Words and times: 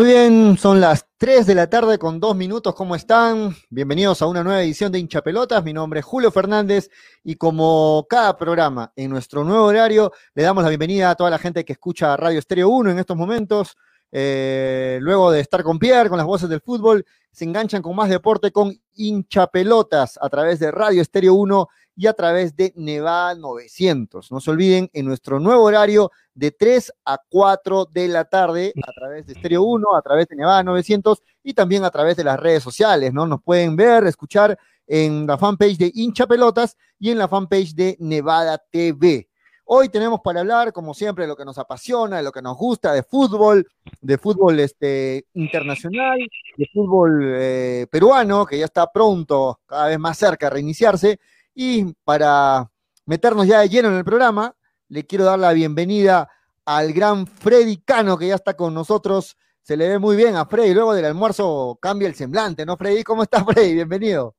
Muy 0.00 0.08
bien, 0.08 0.56
son 0.56 0.80
las 0.80 1.06
3 1.18 1.44
de 1.44 1.54
la 1.54 1.68
tarde 1.68 1.98
con 1.98 2.20
dos 2.20 2.34
minutos. 2.34 2.74
¿Cómo 2.74 2.96
están? 2.96 3.54
Bienvenidos 3.68 4.22
a 4.22 4.26
una 4.28 4.42
nueva 4.42 4.62
edición 4.62 4.90
de 4.90 4.98
Hincha 4.98 5.20
Pelotas. 5.20 5.62
Mi 5.62 5.74
nombre 5.74 6.00
es 6.00 6.06
Julio 6.06 6.30
Fernández 6.30 6.88
y 7.22 7.34
como 7.34 8.06
cada 8.08 8.34
programa 8.38 8.94
en 8.96 9.10
nuestro 9.10 9.44
nuevo 9.44 9.64
horario, 9.64 10.10
le 10.32 10.42
damos 10.42 10.64
la 10.64 10.70
bienvenida 10.70 11.10
a 11.10 11.16
toda 11.16 11.28
la 11.28 11.36
gente 11.36 11.66
que 11.66 11.74
escucha 11.74 12.16
Radio 12.16 12.38
Estéreo 12.38 12.70
1 12.70 12.92
en 12.92 12.98
estos 12.98 13.14
momentos. 13.14 13.76
Eh, 14.10 14.98
luego 15.02 15.30
de 15.30 15.40
estar 15.40 15.62
con 15.62 15.78
Pierre, 15.78 16.08
con 16.08 16.16
las 16.16 16.26
voces 16.26 16.48
del 16.48 16.62
fútbol, 16.62 17.04
se 17.30 17.44
enganchan 17.44 17.82
con 17.82 17.94
más 17.94 18.08
deporte 18.08 18.50
con 18.52 18.74
Hincha 18.94 19.48
Pelotas 19.48 20.18
a 20.18 20.30
través 20.30 20.60
de 20.60 20.70
Radio 20.70 21.02
Estéreo 21.02 21.34
1 21.34 21.68
y 22.00 22.06
a 22.06 22.14
través 22.14 22.56
de 22.56 22.72
Nevada 22.76 23.34
900. 23.34 24.32
No 24.32 24.40
se 24.40 24.50
olviden, 24.50 24.88
en 24.94 25.04
nuestro 25.04 25.38
nuevo 25.38 25.64
horario 25.64 26.10
de 26.32 26.50
3 26.50 26.94
a 27.04 27.18
4 27.28 27.90
de 27.92 28.08
la 28.08 28.24
tarde, 28.24 28.72
a 28.82 28.92
través 28.92 29.26
de 29.26 29.34
Stereo 29.34 29.64
1, 29.64 29.94
a 29.94 30.00
través 30.00 30.26
de 30.28 30.36
Nevada 30.36 30.62
900 30.62 31.22
y 31.42 31.52
también 31.52 31.84
a 31.84 31.90
través 31.90 32.16
de 32.16 32.24
las 32.24 32.40
redes 32.40 32.62
sociales, 32.62 33.12
¿no? 33.12 33.26
Nos 33.26 33.42
pueden 33.42 33.76
ver, 33.76 34.06
escuchar 34.06 34.58
en 34.86 35.26
la 35.26 35.36
fanpage 35.36 35.76
de 35.76 35.92
Hincha 35.94 36.26
Pelotas 36.26 36.74
y 36.98 37.10
en 37.10 37.18
la 37.18 37.28
fanpage 37.28 37.74
de 37.74 37.98
Nevada 38.00 38.56
TV. 38.70 39.28
Hoy 39.66 39.90
tenemos 39.90 40.20
para 40.24 40.40
hablar, 40.40 40.72
como 40.72 40.94
siempre, 40.94 41.24
de 41.24 41.28
lo 41.28 41.36
que 41.36 41.44
nos 41.44 41.58
apasiona, 41.58 42.16
de 42.16 42.22
lo 42.22 42.32
que 42.32 42.40
nos 42.40 42.56
gusta, 42.56 42.94
de 42.94 43.02
fútbol, 43.02 43.68
de 44.00 44.16
fútbol 44.16 44.58
este, 44.58 45.26
internacional, 45.34 46.18
de 46.56 46.66
fútbol 46.72 47.34
eh, 47.36 47.86
peruano, 47.90 48.46
que 48.46 48.58
ya 48.58 48.64
está 48.64 48.90
pronto, 48.90 49.60
cada 49.66 49.88
vez 49.88 49.98
más 49.98 50.16
cerca 50.16 50.46
de 50.46 50.54
reiniciarse, 50.54 51.20
y 51.62 51.94
para 52.06 52.70
meternos 53.04 53.46
ya 53.46 53.60
de 53.60 53.68
lleno 53.68 53.88
en 53.88 53.96
el 53.96 54.04
programa, 54.04 54.54
le 54.88 55.06
quiero 55.06 55.26
dar 55.26 55.38
la 55.38 55.52
bienvenida 55.52 56.26
al 56.64 56.94
gran 56.94 57.26
Freddy 57.26 57.76
Cano, 57.84 58.16
que 58.16 58.28
ya 58.28 58.34
está 58.36 58.54
con 58.54 58.72
nosotros. 58.72 59.36
Se 59.60 59.76
le 59.76 59.86
ve 59.86 59.98
muy 59.98 60.16
bien 60.16 60.36
a 60.36 60.46
Freddy. 60.46 60.72
Luego 60.72 60.94
del 60.94 61.04
almuerzo 61.04 61.78
cambia 61.82 62.08
el 62.08 62.14
semblante, 62.14 62.64
¿no, 62.64 62.78
Freddy? 62.78 63.02
¿Cómo 63.02 63.24
estás, 63.24 63.44
Freddy? 63.44 63.74
Bienvenido. 63.74 64.34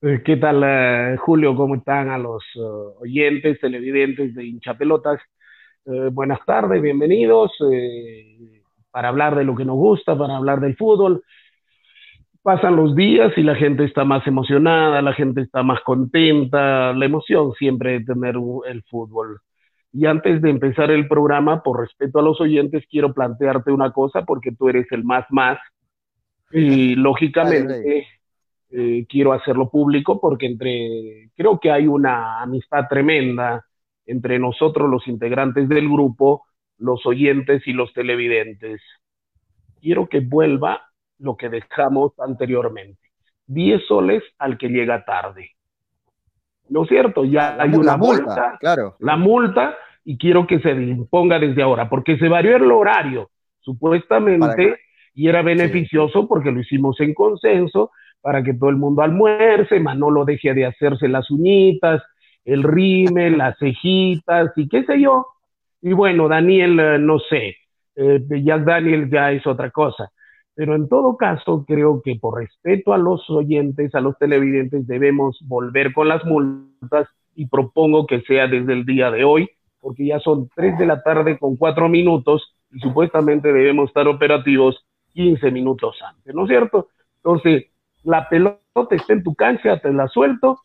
Eh, 0.00 0.22
¿Qué 0.24 0.38
tal, 0.38 0.60
eh, 0.64 1.16
Julio? 1.18 1.54
¿Cómo 1.54 1.76
están 1.76 2.10
a 2.10 2.18
los 2.18 2.42
eh, 2.56 2.60
oyentes, 3.00 3.60
televidentes 3.60 4.34
de 4.34 4.44
hinchapelotas? 4.44 5.20
buenas 6.12 6.38
tardes, 6.46 6.80
bienvenidos 6.80 7.50
para 8.92 9.08
hablar 9.08 9.34
de 9.34 9.42
lo 9.42 9.56
que 9.56 9.64
nos 9.64 9.74
gusta, 9.74 10.16
para 10.16 10.36
hablar 10.36 10.60
del 10.60 10.76
fútbol 10.76 11.24
pasan 12.42 12.76
los 12.76 12.94
días 12.96 13.32
y 13.36 13.42
la 13.42 13.54
gente 13.54 13.84
está 13.84 14.04
más 14.04 14.26
emocionada, 14.26 15.00
la 15.00 15.12
gente 15.14 15.42
está 15.42 15.62
más 15.62 15.80
contenta, 15.82 16.92
la 16.92 17.06
emoción 17.06 17.52
siempre 17.54 17.92
de 17.92 18.04
tener 18.04 18.34
el 18.66 18.82
fútbol. 18.84 19.40
Y 19.92 20.06
antes 20.06 20.40
de 20.42 20.50
empezar 20.50 20.90
el 20.90 21.06
programa, 21.06 21.62
por 21.62 21.80
respeto 21.80 22.18
a 22.18 22.22
los 22.22 22.40
oyentes, 22.40 22.84
quiero 22.90 23.12
plantearte 23.12 23.70
una 23.70 23.92
cosa 23.92 24.24
porque 24.24 24.52
tú 24.52 24.68
eres 24.68 24.90
el 24.90 25.04
más 25.04 25.26
más 25.30 25.58
y 26.50 26.94
lógicamente 26.96 28.06
eh, 28.70 29.06
quiero 29.08 29.32
hacerlo 29.32 29.70
público 29.70 30.20
porque 30.20 30.46
entre 30.46 31.30
creo 31.36 31.60
que 31.60 31.70
hay 31.70 31.86
una 31.86 32.40
amistad 32.42 32.88
tremenda 32.88 33.66
entre 34.06 34.38
nosotros 34.38 34.90
los 34.90 35.06
integrantes 35.08 35.68
del 35.68 35.88
grupo, 35.88 36.46
los 36.78 37.04
oyentes 37.06 37.62
y 37.66 37.72
los 37.72 37.92
televidentes. 37.92 38.80
Quiero 39.80 40.08
que 40.08 40.20
vuelva 40.20 40.91
lo 41.22 41.36
que 41.36 41.48
dejamos 41.48 42.12
anteriormente. 42.18 43.00
10 43.46 43.86
soles 43.86 44.22
al 44.38 44.58
que 44.58 44.68
llega 44.68 45.04
tarde. 45.04 45.50
¿No 46.68 46.82
es 46.82 46.88
cierto? 46.88 47.24
Ya 47.24 47.56
hay 47.60 47.74
una 47.74 47.96
multa, 47.96 48.56
claro. 48.60 48.96
La 48.98 49.16
multa, 49.16 49.76
y 50.04 50.18
quiero 50.18 50.46
que 50.46 50.58
se 50.60 50.70
imponga 50.70 51.38
desde 51.38 51.62
ahora, 51.62 51.88
porque 51.88 52.18
se 52.18 52.28
varió 52.28 52.56
el 52.56 52.70
horario, 52.70 53.30
supuestamente, 53.60 54.78
y 55.14 55.28
era 55.28 55.42
beneficioso 55.42 56.26
porque 56.26 56.50
lo 56.50 56.60
hicimos 56.60 56.98
en 57.00 57.14
consenso, 57.14 57.90
para 58.20 58.42
que 58.42 58.54
todo 58.54 58.70
el 58.70 58.76
mundo 58.76 59.02
almuerce, 59.02 59.80
Manolo 59.80 60.24
deje 60.24 60.54
de 60.54 60.66
hacerse 60.66 61.08
las 61.08 61.30
uñitas, 61.30 62.02
el 62.44 62.62
rime, 62.62 63.30
las 63.36 63.56
cejitas, 63.58 64.52
y 64.56 64.68
qué 64.68 64.84
sé 64.84 65.00
yo. 65.00 65.26
Y 65.82 65.92
bueno, 65.92 66.28
Daniel, 66.28 66.78
eh, 66.80 66.98
no 66.98 67.18
sé, 67.18 67.56
eh, 67.96 68.20
ya 68.42 68.58
Daniel 68.58 69.10
ya 69.10 69.32
es 69.32 69.46
otra 69.46 69.70
cosa 69.70 70.10
pero 70.54 70.74
en 70.74 70.88
todo 70.88 71.16
caso, 71.16 71.64
creo 71.66 72.02
que 72.02 72.16
por 72.16 72.38
respeto 72.38 72.92
a 72.92 72.98
los 72.98 73.28
oyentes, 73.30 73.94
a 73.94 74.00
los 74.00 74.18
televidentes, 74.18 74.86
debemos 74.86 75.38
volver 75.42 75.92
con 75.94 76.08
las 76.08 76.24
multas 76.24 77.08
y 77.34 77.46
propongo 77.46 78.06
que 78.06 78.20
sea 78.22 78.46
desde 78.46 78.72
el 78.74 78.84
día 78.84 79.10
de 79.10 79.24
hoy, 79.24 79.48
porque 79.80 80.06
ya 80.06 80.20
son 80.20 80.50
tres 80.54 80.78
de 80.78 80.86
la 80.86 81.02
tarde 81.02 81.38
con 81.38 81.56
cuatro 81.56 81.88
minutos 81.88 82.54
y 82.70 82.78
supuestamente 82.80 83.52
debemos 83.52 83.88
estar 83.88 84.06
operativos 84.08 84.84
15 85.14 85.50
minutos 85.50 85.96
antes, 86.06 86.34
¿no 86.34 86.42
es 86.44 86.48
cierto? 86.48 86.88
Entonces, 87.16 87.66
la 88.04 88.28
pelota 88.28 88.60
está 88.90 89.12
en 89.12 89.22
tu 89.22 89.34
cancha, 89.34 89.78
te 89.78 89.92
la 89.92 90.08
suelto 90.08 90.60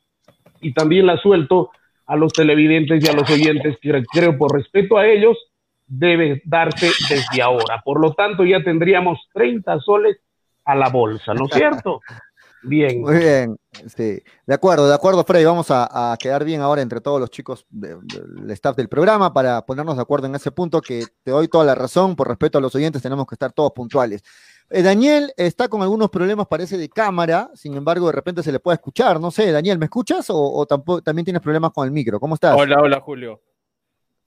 y 0.61 0.73
también 0.73 1.05
la 1.05 1.17
suelto 1.17 1.69
a 2.05 2.15
los 2.15 2.33
televidentes 2.33 3.03
y 3.03 3.09
a 3.09 3.13
los 3.13 3.29
oyentes, 3.29 3.77
que 3.81 4.03
creo 4.11 4.37
por 4.37 4.53
respeto 4.53 4.97
a 4.97 5.07
ellos 5.07 5.37
debe 5.87 6.41
darse 6.45 6.91
desde 7.09 7.41
ahora. 7.41 7.81
Por 7.83 7.99
lo 7.99 8.13
tanto, 8.13 8.43
ya 8.43 8.63
tendríamos 8.63 9.19
30 9.33 9.79
soles 9.79 10.17
a 10.65 10.75
la 10.75 10.89
bolsa, 10.89 11.33
¿no 11.33 11.45
es 11.45 11.51
cierto? 11.53 12.01
Bien. 12.63 13.01
Muy 13.01 13.17
bien, 13.17 13.57
sí. 13.95 14.19
De 14.45 14.53
acuerdo, 14.53 14.87
de 14.87 14.95
acuerdo, 14.95 15.23
Freddy. 15.23 15.45
Vamos 15.45 15.67
a, 15.69 16.15
quedar 16.19 16.43
bien 16.43 16.61
ahora 16.61 16.81
entre 16.81 17.01
todos 17.01 17.19
los 17.19 17.29
chicos 17.29 17.65
del 17.69 18.51
staff 18.51 18.75
del 18.75 18.89
programa 18.89 19.33
para 19.33 19.61
ponernos 19.65 19.95
de 19.95 20.01
acuerdo 20.01 20.27
en 20.27 20.35
ese 20.35 20.51
punto 20.51 20.81
que 20.81 21.05
te 21.23 21.31
doy 21.31 21.47
toda 21.47 21.63
la 21.63 21.75
razón. 21.75 22.15
Por 22.15 22.27
respeto 22.27 22.57
a 22.57 22.61
los 22.61 22.73
oyentes, 22.75 23.01
tenemos 23.01 23.25
que 23.27 23.35
estar 23.35 23.53
todos 23.53 23.71
puntuales. 23.71 24.23
Eh, 24.69 24.81
Daniel 24.81 25.31
está 25.37 25.69
con 25.69 25.81
algunos 25.81 26.09
problemas, 26.09 26.47
parece, 26.47 26.77
de 26.77 26.89
cámara. 26.89 27.49
Sin 27.53 27.75
embargo, 27.75 28.07
de 28.07 28.13
repente 28.13 28.43
se 28.43 28.51
le 28.51 28.59
puede 28.59 28.75
escuchar. 28.75 29.19
No 29.19 29.31
sé, 29.31 29.51
Daniel, 29.51 29.77
¿me 29.77 29.85
escuchas 29.85 30.25
o, 30.29 30.65
tampoco, 30.65 31.01
también 31.01 31.25
tienes 31.25 31.41
problemas 31.41 31.71
con 31.71 31.85
el 31.85 31.91
micro? 31.91 32.19
¿Cómo 32.19 32.35
estás? 32.35 32.55
Hola, 32.57 32.81
hola, 32.81 32.99
Julio. 32.99 33.41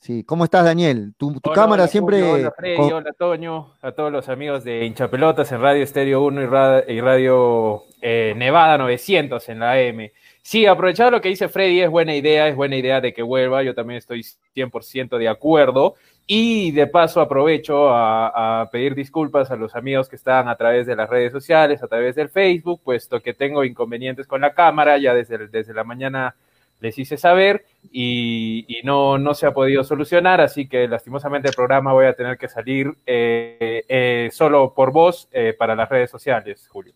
Sí, 0.00 0.24
¿cómo 0.24 0.44
estás, 0.44 0.64
Daniel? 0.64 1.12
Tu, 1.18 1.38
cámara 1.54 1.86
siempre. 1.86 2.22
hola, 2.22 2.54
Freddy, 2.56 2.90
hola, 2.90 3.12
Toño, 3.12 3.74
a 3.82 3.92
todos 3.92 4.10
los 4.10 4.30
amigos 4.30 4.64
de 4.64 4.86
Hinchapelotas 4.86 5.52
en 5.52 5.60
Radio 5.60 5.82
Estéreo 5.82 6.22
1 6.22 6.42
y, 6.88 7.00
Radio, 7.02 7.82
eh, 8.00 8.32
Nevada 8.34 8.78
900 8.78 9.46
en 9.50 9.58
la 9.58 9.72
AM. 9.72 10.10
Sí, 10.40 10.64
aprovechar 10.64 11.12
lo 11.12 11.20
que 11.20 11.28
dice 11.28 11.50
Freddy, 11.50 11.82
es 11.82 11.90
buena 11.90 12.14
idea, 12.14 12.48
es 12.48 12.56
buena 12.56 12.76
idea 12.76 13.02
de 13.02 13.12
que 13.12 13.22
vuelva. 13.22 13.62
Yo 13.62 13.74
también 13.74 13.98
estoy 13.98 14.24
100% 14.54 15.18
de 15.18 15.28
acuerdo. 15.28 15.96
Y 16.26 16.70
de 16.70 16.86
paso 16.86 17.20
aprovecho 17.20 17.90
a, 17.90 18.62
a, 18.62 18.70
pedir 18.70 18.94
disculpas 18.94 19.50
a 19.50 19.56
los 19.56 19.76
amigos 19.76 20.08
que 20.08 20.16
están 20.16 20.48
a 20.48 20.56
través 20.56 20.86
de 20.86 20.96
las 20.96 21.10
redes 21.10 21.30
sociales, 21.30 21.82
a 21.82 21.88
través 21.88 22.14
del 22.14 22.30
Facebook, 22.30 22.80
puesto 22.82 23.20
que 23.20 23.34
tengo 23.34 23.64
inconvenientes 23.64 24.26
con 24.26 24.40
la 24.40 24.54
cámara, 24.54 24.96
ya 24.96 25.12
desde, 25.12 25.48
desde 25.48 25.74
la 25.74 25.84
mañana 25.84 26.36
les 26.80 26.98
hice 26.98 27.16
saber 27.16 27.64
y, 27.92 28.80
no, 28.84 29.18
no 29.18 29.34
se 29.34 29.46
ha 29.46 29.52
podido 29.52 29.84
solucionar, 29.84 30.40
así 30.40 30.68
que 30.68 30.88
lastimosamente 30.88 31.48
el 31.48 31.54
programa 31.54 31.92
voy 31.92 32.06
a 32.06 32.14
tener 32.14 32.38
que 32.38 32.48
salir 32.48 32.88
eh, 33.06 33.84
eh, 33.88 34.30
solo 34.32 34.74
por 34.74 34.92
voz 34.92 35.28
eh, 35.32 35.54
para 35.58 35.74
las 35.76 35.88
redes 35.88 36.10
sociales, 36.10 36.66
Julio. 36.68 36.92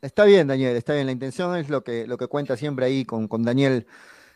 Está 0.00 0.24
bien, 0.24 0.46
Daniel, 0.46 0.76
está 0.76 0.94
bien. 0.94 1.06
La 1.06 1.12
intención 1.12 1.56
es 1.56 1.68
lo 1.68 1.82
que, 1.82 2.06
lo 2.06 2.16
que 2.16 2.26
cuenta 2.26 2.56
siempre 2.56 2.86
ahí 2.86 3.04
con, 3.04 3.28
con 3.28 3.42
Daniel 3.42 3.86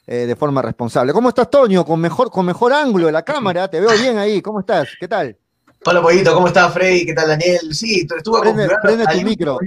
de 0.07 0.37
forma 0.37 0.61
responsable. 0.61 1.15
¿Cómo 1.15 1.31
estás, 1.31 1.49
Toño? 1.49 1.83
Con 1.83 1.99
mejor, 1.99 2.31
con 2.31 2.45
mejor 2.45 2.75
ángulo 2.75 3.07
de 3.07 3.13
la 3.13 3.23
cámara, 3.23 3.69
te 3.69 3.81
veo 3.81 3.89
bien 3.99 4.19
ahí. 4.19 4.43
¿Cómo 4.43 4.61
estás? 4.61 4.91
¿Qué 5.01 5.09
tal? 5.09 5.39
Hola, 5.87 6.03
Pollito, 6.03 6.35
¿cómo 6.35 6.49
estás, 6.49 6.75
Freddy? 6.75 7.07
¿Qué 7.07 7.15
tal, 7.15 7.29
Daniel? 7.29 7.75
Sí, 7.75 8.07
estuvo 8.15 8.39
prende, 8.43 8.69
prende 8.83 9.07
tu 9.07 9.23
micro, 9.23 9.59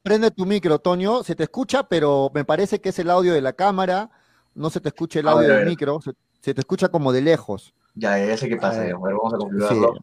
prende 0.00 0.30
tu 0.30 0.46
micro, 0.46 0.78
Toño. 0.78 1.24
Se 1.24 1.34
te 1.34 1.42
escucha, 1.42 1.88
pero 1.88 2.30
me 2.32 2.44
parece 2.44 2.80
que 2.80 2.90
es 2.90 2.98
el 3.00 3.10
audio 3.10 3.34
de 3.34 3.40
la 3.40 3.52
cámara 3.54 4.10
no 4.54 4.70
se 4.70 4.80
te 4.80 4.88
escucha 4.88 5.20
el 5.20 5.28
audio 5.28 5.48
del 5.48 5.66
micro, 5.66 6.00
se, 6.40 6.54
te 6.54 6.60
escucha 6.60 6.88
como 6.88 7.12
de 7.12 7.22
lejos. 7.22 7.72
Ya, 7.94 8.18
ya 8.24 8.36
sé 8.36 8.48
qué 8.48 8.56
pasa, 8.56 8.84
vamos 8.92 9.34
a 9.34 9.36
configurarlo. 9.36 9.94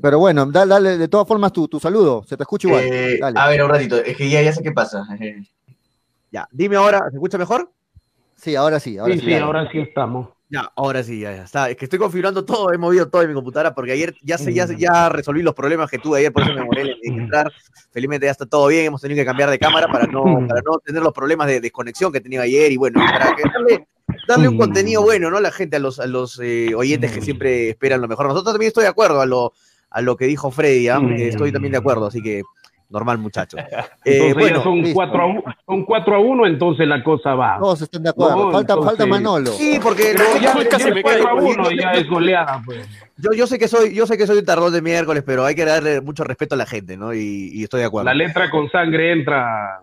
Pero 0.00 0.18
bueno, 0.18 0.46
dale, 0.46 0.96
de 0.96 1.08
todas 1.08 1.28
formas 1.28 1.52
tu, 1.52 1.68
tu, 1.68 1.78
saludo, 1.78 2.24
se 2.26 2.36
te 2.36 2.42
escucha 2.42 2.68
igual. 2.68 2.84
Eh, 2.84 3.20
a 3.22 3.48
ver, 3.48 3.62
un 3.62 3.68
ratito, 3.68 3.96
es 3.96 4.16
que 4.16 4.30
ya, 4.30 4.40
ya 4.40 4.52
sé 4.52 4.62
qué 4.62 4.72
pasa. 4.72 5.06
ya, 6.30 6.48
dime 6.50 6.76
ahora, 6.76 7.06
¿se 7.10 7.16
escucha 7.16 7.36
mejor? 7.36 7.70
Sí, 8.36 8.56
ahora 8.56 8.80
sí. 8.80 8.98
Ahora 8.98 9.14
sí, 9.14 9.20
sí, 9.20 9.34
ahora 9.34 9.70
sí 9.70 9.78
estamos. 9.80 10.28
Ya, 10.54 10.70
ahora 10.76 11.02
sí, 11.02 11.18
ya, 11.18 11.32
está. 11.32 11.68
Es 11.68 11.76
que 11.76 11.86
estoy 11.86 11.98
configurando 11.98 12.44
todo, 12.44 12.72
he 12.72 12.78
movido 12.78 13.08
todo 13.08 13.22
en 13.22 13.28
mi 13.28 13.34
computadora 13.34 13.74
porque 13.74 13.90
ayer 13.90 14.14
ya, 14.22 14.38
sé, 14.38 14.54
ya, 14.54 14.68
ya 14.78 15.08
resolví 15.08 15.42
los 15.42 15.52
problemas 15.52 15.90
que 15.90 15.98
tuve 15.98 16.20
ayer, 16.20 16.32
por 16.32 16.44
eso 16.44 16.52
me 16.52 16.60
demoré 16.60 16.94
en 17.02 17.22
entrar. 17.22 17.52
Felizmente 17.90 18.26
ya 18.26 18.30
está 18.30 18.46
todo 18.46 18.68
bien, 18.68 18.84
hemos 18.84 19.00
tenido 19.00 19.20
que 19.20 19.24
cambiar 19.24 19.50
de 19.50 19.58
cámara 19.58 19.88
para 19.88 20.06
no, 20.06 20.22
para 20.46 20.60
no 20.64 20.78
tener 20.78 21.02
los 21.02 21.12
problemas 21.12 21.48
de 21.48 21.60
desconexión 21.60 22.12
que 22.12 22.20
tenía 22.20 22.42
ayer 22.42 22.70
y 22.70 22.76
bueno, 22.76 23.00
para 23.04 23.34
que 23.34 23.42
darle, 24.28 24.48
un 24.48 24.56
contenido 24.56 25.02
bueno, 25.02 25.28
¿no? 25.28 25.40
La 25.40 25.50
gente, 25.50 25.74
a 25.74 25.80
los, 25.80 25.98
a 25.98 26.06
los 26.06 26.38
eh, 26.40 26.72
oyentes 26.76 27.10
que 27.10 27.20
siempre 27.20 27.70
esperan 27.70 28.00
lo 28.00 28.06
mejor. 28.06 28.28
Nosotros 28.28 28.54
también 28.54 28.68
estoy 28.68 28.84
de 28.84 28.90
acuerdo 28.90 29.20
a 29.20 29.26
lo, 29.26 29.54
a 29.90 30.02
lo 30.02 30.16
que 30.16 30.26
dijo 30.26 30.52
Freddy, 30.52 30.86
¿ah? 30.86 31.00
estoy 31.16 31.50
también 31.50 31.72
de 31.72 31.78
acuerdo, 31.78 32.06
así 32.06 32.22
que 32.22 32.42
normal, 32.94 33.18
muchachos. 33.18 33.60
Eh, 34.06 34.34
bueno, 34.34 34.62
son 34.62 34.92
4 34.92 35.22
a, 35.22 35.26
1, 35.26 35.42
son 35.66 35.84
4 35.84 36.14
a 36.14 36.18
1, 36.18 36.46
entonces 36.46 36.86
la 36.86 37.02
cosa 37.02 37.34
va. 37.34 37.56
Todos 37.58 37.82
están 37.82 38.02
de 38.02 38.10
acuerdo. 38.10 38.52
falta, 38.52 38.76
falta 38.76 39.06
Manolo. 39.06 39.50
Sí, 39.52 39.80
porque 39.82 40.14
no, 40.14 40.40
ya, 40.40 40.68
casi 40.68 40.92
me 40.92 41.02
4 41.02 41.28
a 41.28 41.34
1 41.34 41.70
ya 41.70 41.92
es 41.92 42.06
goleada, 42.06 42.62
pues. 42.64 42.86
Yo, 43.16 43.32
yo, 43.32 43.46
sé 43.46 43.58
que 43.58 43.66
soy, 43.66 43.94
yo 43.94 44.06
sé 44.06 44.18
que 44.18 44.26
soy 44.26 44.38
un 44.38 44.44
tardón 44.44 44.72
de 44.72 44.82
miércoles, 44.82 45.22
pero 45.24 45.44
hay 45.44 45.54
que 45.54 45.64
darle 45.64 46.02
mucho 46.02 46.22
respeto 46.22 46.54
a 46.54 46.58
la 46.58 46.66
gente, 46.66 46.96
¿no? 46.98 47.14
Y, 47.14 47.50
y 47.54 47.62
estoy 47.62 47.80
de 47.80 47.86
acuerdo. 47.86 48.04
La 48.04 48.14
letra 48.14 48.50
con 48.50 48.70
sangre 48.70 49.12
entra 49.12 49.80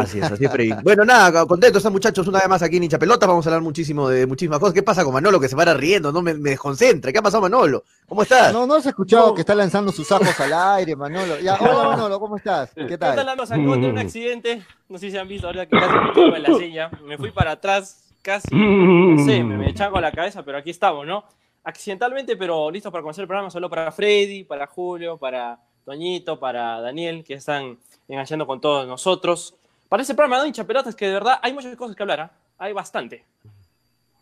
Así 0.00 0.18
es, 0.18 0.24
así 0.24 0.44
es, 0.44 0.82
Bueno, 0.82 1.04
nada, 1.04 1.46
contentos 1.46 1.78
están 1.78 1.92
muchachos 1.92 2.26
una 2.26 2.38
vez 2.38 2.48
más 2.48 2.62
aquí 2.62 2.76
en 2.76 2.84
Hincha 2.84 2.98
Pelota. 2.98 3.26
Vamos 3.26 3.46
a 3.46 3.50
hablar 3.50 3.62
muchísimo 3.62 4.08
de 4.08 4.26
muchísimas 4.26 4.58
cosas. 4.58 4.74
¿Qué 4.74 4.82
pasa 4.82 5.04
con 5.04 5.12
Manolo 5.12 5.38
que 5.38 5.48
se 5.48 5.56
para 5.56 5.74
riendo? 5.74 6.12
No 6.12 6.22
me, 6.22 6.34
me 6.34 6.50
desconcentra. 6.50 7.12
¿Qué 7.12 7.18
ha 7.18 7.22
pasado, 7.22 7.42
Manolo? 7.42 7.84
¿Cómo 8.06 8.22
estás? 8.22 8.52
No, 8.52 8.66
no 8.66 8.74
has 8.74 8.86
escuchado 8.86 9.34
que 9.34 9.40
está 9.40 9.54
lanzando 9.54 9.92
sus 9.92 10.10
ajos 10.10 10.38
al 10.40 10.52
aire, 10.52 10.96
Manolo. 10.96 11.38
Ya, 11.40 11.56
hola, 11.60 11.88
Manolo, 11.90 12.18
¿cómo 12.18 12.36
estás? 12.36 12.70
¿Qué 12.74 12.96
tal? 12.96 13.16
¿Qué 13.16 13.24
tal, 13.24 13.46
Sacó 13.46 13.76
de 13.76 13.88
un 13.88 13.98
accidente. 13.98 14.62
No 14.88 14.98
sé 14.98 15.10
si 15.10 15.16
han 15.16 15.28
visto 15.28 15.46
ahora 15.46 15.66
que 15.66 15.76
casi 15.78 16.20
me 16.20 16.36
en 16.36 16.42
la 16.42 16.54
silla. 16.54 16.90
Me 17.04 17.18
fui 17.18 17.30
para 17.30 17.52
atrás, 17.52 18.14
casi. 18.22 18.48
No 18.52 19.24
sé, 19.24 19.42
me, 19.42 19.56
me 19.56 19.74
con 19.74 20.02
la 20.02 20.12
cabeza, 20.12 20.42
pero 20.42 20.58
aquí 20.58 20.70
estamos, 20.70 21.06
¿no? 21.06 21.24
Accidentalmente, 21.64 22.36
pero 22.36 22.70
listo 22.70 22.90
para 22.90 23.02
conocer 23.02 23.22
el 23.22 23.28
programa. 23.28 23.50
Solo 23.50 23.68
para 23.70 23.92
Freddy, 23.92 24.44
para 24.44 24.66
Julio, 24.66 25.16
para 25.16 25.58
Toñito, 25.84 26.38
para 26.38 26.80
Daniel, 26.80 27.24
que 27.24 27.34
están 27.34 27.78
enganchando 28.08 28.46
con 28.46 28.60
todos 28.60 28.86
nosotros 28.86 29.56
para 29.92 30.04
ese 30.04 30.14
programa 30.14 30.40
de 30.40 30.48
hincha 30.48 30.64
pelotas 30.64 30.96
que 30.96 31.06
de 31.06 31.12
verdad 31.12 31.38
hay 31.42 31.52
muchas 31.52 31.76
cosas 31.76 31.94
que 31.94 32.02
hablar, 32.02 32.20
¿ah? 32.20 32.30
hay 32.56 32.72
bastante. 32.72 33.26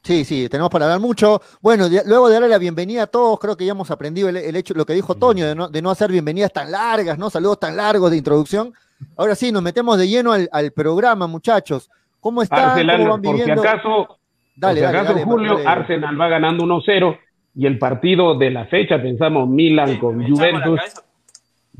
Sí, 0.02 0.24
sí, 0.24 0.48
tenemos 0.48 0.68
para 0.68 0.86
hablar 0.86 0.98
mucho. 0.98 1.40
Bueno, 1.60 1.86
luego 2.06 2.26
de 2.26 2.34
darle 2.34 2.48
la 2.48 2.58
bienvenida 2.58 3.04
a 3.04 3.06
todos, 3.06 3.38
creo 3.38 3.56
que 3.56 3.64
ya 3.64 3.70
hemos 3.70 3.88
aprendido 3.92 4.28
el, 4.28 4.56
hecho, 4.56 4.74
lo 4.74 4.84
que 4.84 4.94
dijo 4.94 5.14
Toño, 5.14 5.46
de 5.46 5.54
no, 5.54 5.68
de 5.68 5.80
no, 5.80 5.92
hacer 5.92 6.10
bienvenidas 6.10 6.52
tan 6.52 6.72
largas, 6.72 7.18
¿no? 7.18 7.30
Saludos 7.30 7.60
tan 7.60 7.76
largos 7.76 8.10
de 8.10 8.16
introducción. 8.16 8.72
Ahora 9.16 9.36
sí, 9.36 9.52
nos 9.52 9.62
metemos 9.62 9.96
de 9.96 10.08
lleno 10.08 10.32
al, 10.32 10.72
programa, 10.72 11.28
muchachos. 11.28 11.88
¿Cómo 12.18 12.42
están? 12.42 12.70
Arsenal, 12.70 12.96
¿Cómo 12.96 13.10
van 13.10 13.22
por 13.22 13.36
si 13.36 13.50
acaso, 13.52 14.18
dale, 14.56 14.80
por 14.80 14.90
si 14.90 14.96
acaso 14.96 15.18
Julio, 15.24 15.58
Arsenal 15.64 16.20
va 16.20 16.28
ganando 16.28 16.64
1-0 16.64 17.16
y 17.54 17.66
el 17.66 17.78
partido 17.78 18.36
de 18.36 18.50
la 18.50 18.66
fecha, 18.66 19.00
pensamos 19.00 19.48
Milan 19.48 19.98
con 19.98 20.20
Juventus 20.28 20.80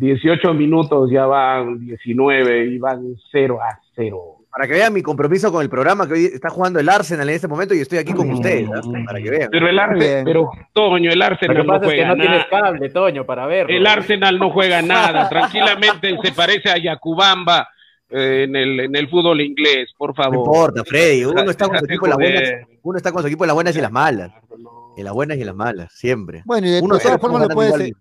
18 0.00 0.54
minutos, 0.54 1.11
ya 1.11 1.26
van 1.26 1.78
19 1.78 2.66
y 2.66 2.78
van 2.78 3.14
0 3.30 3.59
a 3.62 3.78
0. 3.95 4.37
Para 4.50 4.66
que 4.66 4.73
vean 4.73 4.92
mi 4.92 5.02
compromiso 5.02 5.52
con 5.52 5.62
el 5.62 5.69
programa 5.69 6.09
que 6.09 6.14
hoy 6.14 6.25
está 6.25 6.49
jugando 6.49 6.80
el 6.80 6.88
Arsenal 6.88 7.28
en 7.28 7.35
este 7.35 7.47
momento 7.47 7.75
y 7.75 7.80
estoy 7.80 7.99
aquí 7.99 8.12
con 8.14 8.28
ustedes, 8.30 8.69
para 9.07 9.21
que 9.21 9.30
vean. 9.30 9.49
Pero 9.52 9.69
el 9.69 9.78
Arsenal, 9.78 10.25
pero 10.25 10.50
Toño, 10.73 11.11
el 11.11 11.23
Arsenal 11.23 11.66
no 11.66 11.78
juega 11.78 12.09
no 12.09 12.16
nada. 12.16 12.47
cable, 12.49 12.88
Toño, 12.88 13.26
para 13.26 13.47
verlo. 13.47 13.76
El 13.76 13.87
Arsenal 13.87 14.38
no 14.38 14.50
juega 14.50 14.80
nada, 14.80 15.28
tranquilamente 15.28 16.16
se 16.23 16.33
parece 16.33 16.71
a 16.71 16.78
Yacubamba 16.78 17.69
eh, 18.09 18.47
en, 18.49 18.57
el, 18.57 18.80
en 18.80 18.97
el 18.97 19.09
fútbol 19.09 19.42
inglés, 19.42 19.90
por 19.99 20.14
favor. 20.14 20.35
No 20.35 20.40
importa, 20.40 20.83
Freddy, 20.85 21.26
uno 21.26 21.42
está 21.42 21.69
con 21.69 21.78
su 21.78 21.85
equipo 21.85 22.07
en 22.07 22.11
las 22.11 22.19
buenas, 22.19 22.52
uno 22.83 22.97
está 22.97 23.12
con 23.12 23.21
su 23.23 23.28
equipo 23.28 23.45
en 23.45 23.49
las 23.49 23.54
buenas 23.54 23.76
y 23.76 23.80
las 23.83 23.92
malas. 23.92 24.33
En 24.97 25.04
las 25.04 25.12
buenas 25.12 25.37
y 25.37 25.40
en 25.42 25.47
las 25.47 25.54
malas, 25.54 25.92
siempre. 25.92 26.42
Bueno, 26.47 26.66
y 26.66 26.71
de 26.71 26.80
todas 26.80 27.21
formas 27.21 27.42
lo 27.42 27.49
puede 27.54 27.73
ser 27.73 27.92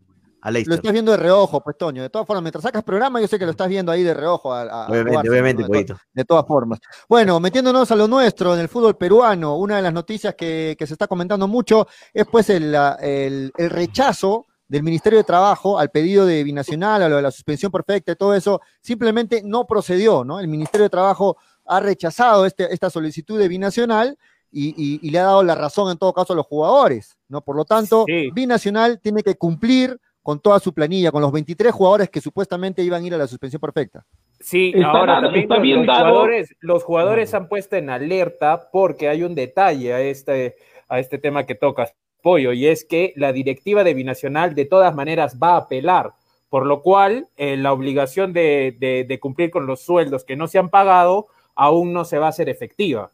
lo 0.43 0.75
estás 0.75 0.93
viendo 0.93 1.11
de 1.11 1.17
reojo, 1.17 1.61
pues, 1.61 1.77
Toño. 1.77 2.01
De 2.01 2.09
todas 2.09 2.25
formas, 2.25 2.43
mientras 2.43 2.63
sacas 2.63 2.83
programa, 2.83 3.19
yo 3.19 3.27
sé 3.27 3.37
que 3.37 3.45
lo 3.45 3.51
estás 3.51 3.67
viendo 3.67 3.91
ahí 3.91 4.03
de 4.03 4.13
reojo. 4.13 4.49
obviamente, 4.49 5.29
obviamente, 5.29 5.63
de, 5.63 5.95
de, 6.13 6.25
todas 6.25 6.45
formas. 6.45 6.79
Bueno, 7.07 7.39
metiéndonos 7.39 7.91
a 7.91 7.95
lo 7.95 8.07
nuestro, 8.07 8.53
en 8.53 8.61
el 8.61 8.69
fútbol 8.69 8.95
peruano, 8.97 9.57
una 9.57 9.77
de 9.77 9.81
las 9.81 9.93
noticias 9.93 10.35
que, 10.35 10.75
se 10.79 10.93
está 10.93 11.07
comentando 11.07 11.47
mucho 11.47 11.87
es 12.13 12.25
pues 12.25 12.49
el, 12.49 12.75
el, 13.01 13.51
rechazo 13.69 14.47
del 14.67 14.83
Ministerio 14.83 15.19
de 15.19 15.23
Trabajo 15.23 15.77
al 15.77 15.89
pedido 15.89 16.25
de 16.25 16.43
Binacional, 16.43 17.03
a 17.03 17.09
lo 17.09 17.17
de 17.17 17.21
la 17.21 17.31
suspensión 17.31 17.71
perfecta 17.71 18.11
y 18.11 18.15
todo 18.15 18.33
eso, 18.33 18.61
simplemente 18.81 19.41
no 19.43 19.65
procedió, 19.65 20.23
¿no? 20.23 20.39
El 20.39 20.47
Ministerio 20.47 20.85
de 20.85 20.89
Trabajo 20.89 21.37
ha 21.65 21.79
rechazado 21.79 22.45
este, 22.45 22.73
esta 22.73 22.89
solicitud 22.89 23.37
de 23.37 23.47
Binacional 23.47 24.17
y, 24.51 25.09
le 25.09 25.19
ha 25.19 25.23
dado 25.23 25.43
la 25.43 25.55
razón 25.55 25.91
en 25.91 25.97
todo 25.97 26.13
caso 26.13 26.33
a 26.33 26.35
los 26.35 26.45
jugadores, 26.45 27.17
¿no? 27.27 27.41
Por 27.41 27.55
lo 27.55 27.65
tanto, 27.65 28.05
Binacional 28.33 28.99
tiene 28.99 29.21
que 29.21 29.35
cumplir 29.35 29.99
con 30.29 30.39
toda 30.39 30.59
su 30.59 30.75
planilla, 30.75 31.11
con 31.11 31.23
los 31.23 31.31
23 31.31 31.71
jugadores 31.71 32.07
que 32.07 32.21
supuestamente 32.21 32.83
iban 32.83 33.03
a 33.03 33.07
ir 33.07 33.15
a 33.15 33.17
la 33.17 33.25
suspensión 33.25 33.59
perfecta. 33.59 34.05
Sí, 34.39 34.71
ahora 34.85 35.23
también 35.47 35.87
los, 35.87 35.97
jugadores, 35.97 36.55
los 36.59 36.83
jugadores 36.83 37.33
han 37.33 37.49
puesto 37.49 37.77
en 37.77 37.89
alerta 37.89 38.69
porque 38.71 39.09
hay 39.09 39.23
un 39.23 39.33
detalle 39.33 39.91
a 39.91 40.01
este, 40.01 40.53
a 40.87 40.99
este 40.99 41.17
tema 41.17 41.47
que 41.47 41.55
tocas, 41.55 41.95
Pollo, 42.21 42.53
y 42.53 42.67
es 42.67 42.85
que 42.85 43.11
la 43.15 43.33
directiva 43.33 43.83
de 43.83 43.95
Binacional 43.95 44.53
de 44.53 44.65
todas 44.65 44.93
maneras 44.93 45.39
va 45.41 45.53
a 45.53 45.61
apelar, 45.61 46.11
por 46.47 46.67
lo 46.67 46.83
cual 46.83 47.27
eh, 47.35 47.57
la 47.57 47.73
obligación 47.73 48.31
de, 48.31 48.77
de, 48.79 49.19
cumplir 49.19 49.49
con 49.49 49.65
los 49.65 49.81
sueldos 49.81 50.25
que 50.25 50.35
no 50.35 50.47
se 50.47 50.59
han 50.59 50.69
pagado 50.69 51.25
aún 51.55 51.91
no 51.91 52.05
se 52.05 52.19
va 52.19 52.27
a 52.27 52.29
hacer 52.29 52.49
efectiva. 52.49 53.09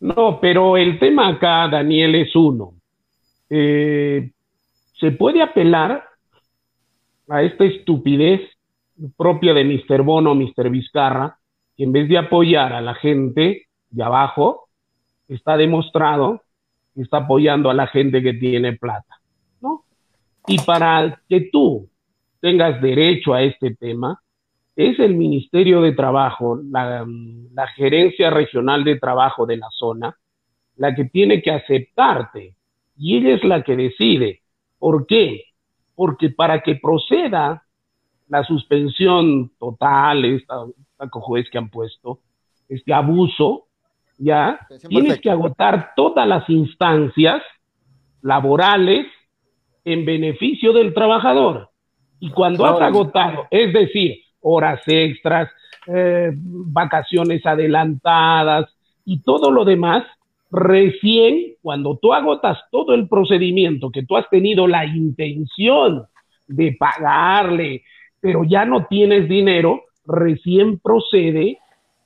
No, 0.00 0.38
pero 0.38 0.76
el 0.76 0.98
tema 0.98 1.28
acá, 1.28 1.66
Daniel, 1.66 2.14
es 2.14 2.36
uno. 2.36 2.74
Eh, 3.48 4.32
se 4.98 5.10
puede 5.12 5.42
apelar 5.42 6.04
a 7.28 7.42
esta 7.42 7.64
estupidez 7.64 8.40
propia 9.16 9.52
de 9.52 9.64
Mr. 9.64 10.02
Bono, 10.02 10.34
Mr. 10.34 10.70
Vizcarra, 10.70 11.38
que 11.76 11.84
en 11.84 11.92
vez 11.92 12.08
de 12.08 12.18
apoyar 12.18 12.72
a 12.72 12.80
la 12.80 12.94
gente 12.94 13.66
de 13.90 14.02
abajo, 14.02 14.68
está 15.28 15.56
demostrado 15.56 16.42
que 16.94 17.02
está 17.02 17.18
apoyando 17.18 17.68
a 17.68 17.74
la 17.74 17.86
gente 17.88 18.22
que 18.22 18.34
tiene 18.34 18.72
plata, 18.74 19.20
¿no? 19.60 19.84
Y 20.46 20.58
para 20.60 21.20
que 21.28 21.50
tú 21.52 21.88
tengas 22.40 22.80
derecho 22.80 23.34
a 23.34 23.42
este 23.42 23.74
tema, 23.74 24.22
es 24.76 24.98
el 24.98 25.14
Ministerio 25.14 25.82
de 25.82 25.92
Trabajo, 25.92 26.60
la, 26.70 27.04
la 27.52 27.66
Gerencia 27.68 28.30
Regional 28.30 28.84
de 28.84 28.98
Trabajo 28.98 29.44
de 29.44 29.56
la 29.56 29.68
zona, 29.70 30.16
la 30.76 30.94
que 30.94 31.06
tiene 31.06 31.42
que 31.42 31.50
aceptarte 31.50 32.54
y 32.96 33.16
ella 33.16 33.34
es 33.34 33.44
la 33.44 33.62
que 33.62 33.76
decide 33.76 34.42
¿Por 34.78 35.06
qué? 35.06 35.44
Porque 35.94 36.30
para 36.30 36.62
que 36.62 36.76
proceda 36.76 37.62
la 38.28 38.44
suspensión 38.44 39.52
total, 39.58 40.24
esta, 40.24 40.64
esta 40.98 41.10
que 41.50 41.58
han 41.58 41.70
puesto, 41.70 42.20
este 42.68 42.92
abuso, 42.92 43.66
ya, 44.18 44.58
tienes 44.88 45.20
que 45.20 45.30
agotar 45.30 45.92
todas 45.94 46.26
las 46.26 46.48
instancias 46.48 47.42
laborales 48.22 49.06
en 49.84 50.04
beneficio 50.04 50.72
del 50.72 50.94
trabajador. 50.94 51.70
Y 52.18 52.30
cuando 52.30 52.64
has 52.66 52.80
agotado, 52.80 53.46
es 53.50 53.72
decir, 53.72 54.16
horas 54.40 54.80
extras, 54.86 55.50
eh, 55.86 56.32
vacaciones 56.34 57.44
adelantadas 57.44 58.74
y 59.04 59.20
todo 59.22 59.50
lo 59.50 59.64
demás, 59.64 60.04
Recién, 60.50 61.54
cuando 61.60 61.98
tú 62.00 62.12
agotas 62.12 62.58
todo 62.70 62.94
el 62.94 63.08
procedimiento, 63.08 63.90
que 63.90 64.04
tú 64.04 64.16
has 64.16 64.28
tenido 64.30 64.66
la 64.66 64.86
intención 64.86 66.04
de 66.46 66.76
pagarle, 66.78 67.82
pero 68.20 68.44
ya 68.44 68.64
no 68.64 68.86
tienes 68.86 69.28
dinero, 69.28 69.82
recién 70.06 70.78
procede 70.78 71.58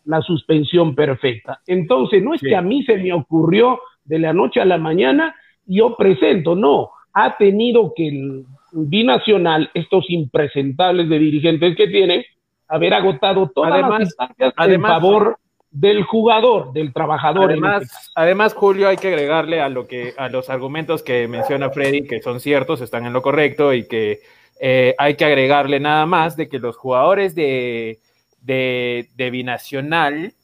la 0.04 0.22
suspensión 0.22 0.94
perfecta. 0.94 1.60
Entonces, 1.66 2.22
no 2.22 2.34
es 2.34 2.40
que 2.40 2.56
a 2.56 2.62
mí 2.62 2.82
se 2.84 2.96
me 2.96 3.12
ocurrió 3.12 3.80
de 4.04 4.18
la 4.18 4.32
noche 4.32 4.60
a 4.60 4.64
la 4.64 4.78
mañana, 4.78 5.34
yo 5.66 5.94
presento, 5.96 6.56
no, 6.56 6.90
ha 7.12 7.36
tenido 7.36 7.92
que 7.94 8.08
el 8.08 8.44
binacional, 8.72 9.70
estos 9.74 10.08
impresentables 10.08 11.08
de 11.08 11.18
dirigentes 11.18 11.76
que 11.76 11.88
tiene, 11.88 12.26
haber 12.68 12.94
agotado 12.94 13.50
todas 13.54 13.80
las 13.80 14.00
instancias 14.00 14.54
en 14.58 14.80
favor 14.80 15.38
del 15.70 16.02
jugador, 16.02 16.72
del 16.72 16.92
trabajador. 16.92 17.50
Además, 17.50 18.10
además, 18.14 18.54
Julio, 18.54 18.88
hay 18.88 18.96
que 18.96 19.08
agregarle 19.08 19.60
a 19.60 19.68
lo 19.68 19.86
que 19.86 20.14
a 20.16 20.28
los 20.28 20.50
argumentos 20.50 21.02
que 21.02 21.28
menciona 21.28 21.70
Freddy, 21.70 22.06
que 22.06 22.20
son 22.20 22.40
ciertos, 22.40 22.80
están 22.80 23.06
en 23.06 23.12
lo 23.12 23.22
correcto 23.22 23.72
y 23.72 23.86
que 23.86 24.20
eh, 24.60 24.94
hay 24.98 25.14
que 25.14 25.24
agregarle 25.24 25.78
nada 25.78 26.06
más 26.06 26.36
de 26.36 26.48
que 26.48 26.58
los 26.58 26.76
jugadores 26.76 27.34
de, 27.34 28.00
de, 28.40 29.30
Binacional. 29.30 30.34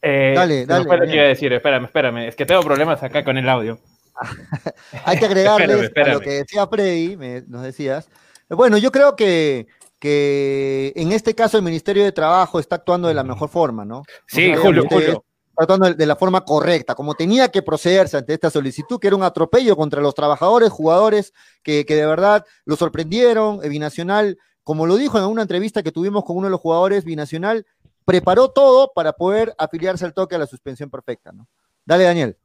Eh, 0.00 0.32
dale, 0.36 0.64
dale. 0.64 0.84
No 0.84 0.96
lo 0.96 1.06
que 1.06 1.14
iba 1.14 1.24
a 1.24 1.28
decir, 1.28 1.52
espérame, 1.52 1.84
espérame, 1.86 2.28
es 2.28 2.36
que 2.36 2.46
tengo 2.46 2.62
problemas 2.62 3.02
acá 3.02 3.24
con 3.24 3.36
el 3.36 3.48
audio. 3.48 3.78
hay 5.04 5.18
que 5.18 5.26
agregarle 5.26 5.64
a 5.96 6.08
lo 6.14 6.20
que 6.20 6.30
decía 6.30 6.66
Freddy, 6.68 7.16
nos 7.48 7.62
decías. 7.62 8.08
Bueno, 8.48 8.78
yo 8.78 8.92
creo 8.92 9.16
que 9.16 9.66
que 9.98 10.92
en 10.96 11.12
este 11.12 11.34
caso 11.34 11.56
el 11.56 11.62
Ministerio 11.62 12.04
de 12.04 12.12
Trabajo 12.12 12.58
está 12.60 12.76
actuando 12.76 13.08
de 13.08 13.14
la 13.14 13.24
mejor 13.24 13.48
forma, 13.48 13.84
¿no? 13.84 14.02
Sí, 14.26 14.54
Julio, 14.54 14.84
Julio. 14.88 15.24
Actuando 15.58 15.94
de 15.94 16.06
la 16.06 16.16
forma 16.16 16.42
correcta, 16.44 16.94
como 16.94 17.14
tenía 17.14 17.48
que 17.48 17.62
procederse 17.62 18.18
ante 18.18 18.34
esta 18.34 18.50
solicitud, 18.50 19.00
que 19.00 19.06
era 19.06 19.16
un 19.16 19.22
atropello 19.22 19.74
contra 19.74 20.02
los 20.02 20.14
trabajadores, 20.14 20.68
jugadores 20.70 21.32
que, 21.62 21.82
de 21.84 22.06
verdad 22.06 22.44
lo 22.66 22.76
sorprendieron. 22.76 23.60
El 23.62 23.70
Binacional, 23.70 24.36
como 24.62 24.84
lo 24.84 24.96
dijo 24.96 25.16
en 25.16 25.24
una 25.24 25.40
entrevista 25.42 25.82
que 25.82 25.92
tuvimos 25.92 26.24
con 26.24 26.36
uno 26.36 26.48
de 26.48 26.50
los 26.50 26.60
jugadores, 26.60 27.04
Binacional 27.06 27.64
preparó 28.04 28.50
todo 28.50 28.92
para 28.94 29.14
poder 29.14 29.54
afiliarse 29.56 30.04
al 30.04 30.12
toque 30.12 30.34
a 30.34 30.38
la 30.38 30.46
suspensión 30.46 30.90
perfecta, 30.90 31.32
¿no? 31.32 31.48
Dale, 31.86 32.04
Daniel. 32.04 32.36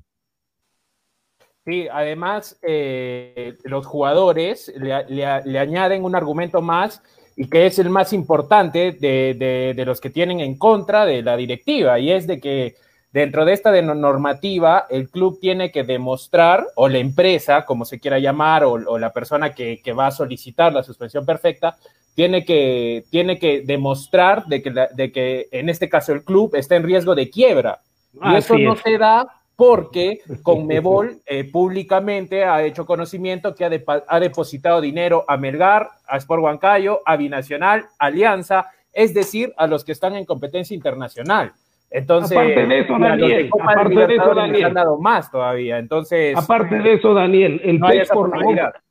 Sí, 1.66 1.88
además 1.92 2.58
eh, 2.62 3.58
los 3.66 3.86
jugadores 3.86 4.72
le, 4.76 5.06
le- 5.10 5.44
le 5.44 5.60
añaden 5.60 6.06
un 6.06 6.16
argumento 6.16 6.62
más 6.62 7.04
y 7.36 7.48
que 7.50 7.66
es 7.66 7.80
el 7.80 7.90
más 7.90 8.14
importante 8.14 8.92
de, 8.94 9.34
de- 9.34 9.74
de 9.76 9.86
los 9.86 10.00
que 10.02 10.10
tienen 10.10 10.40
en 10.40 10.58
contra 10.58 11.06
de 11.06 11.22
la 11.22 11.36
directiva 11.38 11.98
y 12.00 12.12
es 12.12 12.28
de 12.28 12.40
que 12.40 12.76
dentro 13.14 13.44
de 13.46 13.54
esta 13.54 13.72
normativa 13.82 14.86
el 14.90 15.10
club 15.10 15.40
tiene 15.42 15.72
que 15.72 15.84
demostrar 15.84 16.66
o 16.76 16.88
la 16.88 16.98
empresa, 17.00 17.66
como 17.66 17.84
se 17.86 18.00
quiera 18.00 18.20
llamar, 18.20 18.64
o, 18.64 18.72
o 18.74 18.98
la 18.98 19.12
persona 19.12 19.54
que, 19.54 19.82
que 19.84 19.94
va 19.94 20.08
a 20.08 20.12
solicitar 20.12 20.72
la 20.74 20.84
suspensión 20.84 21.26
perfecta, 21.26 21.78
tiene 22.16 22.44
que, 22.46 23.04
tiene 23.10 23.40
que 23.40 23.62
demostrar 23.62 24.46
de 24.46 24.62
que, 24.62 24.72
la- 24.72 24.88
de 24.88 25.12
que 25.12 25.48
en 25.52 25.70
este 25.70 25.90
caso 25.90 26.14
el 26.14 26.24
club 26.24 26.56
está 26.56 26.76
en 26.76 26.84
riesgo 26.84 27.16
de 27.16 27.30
quiebra. 27.30 27.82
Y 28.14 28.36
eso 28.36 28.58
no 28.58 28.74
es. 28.74 28.82
se 28.82 28.98
da 28.98 29.41
porque 29.56 30.20
Conmebol 30.44 31.22
eh, 31.26 31.44
públicamente 31.44 32.44
ha 32.44 32.64
hecho 32.64 32.86
conocimiento 32.86 33.54
que 33.56 33.66
ha, 33.66 34.20
depositado 34.20 34.82
dinero 34.82 35.26
a 35.28 35.38
Melgar, 35.38 35.90
a 36.08 36.18
Sport 36.18 36.44
Huancayo, 36.44 37.02
a 37.06 37.16
Binacional, 37.18 37.86
Alianza, 38.00 38.68
es 38.94 39.14
decir, 39.14 39.54
a 39.58 39.68
los 39.68 39.84
que 39.84 39.92
están 39.92 40.16
en 40.16 40.26
competencia 40.26 40.76
internacional. 40.76 41.54
Entonces, 41.90 42.38
Aparte 42.38 42.66
de 42.66 42.80
eso, 42.80 42.98
Daniel, 42.98 43.50
Copa 43.50 43.72
aparte 43.72 43.90
de 43.90 43.96
eso, 43.96 44.08
Libertadores 44.08 44.44
les 44.44 44.52
Daniel. 44.52 44.66
han 44.66 44.74
dado 44.74 45.00
más 45.00 45.30
todavía. 45.30 45.78
Entonces, 45.78 46.38
Aparte 46.38 46.80
de 46.80 46.94
eso, 46.94 47.14
Daniel, 47.14 47.62
el 47.64 47.80
no 47.80 47.88
pez 47.88 48.10
por 48.10 48.36
la 48.36 48.44
boca, 48.44 48.82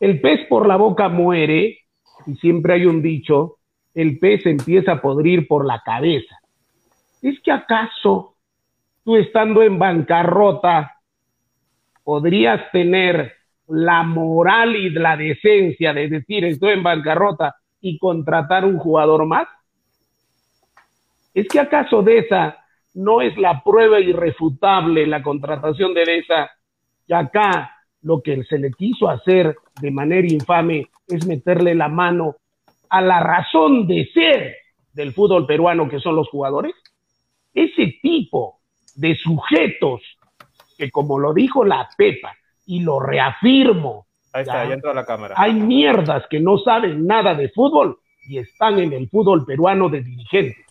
el 0.00 0.20
pez 0.20 0.46
por 0.48 0.66
la 0.66 0.76
boca 0.76 1.08
muere, 1.08 1.78
y 2.26 2.34
siempre 2.36 2.74
hay 2.74 2.86
un 2.86 3.02
dicho, 3.02 3.56
el 3.94 4.18
pez 4.18 4.44
empieza 4.46 4.92
a 4.92 5.00
podrir 5.00 5.48
por 5.48 5.64
la 5.64 5.80
cabeza. 5.84 6.36
¿Es 7.22 7.40
que 7.40 7.50
acaso 7.50 8.33
tú 9.04 9.16
estando 9.16 9.62
en 9.62 9.78
bancarrota 9.78 10.98
podrías 12.02 12.70
tener 12.72 13.32
la 13.68 14.02
moral 14.02 14.76
y 14.76 14.90
la 14.90 15.16
decencia 15.16 15.92
de 15.92 16.08
decir 16.08 16.44
estoy 16.44 16.72
en 16.72 16.82
bancarrota 16.82 17.56
y 17.80 17.98
contratar 17.98 18.64
un 18.64 18.78
jugador 18.78 19.26
más? 19.26 19.46
¿Es 21.32 21.48
que 21.48 21.60
acaso 21.60 22.02
Deza 22.02 22.58
no 22.94 23.20
es 23.20 23.36
la 23.36 23.62
prueba 23.62 24.00
irrefutable 24.00 25.06
la 25.06 25.22
contratación 25.22 25.94
de 25.94 26.04
Deza? 26.04 26.50
Y 27.06 27.12
acá 27.12 27.74
lo 28.02 28.22
que 28.22 28.42
se 28.44 28.58
le 28.58 28.70
quiso 28.72 29.08
hacer 29.08 29.56
de 29.80 29.90
manera 29.90 30.26
infame 30.26 30.88
es 31.08 31.26
meterle 31.26 31.74
la 31.74 31.88
mano 31.88 32.36
a 32.88 33.00
la 33.00 33.20
razón 33.20 33.86
de 33.86 34.08
ser 34.12 34.56
del 34.92 35.12
fútbol 35.12 35.46
peruano, 35.46 35.88
que 35.88 35.98
son 35.98 36.14
los 36.14 36.28
jugadores. 36.28 36.74
Ese 37.52 37.98
tipo 38.00 38.60
de 38.96 39.16
sujetos 39.16 40.00
que, 40.78 40.90
como 40.90 41.18
lo 41.18 41.32
dijo 41.32 41.64
la 41.64 41.88
Pepa, 41.96 42.32
y 42.66 42.80
lo 42.80 42.98
reafirmo, 43.00 44.06
ahí 44.32 44.42
está, 44.42 44.62
Ya. 44.64 44.68
ya 44.68 44.74
entró 44.74 44.94
la 44.94 45.04
cámara. 45.04 45.34
hay 45.36 45.52
mierdas 45.54 46.24
que 46.30 46.40
no 46.40 46.58
saben 46.58 47.06
nada 47.06 47.34
de 47.34 47.48
fútbol 47.50 47.98
y 48.28 48.38
están 48.38 48.78
en 48.78 48.92
el 48.92 49.08
fútbol 49.10 49.44
peruano 49.44 49.88
de 49.88 50.02
dirigentes. 50.02 50.64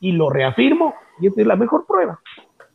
Y 0.00 0.12
lo 0.12 0.30
reafirmo 0.30 0.94
y 1.20 1.26
esta 1.26 1.40
es 1.40 1.46
la 1.46 1.56
mejor 1.56 1.86
prueba. 1.86 2.20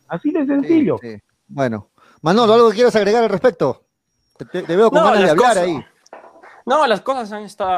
Así 0.08 0.30
de 0.30 0.44
sencillo. 0.46 0.98
Sí, 1.00 1.14
sí. 1.16 1.22
Bueno, 1.48 1.88
Manolo, 2.22 2.52
¿algo 2.54 2.68
que 2.70 2.76
quieras 2.76 2.94
agregar 2.96 3.22
al 3.24 3.30
respecto? 3.30 3.84
Te, 4.52 4.62
veo 4.62 4.90
con 4.90 4.98
No, 5.00 5.04
ganas 5.06 5.22
de 5.24 5.30
hablar 5.30 5.48
cosas- 5.48 5.64
ahí. 5.64 5.84
No, 6.70 6.86
las 6.86 7.00
cosas 7.00 7.32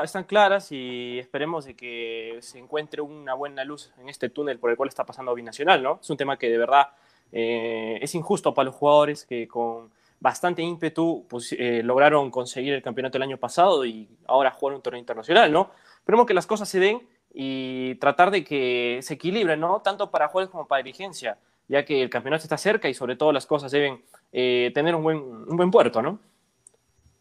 están 0.05 0.25
claras 0.25 0.71
y 0.71 1.19
esperemos 1.19 1.65
de 1.65 1.75
que 1.75 2.37
se 2.43 2.59
encuentre 2.59 3.01
una 3.01 3.33
buena 3.33 3.65
luz 3.65 3.91
en 3.99 4.11
este 4.11 4.29
túnel 4.29 4.59
por 4.59 4.71
el 4.71 4.77
cual 4.77 4.91
está 4.91 5.07
pasando 5.07 5.35
Binacional, 5.35 5.83
¿no? 5.83 5.99
Es 6.03 6.11
un 6.11 6.19
tema 6.19 6.37
que 6.37 6.51
de 6.51 6.59
verdad 6.59 6.89
eh, 7.33 7.99
es 8.03 8.15
injusto 8.15 8.53
para 8.53 8.67
los 8.67 8.75
jugadores 8.75 9.25
que 9.25 9.49
con 9.49 9.91
bastante 10.21 10.61
ímpetu 10.61 11.25
pues, 11.27 11.57
eh, 11.59 11.81
lograron 11.83 12.31
conseguir 12.31 12.75
el 12.75 12.83
campeonato 12.83 13.17
el 13.17 13.23
año 13.23 13.39
pasado 13.39 13.87
y 13.87 14.11
ahora 14.27 14.51
jugar 14.51 14.77
un 14.77 14.83
torneo 14.83 15.01
internacional, 15.01 15.51
¿no? 15.51 15.71
Esperemos 15.97 16.27
que 16.27 16.35
las 16.35 16.47
cosas 16.47 16.69
se 16.69 16.79
den 16.79 17.01
y 17.33 17.95
tratar 17.95 18.31
de 18.31 18.45
que 18.45 18.99
se 19.01 19.15
equilibren, 19.15 19.59
¿no? 19.59 19.81
Tanto 19.81 20.11
para 20.11 20.29
jugadores 20.29 20.53
como 20.53 20.67
para 20.67 20.83
dirigencia, 20.83 21.39
ya 21.67 21.83
que 21.87 22.03
el 22.03 22.11
campeonato 22.11 22.43
está 22.43 22.59
cerca 22.59 22.91
y 22.91 22.93
sobre 22.93 23.17
todo 23.17 23.33
las 23.33 23.47
cosas 23.47 23.73
deben 23.73 24.03
eh, 24.33 24.71
tener 24.75 24.95
un 24.95 25.03
buen, 25.03 25.17
un 25.17 25.57
buen 25.57 25.71
puerto, 25.71 26.03
¿no? 26.03 26.19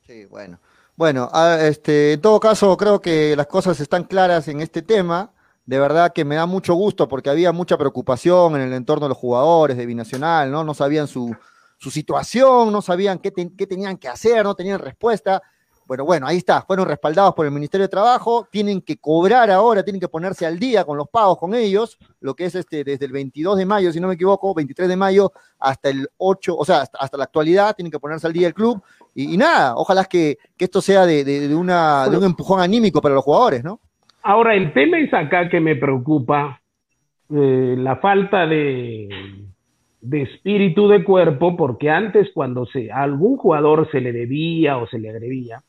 Sí, 0.05 0.25
bueno. 0.25 0.59
Bueno, 1.01 1.31
este, 1.59 2.13
en 2.13 2.21
todo 2.21 2.39
caso, 2.39 2.77
creo 2.77 3.01
que 3.01 3.35
las 3.35 3.47
cosas 3.47 3.79
están 3.79 4.03
claras 4.03 4.47
en 4.49 4.61
este 4.61 4.83
tema. 4.83 5.31
De 5.65 5.79
verdad 5.79 6.13
que 6.13 6.23
me 6.23 6.35
da 6.35 6.45
mucho 6.45 6.75
gusto 6.75 7.07
porque 7.07 7.31
había 7.31 7.51
mucha 7.51 7.75
preocupación 7.75 8.55
en 8.55 8.61
el 8.61 8.73
entorno 8.73 9.05
de 9.05 9.09
los 9.09 9.17
jugadores 9.17 9.77
de 9.77 9.87
Binacional, 9.87 10.51
¿no? 10.51 10.63
No 10.63 10.75
sabían 10.75 11.07
su, 11.07 11.35
su 11.79 11.89
situación, 11.89 12.71
no 12.71 12.83
sabían 12.83 13.17
qué, 13.17 13.33
qué 13.33 13.65
tenían 13.65 13.97
que 13.97 14.09
hacer, 14.09 14.43
no 14.43 14.53
tenían 14.53 14.77
respuesta. 14.77 15.41
Bueno, 15.87 16.05
bueno, 16.05 16.27
ahí 16.27 16.37
está, 16.37 16.61
fueron 16.61 16.87
respaldados 16.87 17.33
por 17.33 17.47
el 17.47 17.51
Ministerio 17.51 17.85
de 17.85 17.89
Trabajo, 17.89 18.47
tienen 18.51 18.79
que 18.79 18.97
cobrar 18.97 19.49
ahora, 19.49 19.83
tienen 19.83 19.99
que 19.99 20.07
ponerse 20.07 20.45
al 20.45 20.59
día 20.59 20.85
con 20.85 20.97
los 20.97 21.09
pagos 21.09 21.39
con 21.39 21.55
ellos, 21.55 21.97
lo 22.19 22.35
que 22.35 22.45
es 22.45 22.53
este, 22.55 22.83
desde 22.83 23.05
el 23.05 23.11
22 23.11 23.57
de 23.57 23.65
mayo, 23.65 23.91
si 23.91 23.99
no 23.99 24.07
me 24.07 24.13
equivoco, 24.13 24.53
23 24.53 24.87
de 24.87 24.95
mayo 24.95 25.33
hasta 25.57 25.89
el 25.89 26.07
8, 26.17 26.55
o 26.55 26.63
sea, 26.63 26.81
hasta, 26.81 26.97
hasta 26.99 27.17
la 27.17 27.23
actualidad, 27.23 27.75
tienen 27.75 27.91
que 27.91 27.99
ponerse 27.99 28.25
al 28.27 28.33
día 28.33 28.47
el 28.47 28.53
club, 28.53 28.81
y, 29.13 29.37
nada, 29.37 29.75
ojalá 29.75 30.05
que, 30.05 30.37
esto 30.57 30.81
sea 30.81 31.05
de, 31.05 31.53
una, 31.55 32.07
de 32.07 32.17
un 32.17 32.23
empujón 32.23 32.61
anímico 32.61 33.01
para 33.01 33.15
los 33.15 33.23
jugadores, 33.23 33.63
¿no? 33.63 33.79
Ahora, 34.23 34.55
el 34.55 34.71
tema 34.73 34.99
es 34.99 35.13
acá 35.13 35.49
que 35.49 35.59
me 35.59 35.75
preocupa, 35.75 36.61
eh, 37.33 37.75
la 37.77 37.95
falta 37.97 38.45
de, 38.45 39.09
espíritu 40.11 40.87
de 40.87 41.03
cuerpo, 41.03 41.57
porque 41.57 41.89
antes 41.89 42.29
cuando 42.33 42.65
se, 42.65 42.91
a 42.91 43.01
algún 43.01 43.37
jugador 43.37 43.89
se 43.91 43.99
le 43.99 44.11
debía 44.11 44.77
o 44.77 44.87
se 44.87 44.99
le 44.99 45.09
agredía, 45.09 45.61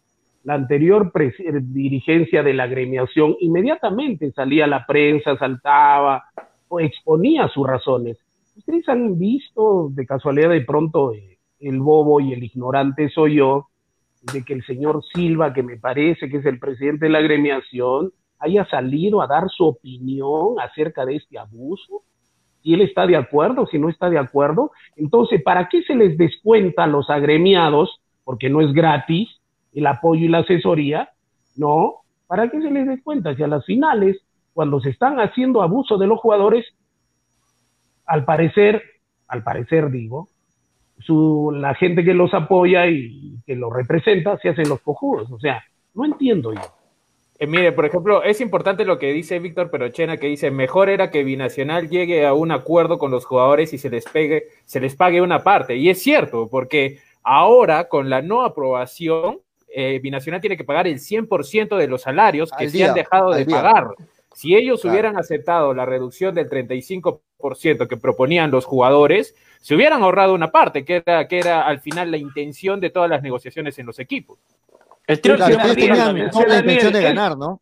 la 0.44 0.54
anterior 0.54 1.12
eh, 1.14 1.32
dirigencia 1.60 2.42
de 2.42 2.52
la 2.52 2.64
agremiación 2.64 3.36
inmediatamente 3.40 4.32
salía 4.32 4.64
a 4.64 4.68
la 4.68 4.86
prensa, 4.86 5.36
saltaba 5.36 6.24
o 6.68 6.80
exponía 6.80 7.48
sus 7.48 7.66
razones. 7.66 8.18
Ustedes 8.56 8.88
han 8.88 9.18
visto 9.18 9.88
de 9.90 10.04
casualidad 10.04 10.50
de 10.50 10.62
pronto 10.62 11.14
eh, 11.14 11.31
el 11.62 11.80
bobo 11.80 12.20
y 12.20 12.32
el 12.32 12.42
ignorante 12.42 13.08
soy 13.08 13.36
yo, 13.36 13.68
de 14.32 14.44
que 14.44 14.52
el 14.52 14.64
señor 14.64 15.02
Silva, 15.14 15.52
que 15.52 15.62
me 15.62 15.78
parece 15.78 16.28
que 16.28 16.38
es 16.38 16.46
el 16.46 16.58
presidente 16.58 17.06
de 17.06 17.12
la 17.12 17.18
agremiación, 17.18 18.12
haya 18.38 18.64
salido 18.66 19.22
a 19.22 19.26
dar 19.26 19.48
su 19.48 19.64
opinión 19.64 20.60
acerca 20.60 21.06
de 21.06 21.16
este 21.16 21.38
abuso. 21.38 22.02
Si 22.62 22.74
él 22.74 22.80
está 22.82 23.06
de 23.06 23.16
acuerdo, 23.16 23.66
si 23.66 23.78
no 23.78 23.88
está 23.88 24.10
de 24.10 24.18
acuerdo. 24.18 24.72
Entonces, 24.96 25.42
¿para 25.42 25.68
qué 25.68 25.82
se 25.82 25.94
les 25.94 26.16
descuenta 26.18 26.84
a 26.84 26.88
los 26.88 27.08
agremiados? 27.10 28.00
Porque 28.24 28.50
no 28.50 28.60
es 28.60 28.72
gratis 28.72 29.28
el 29.72 29.86
apoyo 29.86 30.24
y 30.24 30.28
la 30.28 30.38
asesoría. 30.38 31.10
No, 31.56 32.02
¿para 32.26 32.50
qué 32.50 32.60
se 32.60 32.70
les 32.70 32.86
descuenta? 32.86 33.34
Si 33.34 33.42
a 33.42 33.48
las 33.48 33.64
finales, 33.64 34.18
cuando 34.52 34.80
se 34.80 34.90
están 34.90 35.20
haciendo 35.20 35.62
abuso 35.62 35.98
de 35.98 36.06
los 36.06 36.20
jugadores, 36.20 36.66
al 38.06 38.24
parecer, 38.24 38.82
al 39.28 39.42
parecer 39.42 39.90
digo, 39.90 40.28
su, 41.04 41.52
la 41.54 41.74
gente 41.74 42.04
que 42.04 42.14
los 42.14 42.32
apoya 42.34 42.86
y 42.86 43.38
que 43.46 43.56
los 43.56 43.72
representa 43.72 44.38
se 44.38 44.50
hacen 44.50 44.68
los 44.68 44.80
cojudos. 44.80 45.30
O 45.30 45.38
sea, 45.38 45.62
no 45.94 46.04
entiendo 46.04 46.52
yo. 46.52 46.60
Eh, 47.38 47.46
mire, 47.46 47.72
por 47.72 47.84
ejemplo, 47.84 48.22
es 48.22 48.40
importante 48.40 48.84
lo 48.84 48.98
que 48.98 49.12
dice 49.12 49.40
Víctor 49.40 49.70
Perochena, 49.70 50.16
que 50.16 50.28
dice, 50.28 50.50
mejor 50.50 50.88
era 50.88 51.10
que 51.10 51.24
Binacional 51.24 51.88
llegue 51.88 52.24
a 52.24 52.34
un 52.34 52.52
acuerdo 52.52 52.98
con 52.98 53.10
los 53.10 53.24
jugadores 53.24 53.72
y 53.72 53.78
se 53.78 53.90
les, 53.90 54.04
pegue, 54.04 54.44
se 54.64 54.78
les 54.80 54.94
pague 54.94 55.20
una 55.20 55.42
parte. 55.42 55.76
Y 55.76 55.90
es 55.90 56.00
cierto, 56.00 56.48
porque 56.48 56.98
ahora 57.22 57.88
con 57.88 58.08
la 58.10 58.22
no 58.22 58.44
aprobación, 58.44 59.40
eh, 59.74 59.98
Binacional 60.00 60.40
tiene 60.40 60.56
que 60.56 60.64
pagar 60.64 60.86
el 60.86 61.00
100% 61.00 61.76
de 61.76 61.88
los 61.88 62.02
salarios 62.02 62.50
que 62.52 62.64
Al 62.64 62.70
se 62.70 62.76
día, 62.76 62.88
han 62.90 62.94
dejado 62.94 63.32
de 63.32 63.44
día. 63.44 63.56
pagar. 63.56 63.88
Si 64.34 64.54
ellos 64.54 64.80
Claro. 64.80 64.94
hubieran 64.94 65.18
aceptado 65.18 65.74
la 65.74 65.84
reducción 65.86 66.34
del 66.34 66.48
35% 66.48 67.88
que 67.88 67.96
proponían 67.96 68.50
los 68.50 68.64
jugadores, 68.64 69.34
se 69.60 69.74
hubieran 69.74 70.02
ahorrado 70.02 70.34
una 70.34 70.50
parte, 70.50 70.84
que 70.84 71.02
era, 71.04 71.28
que 71.28 71.38
era 71.38 71.62
al 71.62 71.80
final 71.80 72.10
la 72.10 72.16
intención 72.16 72.80
de 72.80 72.90
todas 72.90 73.10
las 73.10 73.22
negociaciones 73.22 73.78
en 73.78 73.86
los 73.86 73.98
equipos. 73.98 74.38
El 75.06 75.20
tiro 75.20 75.36
Claro, 75.36 75.56
la 75.56 76.58
intención 76.58 76.92
de 76.92 77.02
ganar, 77.02 77.36
¿no? 77.36 77.60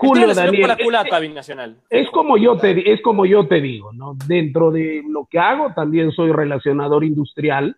Julio, 0.00 0.32
Daniel, 0.32 0.66
la 0.66 0.78
culata 0.78 1.16
a 1.16 1.20
Binacional. 1.20 1.76
Es 1.90 2.08
como 2.08 2.38
yo 2.38 2.56
te 2.56 2.90
es 2.90 3.02
como 3.02 3.26
yo 3.26 3.46
te 3.46 3.60
digo, 3.60 3.92
¿no? 3.92 4.16
Dentro 4.26 4.70
de 4.70 5.02
lo 5.06 5.26
que 5.26 5.38
hago 5.38 5.74
también 5.74 6.10
soy 6.12 6.32
relacionador 6.32 7.04
industrial, 7.04 7.76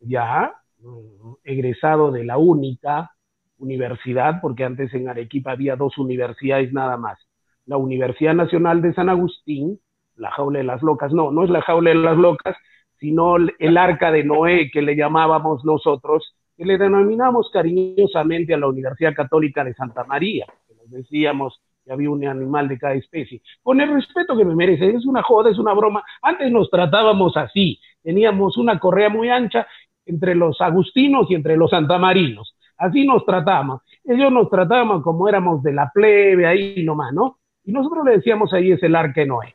ya 0.00 0.52
mm, 0.80 1.34
egresado 1.44 2.10
de 2.10 2.24
la 2.24 2.36
única 2.36 3.12
universidad, 3.58 4.40
porque 4.42 4.64
antes 4.64 4.92
en 4.92 5.08
Arequipa 5.08 5.52
había 5.52 5.76
dos 5.76 5.98
universidades 5.98 6.72
nada 6.72 6.96
más. 6.96 7.20
La 7.66 7.76
Universidad 7.76 8.34
Nacional 8.34 8.82
de 8.82 8.92
San 8.94 9.08
Agustín, 9.08 9.78
la 10.16 10.30
jaula 10.30 10.58
de 10.58 10.64
las 10.64 10.82
locas, 10.82 11.12
no, 11.12 11.30
no 11.30 11.44
es 11.44 11.50
la 11.50 11.62
jaula 11.62 11.90
de 11.90 11.96
las 11.96 12.16
locas, 12.16 12.56
sino 12.98 13.36
el 13.36 13.76
arca 13.76 14.12
de 14.12 14.24
Noé 14.24 14.70
que 14.72 14.82
le 14.82 14.94
llamábamos 14.94 15.64
nosotros, 15.64 16.36
que 16.56 16.64
le 16.64 16.78
denominamos 16.78 17.50
cariñosamente 17.52 18.54
a 18.54 18.58
la 18.58 18.68
Universidad 18.68 19.14
Católica 19.14 19.64
de 19.64 19.74
Santa 19.74 20.04
María, 20.04 20.46
que 20.68 20.74
nos 20.74 20.90
decíamos 20.90 21.60
que 21.84 21.92
había 21.92 22.10
un 22.10 22.24
animal 22.24 22.68
de 22.68 22.78
cada 22.78 22.94
especie. 22.94 23.42
Con 23.62 23.80
el 23.80 23.92
respeto 23.92 24.36
que 24.36 24.44
me 24.44 24.54
merece, 24.54 24.90
es 24.90 25.04
una 25.04 25.22
joda, 25.22 25.50
es 25.50 25.58
una 25.58 25.74
broma. 25.74 26.04
Antes 26.22 26.50
nos 26.52 26.70
tratábamos 26.70 27.36
así, 27.36 27.80
teníamos 28.02 28.56
una 28.56 28.78
correa 28.78 29.08
muy 29.08 29.28
ancha 29.30 29.66
entre 30.06 30.34
los 30.34 30.60
agustinos 30.60 31.26
y 31.28 31.34
entre 31.34 31.56
los 31.56 31.70
santamarinos. 31.70 32.56
Así 32.76 33.06
nos 33.06 33.24
tratamos. 33.24 33.82
Ellos 34.04 34.32
nos 34.32 34.48
trataban 34.48 35.02
como 35.02 35.28
éramos 35.28 35.62
de 35.62 35.72
la 35.72 35.90
plebe 35.92 36.46
ahí 36.46 36.84
nomás, 36.84 37.12
¿no? 37.12 37.38
Y 37.64 37.72
nosotros 37.72 38.04
le 38.04 38.12
decíamos 38.12 38.52
ahí 38.52 38.72
es 38.72 38.82
el 38.82 38.96
arque 38.96 39.26
Noé. 39.26 39.54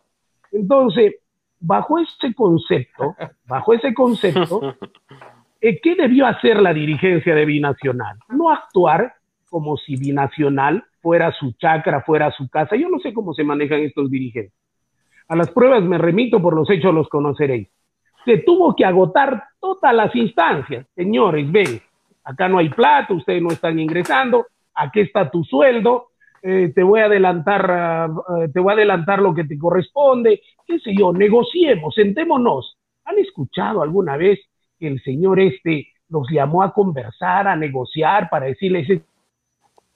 Entonces, 0.52 1.16
bajo 1.60 2.00
ese 2.00 2.34
concepto, 2.34 3.16
bajo 3.46 3.74
ese 3.74 3.94
concepto, 3.94 4.76
eh, 5.62 5.80
¿qué 5.82 5.96
debió 5.96 6.26
hacer 6.28 6.62
la 6.62 6.74
dirigencia 6.74 7.36
de 7.36 7.46
Binacional? 7.46 8.18
No 8.30 8.50
actuar 8.50 9.16
como 9.50 9.78
si 9.78 9.96
Binacional 9.96 10.84
fuera 11.02 11.32
su 11.34 11.54
chacra, 11.54 12.02
fuera 12.02 12.32
su 12.32 12.50
casa. 12.50 12.76
Yo 12.76 12.90
no 12.90 13.00
sé 13.00 13.14
cómo 13.14 13.34
se 13.34 13.44
manejan 13.44 13.80
estos 13.82 14.10
dirigentes. 14.10 14.54
A 15.28 15.36
las 15.36 15.50
pruebas 15.52 15.84
me 15.84 15.98
remito, 15.98 16.42
por 16.42 16.56
los 16.56 16.70
hechos 16.70 16.94
los 16.94 17.10
conoceréis. 17.10 17.68
Se 18.24 18.40
tuvo 18.40 18.76
que 18.76 18.86
agotar 18.86 19.44
todas 19.60 19.94
las 19.94 20.14
instancias. 20.16 20.86
Señores, 20.96 21.50
ven, 21.52 21.82
acá 22.24 22.48
no 22.48 22.58
hay 22.58 22.70
plata, 22.70 23.14
ustedes 23.14 23.42
no 23.42 23.50
están 23.50 23.80
ingresando, 23.80 24.48
aquí 24.74 25.02
está 25.02 25.30
tu 25.30 25.44
sueldo, 25.44 26.10
eh, 26.42 26.72
te 26.74 26.84
voy 26.84 27.02
a 27.02 27.06
adelantar, 27.06 28.12
eh, 28.40 28.48
te 28.54 28.60
voy 28.60 28.72
a 28.72 28.76
adelantar 28.76 29.20
lo 29.20 29.34
que 29.34 29.44
te 29.44 29.58
corresponde, 29.58 30.42
qué 30.66 30.80
sé 30.80 30.94
yo, 30.98 31.14
negociemos, 31.14 31.94
sentémonos. 31.96 32.78
¿Han 33.06 33.18
escuchado 33.18 33.82
alguna 33.82 34.18
vez 34.18 34.40
que 34.80 34.88
el 34.88 35.02
señor 35.02 35.40
este 35.40 35.88
los 36.10 36.28
llamó 36.30 36.64
a 36.64 36.74
conversar, 36.74 37.48
a 37.48 37.56
negociar, 37.56 38.30
para 38.30 38.46
decirles 38.46 38.90
"Esto 38.90 39.06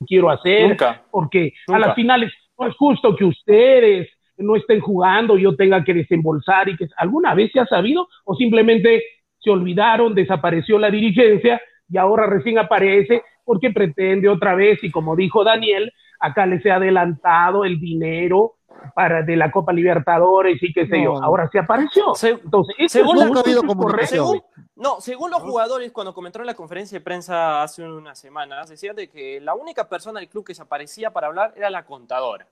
quiero 0.05 0.29
hacer? 0.29 0.69
Nunca. 0.69 1.03
Porque 1.09 1.53
a 1.67 1.79
las 1.79 1.95
finales 1.95 2.31
no 2.57 2.67
es 2.67 2.75
justo 2.75 3.15
que 3.15 3.25
ustedes 3.25 4.09
no 4.37 4.55
estén 4.55 4.79
jugando, 4.79 5.37
yo 5.37 5.55
tenga 5.55 5.83
que 5.83 5.93
desembolsar 5.93 6.69
y 6.69 6.77
que 6.77 6.87
alguna 6.97 7.35
vez 7.35 7.51
se 7.51 7.59
ha 7.59 7.65
sabido 7.65 8.07
o 8.25 8.35
simplemente 8.35 9.03
se 9.37 9.49
olvidaron, 9.49 10.15
desapareció 10.15 10.79
la 10.79 10.89
dirigencia 10.89 11.61
y 11.89 11.97
ahora 11.97 12.25
recién 12.27 12.57
aparece 12.57 13.23
porque 13.43 13.71
pretende 13.71 14.29
otra 14.29 14.55
vez 14.55 14.83
y 14.83 14.91
como 14.91 15.15
dijo 15.15 15.43
Daniel, 15.43 15.91
acá 16.21 16.45
les 16.45 16.65
he 16.65 16.71
adelantado 16.71 17.65
el 17.65 17.79
dinero 17.79 18.55
para 18.95 19.21
de 19.21 19.35
la 19.35 19.51
Copa 19.51 19.73
Libertadores 19.73 20.57
y 20.63 20.73
qué 20.73 20.87
sé 20.87 20.97
No, 20.99 21.03
yo, 21.03 21.23
ahora 21.23 21.47
se 21.51 21.59
apareció. 21.59 22.15
Se- 22.15 22.29
Entonces, 22.29 22.75
eso 22.79 22.99
según 22.99 23.17
la- 23.19 23.27
comunicación. 23.67 24.41
no, 24.75 25.01
según 25.01 25.29
los 25.31 25.41
jugadores, 25.43 25.91
cuando 25.91 26.13
comentaron 26.13 26.43
en 26.45 26.47
la 26.47 26.55
conferencia 26.55 26.97
de 26.97 27.03
prensa 27.03 27.61
hace 27.61 27.83
unas 27.83 28.17
semanas, 28.17 28.69
decían 28.69 28.95
de 28.95 29.07
que 29.09 29.39
la 29.41 29.53
única 29.53 29.87
persona 29.89 30.19
del 30.19 30.29
club 30.29 30.45
que 30.45 30.55
se 30.55 30.61
aparecía 30.63 31.11
para 31.11 31.27
hablar 31.27 31.53
era 31.55 31.69
la 31.69 31.85
contadora. 31.85 32.47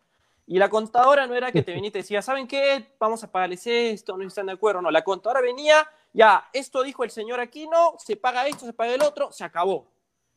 Y 0.45 0.57
la 0.59 0.67
contadora 0.69 1.25
no 1.27 1.35
era 1.35 1.51
que 1.51 1.61
te 1.63 1.73
venía 1.75 1.87
y 1.89 1.91
te 1.91 1.99
decía, 1.99 2.21
¿saben 2.21 2.47
qué? 2.47 2.85
Vamos 2.99 3.23
a 3.23 3.31
pagarles 3.31 3.65
esto, 3.67 4.17
no 4.17 4.27
están 4.27 4.47
de 4.47 4.53
acuerdo. 4.53 4.81
No, 4.81 4.91
la 4.91 5.03
contadora 5.03 5.41
venía, 5.41 5.87
ya, 6.13 6.45
esto 6.53 6.83
dijo 6.83 7.03
el 7.03 7.09
señor 7.11 7.39
Aquino, 7.39 7.93
se 7.97 8.15
paga 8.15 8.45
esto, 8.47 8.65
se 8.65 8.73
paga 8.73 8.93
el 8.93 9.01
otro, 9.01 9.31
se 9.31 9.43
acabó. 9.43 9.85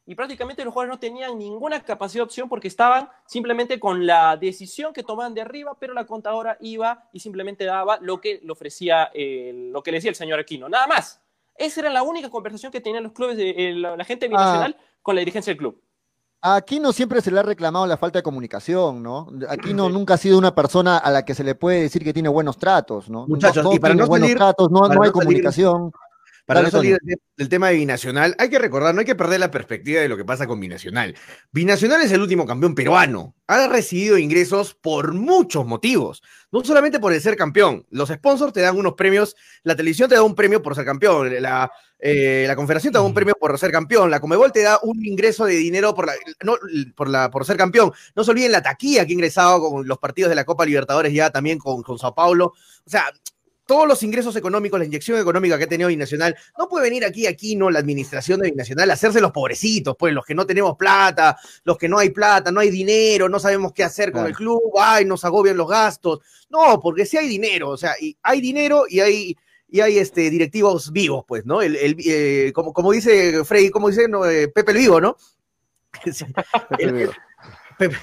Y 0.04 0.16
prácticamente 0.16 0.64
los 0.64 0.72
jugadores 0.74 0.96
no 0.96 0.98
tenían 0.98 1.38
ninguna 1.38 1.80
capacidad 1.82 2.20
de 2.20 2.24
opción 2.24 2.48
porque 2.48 2.66
estaban 2.66 3.08
simplemente 3.24 3.78
con 3.78 4.04
la 4.04 4.36
decisión 4.36 4.92
que 4.92 5.04
tomaban 5.04 5.32
de 5.32 5.42
arriba, 5.42 5.76
pero 5.78 5.94
la 5.94 6.06
contadora 6.06 6.56
iba 6.60 7.08
y 7.12 7.20
simplemente 7.20 7.64
daba 7.64 7.98
lo 8.00 8.20
que 8.20 8.40
le 8.42 8.50
ofrecía, 8.50 9.10
eh, 9.14 9.52
lo 9.72 9.82
que 9.82 9.92
le 9.92 9.98
decía 9.98 10.10
el 10.10 10.16
señor 10.16 10.40
Aquino, 10.40 10.68
nada 10.68 10.88
más. 10.88 11.20
Esa 11.54 11.80
era 11.82 11.90
la 11.90 12.02
única 12.02 12.30
conversación 12.30 12.72
que 12.72 12.80
tenían 12.80 13.04
los 13.04 13.12
clubes, 13.12 13.36
de, 13.36 13.50
eh, 13.50 13.74
la, 13.74 13.96
la 13.96 14.04
gente 14.04 14.26
binacional 14.26 14.76
con 15.02 15.14
la 15.14 15.20
dirigencia 15.20 15.52
del 15.52 15.58
club. 15.58 15.80
Aquí 16.44 16.80
no 16.80 16.92
siempre 16.92 17.20
se 17.20 17.30
le 17.30 17.38
ha 17.38 17.44
reclamado 17.44 17.86
la 17.86 17.96
falta 17.96 18.18
de 18.18 18.24
comunicación, 18.24 19.00
¿no? 19.00 19.28
Aquí 19.48 19.72
no 19.72 19.88
nunca 19.88 20.14
ha 20.14 20.16
sido 20.16 20.36
una 20.36 20.52
persona 20.52 20.98
a 20.98 21.08
la 21.12 21.24
que 21.24 21.34
se 21.36 21.44
le 21.44 21.54
puede 21.54 21.82
decir 21.82 22.02
que 22.02 22.12
tiene 22.12 22.28
buenos 22.28 22.58
tratos, 22.58 23.08
¿no? 23.08 23.28
Muchachos, 23.28 23.62
no, 23.62 23.72
y 23.72 23.78
para 23.78 23.92
tiene 23.94 24.02
no 24.02 24.08
buenos 24.08 24.26
salir- 24.28 24.36
tratos, 24.38 24.68
no, 24.72 24.80
no 24.80 24.86
hay 24.86 24.90
no 24.96 25.02
salir- 25.04 25.12
comunicación. 25.12 25.92
Para 26.44 26.60
Dale, 26.60 26.72
no 26.72 26.78
salir 26.78 26.98
del 27.36 27.48
tema 27.48 27.68
de 27.68 27.76
Binacional, 27.76 28.34
hay 28.36 28.50
que 28.50 28.58
recordar, 28.58 28.94
no 28.94 29.00
hay 29.00 29.06
que 29.06 29.14
perder 29.14 29.38
la 29.38 29.52
perspectiva 29.52 30.00
de 30.00 30.08
lo 30.08 30.16
que 30.16 30.24
pasa 30.24 30.48
con 30.48 30.58
Binacional. 30.58 31.14
Binacional 31.52 32.02
es 32.02 32.10
el 32.10 32.20
último 32.20 32.46
campeón 32.46 32.74
peruano. 32.74 33.36
Ha 33.46 33.68
recibido 33.68 34.18
ingresos 34.18 34.74
por 34.74 35.12
muchos 35.12 35.64
motivos. 35.64 36.22
No 36.50 36.64
solamente 36.64 36.98
por 36.98 37.12
el 37.12 37.20
ser 37.20 37.36
campeón. 37.36 37.86
Los 37.90 38.08
sponsors 38.08 38.52
te 38.52 38.60
dan 38.60 38.76
unos 38.76 38.94
premios, 38.94 39.36
la 39.62 39.76
televisión 39.76 40.08
te 40.08 40.16
da 40.16 40.22
un 40.24 40.34
premio 40.34 40.60
por 40.60 40.74
ser 40.74 40.84
campeón, 40.84 41.40
la, 41.40 41.70
eh, 42.00 42.44
la 42.48 42.56
confederación 42.56 42.92
te 42.92 42.98
da 42.98 43.04
un 43.04 43.14
premio 43.14 43.34
por 43.38 43.56
ser 43.56 43.70
campeón, 43.70 44.10
la 44.10 44.18
Comebol 44.18 44.50
te 44.50 44.62
da 44.62 44.80
un 44.82 45.04
ingreso 45.06 45.44
de 45.44 45.54
dinero 45.54 45.94
por, 45.94 46.06
la, 46.06 46.14
no, 46.42 46.56
por, 46.96 47.08
la, 47.08 47.30
por 47.30 47.46
ser 47.46 47.56
campeón. 47.56 47.92
No 48.16 48.24
se 48.24 48.32
olviden 48.32 48.50
la 48.50 48.62
taquilla 48.62 49.06
que 49.06 49.12
ha 49.12 49.14
ingresado 49.14 49.60
con 49.60 49.86
los 49.86 49.98
partidos 49.98 50.28
de 50.28 50.34
la 50.34 50.44
Copa 50.44 50.66
Libertadores 50.66 51.12
ya 51.12 51.30
también 51.30 51.58
con, 51.58 51.84
con 51.84 52.00
Sao 52.00 52.12
Paulo. 52.12 52.46
O 52.84 52.90
sea, 52.90 53.04
todos 53.72 53.88
los 53.88 54.02
ingresos 54.02 54.36
económicos, 54.36 54.78
la 54.78 54.84
inyección 54.84 55.18
económica 55.18 55.56
que 55.56 55.64
ha 55.64 55.66
tenido 55.66 55.88
Binacional, 55.88 56.36
no 56.58 56.68
puede 56.68 56.90
venir 56.90 57.06
aquí, 57.06 57.26
aquí, 57.26 57.56
no, 57.56 57.70
la 57.70 57.78
administración 57.78 58.38
de 58.40 58.50
Binacional, 58.50 58.90
a 58.90 58.92
hacerse 58.92 59.18
los 59.18 59.32
pobrecitos, 59.32 59.96
pues, 59.98 60.12
los 60.12 60.26
que 60.26 60.34
no 60.34 60.44
tenemos 60.44 60.76
plata, 60.76 61.38
los 61.64 61.78
que 61.78 61.88
no 61.88 61.98
hay 61.98 62.10
plata, 62.10 62.52
no 62.52 62.60
hay 62.60 62.68
dinero, 62.68 63.30
no 63.30 63.38
sabemos 63.40 63.72
qué 63.72 63.82
hacer 63.82 64.12
con 64.12 64.26
el 64.26 64.34
club, 64.34 64.60
ay, 64.78 65.06
nos 65.06 65.24
agobian 65.24 65.56
los 65.56 65.66
gastos. 65.70 66.20
No, 66.50 66.78
porque 66.80 67.06
sí 67.06 67.16
hay 67.16 67.26
dinero, 67.28 67.70
o 67.70 67.78
sea, 67.78 67.94
y 67.98 68.14
hay 68.22 68.42
dinero 68.42 68.84
y 68.86 69.00
hay, 69.00 69.36
y 69.70 69.80
hay 69.80 69.96
este, 69.96 70.28
directivos 70.28 70.92
vivos, 70.92 71.24
pues, 71.26 71.46
¿no? 71.46 71.62
El, 71.62 71.74
el, 71.76 71.96
eh, 72.04 72.52
como, 72.54 72.74
como 72.74 72.92
dice 72.92 73.42
Freddy, 73.42 73.70
como 73.70 73.88
dice 73.88 74.06
no, 74.06 74.26
eh, 74.26 74.48
Pepe 74.48 74.72
el 74.72 74.78
Vivo, 74.78 75.00
¿no? 75.00 75.16
Sí, 76.12 76.26
el- 76.78 77.10
Pepe, 77.78 77.96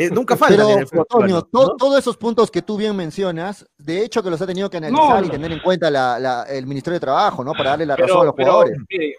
eh, 0.00 0.10
nunca 0.12 0.36
faltan 0.36 0.58
Pero, 0.58 0.70
en 0.70 0.78
el 0.80 0.86
fútbol 0.86 1.00
Antonio, 1.10 1.26
peruano, 1.26 1.48
to- 1.50 1.66
¿no? 1.72 1.76
todos 1.76 1.98
esos 1.98 2.16
puntos 2.16 2.50
que 2.50 2.62
tú 2.62 2.76
bien 2.76 2.94
mencionas, 2.96 3.68
de 3.78 4.04
hecho 4.04 4.22
que 4.22 4.30
los 4.30 4.40
ha 4.40 4.46
tenido 4.46 4.70
que 4.70 4.76
analizar 4.76 5.20
No, 5.20 5.26
y 5.26 5.30
tener 5.30 5.50
en 5.50 5.58
cuenta 5.58 5.90
la- 5.90 6.18
la- 6.18 6.44
el 6.44 6.66
Ministerio 6.66 6.94
de 6.94 7.00
Trabajo, 7.00 7.42
¿no? 7.42 7.52
Para 7.52 7.70
darle 7.70 7.86
la 7.86 7.96
Pero- 7.96 8.06
razón 8.06 8.22
a 8.22 8.24
los 8.26 8.34
pero, 8.36 8.52
jugadores. 8.52 8.78
mire, 8.88 9.14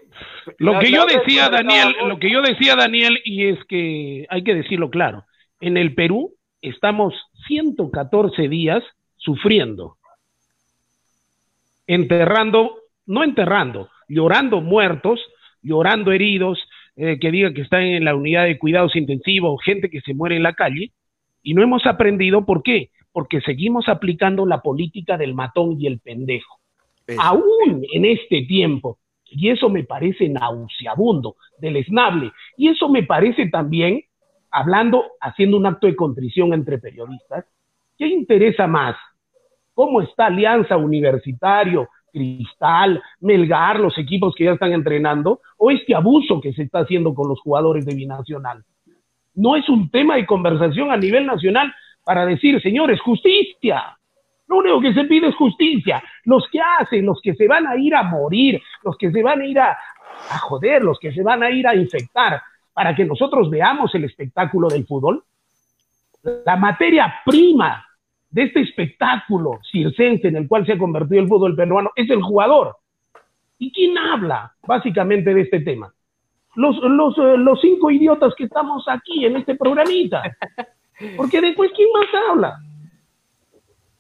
Lo 0.58 0.80
que 0.80 0.92
yo 0.92 1.06
decía, 1.06 1.50
Daniel, 1.50 1.96
lo 2.08 2.18
que 2.18 2.32
yo 2.32 2.42
decía, 2.42 2.76
Daniel, 2.76 3.20
y 3.26 3.48
es 3.50 3.60
que 3.68 4.26
hay 4.30 4.44
que 4.44 4.56
decirlo 4.56 4.90
claro, 4.90 5.26
en 5.60 5.76
el 5.78 5.94
Perú 5.96 6.34
estamos 6.62 7.14
114 7.48 8.48
días 8.48 8.82
sufriendo, 9.18 9.98
enterrando, 11.88 12.78
no 13.06 13.24
enterrando, 13.24 13.90
llorando 14.08 14.62
muertos, 14.62 15.20
llorando 15.62 16.12
heridos, 16.12 16.60
eh, 17.02 17.18
que 17.18 17.32
diga 17.32 17.54
que 17.54 17.62
están 17.62 17.84
en 17.84 18.04
la 18.04 18.14
unidad 18.14 18.44
de 18.44 18.60
cuidados 18.60 18.94
intensivos, 18.94 19.64
gente 19.64 19.90
que 19.90 20.02
se 20.02 20.14
muere 20.14 20.36
en 20.36 20.44
la 20.44 20.52
calle, 20.52 20.92
y 21.42 21.54
no 21.54 21.64
hemos 21.64 21.86
aprendido, 21.86 22.46
¿por 22.46 22.62
qué? 22.62 22.90
Porque 23.14 23.40
seguimos 23.40 23.88
aplicando 23.88 24.46
la 24.46 24.62
política 24.62 25.18
del 25.18 25.34
matón 25.34 25.80
y 25.80 25.88
el 25.88 26.00
pendejo 26.00 26.60
Eso. 27.08 27.22
aún 27.22 27.86
en 27.94 28.04
este 28.04 28.42
tiempo. 28.42 29.00
Y 29.32 29.48
eso 29.48 29.70
me 29.70 29.86
parece 29.86 30.28
nauseabundo, 30.28 31.38
deleznable. 31.60 32.34
Y 32.58 32.68
eso 32.68 32.90
me 32.90 33.04
parece 33.04 33.48
también, 33.48 34.02
hablando, 34.52 35.06
haciendo 35.22 35.56
un 35.56 35.68
acto 35.68 35.88
de 35.88 35.96
contrición 35.96 36.54
entre 36.54 36.80
periodistas, 36.80 37.46
¿qué 37.98 38.08
interesa 38.08 38.68
más? 38.68 38.98
¿Cómo 39.74 40.02
está 40.02 40.26
Alianza 40.26 40.76
Universitario, 40.76 41.88
Cristal, 42.12 43.02
Melgar, 43.20 43.80
los 43.80 43.98
equipos 43.98 44.34
que 44.36 44.46
ya 44.46 44.54
están 44.54 44.74
entrenando? 44.74 45.42
¿O 45.58 45.72
este 45.72 45.96
abuso 45.96 46.40
que 46.42 46.54
se 46.54 46.64
está 46.64 46.80
haciendo 46.80 47.14
con 47.14 47.28
los 47.28 47.40
jugadores 47.42 47.86
de 47.86 47.96
Binacional? 47.96 48.64
No 49.36 49.56
es 49.56 49.68
un 49.70 49.90
tema 49.90 50.16
de 50.16 50.26
conversación 50.26 50.92
a 50.92 50.98
nivel 50.98 51.26
nacional 51.26 51.74
para 52.04 52.26
decir, 52.26 52.62
señores, 52.62 53.00
justicia, 53.02 53.98
lo 54.50 54.58
único 54.58 54.82
que 54.82 54.94
se 54.94 55.04
pide 55.04 55.28
es 55.28 55.36
justicia. 55.36 56.04
Los 56.26 56.48
que 56.52 56.60
hacen, 56.60 57.06
los 57.06 57.22
que 57.22 57.36
se 57.36 57.48
van 57.48 57.68
a 57.68 57.78
ir 57.78 57.94
a 57.96 58.04
morir, 58.04 58.62
los 58.84 58.98
que 58.98 59.12
se 59.12 59.22
van 59.22 59.42
a 59.42 59.46
ir 59.46 59.60
a, 59.60 59.78
a 60.30 60.38
joder, 60.40 60.84
los 60.84 61.00
que 61.00 61.14
se 61.14 61.22
van 61.22 61.44
a 61.44 61.52
ir 61.52 61.68
a 61.68 61.76
infectar, 61.76 62.42
para 62.74 62.96
que 62.96 63.06
nosotros 63.06 63.50
veamos 63.50 63.94
el 63.94 64.06
espectáculo 64.06 64.68
del 64.68 64.88
fútbol. 64.88 65.24
La 66.46 66.56
materia 66.56 67.14
prima 67.24 67.86
de 68.32 68.44
este 68.44 68.62
espectáculo 68.62 69.60
circense 69.72 70.28
en 70.28 70.36
el 70.36 70.48
cual 70.48 70.66
se 70.66 70.74
ha 70.74 70.78
convertido 70.78 71.22
el 71.22 71.28
fútbol 71.28 71.56
peruano 71.56 71.92
es 71.96 72.10
el 72.10 72.22
jugador. 72.22 72.78
¿Y 73.58 73.72
quién 73.72 73.98
habla 73.98 74.54
básicamente 74.66 75.34
de 75.34 75.42
este 75.42 75.60
tema? 75.62 75.94
Los, 76.56 76.78
los, 76.78 77.18
eh, 77.18 77.38
los 77.38 77.60
cinco 77.62 77.92
idiotas 77.92 78.34
que 78.36 78.46
estamos 78.46 78.86
aquí 78.88 79.26
en 79.26 79.38
este 79.38 79.56
programita. 79.56 80.24
Porque 81.18 81.42
después, 81.42 81.72
¿quién 81.76 81.90
más 81.94 82.08
habla? 82.30 82.60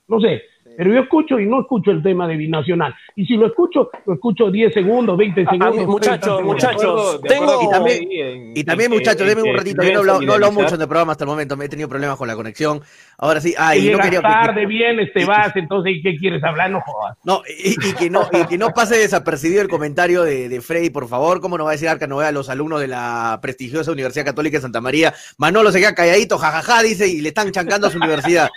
No 0.08 0.20
sé, 0.20 0.44
pero 0.78 0.94
yo 0.94 1.02
escucho 1.02 1.40
y 1.40 1.46
no 1.46 1.62
escucho 1.62 1.92
el 1.92 2.02
tema 2.04 2.28
de 2.28 2.38
binacional. 2.38 2.94
Y 3.16 3.26
si 3.26 3.36
lo 3.36 3.48
escucho, 3.48 3.90
lo 4.06 4.14
escucho 4.14 4.50
10 4.50 4.74
segundos, 4.74 5.18
20 5.18 5.42
A- 5.42 5.50
a 5.50 5.52
mí, 5.72 5.78
segundos. 5.80 6.02
30 6.02 6.28
muchachos, 6.42 6.42
muchachos, 6.44 7.22
tengo- 7.22 7.62
Y 7.64 7.70
también- 7.70 8.08
en- 8.12 8.58
Y 8.58 8.64
también, 8.64 8.92
en 8.92 8.98
muchachos, 8.98 9.22
que- 9.24 9.28
denme 9.28 9.42
un 9.44 9.48
en 9.50 9.58
ratito. 9.58 9.84
Yo 9.84 9.90
no 9.90 9.96
he 9.96 10.00
hablado, 10.00 10.22
no 10.22 10.34
hablado 10.34 10.52
mucho 10.54 10.76
en 10.76 10.82
el 10.82 10.88
programa 10.88 11.12
hasta 11.14 11.24
el 11.26 11.30
momento. 11.30 11.58
Me 11.58 11.66
he 11.66 11.70
tenido 11.70 11.90
problemas 11.90 12.18
con 12.18 12.28
la 12.28 12.36
conexión. 12.36 12.82
Ahora 13.18 13.42
sí. 13.42 13.54
Ah, 13.58 13.72
Que 13.74 13.80
y 13.80 13.90
no 13.92 14.00
quería. 14.00 14.22
tarde, 14.22 14.66
vienes, 14.66 15.12
te 15.14 15.26
vas, 15.26 15.54
entonces 15.56 15.96
¿qué 16.02 16.16
quieres 16.16 16.44
hablar? 16.44 16.72
No 16.72 16.80
jodas. 16.82 17.18
No, 17.24 17.42
y, 17.48 17.72
y 17.72 17.94
que 17.94 18.10
no, 18.10 18.28
y 18.32 18.46
que 18.48 18.58
no 18.58 18.70
pase 18.70 18.98
desapercibido 18.98 19.62
el 19.62 19.68
comentario 19.68 20.24
de, 20.24 20.48
de 20.50 20.62
Freddy, 20.62 20.90
por 20.90 21.08
favor. 21.08 21.42
¿Cómo 21.42 21.58
nos 21.58 21.66
va 21.68 21.72
a 21.72 21.74
decir 21.74 21.90
Arca 21.90 22.08
Noé 22.08 22.26
a 22.28 22.32
los 22.32 22.50
alumnos 22.50 22.80
de 22.80 22.88
la 22.88 23.40
prestigiosa 23.42 23.92
Universidad 23.92 24.26
Católica 24.26 24.58
de 24.58 24.62
Santa 24.62 24.80
María? 24.82 25.14
Manolo 25.38 25.72
se 25.72 25.80
queda 25.80 25.94
calladito, 25.94 26.38
jajaja, 26.38 26.82
dice, 26.84 27.08
y 27.08 27.22
le 27.22 27.30
están 27.30 27.52
chancando 27.52 27.88
a 27.88 27.90
su 27.92 27.98
universidad. 27.98 28.50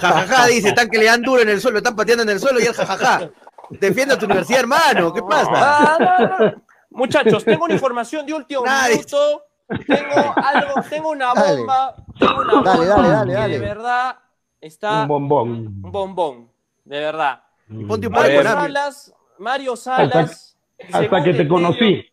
Jajaja, 0.00 0.46
dice, 0.46 0.68
están 0.68 0.88
que 0.88 0.98
le 0.98 1.04
dan 1.04 1.22
duro 1.22 1.42
en 1.42 1.48
el 1.48 1.55
suelo, 1.60 1.74
lo 1.74 1.78
están 1.78 1.96
pateando 1.96 2.22
en 2.22 2.30
el 2.30 2.40
suelo 2.40 2.60
y 2.60 2.64
él 2.64 2.74
jajaja. 2.74 3.30
Defiende 3.70 4.14
a 4.14 4.18
tu 4.18 4.26
universidad, 4.26 4.60
hermano. 4.60 5.12
¿Qué 5.12 5.22
pasa? 5.22 5.50
Ah, 5.54 5.98
no, 6.38 6.46
no. 6.46 6.62
Muchachos, 6.90 7.44
tengo 7.44 7.64
una 7.64 7.74
información 7.74 8.24
de 8.26 8.32
último 8.34 8.62
minuto. 8.62 9.42
Tengo 9.86 10.34
algo, 10.36 10.82
tengo 10.88 11.10
una 11.10 11.34
Dale. 11.34 11.56
bomba. 11.58 11.94
Tengo 12.18 12.40
una 12.40 12.52
Dale, 12.62 12.62
bomba 12.62 12.84
dale, 12.86 13.08
dale, 13.08 13.32
dale. 13.34 13.52
de 13.54 13.58
verdad 13.66 14.16
está 14.60 15.02
Un 15.02 15.08
bombón. 15.08 15.48
un 15.82 15.92
bombón. 15.92 16.50
De 16.84 17.00
verdad. 17.00 17.42
Y 17.68 17.84
ponte 17.84 18.06
un. 18.06 18.12
Mario. 18.12 18.42
Salas, 18.44 19.12
Mario 19.38 19.76
Salas. 19.76 20.56
Hasta 20.92 21.22
que 21.24 21.32
te 21.34 21.42
el 21.42 21.48
conocí. 21.48 22.06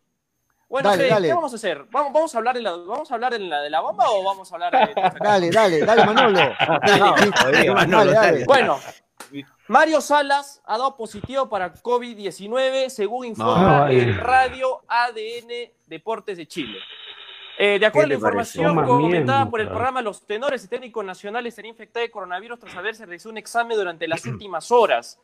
Bueno, 0.68 0.90
Dale, 0.90 0.98
Freddy, 1.04 1.14
dale. 1.14 1.28
¿qué 1.28 1.34
vamos 1.36 1.54
a 1.54 1.56
hacer? 1.58 1.86
¿Vamos, 1.92 2.12
vamos 2.14 2.34
a 2.34 2.38
hablar 2.40 2.56
de 2.56 2.62
la, 2.64 2.72
vamos 2.72 3.12
a 3.12 3.14
hablar 3.14 3.32
de 3.34 3.40
la, 3.40 3.62
de 3.62 3.70
la 3.70 3.80
bomba 3.82 4.06
o 4.10 4.24
vamos 4.24 4.52
a 4.52 4.56
hablar 4.56 4.72
de 4.72 5.02
Dale, 5.20 5.52
dale, 5.52 5.86
dale, 5.86 6.06
Manolo. 6.06 6.40
Manolo, 6.60 7.16
Dale, 7.52 7.86
dale. 7.92 8.12
dale. 8.14 8.46
Bueno, 8.46 8.80
Mario 9.68 10.02
Salas 10.02 10.62
ha 10.66 10.78
dado 10.78 10.96
positivo 10.96 11.50
para 11.50 11.74
COVID-19, 11.74 12.90
según 12.90 13.26
informa 13.26 13.92
el 13.92 14.16
radio 14.18 14.82
ADN 14.88 15.72
Deportes 15.88 16.38
de 16.38 16.48
Chile. 16.48 16.80
Eh, 17.58 17.78
de 17.80 17.86
acuerdo 17.86 18.06
a 18.06 18.08
¿Qué 18.08 18.10
la 18.10 18.16
información 18.16 18.76
comentada 18.76 19.40
mierda. 19.40 19.50
por 19.50 19.62
el 19.62 19.68
programa, 19.68 20.02
los 20.02 20.26
tenores 20.26 20.64
y 20.66 20.68
técnicos 20.68 21.06
nacionales 21.06 21.54
serían 21.54 21.74
infectados 21.74 22.08
de 22.08 22.12
coronavirus 22.12 22.60
tras 22.60 22.76
haberse 22.76 23.06
realizado 23.06 23.32
un 23.32 23.38
examen 23.38 23.78
durante 23.78 24.08
las 24.08 24.26
últimas 24.26 24.72
horas. 24.72 25.20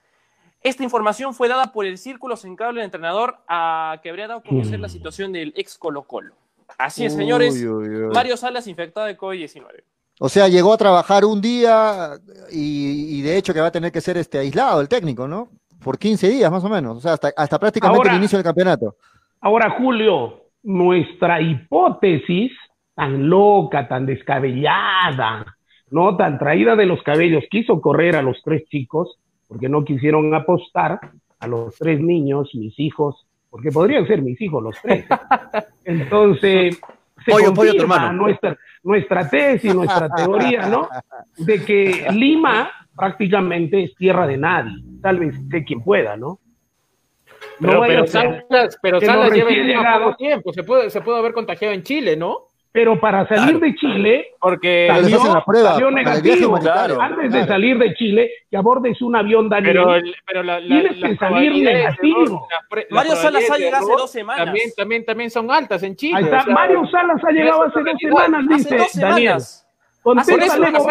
Esta 0.62 0.84
información 0.84 1.34
fue 1.34 1.48
dada 1.48 1.72
por 1.72 1.86
el 1.86 1.98
círculo 1.98 2.36
central 2.36 2.76
del 2.76 2.84
entrenador 2.84 3.38
a 3.48 4.00
que 4.04 4.10
habría 4.10 4.28
dado 4.28 4.42
a 4.42 4.44
conocer 4.44 4.80
la 4.80 4.90
situación 4.90 5.32
del 5.32 5.54
ex 5.56 5.78
Colo 5.78 6.04
Colo. 6.04 6.36
Así 6.78 7.06
es, 7.06 7.14
señores. 7.14 7.56
Uy, 7.56 7.68
uy, 7.68 7.96
uy. 8.04 8.14
Mario 8.14 8.38
Salas 8.38 8.68
infectado 8.68 9.08
de 9.08 9.18
COVID-19. 9.18 9.84
O 10.22 10.28
sea, 10.30 10.48
llegó 10.50 10.74
a 10.74 10.78
trabajar 10.78 11.24
un 11.26 11.40
día 11.42 12.12
y, 12.52 13.18
y 13.18 13.22
de 13.22 13.38
hecho 13.38 13.54
que 13.54 13.62
va 13.62 13.68
a 13.68 13.72
tener 13.72 13.92
que 13.92 14.02
ser 14.02 14.18
este 14.18 14.38
aislado 14.38 14.82
el 14.82 14.90
técnico, 14.90 15.28
¿no? 15.28 15.48
Por 15.82 15.98
15 15.98 16.30
días 16.30 16.52
más 16.52 16.64
o 16.64 16.70
menos, 16.70 16.98
o 16.98 17.00
sea, 17.00 17.14
hasta, 17.14 17.32
hasta 17.38 17.58
prácticamente 17.58 18.00
Ahora- 18.00 18.12
el 18.12 18.18
inicio 18.18 18.38
del 18.38 18.44
campeonato. 18.44 18.96
Ahora, 19.42 19.70
Julio, 19.78 20.42
nuestra 20.64 21.42
hipótesis 21.42 22.52
tan 22.94 23.30
loca, 23.30 23.88
tan 23.88 24.06
descabellada, 24.06 25.46
no 25.92 26.18
tan 26.18 26.38
traída 26.38 26.76
de 26.76 26.86
los 26.86 27.02
cabellos, 27.04 27.46
quiso 27.50 27.80
correr 27.80 28.18
a 28.18 28.22
los 28.22 28.42
tres 28.44 28.64
chicos 28.70 29.18
porque 29.48 29.70
no 29.70 29.86
quisieron 29.86 30.34
apostar 30.36 31.00
a 31.40 31.48
los 31.48 31.74
tres 31.76 32.02
niños, 32.02 32.50
mis 32.54 32.78
hijos, 32.78 33.26
porque 33.50 33.72
podrían 33.72 34.06
ser 34.06 34.22
mis 34.22 34.40
hijos 34.42 34.62
los 34.62 34.76
tres. 34.82 35.06
Entonces, 35.86 36.80
se 37.24 37.32
Pollo, 37.32 37.54
pollo, 37.54 37.72
tu 37.72 37.78
confirma 37.78 37.96
hermano. 37.96 38.24
nuestra, 38.24 38.58
nuestra 38.84 39.30
tesis, 39.30 39.74
nuestra 39.74 40.10
teoría, 40.16 40.68
¿no? 40.68 40.88
De 41.38 41.64
que 41.64 42.08
Lima 42.12 42.72
prácticamente 42.96 43.84
es 43.84 43.96
tierra 43.96 44.28
de 44.28 44.38
nadie, 44.38 44.84
tal 45.02 45.20
vez 45.20 45.36
sé 45.50 45.64
quien 45.64 45.82
pueda, 45.82 46.18
¿no? 46.18 46.40
No 47.60 47.68
Pero, 47.68 47.80
vaya 47.80 47.94
pero 47.96 48.08
Salas, 48.08 48.80
pero 48.82 49.00
que 49.00 49.06
Salas 49.06 49.32
lleva 49.32 50.00
poco 50.00 50.16
tiempo. 50.16 50.54
Se 50.54 50.64
puede, 50.64 50.90
se 50.90 51.02
pudo 51.02 51.18
haber 51.18 51.34
contagiado 51.34 51.74
en 51.74 51.84
Chile, 51.84 52.16
¿no? 52.18 52.49
Pero 52.72 53.00
para 53.00 53.28
salir 53.28 53.60
de 53.60 53.74
Chile 53.76 54.28
Porque 54.40 54.88
salió, 54.92 55.24
la 55.34 55.44
prueba 55.44 55.72
salió 55.74 55.90
negativo. 55.92 56.50
humanitario. 56.50 57.02
Antes 57.02 57.24
de 57.24 57.30
Claro. 57.30 57.48
salir 57.48 57.78
de 57.80 57.94
Chile, 57.96 58.32
que 58.50 58.58
abordes 58.58 59.02
un 59.02 59.16
avión, 59.16 59.50
Daniel. 59.50 59.74
Pero, 59.74 59.96
el- 59.96 60.16
pero 60.26 60.44
la, 60.44 60.60
la, 60.60 60.68
Tienes 60.68 61.04
que 61.04 61.18
salir 61.18 61.54
de 61.54 61.74
negativo. 61.74 62.48
pre- 62.70 62.88
Mario 62.92 63.16
Salas 63.16 63.44
ha 63.50 63.54
de 63.56 63.60
llegado 63.60 63.86
hace 63.88 63.94
dos 63.94 64.12
semanas. 64.12 64.46
También, 64.46 64.70
también, 64.78 65.06
también 65.06 65.30
son 65.32 65.50
altas 65.52 65.82
en 65.84 65.96
Chile. 65.96 66.18
Ahí 66.18 66.24
o 66.24 66.28
está, 66.28 66.44
sea, 66.44 66.54
Mario 66.54 66.88
Salas 66.92 67.22
ha 67.28 67.32
llegado 67.32 67.64
hace 67.64 67.80
dos 67.80 67.96
semanas, 68.00 68.46
Hace 68.50 68.56
dice 68.58 68.78
dos 68.78 68.94
Daniel. 68.94 69.18
semanas. 69.42 69.66
Por 70.02 70.18
eso 70.18 70.32
Contéstale, 70.32 70.66
semanas 70.66 70.84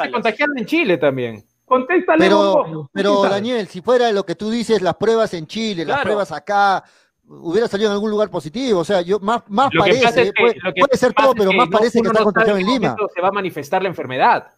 se 0.00 0.10
contagiaron 0.10 0.58
en 0.58 0.64
Chile 0.66 0.96
también. 0.98 1.42
Contéstale, 1.66 2.18
Pero, 2.24 2.36
Bobo. 2.36 2.90
pero 2.92 3.22
Daniel, 3.24 3.66
si 3.66 3.82
fuera 3.82 4.10
lo 4.12 4.24
que 4.24 4.36
tú 4.36 4.50
dices, 4.50 4.80
las 4.80 4.94
pruebas 4.94 5.34
en 5.34 5.46
Chile, 5.48 5.84
las 5.84 5.96
Claro. 5.96 6.02
pruebas 6.04 6.30
acá, 6.32 6.84
hubiera 7.28 7.68
salido 7.68 7.88
en 7.90 7.94
algún 7.94 8.10
lugar 8.10 8.30
positivo. 8.30 8.80
O 8.80 8.84
sea, 8.84 9.00
yo 9.02 9.18
más, 9.20 9.42
más 9.48 9.72
Lo 9.72 9.84
que 9.84 9.90
parece, 9.90 10.04
pasa 10.04 10.20
es 10.22 10.32
que- 10.32 10.42
puede, 10.42 10.54
lo 10.62 10.72
que 10.74 10.80
puede 10.80 10.96
ser 10.98 11.14
pasa 11.14 11.24
todo, 11.26 11.34
es 11.34 11.38
pero 11.38 11.50
que 11.50 11.56
más 11.56 11.68
no- 11.68 11.78
parece 11.78 12.00
que 12.00 12.06
está 12.08 12.18
no 12.20 12.24
contagiado 12.24 12.58
en 12.58 12.66
Lima. 12.66 12.96
se 13.14 13.20
va 13.20 13.28
a 13.28 13.32
manifestar 13.32 13.82
la 13.82 13.88
enfermedad. 13.88 14.48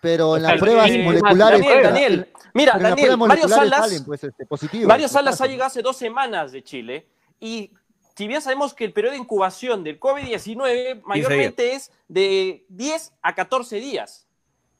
Pero 0.00 0.36
en 0.36 0.42
O 0.42 0.46
sea, 0.46 0.52
las 0.54 0.60
pruebas 0.60 0.90
eh, 0.90 1.02
moleculares. 1.02 1.60
Daniel, 1.60 1.82
Daniel, 1.82 2.28
mira, 2.54 2.78
Daniel, 2.78 3.16
Mario 3.18 3.48
Salas, 3.48 3.80
salen, 3.80 4.04
pues, 4.04 4.24
este, 4.24 4.46
positivos. 4.46 4.88
Mario 4.88 5.08
Salas 5.08 5.40
ha 5.40 5.46
llegado 5.46 5.66
hace 5.66 5.82
dos 5.82 5.96
semanas 5.96 6.52
de 6.52 6.62
Chile 6.64 7.06
y 7.38 7.72
si 8.16 8.26
bien 8.26 8.40
sabemos 8.40 8.72
que 8.72 8.84
el 8.86 8.92
periodo 8.94 9.12
de 9.12 9.18
incubación 9.18 9.84
del 9.84 10.00
COVID-19 10.00 11.02
mayormente 11.04 11.74
es 11.74 11.90
de 12.08 12.64
10 12.68 13.12
a 13.22 13.34
14 13.34 13.76
días. 13.76 14.26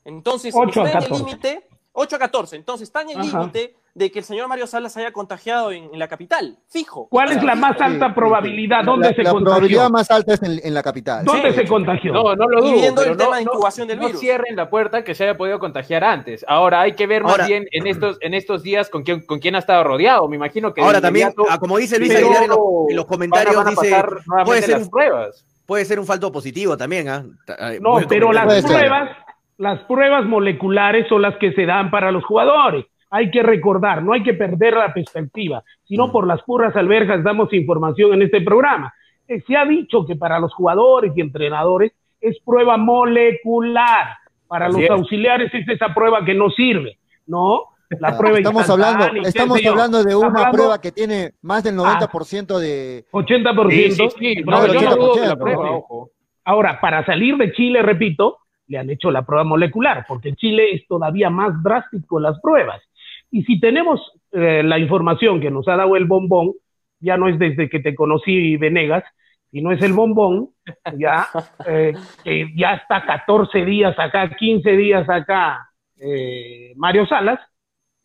Entonces, 0.04 0.54
Ocho 0.56 0.82
a 0.82 0.86
está 0.86 0.98
en 0.98 1.04
el 1.04 1.08
14. 1.10 1.24
límite, 1.24 1.68
8 1.92 2.16
a 2.16 2.18
14, 2.18 2.56
entonces 2.56 2.88
está 2.88 3.02
en 3.02 3.10
el 3.10 3.18
límite 3.20 3.76
de 3.94 4.10
que 4.10 4.20
el 4.20 4.24
señor 4.24 4.46
Mario 4.48 4.66
Salas 4.66 4.96
haya 4.96 5.12
contagiado 5.12 5.72
en, 5.72 5.84
en 5.92 5.98
la 5.98 6.06
capital, 6.08 6.58
fijo. 6.68 7.08
¿Cuál 7.08 7.32
es 7.32 7.42
la 7.42 7.54
más 7.54 7.80
alta 7.80 8.08
sí, 8.08 8.12
probabilidad? 8.14 8.80
sí. 8.80 8.86
¿Dónde 8.86 9.08
la, 9.10 9.14
se 9.14 9.22
la 9.22 9.30
contagió? 9.32 9.44
probabilidad 9.54 9.90
más 9.90 10.10
alta 10.10 10.34
es 10.34 10.42
en, 10.42 10.60
en 10.62 10.74
la 10.74 10.82
capital. 10.82 11.24
¿Dónde 11.24 11.50
Sí. 11.52 11.56
se 11.58 11.66
contagió? 11.66 12.12
No, 12.12 12.34
no 12.36 12.46
lo 12.48 12.58
Y 12.60 12.62
dudo. 12.70 12.80
viendo 12.80 13.02
el 13.02 13.16
tema 13.16 13.30
no- 13.30 13.36
de 13.36 13.44
no- 13.44 13.52
incubación 13.52 13.88
del 13.88 13.98
no 13.98 14.06
virus. 14.06 14.20
cierren 14.20 14.54
la 14.56 14.70
puerta 14.70 15.02
que 15.04 15.14
se 15.14 15.24
haya 15.24 15.36
podido 15.36 15.58
contagiar 15.58 16.04
antes. 16.04 16.44
Ahora 16.48 16.82
hay 16.82 16.92
que 16.94 17.06
ver 17.06 17.22
más 17.22 17.32
Ahora- 17.32 17.46
bien 17.46 17.66
en 17.72 17.86
estos, 17.86 18.16
en 18.20 18.34
estos 18.34 18.62
días 18.62 18.88
con 18.90 19.02
quién, 19.02 19.26
con 19.26 19.38
quién 19.40 19.56
ha 19.56 19.58
estado 19.58 19.82
rodeado. 19.84 20.28
Me 20.28 20.36
imagino 20.36 20.72
que. 20.72 20.80
de 20.80 20.86
Ahora 20.86 21.00
también, 21.00 21.28
inmediato 21.28 21.52
ah, 21.52 21.58
como 21.58 21.76
dice 21.78 21.98
Luis 21.98 22.14
Aguilar 22.14 22.44
en 22.44 22.48
los, 22.50 22.58
en 22.90 22.96
los 22.96 23.06
comentarios, 23.06 23.56
van 23.56 23.66
a 23.66 23.70
dice, 23.70 23.90
pasar 23.90 24.18
puede 24.44 24.62
ser, 24.62 24.70
las 24.70 24.82
un, 24.84 24.90
pruebas. 24.90 25.44
puede 25.66 25.84
ser 25.84 25.98
un 25.98 26.06
falto 26.06 26.30
positivo 26.30 26.76
también, 26.76 27.08
¿ah? 27.08 27.24
Eh, 27.72 27.78
No, 27.80 27.98
pero 28.08 28.32
las 28.32 28.64
pruebas, 28.64 29.10
las 29.58 29.80
pruebas 29.80 30.24
moleculares 30.26 31.06
son 31.08 31.22
las 31.22 31.36
que 31.38 31.52
se 31.52 31.66
dan 31.66 31.90
para 31.90 32.10
los 32.12 32.24
jugadores. 32.24 32.86
Hay 33.10 33.30
que 33.30 33.42
recordar, 33.42 34.02
no 34.02 34.12
hay 34.12 34.22
que 34.22 34.34
perder 34.34 34.74
la 34.74 34.94
perspectiva. 34.94 35.62
Si 35.84 35.96
no, 35.96 36.12
por 36.12 36.26
las 36.26 36.42
puras 36.42 36.74
alberjas 36.76 37.24
damos 37.24 37.52
información 37.52 38.14
en 38.14 38.22
este 38.22 38.40
programa. 38.40 38.94
Eh, 39.26 39.42
Se 39.46 39.56
ha 39.56 39.64
dicho 39.64 40.06
que 40.06 40.16
para 40.16 40.38
los 40.38 40.54
jugadores 40.54 41.12
y 41.16 41.20
entrenadores 41.20 41.92
es 42.20 42.38
prueba 42.44 42.76
molecular. 42.76 44.16
Para 44.46 44.66
Así 44.66 44.74
los 44.74 44.82
es. 44.84 44.90
auxiliares 44.90 45.52
es 45.54 45.68
esa 45.68 45.94
prueba 45.94 46.24
que 46.24 46.34
no 46.34 46.50
sirve, 46.50 46.98
¿no? 47.26 47.62
La 47.98 48.16
prueba 48.16 48.38
estamos 48.38 48.70
hablando, 48.70 49.04
estamos 49.22 49.66
hablando 49.66 50.04
de 50.04 50.14
una 50.14 50.26
Hablando 50.28 50.52
prueba 50.52 50.80
que 50.80 50.92
tiene 50.92 51.32
más 51.42 51.64
del 51.64 51.76
90% 51.76 52.58
de. 52.58 53.04
80%. 53.10 53.70
Sí, 53.70 53.90
sí, 53.90 54.08
sí. 54.18 54.42
No, 54.44 54.52
Más 54.52 54.62
del 54.62 54.72
yo 54.74 54.90
no 54.90 54.96
dudo 54.96 55.14
de 55.16 55.22
80%, 55.22 55.28
la 55.28 55.36
prueba, 55.36 55.64
¿no? 55.66 55.76
ojo. 55.78 56.10
Ahora, 56.44 56.80
para 56.80 57.04
salir 57.04 57.36
de 57.36 57.52
Chile, 57.52 57.82
repito, 57.82 58.38
le 58.68 58.78
han 58.78 58.90
hecho 58.90 59.10
la 59.10 59.22
prueba 59.22 59.42
molecular, 59.42 60.04
porque 60.06 60.28
en 60.30 60.36
Chile 60.36 60.72
es 60.72 60.86
todavía 60.86 61.30
más 61.30 61.60
drástico 61.64 62.20
las 62.20 62.38
pruebas. 62.40 62.80
Y 63.30 63.42
si 63.44 63.60
tenemos 63.60 64.00
eh, 64.32 64.62
la 64.64 64.78
información 64.78 65.40
que 65.40 65.50
nos 65.50 65.68
ha 65.68 65.76
dado 65.76 65.96
el 65.96 66.04
bombón, 66.06 66.52
ya 66.98 67.16
no 67.16 67.28
es 67.28 67.38
desde 67.38 67.68
que 67.68 67.80
te 67.80 67.94
conocí, 67.94 68.56
Venegas, 68.56 69.04
sino 69.50 69.72
es 69.72 69.82
el 69.82 69.92
bombón, 69.92 70.50
ya, 70.96 71.26
eh, 71.66 71.94
que 72.24 72.48
ya 72.56 72.74
está 72.74 73.04
14 73.04 73.64
días 73.64 73.98
acá, 73.98 74.30
15 74.36 74.70
días 74.76 75.08
acá, 75.08 75.68
eh, 75.98 76.72
Mario 76.76 77.06
Salas, 77.06 77.40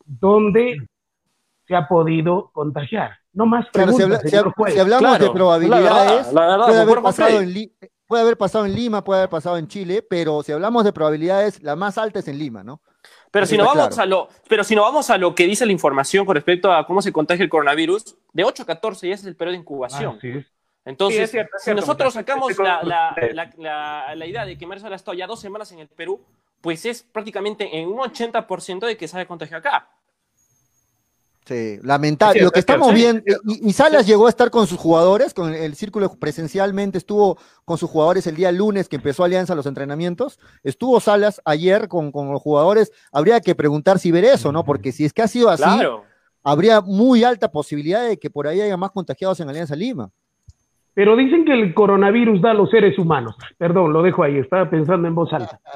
donde 0.04 0.76
se 1.66 1.74
ha 1.74 1.88
podido 1.88 2.50
contagiar. 2.52 3.12
No 3.32 3.46
más 3.46 3.66
Claro, 3.72 3.92
si, 3.92 3.96
preguntas, 3.98 4.04
habla- 4.04 4.18
si 4.20 4.28
señor 4.30 4.46
hab- 4.48 4.54
juez. 4.56 4.74
si 4.74 4.80
hablamos 4.80 5.10
Claro, 5.10 5.24
de 5.24 5.30
probabilidades, 5.30 5.86
la 5.86 6.00
verdad, 6.00 6.32
la 6.32 6.42
verdad, 6.46 6.66
puede, 6.66 6.80
haber 6.80 7.02
pasado 7.02 7.40
en 7.40 7.52
Li- 7.52 7.72
puede 8.06 8.22
haber 8.22 8.36
pasado 8.38 8.66
en 8.66 8.74
Lima, 8.74 9.04
puede 9.04 9.20
haber 9.20 9.30
pasado 9.30 9.58
en 9.58 9.66
Chile, 9.68 10.02
pero 10.08 10.42
si 10.42 10.52
hablamos 10.52 10.84
de 10.84 10.92
probabilidades, 10.92 11.62
la 11.62 11.74
más 11.76 11.98
alta 11.98 12.20
es 12.20 12.28
en 12.28 12.38
Lima, 12.38 12.62
¿no? 12.62 12.80
Pero 13.36 13.46
si, 13.46 13.56
no 13.58 13.64
vamos 13.64 13.88
claro. 13.88 14.02
a 14.02 14.06
lo, 14.06 14.28
pero 14.48 14.64
si 14.64 14.74
no 14.74 14.82
vamos 14.82 15.10
a 15.10 15.18
lo 15.18 15.34
que 15.34 15.46
dice 15.46 15.66
la 15.66 15.72
información 15.72 16.24
con 16.24 16.34
respecto 16.34 16.72
a 16.72 16.86
cómo 16.86 17.02
se 17.02 17.12
contagia 17.12 17.42
el 17.42 17.48
coronavirus, 17.50 18.16
de 18.32 18.44
8 18.44 18.62
a 18.62 18.66
14 18.66 19.08
ya 19.08 19.14
es 19.14 19.24
el 19.24 19.36
periodo 19.36 19.52
de 19.52 19.58
incubación. 19.58 20.18
Es. 20.22 20.46
Entonces, 20.84 21.16
Sí, 21.18 21.22
es 21.24 21.30
cierto, 21.32 21.56
es 21.56 21.62
si 21.64 21.74
nosotros 21.74 22.14
sacamos 22.14 22.50
Estoy 22.50 22.64
la, 22.66 22.82
la- 22.82 23.16
la- 23.32 23.50
la- 23.58 24.14
la 24.14 24.26
idea 24.26 24.44
de 24.46 24.56
que 24.56 24.66
Salas 24.66 24.84
ha 24.84 24.94
estado 24.94 25.14
ya 25.16 25.26
dos 25.26 25.40
semanas 25.40 25.70
en 25.72 25.80
el 25.80 25.88
Perú, 25.88 26.24
pues 26.60 26.86
es 26.86 27.02
prácticamente 27.02 27.76
en 27.78 27.88
un 27.88 27.98
80% 27.98 28.86
de 28.86 28.96
que 28.96 29.08
se 29.08 29.16
haya 29.16 29.26
contagiado 29.26 29.58
acá. 29.60 29.88
Sí, 31.46 31.78
lamentable. 31.82 32.42
Lo 32.42 32.50
que 32.50 32.58
estamos 32.58 32.88
es 32.88 32.94
viendo, 32.94 33.22
y, 33.44 33.68
y 33.68 33.72
Salas 33.72 34.04
llegó 34.04 34.26
a 34.26 34.30
estar 34.30 34.50
con 34.50 34.66
sus 34.66 34.78
jugadores, 34.78 35.32
con 35.32 35.54
el, 35.54 35.62
el 35.62 35.74
círculo 35.76 36.12
presencialmente, 36.18 36.98
estuvo 36.98 37.38
con 37.64 37.78
sus 37.78 37.88
jugadores 37.88 38.26
el 38.26 38.34
día 38.34 38.50
lunes 38.50 38.88
que 38.88 38.96
empezó 38.96 39.22
Alianza 39.22 39.54
los 39.54 39.66
entrenamientos, 39.66 40.40
estuvo 40.64 40.98
Salas 40.98 41.40
ayer 41.44 41.86
con, 41.86 42.10
con 42.10 42.32
los 42.32 42.42
jugadores, 42.42 42.90
habría 43.12 43.40
que 43.40 43.54
preguntar 43.54 44.00
si 44.00 44.10
ver 44.10 44.24
eso, 44.24 44.50
¿no? 44.50 44.64
Porque 44.64 44.90
si 44.90 45.04
es 45.04 45.12
que 45.12 45.22
ha 45.22 45.28
sido 45.28 45.48
así, 45.48 45.62
Claro. 45.62 46.02
habría 46.42 46.80
muy 46.80 47.22
alta 47.22 47.48
posibilidad 47.52 48.04
de 48.08 48.18
que 48.18 48.28
por 48.28 48.48
ahí 48.48 48.60
haya 48.60 48.76
más 48.76 48.90
contagiados 48.90 49.38
en 49.38 49.48
Alianza 49.48 49.76
Lima. 49.76 50.10
Pero 50.94 51.14
dicen 51.14 51.44
que 51.44 51.52
el 51.52 51.74
coronavirus 51.74 52.40
da 52.40 52.50
a 52.50 52.54
los 52.54 52.70
seres 52.70 52.98
humanos. 52.98 53.36
Perdón, 53.56 53.92
lo 53.92 54.02
dejo 54.02 54.24
ahí, 54.24 54.38
estaba 54.38 54.68
pensando 54.68 55.06
en 55.06 55.14
voz 55.14 55.32
alta. 55.32 55.60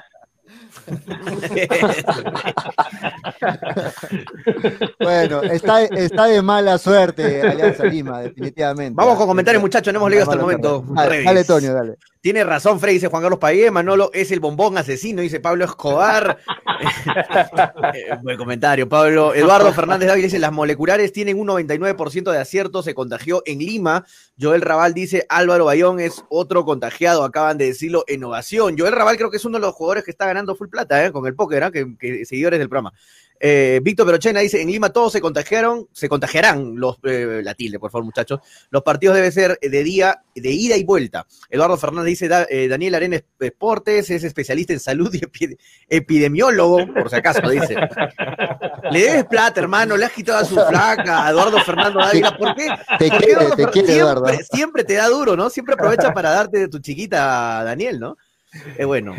Bueno, 5.01 5.43
está, 5.43 5.85
está 5.85 6.27
de 6.27 6.43
mala 6.43 6.79
suerte 6.79 7.43
Alianza 7.43 7.85
Lima, 7.85 8.21
definitivamente. 8.21 8.95
Vamos 8.95 9.17
con 9.17 9.27
comentarios, 9.27 9.63
muchachos, 9.63 9.93
no 9.93 9.99
hemos 9.99 10.11
leído 10.11 10.25
hasta 10.25 10.35
el 10.35 10.41
momento. 10.41 10.85
Dale, 10.89 11.23
dale, 11.23 11.45
Tonio, 11.45 11.75
dale. 11.75 11.97
Tiene 12.23 12.45
razón, 12.45 12.79
Frey, 12.81 12.95
dice 12.95 13.07
Juan 13.07 13.23
Carlos 13.23 13.39
Pagué, 13.39 13.71
Manolo 13.71 14.11
es 14.13 14.31
el 14.31 14.41
bombón 14.41 14.77
asesino, 14.77 15.23
dice 15.23 15.41
Pablo 15.41 15.65
Escobar. 15.65 16.39
Eh, 17.95 18.11
buen 18.23 18.37
comentario, 18.37 18.87
Pablo. 18.87 19.35
Eduardo 19.35 19.73
Fernández 19.73 20.07
Dávila 20.07 20.25
dice, 20.25 20.39
las 20.39 20.53
moleculares 20.53 21.15
tienen 21.15 21.39
un 21.39 21.49
99% 21.49 22.31
de 22.31 22.39
acierto, 22.39 22.83
se 22.83 22.93
contagió 22.93 23.43
en 23.47 23.61
Lima. 23.61 24.05
Joel 24.39 24.61
Raval 24.61 24.93
dice, 24.93 25.25
Álvaro 25.31 25.65
Bayón 25.65 25.99
es 25.99 26.23
otro 26.29 26.67
contagiado, 26.67 27.25
acaban 27.25 27.57
de 27.57 27.67
decirlo, 27.69 28.05
innovación. 28.07 28.77
Joel 28.79 28.93
Raval 28.93 29.17
creo 29.17 29.31
que 29.31 29.39
es 29.39 29.45
uno 29.47 29.57
de 29.59 29.63
los 29.63 29.75
jugadores 29.75 30.05
que 30.05 30.11
está 30.11 30.27
ganando 30.27 30.55
full 30.55 30.69
plata 30.69 31.03
¿eh? 31.03 31.13
con 31.13 31.27
el 31.27 31.35
póker, 31.35 31.63
¿eh? 31.63 31.73
que, 31.73 31.97
que 31.99 32.27
seguidores 32.27 32.59
del 32.59 32.69
programa. 32.69 32.93
Eh, 33.43 33.81
Víctor 33.83 34.05
Perochena 34.07 34.41
dice, 34.41 34.61
en 34.61 34.71
Lima 34.71 34.91
todos 34.91 35.13
se 35.13 35.21
contagiaron, 35.23 35.89
se 35.93 36.11
contagiarán 36.11 36.75
los, 36.77 36.99
eh, 37.05 37.41
la 37.43 37.55
tilde, 37.55 37.79
por 37.79 37.91
favor, 37.91 38.05
muchachos. 38.05 38.41
Los 38.71 38.83
partidos 38.83 39.17
deben 39.17 39.33
ser 39.33 39.59
de 39.63 39.83
día, 39.83 40.23
de 40.35 40.51
ida 40.51 40.77
y 40.77 40.85
vuelta. 40.85 41.27
Eduardo 41.49 41.79
Fernández 41.79 42.11
dice, 42.11 42.29
da, 42.29 42.47
eh, 42.51 42.69
Daniel 42.69 42.95
Arenas 42.97 43.23
Deportes 43.39 44.11
es 44.11 44.25
especialista 44.25 44.75
en 44.75 44.81
salud 44.81 45.13
y 45.15 45.21
epi- 45.21 45.57
epidemiólogo, 45.89 46.87
por 46.93 47.09
si 47.09 47.17
acaso, 47.17 47.49
dice. 47.49 47.77
Le 48.91 49.01
debes 49.01 49.25
plata, 49.25 49.61
hermano, 49.61 49.97
le 49.97 50.05
has 50.05 50.13
quitado 50.13 50.39
a 50.39 50.45
su 50.45 50.55
flaca, 50.57 51.27
a 51.27 51.31
Eduardo 51.31 51.59
Fernando 51.65 51.99
Dávila. 51.99 52.37
¿Por 52.37 52.55
qué? 52.55 52.69
Te 52.99 53.09
¿Por 53.09 53.19
qué 53.19 53.25
quiere, 53.25 53.33
Eduardo 53.33 53.57
te 53.57 53.63
Fer- 53.65 53.71
quiere, 53.73 53.87
siempre, 53.89 54.03
Eduardo. 54.13 54.39
siempre 54.53 54.85
te 54.85 54.95
da 54.95 55.09
duro, 55.09 55.37
¿no? 55.37 55.49
Siempre 55.51 55.75
aprovecha 55.75 56.13
para 56.13 56.31
darte 56.31 56.59
de 56.59 56.69
tu 56.69 56.79
chiquita 56.79 57.65
Daniel, 57.65 57.99
¿no? 58.01 58.17
Es 58.77 58.87
bueno. 58.87 59.15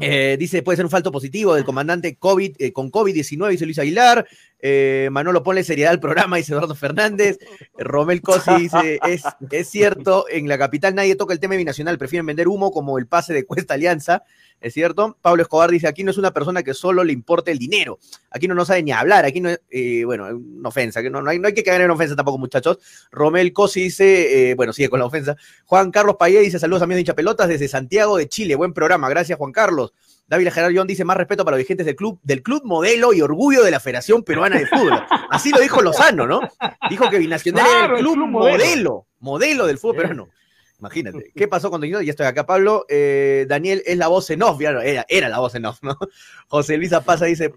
Eh, 0.00 0.36
dice, 0.38 0.62
puede 0.62 0.76
ser 0.76 0.84
un 0.84 0.90
falto 0.90 1.10
positivo 1.10 1.54
del 1.54 1.64
comandante 1.64 2.16
COVID, 2.16 2.56
eh, 2.58 2.72
con 2.72 2.90
COVID-19, 2.90 3.50
dice 3.50 3.64
Luis 3.64 3.78
Aguilar. 3.78 4.26
Eh, 4.60 5.08
Manolo, 5.10 5.42
ponle 5.42 5.64
seriedad 5.64 5.92
al 5.92 6.00
programa, 6.00 6.36
dice 6.36 6.52
Eduardo 6.52 6.76
Fernández. 6.76 7.38
Romel 7.76 8.22
Cosi 8.22 8.54
dice, 8.54 9.00
es, 9.06 9.22
es 9.50 9.68
cierto, 9.68 10.26
en 10.30 10.48
la 10.48 10.56
capital 10.56 10.94
nadie 10.94 11.16
toca 11.16 11.32
el 11.32 11.40
tema 11.40 11.56
binacional, 11.56 11.98
prefieren 11.98 12.26
vender 12.26 12.46
humo 12.46 12.70
como 12.70 12.98
el 12.98 13.06
pase 13.06 13.34
de 13.34 13.44
Cuesta 13.44 13.74
Alianza, 13.74 14.22
es 14.60 14.74
cierto. 14.74 15.16
Pablo 15.22 15.42
Escobar 15.42 15.70
dice, 15.70 15.86
aquí 15.88 16.04
no 16.04 16.10
es 16.10 16.18
una 16.18 16.32
persona 16.32 16.62
que 16.62 16.74
solo 16.74 17.04
le 17.04 17.12
importa 17.12 17.50
el 17.50 17.58
dinero, 17.58 17.98
aquí 18.30 18.48
no 18.48 18.54
nos 18.54 18.68
sabe 18.68 18.82
ni 18.82 18.92
hablar, 18.92 19.24
aquí 19.24 19.40
no 19.40 19.50
es, 19.50 19.60
eh, 19.70 20.04
bueno, 20.04 20.26
una 20.26 20.68
ofensa, 20.68 21.02
que 21.02 21.10
no, 21.10 21.22
no, 21.22 21.30
hay, 21.30 21.38
no 21.38 21.48
hay 21.48 21.54
que 21.54 21.62
caer 21.64 21.82
en 21.82 21.90
ofensa 21.90 22.16
tampoco, 22.16 22.38
muchachos. 22.38 22.78
Romel 23.10 23.52
Cosi 23.52 23.82
dice, 23.82 24.50
eh, 24.50 24.54
bueno, 24.54 24.72
sigue 24.72 24.88
con 24.88 24.98
la 25.00 25.06
ofensa. 25.06 25.36
Juan 25.66 25.90
Carlos 25.90 26.16
Payé 26.18 26.40
dice, 26.40 26.58
saludos 26.58 26.82
amigos 26.82 26.96
de 26.96 27.00
hinchapelotas 27.02 27.48
desde 27.48 27.68
Santiago 27.68 28.16
de 28.16 28.28
Chile, 28.28 28.54
buen 28.54 28.72
programa, 28.72 29.08
gracias 29.08 29.38
Juan 29.38 29.52
Carlos. 29.52 29.92
Dávila 30.26 30.50
Gerard 30.50 30.74
John 30.76 30.86
dice 30.86 31.06
más 31.06 31.16
respeto 31.16 31.42
para 31.42 31.56
los 31.56 31.64
vigentes 31.64 31.86
del 31.86 31.96
club, 31.96 32.18
del 32.22 32.42
club 32.42 32.60
modelo 32.64 33.14
y 33.14 33.22
orgullo 33.22 33.64
de 33.64 33.70
la 33.70 33.80
Federación 33.80 34.22
Peruana 34.22 34.58
de 34.58 34.66
Fútbol. 34.66 35.02
Así 35.30 35.50
lo 35.50 35.58
dijo 35.58 35.80
Lozano, 35.80 36.26
¿no? 36.26 36.40
Dijo 36.90 37.08
que 37.08 37.18
Binacional 37.18 37.64
era 37.66 37.78
Claro, 37.78 37.94
el 37.94 38.00
el 38.00 38.04
club, 38.04 38.14
club 38.16 38.28
modelo. 38.28 38.56
modelo. 38.58 39.06
modelo, 39.20 39.66
del 39.66 39.78
fútbol 39.78 39.96
peruano. 39.96 40.28
Imagínate. 40.78 41.32
¿Qué 41.34 41.48
pasó 41.48 41.70
cuando 41.70 41.86
yo 41.86 42.00
ya 42.00 42.10
estoy 42.10 42.26
acá, 42.26 42.46
Pablo? 42.46 42.86
Eh, 42.88 43.46
Daniel 43.48 43.82
es 43.84 43.98
la 43.98 44.08
voz 44.08 44.30
en 44.30 44.42
off, 44.42 44.60
ya 44.60 44.72
no, 44.72 44.80
era, 44.80 45.04
era 45.08 45.28
la 45.28 45.40
voz 45.40 45.54
en 45.54 45.66
off, 45.66 45.82
¿no? 45.82 45.98
José 46.48 46.76
Luis 46.76 46.92
Pasa 47.04 47.24
dice, 47.24 47.52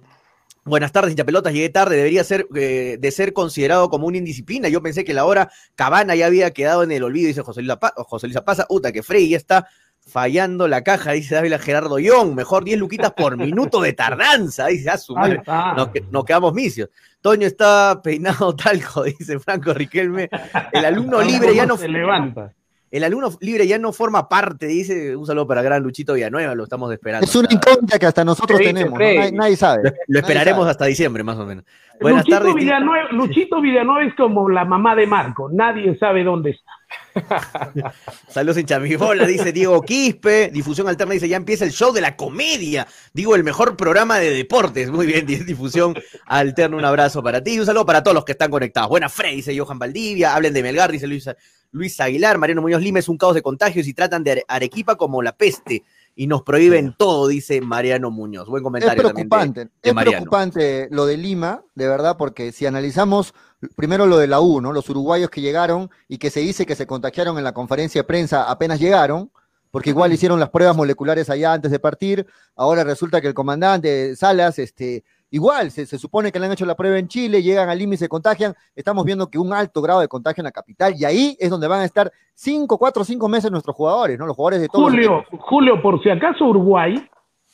Buenas 0.63 0.91
tardes, 0.91 1.11
hinchapelotas. 1.11 1.53
Llegué 1.53 1.69
tarde, 1.69 1.95
debería 1.95 2.23
ser 2.23 2.47
eh, 2.55 2.97
de 2.99 3.11
ser 3.11 3.33
considerado 3.33 3.89
como 3.89 4.05
una 4.05 4.17
indisciplina. 4.17 4.69
Yo 4.69 4.83
pensé 4.83 5.03
que 5.03 5.13
la 5.13 5.25
hora 5.25 5.51
Cabana 5.73 6.13
ya 6.13 6.27
había 6.27 6.51
quedado 6.51 6.83
en 6.83 6.91
el 6.91 7.01
olvido, 7.01 7.27
dice 7.27 7.41
José 7.41 7.63
Luis, 7.63 7.77
José 7.95 8.27
Luis 8.27 8.39
Pasa. 8.41 8.67
Uta, 8.69 8.91
que 8.91 9.01
Frey 9.01 9.29
ya 9.29 9.37
está 9.37 9.67
fallando 9.99 10.67
la 10.67 10.83
caja, 10.83 11.13
dice 11.13 11.33
Dávila 11.33 11.57
Gerardo 11.57 11.97
Young. 11.97 12.35
Mejor 12.35 12.63
10 12.63 12.77
luquitas 12.77 13.11
por 13.13 13.37
minuto 13.37 13.81
de 13.81 13.93
tardanza, 13.93 14.67
dice 14.67 14.91
a 14.91 14.97
su 14.99 15.15
madre. 15.15 15.41
Nos, 15.47 15.89
nos 16.11 16.25
quedamos 16.25 16.53
misios. 16.53 16.89
Toño 17.21 17.47
está 17.47 17.99
peinado 18.03 18.55
talco, 18.55 19.03
dice 19.03 19.39
Franco 19.39 19.73
Riquelme. 19.73 20.29
El 20.71 20.85
alumno 20.85 21.23
libre 21.23 21.55
ya 21.55 21.65
no 21.65 21.75
se 21.75 21.87
levanta. 21.87 22.53
El 22.91 23.03
alumno 23.05 23.31
libre 23.39 23.65
ya 23.65 23.79
no 23.79 23.93
forma 23.93 24.27
parte, 24.27 24.67
dice. 24.67 25.15
Un 25.15 25.25
saludo 25.25 25.47
para 25.47 25.61
gran 25.61 25.81
Luchito 25.81 26.13
Villanueva, 26.13 26.53
lo 26.53 26.65
estamos 26.65 26.91
esperando. 26.91 27.25
Es 27.25 27.35
una 27.35 27.47
incógnita 27.49 27.97
que 27.97 28.05
hasta 28.05 28.23
nosotros 28.25 28.59
tenemos. 28.59 28.99
¿no? 28.99 28.99
Nadie, 28.99 29.31
nadie 29.31 29.55
sabe. 29.55 29.93
lo, 30.07 30.19
esperaremos 30.19 30.61
sabe. 30.61 30.71
hasta 30.71 30.85
diciembre, 30.85 31.23
más 31.23 31.37
o 31.37 31.45
menos. 31.45 31.63
Buenas 32.01 32.25
Luchito, 32.25 32.37
tardes. 32.37 32.55
Villanueva, 32.55 33.09
Luchito 33.11 33.61
Villanueva 33.61 34.03
es 34.03 34.15
como 34.15 34.49
la 34.49 34.65
mamá 34.65 34.95
de 34.95 35.07
Marco. 35.07 35.49
Nadie 35.51 35.97
sabe 35.97 36.23
dónde 36.23 36.51
está. 36.51 36.71
Saludos 38.27 38.57
en 38.57 38.65
Chamibola, 38.65 39.25
dice 39.25 39.51
Diego 39.51 39.81
Quispe. 39.81 40.49
Difusión 40.51 40.87
alterna 40.87 41.13
dice, 41.13 41.29
ya 41.29 41.37
empieza 41.37 41.63
el 41.65 41.71
show 41.71 41.93
de 41.93 42.01
la 42.01 42.15
comedia. 42.15 42.87
Digo, 43.13 43.35
el 43.35 43.43
mejor 43.43 43.75
programa 43.77 44.17
de 44.19 44.31
deportes. 44.31 44.89
Muy 44.91 45.05
bien, 45.05 45.25
di- 45.25 45.37
difusión 45.37 45.93
alterna. 46.25 46.77
Un 46.77 46.85
abrazo 46.85 47.21
para 47.23 47.41
ti 47.43 47.53
y 47.53 47.59
un 47.59 47.65
saludo 47.65 47.85
para 47.85 48.03
todos 48.03 48.15
los 48.15 48.25
que 48.25 48.33
están 48.33 48.51
conectados. 48.51 48.89
Buena 48.89 49.09
Frey, 49.09 49.37
dice 49.37 49.57
Johan 49.57 49.79
Valdivia. 49.79 50.35
Hablen 50.35 50.53
de 50.53 50.63
Melgar, 50.63 50.91
dice 50.91 51.07
Luis, 51.07 51.29
Luis 51.71 51.99
Aguilar. 51.99 52.37
Mariano 52.37 52.61
Muñoz 52.61 52.81
Lima 52.81 52.99
es 52.99 53.09
un 53.09 53.17
caos 53.17 53.33
de 53.35 53.41
contagios 53.41 53.87
y 53.87 53.93
tratan 53.93 54.23
de 54.23 54.31
Are- 54.31 54.45
Arequipa 54.47 54.95
como 54.95 55.21
la 55.21 55.31
peste. 55.35 55.83
Y 56.13 56.27
nos 56.27 56.43
prohíben 56.43 56.93
todo, 56.97 57.27
dice 57.27 57.61
Mariano 57.61 58.11
Muñoz. 58.11 58.47
Buen 58.49 58.61
Es 58.61 58.63
comentario 58.63 59.03
también 59.03 59.15
de- 59.15 59.29
preocupante, 59.29 59.59
de 59.81 59.89
es 59.89 59.93
Mariano. 59.95 60.17
preocupante 60.17 60.87
lo 60.91 61.05
de 61.05 61.17
Lima, 61.17 61.63
de 61.73 61.87
verdad, 61.87 62.17
porque 62.17 62.51
si 62.51 62.65
analizamos 62.65 63.33
primero 63.75 64.05
lo 64.05 64.17
de 64.17 64.27
la 64.27 64.41
U, 64.41 64.59
¿no? 64.59 64.73
Los 64.73 64.89
uruguayos 64.89 65.29
que 65.29 65.39
llegaron 65.39 65.89
y 66.09 66.17
que 66.17 66.29
se 66.29 66.41
dice 66.41 66.65
que 66.65 66.75
se 66.75 66.85
contagiaron 66.85 67.37
en 67.37 67.43
la 67.45 67.53
conferencia 67.53 68.01
de 68.01 68.07
prensa 68.07 68.49
apenas 68.51 68.79
llegaron, 68.79 69.31
porque 69.71 69.91
igual 69.91 70.11
hicieron 70.11 70.37
las 70.39 70.49
pruebas 70.49 70.75
moleculares 70.75 71.29
allá 71.29 71.53
antes 71.53 71.71
de 71.71 71.79
partir, 71.79 72.27
ahora 72.57 72.83
resulta 72.83 73.21
que 73.21 73.27
el 73.27 73.33
comandante 73.33 74.17
Salas, 74.17 74.59
este, 74.59 75.05
igual, 75.31 75.71
se, 75.71 75.85
se 75.85 75.97
supone 75.97 76.31
que 76.31 76.39
le 76.39 76.45
han 76.45 76.51
hecho 76.51 76.65
la 76.65 76.75
prueba 76.75 76.99
en 76.99 77.07
Chile, 77.07 77.41
llegan 77.41 77.69
al 77.69 77.79
Lima 77.79 77.95
y 77.95 77.97
se 77.97 78.07
contagian, 78.07 78.53
estamos 78.75 79.03
viendo 79.03 79.29
que 79.29 79.39
un 79.39 79.51
alto 79.53 79.81
grado 79.81 80.01
de 80.01 80.07
contagio 80.07 80.41
en 80.41 80.45
la 80.45 80.51
capital, 80.51 80.93
y 80.95 81.05
ahí 81.05 81.37
es 81.39 81.49
donde 81.49 81.67
van 81.67 81.81
a 81.81 81.85
estar 81.85 82.11
cinco, 82.35 82.77
cuatro, 82.77 83.03
cinco 83.03 83.27
meses 83.27 83.49
nuestros 83.49 83.75
jugadores, 83.75 84.19
¿no? 84.19 84.27
Los 84.27 84.35
jugadores 84.35 84.61
de 84.61 84.67
todos 84.67 84.93
los 84.93 85.05
Julio. 85.05 85.25
Julio, 85.39 85.81
por 85.81 86.01
si 86.03 86.09
acaso 86.09 86.45
Uruguay 86.45 86.95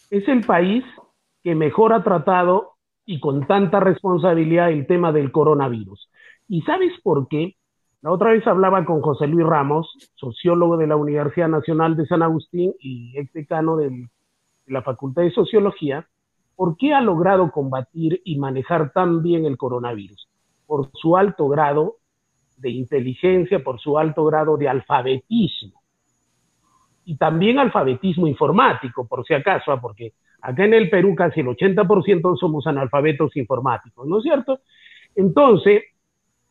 es 0.10 0.28
el 0.28 0.42
país 0.46 0.84
que 1.44 1.56
mejor 1.56 1.94
ha 1.94 2.04
tratado 2.04 2.74
y 3.06 3.20
con 3.20 3.48
tanta 3.48 3.80
responsabilidad 3.80 4.70
el 4.70 4.86
tema 4.86 5.12
del 5.12 5.32
coronavirus. 5.32 6.10
¿Y 6.50 6.62
sabes 6.64 6.92
por 7.04 7.28
qué? 7.28 7.56
La 8.02 8.12
otra 8.12 8.32
vez 8.32 8.46
hablaba 8.46 8.86
con 8.86 9.02
José 9.02 9.28
Luis 9.28 9.46
Ramos, 9.46 9.88
sociólogo 10.16 10.78
de 10.78 10.88
la 10.88 10.96
Universidad 10.96 11.48
Nacional 11.48 11.96
de 11.96 12.06
San 12.06 12.22
Agustín 12.22 12.74
y 12.80 13.18
ex 13.18 13.32
decano 13.34 13.78
de 13.78 14.08
la 14.66 14.82
Facultad 14.82 15.24
de 15.24 15.32
Sociología, 15.32 16.08
¿por 16.58 16.76
qué 16.76 16.94
ha 16.94 17.02
logrado 17.02 17.52
combatir 17.52 18.20
y 18.26 18.38
manejar 18.38 18.92
tan 18.92 19.22
bien 19.22 19.46
el 19.46 19.58
coronavirus? 19.58 20.28
Por 20.66 20.90
su 20.92 21.16
alto 21.16 21.48
grado 21.48 21.98
de 22.58 22.72
inteligencia, 22.72 23.64
por 23.64 23.80
su 23.80 23.98
alto 23.98 24.26
grado 24.26 24.58
de 24.58 24.68
alfabetismo 24.68 25.80
y 27.06 27.16
también 27.16 27.60
alfabetismo 27.60 28.28
informático, 28.28 29.08
por 29.08 29.24
si 29.26 29.36
acaso, 29.36 29.72
ah, 29.72 29.80
porque 29.80 30.14
acá 30.42 30.66
en 30.66 30.74
el 30.74 30.90
Perú 30.90 31.14
casi 31.16 31.42
el 31.42 31.48
80% 31.48 32.36
somos 32.36 32.66
analfabetos 32.66 33.38
informáticos, 33.38 34.08
¿no 34.08 34.18
es 34.18 34.24
cierto? 34.24 34.60
Entonces, 35.16 35.84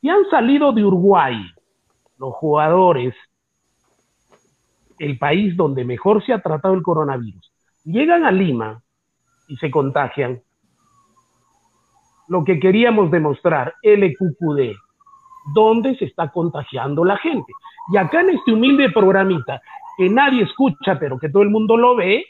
si 0.00 0.08
han 0.08 0.24
salido 0.30 0.72
de 0.72 0.84
Uruguay 0.84 1.36
los 2.16 2.32
jugadores, 2.34 3.12
el 5.00 5.18
país 5.18 5.56
donde 5.56 5.84
mejor 5.84 6.24
se 6.24 6.32
ha 6.32 6.40
tratado 6.40 6.74
el 6.74 6.82
coronavirus, 6.82 7.52
llegan 7.84 8.24
a 8.24 8.30
Lima 8.30 8.82
y 9.48 9.56
se 9.56 9.70
contagian, 9.70 10.40
lo 12.28 12.44
que 12.44 12.58
queríamos 12.58 13.10
demostrar, 13.10 13.74
LQQD, 13.82 14.74
dónde 15.54 15.96
se 15.96 16.06
está 16.06 16.30
contagiando 16.30 17.04
la 17.04 17.16
gente. 17.18 17.52
Y 17.92 17.96
acá 17.96 18.20
en 18.20 18.30
este 18.30 18.52
humilde 18.52 18.90
programita, 18.90 19.60
que 19.96 20.08
nadie 20.08 20.42
escucha, 20.42 20.98
pero 20.98 21.18
que 21.18 21.28
todo 21.28 21.42
el 21.42 21.50
mundo 21.50 21.76
lo 21.76 21.94
ve, 21.94 22.24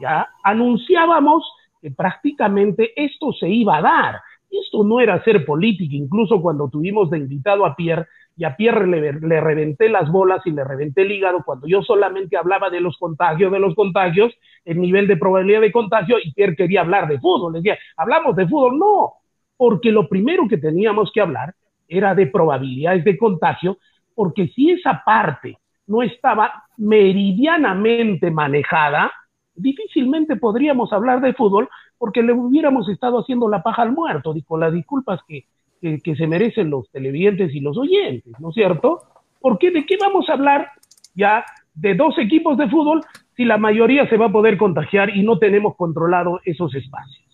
ya 0.00 0.28
anunciábamos 0.42 1.44
que 1.80 1.90
prácticamente 1.90 2.92
esto 2.96 3.32
se 3.32 3.48
iba 3.48 3.76
a 3.76 3.82
dar. 3.82 4.20
Esto 4.50 4.82
no 4.82 4.98
era 4.98 5.14
hacer 5.14 5.44
política, 5.44 5.94
incluso 5.94 6.40
cuando 6.40 6.68
tuvimos 6.68 7.10
de 7.10 7.18
invitado 7.18 7.64
a 7.64 7.76
Pierre, 7.76 8.06
y 8.38 8.44
a 8.44 8.54
Pierre 8.54 8.86
le, 8.86 9.40
reventé 9.40 9.88
las 9.88 10.08
bolas 10.12 10.40
y 10.46 10.52
le 10.52 10.62
reventé 10.62 11.02
el 11.02 11.10
hígado 11.10 11.42
cuando 11.44 11.66
yo 11.66 11.82
solamente 11.82 12.36
hablaba 12.36 12.70
de 12.70 12.80
los 12.80 12.96
contagios, 12.96 13.50
de 13.50 13.58
los 13.58 13.74
contagios, 13.74 14.32
el 14.64 14.80
nivel 14.80 15.08
de 15.08 15.16
probabilidad 15.16 15.60
de 15.60 15.72
contagio, 15.72 16.18
y 16.22 16.32
Pierre 16.32 16.54
quería 16.54 16.82
hablar 16.82 17.08
de 17.08 17.18
fútbol. 17.18 17.54
Le 17.54 17.58
decía, 17.58 17.76
¿hablamos 17.96 18.36
de 18.36 18.46
fútbol? 18.46 18.78
No, 18.78 19.14
porque 19.56 19.90
lo 19.90 20.08
primero 20.08 20.46
que 20.48 20.56
teníamos 20.56 21.10
que 21.12 21.20
hablar 21.20 21.52
era 21.88 22.14
de 22.14 22.28
probabilidades 22.28 23.02
de 23.02 23.18
contagio, 23.18 23.78
porque 24.14 24.46
si 24.54 24.70
esa 24.70 25.02
parte 25.04 25.58
no 25.88 26.04
estaba 26.04 26.62
meridianamente 26.76 28.30
manejada, 28.30 29.10
difícilmente 29.52 30.36
podríamos 30.36 30.92
hablar 30.92 31.20
de 31.20 31.34
fútbol 31.34 31.68
porque 31.98 32.22
le 32.22 32.34
hubiéramos 32.34 32.88
estado 32.88 33.18
haciendo 33.18 33.48
la 33.48 33.64
paja 33.64 33.82
al 33.82 33.90
muerto, 33.90 34.32
con 34.46 34.60
las 34.60 34.72
disculpas 34.72 35.20
que, 35.26 35.46
que, 35.80 36.16
se 36.16 36.26
merecen 36.26 36.70
los 36.70 36.90
televidentes 36.90 37.54
y 37.54 37.60
los 37.60 37.76
oyentes, 37.76 38.32
¿no 38.40 38.50
es 38.50 38.54
cierto? 38.54 39.02
Porque 39.40 39.70
de 39.70 39.86
qué 39.86 39.96
vamos 40.00 40.28
a 40.28 40.34
hablar 40.34 40.70
ya 41.14 41.44
de 41.74 41.94
dos 41.94 42.18
equipos 42.18 42.58
de 42.58 42.68
fútbol 42.68 43.02
si 43.36 43.44
la 43.44 43.56
mayoría 43.58 44.08
se 44.08 44.16
va 44.16 44.26
a 44.26 44.32
poder 44.32 44.58
contagiar 44.58 45.16
y 45.16 45.22
no 45.22 45.38
tenemos 45.38 45.76
controlado 45.76 46.40
esos 46.44 46.74
espacios. 46.74 47.27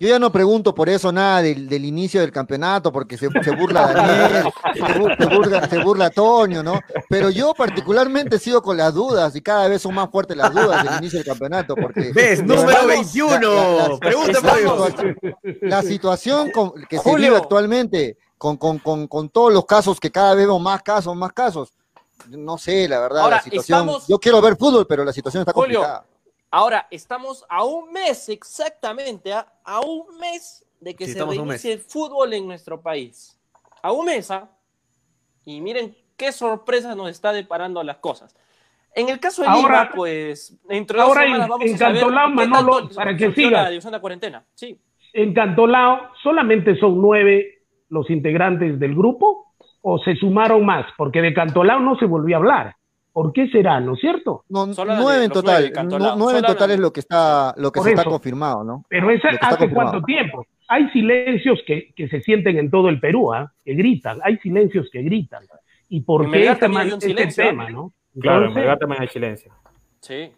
Yo 0.00 0.08
ya 0.08 0.18
no 0.18 0.32
pregunto 0.32 0.74
por 0.74 0.88
eso 0.88 1.12
nada 1.12 1.42
del, 1.42 1.68
del 1.68 1.84
inicio 1.84 2.22
del 2.22 2.32
campeonato, 2.32 2.90
porque 2.90 3.18
se, 3.18 3.28
se 3.44 3.50
burla 3.54 3.92
Daniel, 3.92 4.50
se, 4.72 4.80
bur- 4.80 5.16
se 5.18 5.26
burla, 5.36 5.68
se 5.68 5.78
burla 5.84 6.08
Toño, 6.10 6.62
¿no? 6.62 6.80
Pero 7.10 7.28
yo 7.28 7.52
particularmente 7.52 8.38
sigo 8.38 8.62
con 8.62 8.78
las 8.78 8.94
dudas 8.94 9.36
y 9.36 9.42
cada 9.42 9.68
vez 9.68 9.82
son 9.82 9.94
más 9.94 10.08
fuertes 10.10 10.38
las 10.38 10.52
dudas 10.54 10.84
del 10.84 10.96
inicio 11.00 11.18
del 11.18 11.26
campeonato, 11.28 11.74
porque 11.76 12.12
¿Ves? 12.14 12.42
Número 12.42 12.66
verdad, 12.66 12.86
21. 12.86 13.40
la- 13.40 13.88
la- 13.88 13.98
Pregunta 13.98 14.32
la 14.32 14.40
por 14.40 14.58
situación- 14.86 15.16
la 15.60 15.82
situación 15.82 16.50
con- 16.50 16.72
que 16.88 16.98
se 16.98 17.14
vive 17.14 17.36
actualmente, 17.36 18.16
con, 18.38 18.56
con, 18.56 18.78
con, 18.78 19.06
con 19.06 19.28
todos 19.28 19.52
los 19.52 19.66
casos 19.66 20.00
que 20.00 20.10
cada 20.10 20.34
vez 20.34 20.46
vemos 20.46 20.62
más 20.62 20.82
casos, 20.82 21.14
más 21.14 21.32
casos, 21.34 21.74
no 22.28 22.56
sé, 22.56 22.88
la 22.88 23.00
verdad, 23.00 23.20
Ahora, 23.24 23.36
la 23.36 23.42
situación. 23.42 23.80
estamos- 23.80 24.06
Yo 24.06 24.18
quiero 24.18 24.40
ver 24.40 24.56
fútbol, 24.56 24.86
pero 24.86 25.04
la 25.04 25.12
situación 25.12 25.42
está 25.42 25.52
Julio, 25.52 25.80
complicada. 25.80 26.06
Ahora, 26.50 26.86
estamos 26.90 27.44
a 27.48 27.64
un 27.64 27.92
mes 27.92 28.28
exactamente, 28.28 29.32
¿ah? 29.32 29.46
a 29.64 29.80
un 29.80 30.18
mes 30.18 30.66
de 30.80 30.94
que 30.96 31.06
Sí, 31.06 31.12
se 31.12 31.20
a 31.20 31.26
reinicie 31.26 31.74
el 31.74 31.78
fútbol 31.80 32.32
en 32.32 32.46
nuestro 32.46 32.80
país. 32.80 33.38
A 33.82 33.92
un 33.92 34.06
mes, 34.06 34.30
¿ah? 34.30 34.50
Y 35.44 35.60
miren 35.60 35.94
qué 36.16 36.32
sorpresas 36.32 36.96
nos 36.96 37.08
está 37.10 37.32
deparando 37.32 37.82
las 37.82 37.98
cosas. 37.98 38.34
En 38.94 39.08
el 39.08 39.20
caso 39.20 39.42
de 39.42 39.48
Ahora- 39.48 39.82
Lima, 39.84 39.90
pues, 39.94 40.58
entre 40.68 40.98
dos 40.98 41.06
ahora 41.08 41.22
en- 41.22 41.26
semanas 41.28 41.48
vamos 41.48 41.66
en 41.66 41.74
a 41.74 41.78
saber 41.78 42.00
Cantolao, 42.00 42.30
Manolo, 42.30 42.88
para 42.94 43.16
que 43.16 43.32
siga. 43.32 43.62
la 43.62 43.70
división 43.70 43.92
de 43.92 44.00
cuarentena. 44.00 44.44
Sí. 44.54 44.80
En 45.12 45.32
Cantolao, 45.32 46.10
¿solamente 46.22 46.76
son 46.78 47.00
nueve 47.00 47.62
los 47.88 48.10
integrantes 48.10 48.78
del 48.80 48.94
grupo 48.96 49.54
o 49.82 49.98
se 50.00 50.16
sumaron 50.16 50.66
más? 50.66 50.86
Porque 50.96 51.22
de 51.22 51.32
Cantolao 51.32 51.78
no 51.78 51.96
se 51.98 52.06
volvió 52.06 52.36
a 52.36 52.38
hablar. 52.38 52.76
¿Por 53.12 53.32
qué 53.32 53.48
será, 53.48 53.80
no 53.80 53.94
es 53.94 54.00
cierto? 54.00 54.44
No, 54.48 54.72
Solo 54.72 54.94
de 54.94 55.00
nueve 55.00 55.24
en 55.24 55.30
total, 55.30 55.72
nueve 56.16 56.38
en 56.38 56.44
total 56.44 56.70
es 56.70 56.78
lo 56.78 56.92
que 56.92 57.00
está, 57.00 57.52
lo 57.56 57.72
que 57.72 57.80
se 57.80 57.90
está 57.90 58.04
confirmado, 58.04 58.62
¿no? 58.62 58.84
Pero 58.88 59.10
esa 59.10 59.28
hace 59.40 59.68
cuánto 59.70 60.02
tiempo. 60.02 60.46
Hay 60.68 60.88
silencios 60.90 61.58
que, 61.66 61.92
que 61.96 62.08
se 62.08 62.20
sienten 62.20 62.56
en 62.58 62.70
todo 62.70 62.88
el 62.88 63.00
Perú, 63.00 63.34
¿ah? 63.34 63.52
que 63.64 63.74
gritan. 63.74 64.20
Hay 64.22 64.36
silencios 64.38 64.88
que 64.92 65.02
gritan. 65.02 65.42
¿Y 65.88 66.02
por 66.02 66.24
En 66.24 66.30
qué 66.30 66.38
Melgar 66.38 66.54
este, 66.62 66.66
este 66.94 67.06
silencio, 67.08 67.44
tema, 67.44 67.68
no? 67.70 67.92
Claro, 68.20 68.46
en 68.46 68.54
Melgar 68.54 68.78
también 68.78 69.02
hay 69.02 69.08
silencio. 69.08 69.52
Sí. 70.00 70.30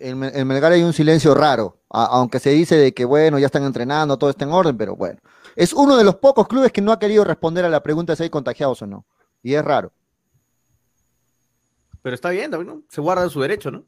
En, 0.00 0.18
Me- 0.18 0.28
en 0.28 0.46
Melgar 0.48 0.72
hay 0.72 0.82
un 0.82 0.94
silencio 0.94 1.34
raro, 1.34 1.76
a- 1.90 2.06
aunque 2.06 2.38
se 2.38 2.50
dice 2.50 2.76
de 2.76 2.94
que, 2.94 3.04
bueno, 3.04 3.38
ya 3.38 3.46
están 3.46 3.64
entrenando, 3.64 4.16
todo 4.16 4.30
está 4.30 4.46
en 4.46 4.52
orden, 4.52 4.76
pero 4.78 4.96
bueno. 4.96 5.18
Es 5.56 5.74
uno 5.74 5.96
de 5.98 6.04
los 6.04 6.16
pocos 6.16 6.48
clubes 6.48 6.72
que 6.72 6.80
no 6.80 6.92
ha 6.92 6.98
querido 6.98 7.22
responder 7.24 7.64
a 7.66 7.68
la 7.68 7.82
pregunta 7.82 8.12
de 8.12 8.16
si 8.16 8.22
hay 8.22 8.30
contagiados 8.30 8.80
o 8.80 8.86
no. 8.86 9.04
Y 9.42 9.52
es 9.54 9.62
raro. 9.64 9.92
Pero 12.02 12.14
está 12.14 12.30
bien, 12.30 12.50
¿no? 12.50 12.82
Se 12.88 13.00
guarda 13.00 13.28
su 13.28 13.40
derecho, 13.40 13.70
¿no? 13.70 13.84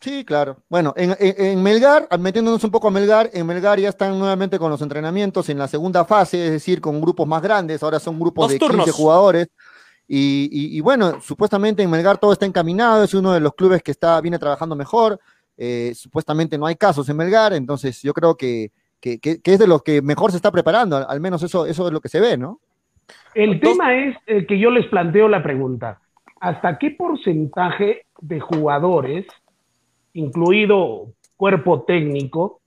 Sí, 0.00 0.24
claro. 0.24 0.56
Bueno, 0.68 0.92
en, 0.96 1.14
en- 1.20 1.34
en 1.46 1.62
Melgar, 1.62 2.08
metiéndonos 2.18 2.62
un 2.64 2.70
poco 2.72 2.88
a 2.88 2.90
Melgar, 2.90 3.30
en 3.32 3.46
Melgar 3.46 3.78
ya 3.78 3.88
están 3.88 4.18
nuevamente 4.18 4.58
con 4.58 4.70
los 4.70 4.82
entrenamientos 4.82 5.48
en 5.48 5.58
la 5.58 5.68
segunda 5.68 6.04
fase, 6.04 6.44
es 6.46 6.50
decir, 6.52 6.80
con 6.80 7.00
grupos 7.00 7.26
más 7.26 7.40
grandes, 7.42 7.82
ahora 7.82 8.00
son 8.00 8.18
grupos 8.18 8.44
Dos 8.46 8.52
de 8.52 8.58
15 8.58 8.76
turnos. 8.76 8.90
jugadores. 8.92 9.48
Y, 10.08 10.48
y- 10.50 10.76
y 10.76 10.80
bueno, 10.80 11.20
supuestamente 11.22 11.82
en 11.84 11.90
Melgar 11.90 12.18
todo 12.18 12.32
está 12.32 12.44
encaminado, 12.46 13.04
es 13.04 13.14
uno 13.14 13.32
de 13.32 13.38
los 13.40 13.54
clubes 13.54 13.82
que 13.82 13.92
está, 13.92 14.20
viene 14.20 14.38
trabajando 14.38 14.74
mejor. 14.76 15.18
eh, 15.58 15.92
supuestamente 15.94 16.56
no 16.58 16.64
hay 16.66 16.74
casos 16.76 17.08
en 17.10 17.16
Melgar, 17.16 17.52
entonces 17.52 18.00
yo 18.02 18.12
creo 18.14 18.34
que, 18.36 18.72
que- 18.98 19.18
que- 19.20 19.40
que 19.40 19.52
es 19.52 19.58
de 19.58 19.66
los 19.66 19.82
que 19.82 20.00
mejor 20.02 20.30
se 20.30 20.38
está 20.38 20.50
preparando, 20.50 20.96
al, 21.08 21.20
menos 21.20 21.42
eso, 21.42 21.66
eso 21.66 21.86
es 21.86 21.92
lo 21.92 22.00
que 22.00 22.08
se 22.08 22.18
ve, 22.20 22.36
¿no? 22.38 22.58
El 23.34 23.60
tema 23.60 23.94
es 23.94 24.16
eh, 24.26 24.46
que 24.46 24.58
yo 24.58 24.70
les 24.70 24.86
planteo 24.86 25.28
la 25.28 25.42
pregunta. 25.42 26.00
¿Hasta 26.42 26.76
qué 26.76 26.90
porcentaje 26.90 28.02
de 28.20 28.40
jugadores, 28.40 29.26
incluido 30.12 31.12
cuerpo 31.36 31.84
técnico, 31.84 32.62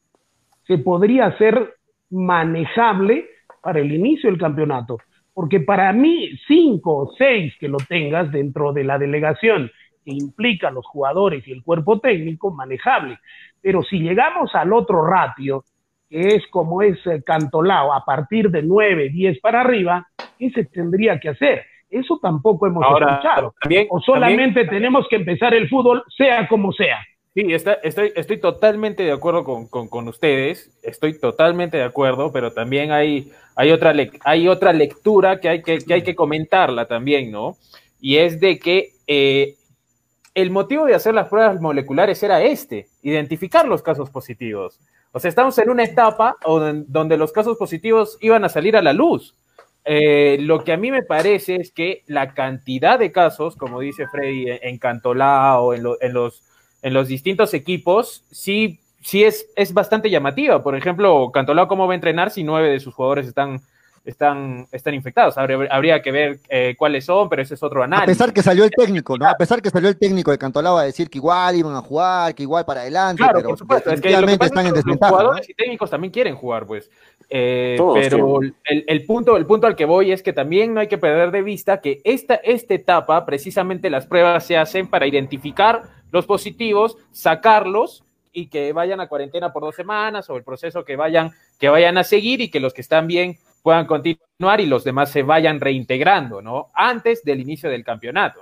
se 0.65 0.78
podría 0.78 1.26
hacer 1.26 1.76
manejable 2.09 3.26
para 3.61 3.82
el 3.82 3.91
inicio 3.91 4.30
del 4.30 4.39
campeonato? 4.39 4.99
Porque 5.34 5.59
para 5.59 5.91
mí, 5.91 6.30
cinco 6.47 6.99
o 6.99 7.13
seis 7.17 7.53
que 7.59 7.67
lo 7.67 7.76
tengas 7.76 8.32
dentro 8.32 8.71
de 8.71 8.86
la 8.86 8.97
delegación 8.97 9.69
que 10.05 10.11
implica 10.13 10.69
a 10.69 10.71
los 10.71 10.86
jugadores 10.86 11.45
y 11.45 11.51
el 11.51 11.61
cuerpo 11.61 11.99
técnico, 11.99 12.51
manejable. 12.51 13.19
Pero 13.59 13.84
si 13.84 13.99
llegamos 13.99 14.55
al 14.55 14.71
otro 14.71 15.05
ratio, 15.05 15.65
que 16.09 16.21
es 16.36 16.47
como 16.47 16.82
es 16.82 17.05
eh, 17.07 17.21
Cantolao, 17.26 17.91
a 17.91 18.05
partir 18.05 18.49
de 18.51 18.61
9, 18.63 19.09
10 19.09 19.41
para 19.41 19.59
arriba, 19.59 20.07
¿qué 20.39 20.49
se 20.51 20.63
tendría 20.63 21.19
que 21.19 21.28
hacer? 21.28 21.65
Eso 21.99 22.19
tampoco 22.21 22.67
hemos 22.67 22.83
Ahora, 22.83 23.13
escuchado. 23.13 23.53
también, 23.61 23.87
O 23.89 23.99
solamente 24.01 24.65
tenemos 24.65 25.07
que 25.09 25.15
empezar 25.17 25.53
el 25.53 25.69
fútbol, 25.69 26.03
sea 26.17 26.47
como 26.47 26.71
sea. 26.73 26.97
Sí, 27.33 27.53
está- 27.53 27.73
estoy, 27.83 28.13
estoy 28.15 28.39
totalmente 28.39 29.03
de 29.03 29.11
acuerdo 29.11 29.43
con, 29.43 29.67
con- 29.67 29.87
con 29.89 30.07
ustedes, 30.07 30.71
estoy 30.83 31.19
totalmente 31.19 31.77
de 31.77 31.83
acuerdo, 31.83 32.31
pero 32.31 32.51
también 32.53 32.91
hay, 32.91 33.31
hay, 33.55 33.71
otra, 33.71 33.93
lec- 33.93 34.19
hay 34.23 34.47
otra 34.47 34.71
lectura 34.73 35.39
que 35.39 35.49
hay 35.49 35.61
que, 35.61 35.79
que 35.79 35.93
hay 35.93 36.01
que 36.03 36.15
comentarla 36.15 36.85
también, 36.85 37.31
¿no? 37.31 37.57
Y 37.99 38.17
es 38.17 38.39
de 38.39 38.57
que 38.59 38.91
eh, 39.07 39.55
el 40.33 40.49
motivo 40.51 40.85
de 40.85 40.95
hacer 40.95 41.13
las 41.13 41.27
pruebas 41.27 41.59
moleculares 41.61 42.21
era 42.23 42.41
este, 42.41 42.87
identificar 43.01 43.67
los 43.67 43.81
casos 43.81 44.09
positivos. 44.09 44.79
O 45.11 45.19
sea, 45.19 45.29
estamos 45.29 45.57
en 45.59 45.69
una 45.69 45.83
etapa 45.83 46.35
donde 46.87 47.17
los 47.17 47.31
casos 47.31 47.57
positivos 47.57 48.17
iban 48.21 48.43
a 48.43 48.49
salir 48.49 48.75
a 48.75 48.81
la 48.81 48.91
luz. 48.93 49.33
Eh, 49.86 50.38
lo 50.41 50.63
que 50.63 50.73
a 50.73 50.77
mí 50.77 50.89
me 50.91 51.03
parece 51.03 51.57
es 51.57 51.71
que 51.71 52.03
la 52.07 52.33
cantidad 52.33 52.97
de 52.97 53.11
casos, 53.11 53.55
como 53.55 53.79
dice 53.79 54.07
Freddy, 54.07 54.47
en, 54.49 54.79
Cantolao, 54.79 55.75
los, 55.75 56.43
en 56.81 56.93
los 56.93 57.07
distintos 57.07 57.53
equipos, 57.53 58.23
sí, 58.31 58.79
sí 59.01 59.23
es, 59.23 59.47
es 59.55 59.73
bastante 59.73 60.09
llamativa. 60.09 60.63
Por 60.63 60.75
ejemplo, 60.75 61.31
Cantolao, 61.31 61.67
¿cómo 61.67 61.86
va 61.88 61.93
a 61.93 61.95
entrenar 61.95 62.31
si 62.31 62.43
nueve 62.43 62.69
de 62.69 62.79
sus 62.79 62.95
jugadores 62.95 63.27
están, 63.27 63.61
están, 64.05 64.67
están 64.71 64.93
infectados? 64.93 65.37
Habría, 65.37 65.67
habría 65.71 66.01
que 66.01 66.11
ver 66.11 66.39
eh, 66.49 66.75
cuáles 66.77 67.05
son, 67.05 67.27
pero 67.29 67.41
ese 67.41 67.55
es 67.55 67.63
otro 67.63 67.81
A 67.81 67.85
análisis. 67.85 68.17
pesar 68.17 68.33
que 68.33 68.41
salió 68.43 68.63
el 68.63 68.71
técnico, 68.71 69.17
¿no? 69.17 69.27
A 69.27 69.35
pesar 69.35 69.61
que 69.61 69.69
salió 69.69 69.89
el 69.89 69.97
técnico 69.97 70.31
de 70.31 70.37
Cantolao 70.37 70.77
a 70.77 70.83
decir 70.83 71.09
que 71.09 71.17
igual 71.17 71.55
iban 71.55 71.75
a 71.75 71.81
jugar, 71.81 72.33
que 72.35 72.43
igual 72.43 72.65
para 72.65 72.81
adelante, 72.81 73.23
Claro, 73.23 73.37
pero 73.37 73.49
por 73.49 73.57
supuesto. 73.57 73.91
Es 73.91 74.01
que 74.01 74.09
lo 74.11 74.17
que 74.19 74.21
definitivamente 74.25 74.37
pasa 74.37 74.47
están 74.47 74.65
es 74.65 74.69
en 74.69 74.83
que 74.83 74.89
los 74.89 75.09
jugadores 75.09 75.49
y 75.49 75.53
técnicos 75.53 75.89
también 75.89 76.11
quieren 76.11 76.35
jugar, 76.35 76.65
pues. 76.65 76.89
Eh, 77.29 77.75
Todos 77.77 77.97
pero 77.99 78.39
el, 78.41 78.55
el 78.87 79.05
punto, 79.05 79.35
el 79.37 79.45
punto 79.45 79.65
al 79.67 79.75
que 79.75 79.85
voy 79.85 80.11
es 80.11 80.21
que 80.21 80.33
también 80.33 80.73
no 80.73 80.79
hay 80.79 80.87
que 80.87 80.97
perder 80.99 81.31
de 81.31 81.41
vista 81.41 81.81
que 81.81 82.01
esta, 82.03 82.35
esta 82.35 82.73
etapa, 82.75 83.25
precisamente 83.25 83.89
las 83.89 84.05
pruebas 84.05 84.45
se 84.45 84.57
hacen 84.57 84.87
para 84.87 85.07
identificar 85.07 85.83
los 86.11 86.25
positivos, 86.27 86.97
sacarlos 87.11 88.03
y 88.31 88.47
que 88.47 88.73
vayan 88.73 88.99
a 88.99 89.07
cuarentena 89.07 89.51
por 89.51 89.63
dos 89.63 89.75
semanas 89.75 90.29
o 90.29 90.35
el 90.37 90.43
proceso 90.43 90.83
que 90.85 90.95
vayan, 90.95 91.31
que 91.57 91.69
vayan 91.69 91.97
a 91.97 92.03
seguir 92.03 92.41
y 92.41 92.49
que 92.49 92.59
los 92.59 92.73
que 92.73 92.81
están 92.81 93.07
bien 93.07 93.37
puedan 93.66 93.88
continuar 93.88 94.61
y 94.61 94.68
los 94.68 94.84
demás 94.84 95.09
se 95.09 95.24
vayan 95.24 95.59
reintegrando, 95.59 96.39
¿no? 96.39 96.68
Antes 96.76 97.24
del 97.24 97.39
inicio 97.41 97.68
del 97.68 97.84
campeonato. 97.84 98.41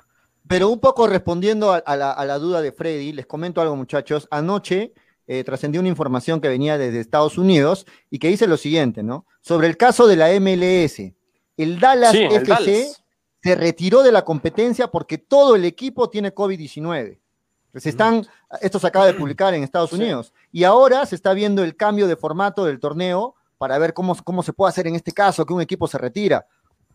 Pero 0.49 0.67
un 0.67 0.81
poco 0.81 1.07
respondiendo 1.07 1.71
a, 1.71 1.77
a 1.77 1.95
la, 1.95 2.11
a 2.11 2.25
la 2.25 2.37
duda 2.39 2.61
de 2.61 2.73
Freddy, 2.73 3.13
les 3.13 3.25
comento 3.25 3.61
algo, 3.61 3.77
muchachos. 3.77 4.27
Anoche 4.31 4.91
eh, 5.25 5.45
trascendió 5.45 5.79
una 5.79 5.87
información 5.87 6.41
que 6.41 6.49
venía 6.49 6.77
desde 6.77 6.99
Estados 6.99 7.37
Unidos 7.37 7.85
y 8.09 8.19
que 8.19 8.27
dice 8.27 8.47
lo 8.47 8.57
siguiente, 8.57 9.01
¿no? 9.01 9.25
Sobre 9.39 9.67
el 9.67 9.77
caso 9.77 10.07
de 10.07 10.17
la 10.17 10.27
MLS. 10.41 10.99
El 11.55 11.79
Dallas 11.79 12.11
Sí, 12.11 12.23
el 12.23 12.33
FC 12.33 12.49
Dallas. 12.49 13.03
se 13.41 13.55
retiró 13.55 14.03
de 14.03 14.11
la 14.11 14.25
competencia 14.25 14.89
porque 14.89 15.17
todo 15.17 15.55
el 15.55 15.63
equipo 15.63 16.09
tiene 16.09 16.35
COVID-19. 16.35 17.17
Se 17.75 17.89
están, 17.89 18.27
esto 18.59 18.77
se 18.77 18.87
acaba 18.87 19.05
de 19.05 19.13
publicar 19.13 19.53
en 19.53 19.63
Estados 19.63 19.91
Sí. 19.91 19.95
Unidos. 19.95 20.33
Y 20.51 20.65
ahora 20.65 21.05
se 21.05 21.15
está 21.15 21.33
viendo 21.33 21.63
el 21.63 21.77
cambio 21.77 22.07
de 22.07 22.17
formato 22.17 22.65
del 22.65 22.81
torneo 22.81 23.35
para 23.63 23.77
ver 23.77 23.93
cómo, 23.93 24.13
cómo 24.25 24.43
se 24.43 24.51
puede 24.51 24.71
hacer 24.71 24.87
en 24.87 24.95
este 24.95 25.13
caso 25.13 25.45
que 25.45 25.53
un 25.53 25.61
equipo 25.61 25.87
se 25.87 25.97
retira. 25.97 26.45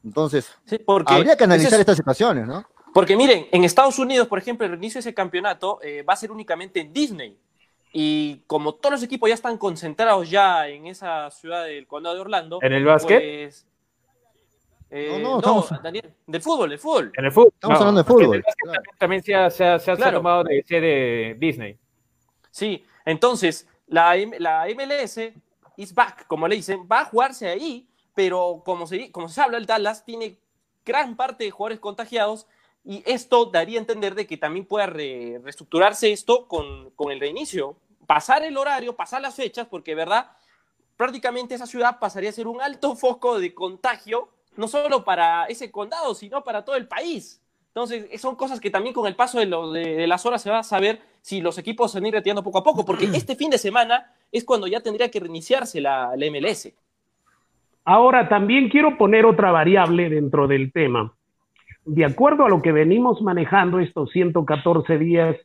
Entonces, 0.04 0.52
Sí, 0.66 0.76
porque 0.76 1.14
habría 1.14 1.34
que 1.34 1.44
analizar 1.44 1.72
es- 1.72 1.80
estas 1.80 1.96
situaciones, 1.96 2.46
¿no? 2.46 2.62
Porque 2.92 3.16
miren, 3.16 3.46
en 3.50 3.64
Estados 3.64 3.98
Unidos, 3.98 4.28
por 4.28 4.38
ejemplo, 4.38 4.66
el 4.66 4.74
inicio 4.74 4.98
de 4.98 5.00
ese 5.00 5.14
campeonato 5.14 5.78
eh, 5.82 6.02
va 6.02 6.12
a 6.12 6.16
ser 6.16 6.30
únicamente 6.30 6.78
en 6.80 6.92
Disney. 6.92 7.38
Y 7.90 8.42
como 8.46 8.74
todos 8.74 8.92
los 8.96 9.02
equipos 9.02 9.30
ya 9.30 9.34
están 9.34 9.56
concentrados 9.56 10.28
ya 10.28 10.68
en 10.68 10.86
esa 10.88 11.30
ciudad 11.30 11.64
del 11.64 11.86
condado 11.86 12.16
de 12.16 12.20
Orlando. 12.20 12.58
¿En 12.60 12.74
el 12.74 12.84
básquet? 12.84 13.18
pues, 13.18 13.66
eh, 14.90 15.08
No, 15.12 15.18
no, 15.18 15.28
no, 15.30 15.38
estamos- 15.38 15.82
Daniel, 15.82 16.12
del 16.26 16.42
fútbol, 16.42 16.68
del 16.68 16.78
fútbol. 16.78 17.12
En 17.16 17.24
el 17.24 17.32
fútbol. 17.32 17.50
Estamos 17.54 17.78
hablando 17.80 18.02
de 18.02 18.04
fútbol, 18.04 18.44
claro. 18.62 18.82
También, 18.98 19.22
se 19.22 19.34
ha, 19.34 19.48
se 19.48 19.64
ha- 19.64 19.78
se 19.78 19.90
ha- 19.90 19.96
Claro. 19.96 20.18
tomado 20.18 20.44
de 20.44 20.62
sede 20.68 21.34
Disney. 21.38 21.78
Sí, 22.50 22.84
entonces 23.06 23.66
la, 23.86 24.14
la 24.38 24.66
MLS 24.68 25.32
is 25.79 25.95
back, 25.95 26.26
como 26.26 26.47
le 26.49 26.57
dicen, 26.57 26.87
va 26.91 27.01
a 27.01 27.05
jugarse 27.07 27.49
ahí, 27.49 27.89
pero 28.14 28.62
como 28.64 28.87
se, 28.87 29.11
como 29.12 29.29
se 29.29 29.41
habla, 29.41 29.59
el 29.59 29.64
Dallas 29.66 30.05
tiene 30.05 30.37
gran 30.85 31.16
parte 31.16 31.45
de 31.45 31.51
jugadores 31.53 31.79
contagiados 31.81 32.47
y 32.85 33.03
esto 33.07 33.47
daría 33.47 33.79
a 33.79 33.81
entender 33.83 34.14
de 34.14 34.26
que 34.26 34.37
también 34.37 34.66
pueda 34.66 34.87
re- 34.87 35.41
reestructurarse 35.43 36.11
esto 36.12 36.49
con, 36.49 36.91
con 36.91 37.12
el 37.12 37.20
reinicio, 37.20 37.76
pasar 38.07 38.43
el 38.43 38.57
horario, 38.57 38.97
pasar 38.97 39.22
las 39.22 39.35
fechas, 39.37 39.66
porque 39.68 39.95
verdad, 39.95 40.33
prácticamente 40.97 41.55
esa 41.55 41.66
ciudad 41.66 41.99
pasaría 42.01 42.31
a 42.31 42.33
ser 42.33 42.49
un 42.49 42.61
alto 42.61 42.97
foco 42.97 43.39
de 43.39 43.55
contagio, 43.55 44.31
no 44.57 44.66
solo 44.66 45.05
para 45.05 45.45
ese 45.47 45.70
condado, 45.70 46.14
sino 46.14 46.43
para 46.43 46.64
todo 46.64 46.74
el 46.76 46.89
país. 46.89 47.41
Entonces, 47.68 48.20
son 48.20 48.35
cosas 48.35 48.59
que 48.59 48.70
también 48.70 48.95
con 48.95 49.07
el 49.07 49.14
paso 49.14 49.39
de, 49.39 49.47
lo- 49.47 49.70
de- 49.70 49.95
de 49.97 50.07
las 50.09 50.26
horas 50.26 50.43
se 50.43 50.51
va 50.51 50.59
a 50.61 50.64
saber 50.64 51.01
si 51.22 51.41
los 51.41 51.57
equipos 51.59 51.93
se 51.93 51.99
van 51.99 52.07
a 52.07 52.09
ir 52.09 52.14
retirando 52.14 52.43
poco 52.43 52.59
a 52.59 52.64
poco, 52.64 52.85
porque 52.85 53.05
este 53.14 53.37
fin 53.37 53.51
de 53.51 53.59
semana 53.59 54.12
es 54.33 54.45
cuando 54.45 54.66
ya 54.66 54.81
tendría 54.81 55.11
que 55.11 55.20
reiniciarse 55.20 55.81
la, 55.81 56.12
MLS. 56.31 56.72
Ahora, 57.85 58.29
también 58.29 58.68
quiero 58.68 58.99
poner 58.99 59.24
otra 59.24 59.51
variable 59.51 60.11
dentro 60.11 60.47
del 60.47 60.72
tema. 60.72 61.12
De 61.85 62.05
acuerdo 62.05 62.45
a 62.45 62.51
lo 62.51 62.61
que 62.61 62.72
venimos 62.72 63.22
manejando 63.22 63.81
estos 63.81 64.11
114 64.11 64.99
días 64.99 65.37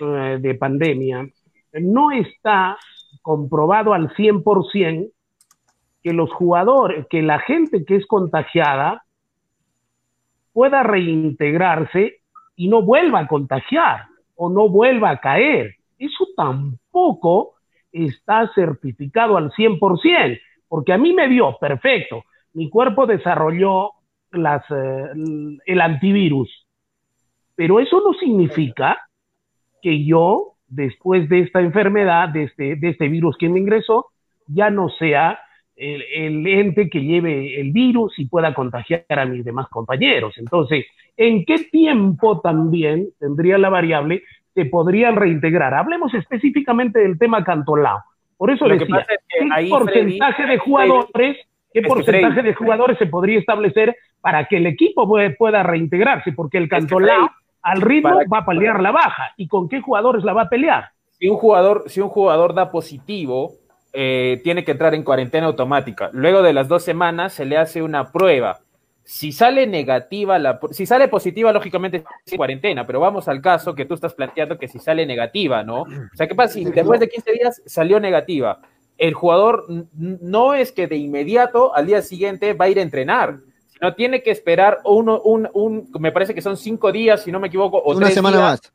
eh, 0.00 0.38
de 0.40 0.54
pandemia, 0.54 1.28
no 1.74 2.10
está 2.10 2.78
comprobado 3.20 3.92
al 3.92 4.08
100% 4.14 5.10
que 6.02 6.12
los 6.12 6.32
jugadores, 6.32 7.06
que 7.10 7.20
la 7.20 7.38
gente 7.40 7.84
que 7.84 7.96
es 7.96 8.06
contagiada 8.06 9.04
pueda 10.54 10.82
reintegrarse 10.82 12.20
y 12.56 12.68
no 12.68 12.82
vuelva 12.82 13.20
a 13.20 13.26
contagiar 13.26 14.06
o 14.34 14.48
no 14.48 14.70
vuelva 14.70 15.10
a 15.10 15.20
caer. 15.20 15.76
Eso 15.98 16.26
tampoco 16.34 17.59
está 17.92 18.50
certificado 18.54 19.36
al 19.36 19.50
100%, 19.52 20.40
porque 20.68 20.92
a 20.92 20.98
mí 20.98 21.12
me 21.12 21.28
dio 21.28 21.56
perfecto. 21.58 22.24
Mi 22.52 22.68
cuerpo 22.68 23.06
desarrolló 23.06 23.90
las, 24.32 24.62
eh, 24.70 25.08
el 25.66 25.80
antivirus, 25.80 26.66
pero 27.54 27.80
eso 27.80 28.00
no 28.00 28.14
significa 28.14 28.98
que 29.82 30.04
yo, 30.04 30.54
después 30.66 31.28
de 31.28 31.40
esta 31.40 31.60
enfermedad, 31.60 32.28
de 32.28 32.44
este, 32.44 32.76
de 32.76 32.88
este 32.90 33.08
virus 33.08 33.36
que 33.36 33.48
me 33.48 33.58
ingresó, 33.58 34.06
ya 34.46 34.70
no 34.70 34.88
sea 34.88 35.38
el, 35.76 36.02
el, 36.14 36.46
ente 36.46 36.90
que 36.90 37.02
lleve 37.02 37.60
el 37.60 37.72
virus 37.72 38.18
y 38.18 38.26
pueda 38.26 38.54
contagiar 38.54 39.04
a 39.08 39.24
mis 39.24 39.44
demás 39.44 39.68
compañeros. 39.68 40.34
Entonces, 40.36 40.86
¿en 41.16 41.44
qué 41.44 41.58
tiempo 41.70 42.40
también 42.40 43.08
tendría 43.18 43.58
la 43.58 43.70
variable 43.70 44.22
se 44.64 44.70
podrían 44.70 45.16
reintegrar? 45.16 45.74
Hablemos 45.74 46.12
específicamente 46.14 47.00
del 47.00 47.18
tema 47.18 47.44
Cantolao. 47.44 48.02
Por 48.36 48.50
eso 48.50 48.66
Lo 48.66 48.74
decía, 48.74 48.86
que 48.86 48.92
pasa 48.92 49.12
es 49.12 49.20
que 49.28 49.38
¿qué 49.46 49.48
ahí, 49.52 49.68
porcentaje 49.70 50.34
Freddy, 50.34 50.50
de 50.52 50.58
jugadores, 50.58 51.36
qué 51.72 51.82
que 51.82 51.88
porcentaje 51.88 52.34
Freddy- 52.34 52.42
de 52.46 52.54
jugadores 52.54 52.98
se 52.98 53.06
podría 53.06 53.38
establecer 53.38 53.96
para 54.20 54.46
que 54.46 54.56
el 54.58 54.66
equipo 54.66 55.08
pueda 55.38 55.62
reintegrarse? 55.62 56.32
Porque 56.32 56.58
el 56.58 56.68
Cantolao 56.68 57.30
al 57.62 57.80
ritmo 57.80 58.10
para- 58.10 58.28
va 58.32 58.38
a 58.38 58.46
pelear 58.46 58.80
la 58.80 58.90
baja. 58.92 59.32
¿Y 59.36 59.46
con 59.48 59.68
qué 59.68 59.80
jugadores 59.80 60.24
la 60.24 60.32
va 60.32 60.42
a 60.42 60.48
pelear? 60.48 60.90
si 61.18 61.28
un 61.28 61.36
jugador, 61.36 61.84
si 61.86 62.00
un 62.00 62.08
jugador 62.08 62.54
da 62.54 62.70
positivo, 62.70 63.50
eh, 63.92 64.40
tiene 64.42 64.64
que 64.64 64.70
entrar 64.72 64.94
en 64.94 65.02
cuarentena 65.04 65.48
automática. 65.48 66.08
Luego 66.14 66.40
de 66.42 66.54
las 66.54 66.66
dos 66.68 66.82
semanas 66.82 67.34
se 67.34 67.44
le 67.44 67.58
hace 67.58 67.82
una 67.82 68.10
prueba. 68.10 68.60
Si 69.10 69.32
sale 69.32 69.66
negativa, 69.66 70.38
la, 70.38 70.60
si 70.70 70.86
sale 70.86 71.08
positiva, 71.08 71.52
lógicamente 71.52 72.04
es 72.24 72.36
cuarentena, 72.36 72.86
pero 72.86 73.00
vamos 73.00 73.26
al 73.26 73.42
caso 73.42 73.74
que 73.74 73.84
tú 73.84 73.94
estás 73.94 74.14
planteando 74.14 74.56
que 74.56 74.68
si 74.68 74.78
sale 74.78 75.04
negativa, 75.04 75.64
¿no? 75.64 75.82
O 75.82 76.14
sea, 76.14 76.28
¿qué 76.28 76.36
pasa 76.36 76.54
si 76.54 76.64
después 76.64 77.00
de 77.00 77.08
15 77.08 77.32
días 77.32 77.60
salió 77.66 77.98
negativa? 77.98 78.60
El 78.96 79.14
jugador 79.14 79.64
no 79.94 80.54
es 80.54 80.70
que 80.70 80.86
de 80.86 80.94
inmediato 80.94 81.74
al 81.74 81.88
día 81.88 82.02
siguiente 82.02 82.52
va 82.52 82.66
a 82.66 82.68
ir 82.68 82.78
a 82.78 82.82
entrenar, 82.82 83.40
sino 83.66 83.96
tiene 83.96 84.22
que 84.22 84.30
esperar 84.30 84.78
uno, 84.84 85.20
un, 85.22 85.48
un, 85.54 85.90
me 85.98 86.12
parece 86.12 86.32
que 86.32 86.40
son 86.40 86.56
cinco 86.56 86.92
días, 86.92 87.24
si 87.24 87.32
no 87.32 87.40
me 87.40 87.48
equivoco, 87.48 87.78
o 87.78 87.96
Una 87.96 88.06
tres 88.06 88.14
semana 88.14 88.36
días, 88.36 88.48
más. 88.48 88.72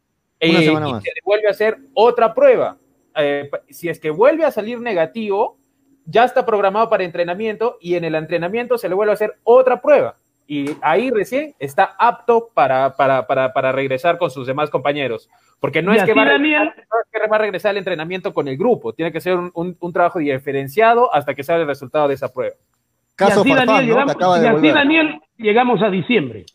Una 0.50 0.60
eh, 0.60 0.66
semana 0.66 0.90
y 0.90 0.92
más. 0.92 1.04
se 1.04 1.12
vuelve 1.24 1.48
a 1.48 1.52
hacer 1.52 1.78
otra 1.94 2.34
prueba. 2.34 2.78
Eh, 3.16 3.50
si 3.70 3.88
es 3.88 4.02
que 4.02 4.10
vuelve 4.10 4.44
a 4.44 4.52
salir 4.52 4.82
negativo, 4.82 5.58
ya 6.06 6.26
está 6.26 6.46
programado 6.46 6.90
para 6.90 7.06
entrenamiento 7.06 7.78
y 7.80 7.96
en 7.96 8.04
el 8.04 8.16
entrenamiento 8.16 8.78
se 8.78 8.90
le 8.90 8.96
vuelve 8.96 9.12
a 9.12 9.14
hacer 9.14 9.38
otra 9.46 9.82
prueba. 9.82 10.18
Y 10.48 10.72
ahí 10.82 11.10
recién 11.10 11.56
está 11.60 11.96
apto 11.98 12.50
para, 12.54 12.96
para, 12.96 13.26
para, 13.26 13.52
para 13.52 13.72
regresar 13.72 14.18
con 14.18 14.30
sus 14.30 14.46
demás 14.46 14.70
compañeros. 14.70 15.30
Porque 15.60 15.82
no 15.82 15.92
es, 15.94 16.04
que 16.04 16.14
va 16.14 16.22
a 16.24 16.26
Daniel- 16.26 16.60
regresar, 16.60 16.88
no 16.92 17.00
es 17.02 17.08
que 17.24 17.28
va 17.28 17.36
a 17.36 17.40
regresar 17.40 17.70
al 17.72 17.78
entrenamiento 17.78 18.34
con 18.34 18.48
el 18.48 18.56
grupo. 18.58 18.94
Tiene 18.94 19.12
que 19.12 19.22
ser 19.22 19.36
un, 19.38 19.52
un- 19.56 19.76
un 19.80 19.94
trabajo 19.94 20.20
diferenciado 20.20 21.12
hasta 21.14 21.34
que 21.34 21.44
salga 21.44 21.62
el 21.64 21.68
resultado 21.68 22.08
de 22.08 22.14
esa 22.14 22.32
prueba. 22.32 22.56
Caso 23.16 23.40
y 23.40 23.42
así, 23.42 23.50
Farfán, 23.50 23.68
Daniel, 23.68 23.86
llegamos, 23.88 24.16
acaba 24.16 24.38
y 24.38 24.42
de 24.42 24.48
así, 24.48 24.56
volver. 24.58 24.74
Daniel, 24.74 25.22
llegamos 25.38 25.82
a 25.82 25.90
diciembre. 25.90 26.46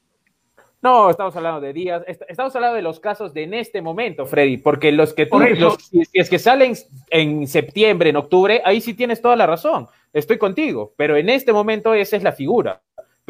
No, 0.82 1.10
estamos 1.10 1.36
hablando 1.36 1.60
de 1.60 1.72
días, 1.74 2.02
est- 2.06 2.22
estamos 2.26 2.54
hablando 2.56 2.76
de 2.76 2.82
los 2.82 3.00
casos 3.00 3.34
de 3.34 3.42
en 3.42 3.52
este 3.52 3.82
momento, 3.82 4.24
Freddy, 4.24 4.56
porque 4.56 4.92
los 4.92 5.12
que 5.12 5.26
tú, 5.26 5.32
Por 5.32 5.58
los- 5.58 5.74
si 5.84 6.02
es 6.12 6.30
que 6.30 6.38
salen 6.38 6.72
en 7.10 7.46
septiembre, 7.46 8.08
en 8.10 8.16
octubre, 8.16 8.62
ahí 8.64 8.80
sí 8.80 8.94
tienes 8.94 9.20
toda 9.20 9.36
la 9.36 9.46
razón, 9.46 9.88
estoy 10.14 10.38
contigo, 10.38 10.94
pero 10.96 11.16
en 11.18 11.28
este 11.28 11.52
momento 11.52 11.92
esa 11.92 12.16
es 12.16 12.22
la 12.22 12.32
figura. 12.32 12.80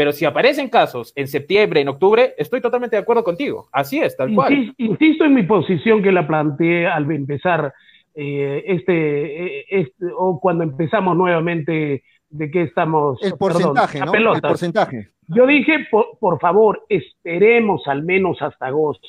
Pero 0.01 0.13
si 0.13 0.25
aparecen 0.25 0.71
casos 0.71 1.13
en 1.15 1.29
septiembre, 1.29 1.83
en 1.83 1.89
octubre, 1.89 2.33
estoy 2.39 2.63
totalmente 2.63 2.97
de 2.97 3.03
acuerdo 3.03 3.23
contigo. 3.23 3.69
Así 3.71 3.99
es, 4.01 4.17
tal 4.17 4.35
cual. 4.35 4.51
Insis- 4.51 4.75
Insisto 4.79 5.27
en 5.27 5.35
mi 5.35 5.43
posición 5.43 6.03
que 6.03 6.11
la 6.11 6.27
planteé 6.27 6.87
al 6.87 7.11
empezar 7.13 7.75
eh, 8.15 8.65
este, 8.67 9.59
eh, 9.59 9.67
este- 9.69 10.07
o 10.17 10.41
cuando 10.41 10.65
empezamos 10.65 11.15
nuevamente 11.15 12.03
de 12.31 12.51
que 12.51 12.63
estamos. 12.63 13.23
El 13.23 13.33
perdón, 13.33 13.75
porcentaje, 13.75 14.01
a 14.01 14.07
¿no? 14.07 14.15
El 14.15 14.41
porcentaje. 14.41 15.09
Yo 15.29 15.47
dije, 15.47 15.87
por, 15.91 16.17
por 16.19 16.41
favor, 16.41 16.83
esperemos 16.89 17.87
al 17.87 18.03
menos 18.03 18.41
hasta 18.41 18.69
agosto. 18.69 19.07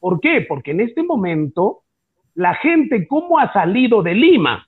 ¿Por 0.00 0.18
qué? 0.18 0.46
Porque 0.48 0.70
en 0.70 0.80
este 0.80 1.02
momento 1.02 1.82
la 2.36 2.54
gente, 2.54 3.06
¿cómo 3.06 3.38
ha 3.38 3.52
salido 3.52 4.02
de 4.02 4.14
Lima? 4.14 4.66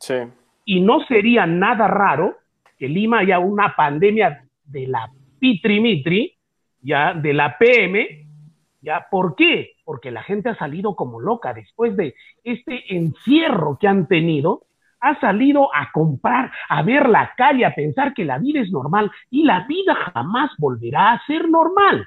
Sí. 0.00 0.14
Y 0.64 0.80
no 0.80 1.06
sería 1.06 1.46
nada 1.46 1.86
raro 1.86 2.34
que 2.76 2.88
Lima 2.88 3.20
haya 3.20 3.38
una 3.38 3.76
pandemia 3.76 4.42
de 4.68 4.86
la 4.86 5.10
pitrimitri, 5.38 6.34
ya, 6.80 7.14
de 7.14 7.32
la 7.32 7.56
PM, 7.58 8.26
ya, 8.80 9.06
¿por 9.10 9.34
qué? 9.34 9.72
Porque 9.84 10.10
la 10.10 10.22
gente 10.22 10.50
ha 10.50 10.56
salido 10.56 10.94
como 10.94 11.20
loca 11.20 11.52
después 11.52 11.96
de 11.96 12.14
este 12.44 12.94
encierro 12.94 13.78
que 13.80 13.88
han 13.88 14.06
tenido, 14.06 14.62
ha 15.00 15.18
salido 15.20 15.74
a 15.74 15.90
comprar, 15.92 16.50
a 16.68 16.82
ver 16.82 17.08
la 17.08 17.32
calle, 17.36 17.64
a 17.64 17.74
pensar 17.74 18.14
que 18.14 18.24
la 18.24 18.38
vida 18.38 18.60
es 18.60 18.70
normal 18.70 19.10
y 19.30 19.44
la 19.44 19.66
vida 19.66 19.94
jamás 19.94 20.50
volverá 20.58 21.12
a 21.12 21.26
ser 21.26 21.48
normal. 21.48 22.06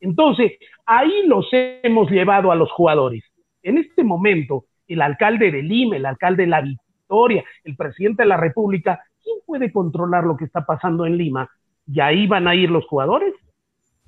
Entonces, 0.00 0.52
ahí 0.86 1.26
los 1.26 1.46
hemos 1.52 2.10
llevado 2.10 2.52
a 2.52 2.56
los 2.56 2.70
jugadores. 2.70 3.24
En 3.62 3.78
este 3.78 4.04
momento, 4.04 4.66
el 4.86 5.02
alcalde 5.02 5.50
de 5.50 5.62
Lima, 5.62 5.96
el 5.96 6.06
alcalde 6.06 6.44
de 6.44 6.48
La 6.48 6.60
Victoria, 6.60 7.44
el 7.64 7.76
presidente 7.76 8.22
de 8.22 8.28
la 8.28 8.36
República, 8.36 9.02
¿quién 9.22 9.38
puede 9.44 9.72
controlar 9.72 10.24
lo 10.24 10.36
que 10.36 10.44
está 10.44 10.64
pasando 10.64 11.06
en 11.06 11.16
Lima? 11.16 11.48
¿Y 11.90 12.00
ahí 12.00 12.26
van 12.26 12.46
a 12.46 12.54
ir 12.54 12.70
los 12.70 12.86
jugadores? 12.86 13.34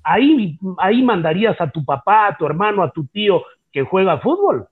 Ahí, 0.03 0.57
ahí 0.77 1.01
mandarías 1.01 1.59
a 1.59 1.69
tu 1.69 1.83
papá, 1.83 2.27
a 2.27 2.37
tu 2.37 2.45
hermano, 2.45 2.83
a 2.83 2.91
tu 2.91 3.05
tío 3.07 3.43
que 3.71 3.83
juega 3.83 4.19
fútbol. 4.19 4.67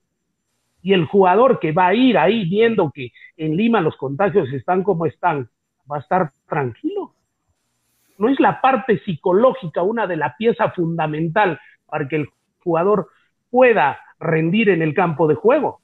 Y 0.82 0.92
el 0.92 1.06
jugador 1.06 1.58
que 1.58 1.72
va 1.72 1.88
a 1.88 1.94
ir 1.94 2.16
ahí 2.16 2.48
viendo 2.48 2.90
que 2.92 3.12
en 3.36 3.56
Lima 3.56 3.80
los 3.80 3.96
contagios 3.96 4.50
están 4.52 4.82
como 4.82 5.06
están, 5.06 5.48
va 5.90 5.96
a 5.96 6.00
estar 6.00 6.30
tranquilo. 6.48 7.12
No 8.16 8.28
es 8.28 8.38
la 8.38 8.60
parte 8.60 8.98
psicológica 9.04 9.82
una 9.82 10.06
de 10.06 10.16
la 10.16 10.36
pieza 10.36 10.70
fundamental 10.70 11.58
para 11.86 12.06
que 12.06 12.16
el 12.16 12.28
jugador 12.62 13.08
pueda 13.50 13.98
rendir 14.20 14.68
en 14.68 14.82
el 14.82 14.94
campo 14.94 15.26
de 15.26 15.34
juego. 15.34 15.80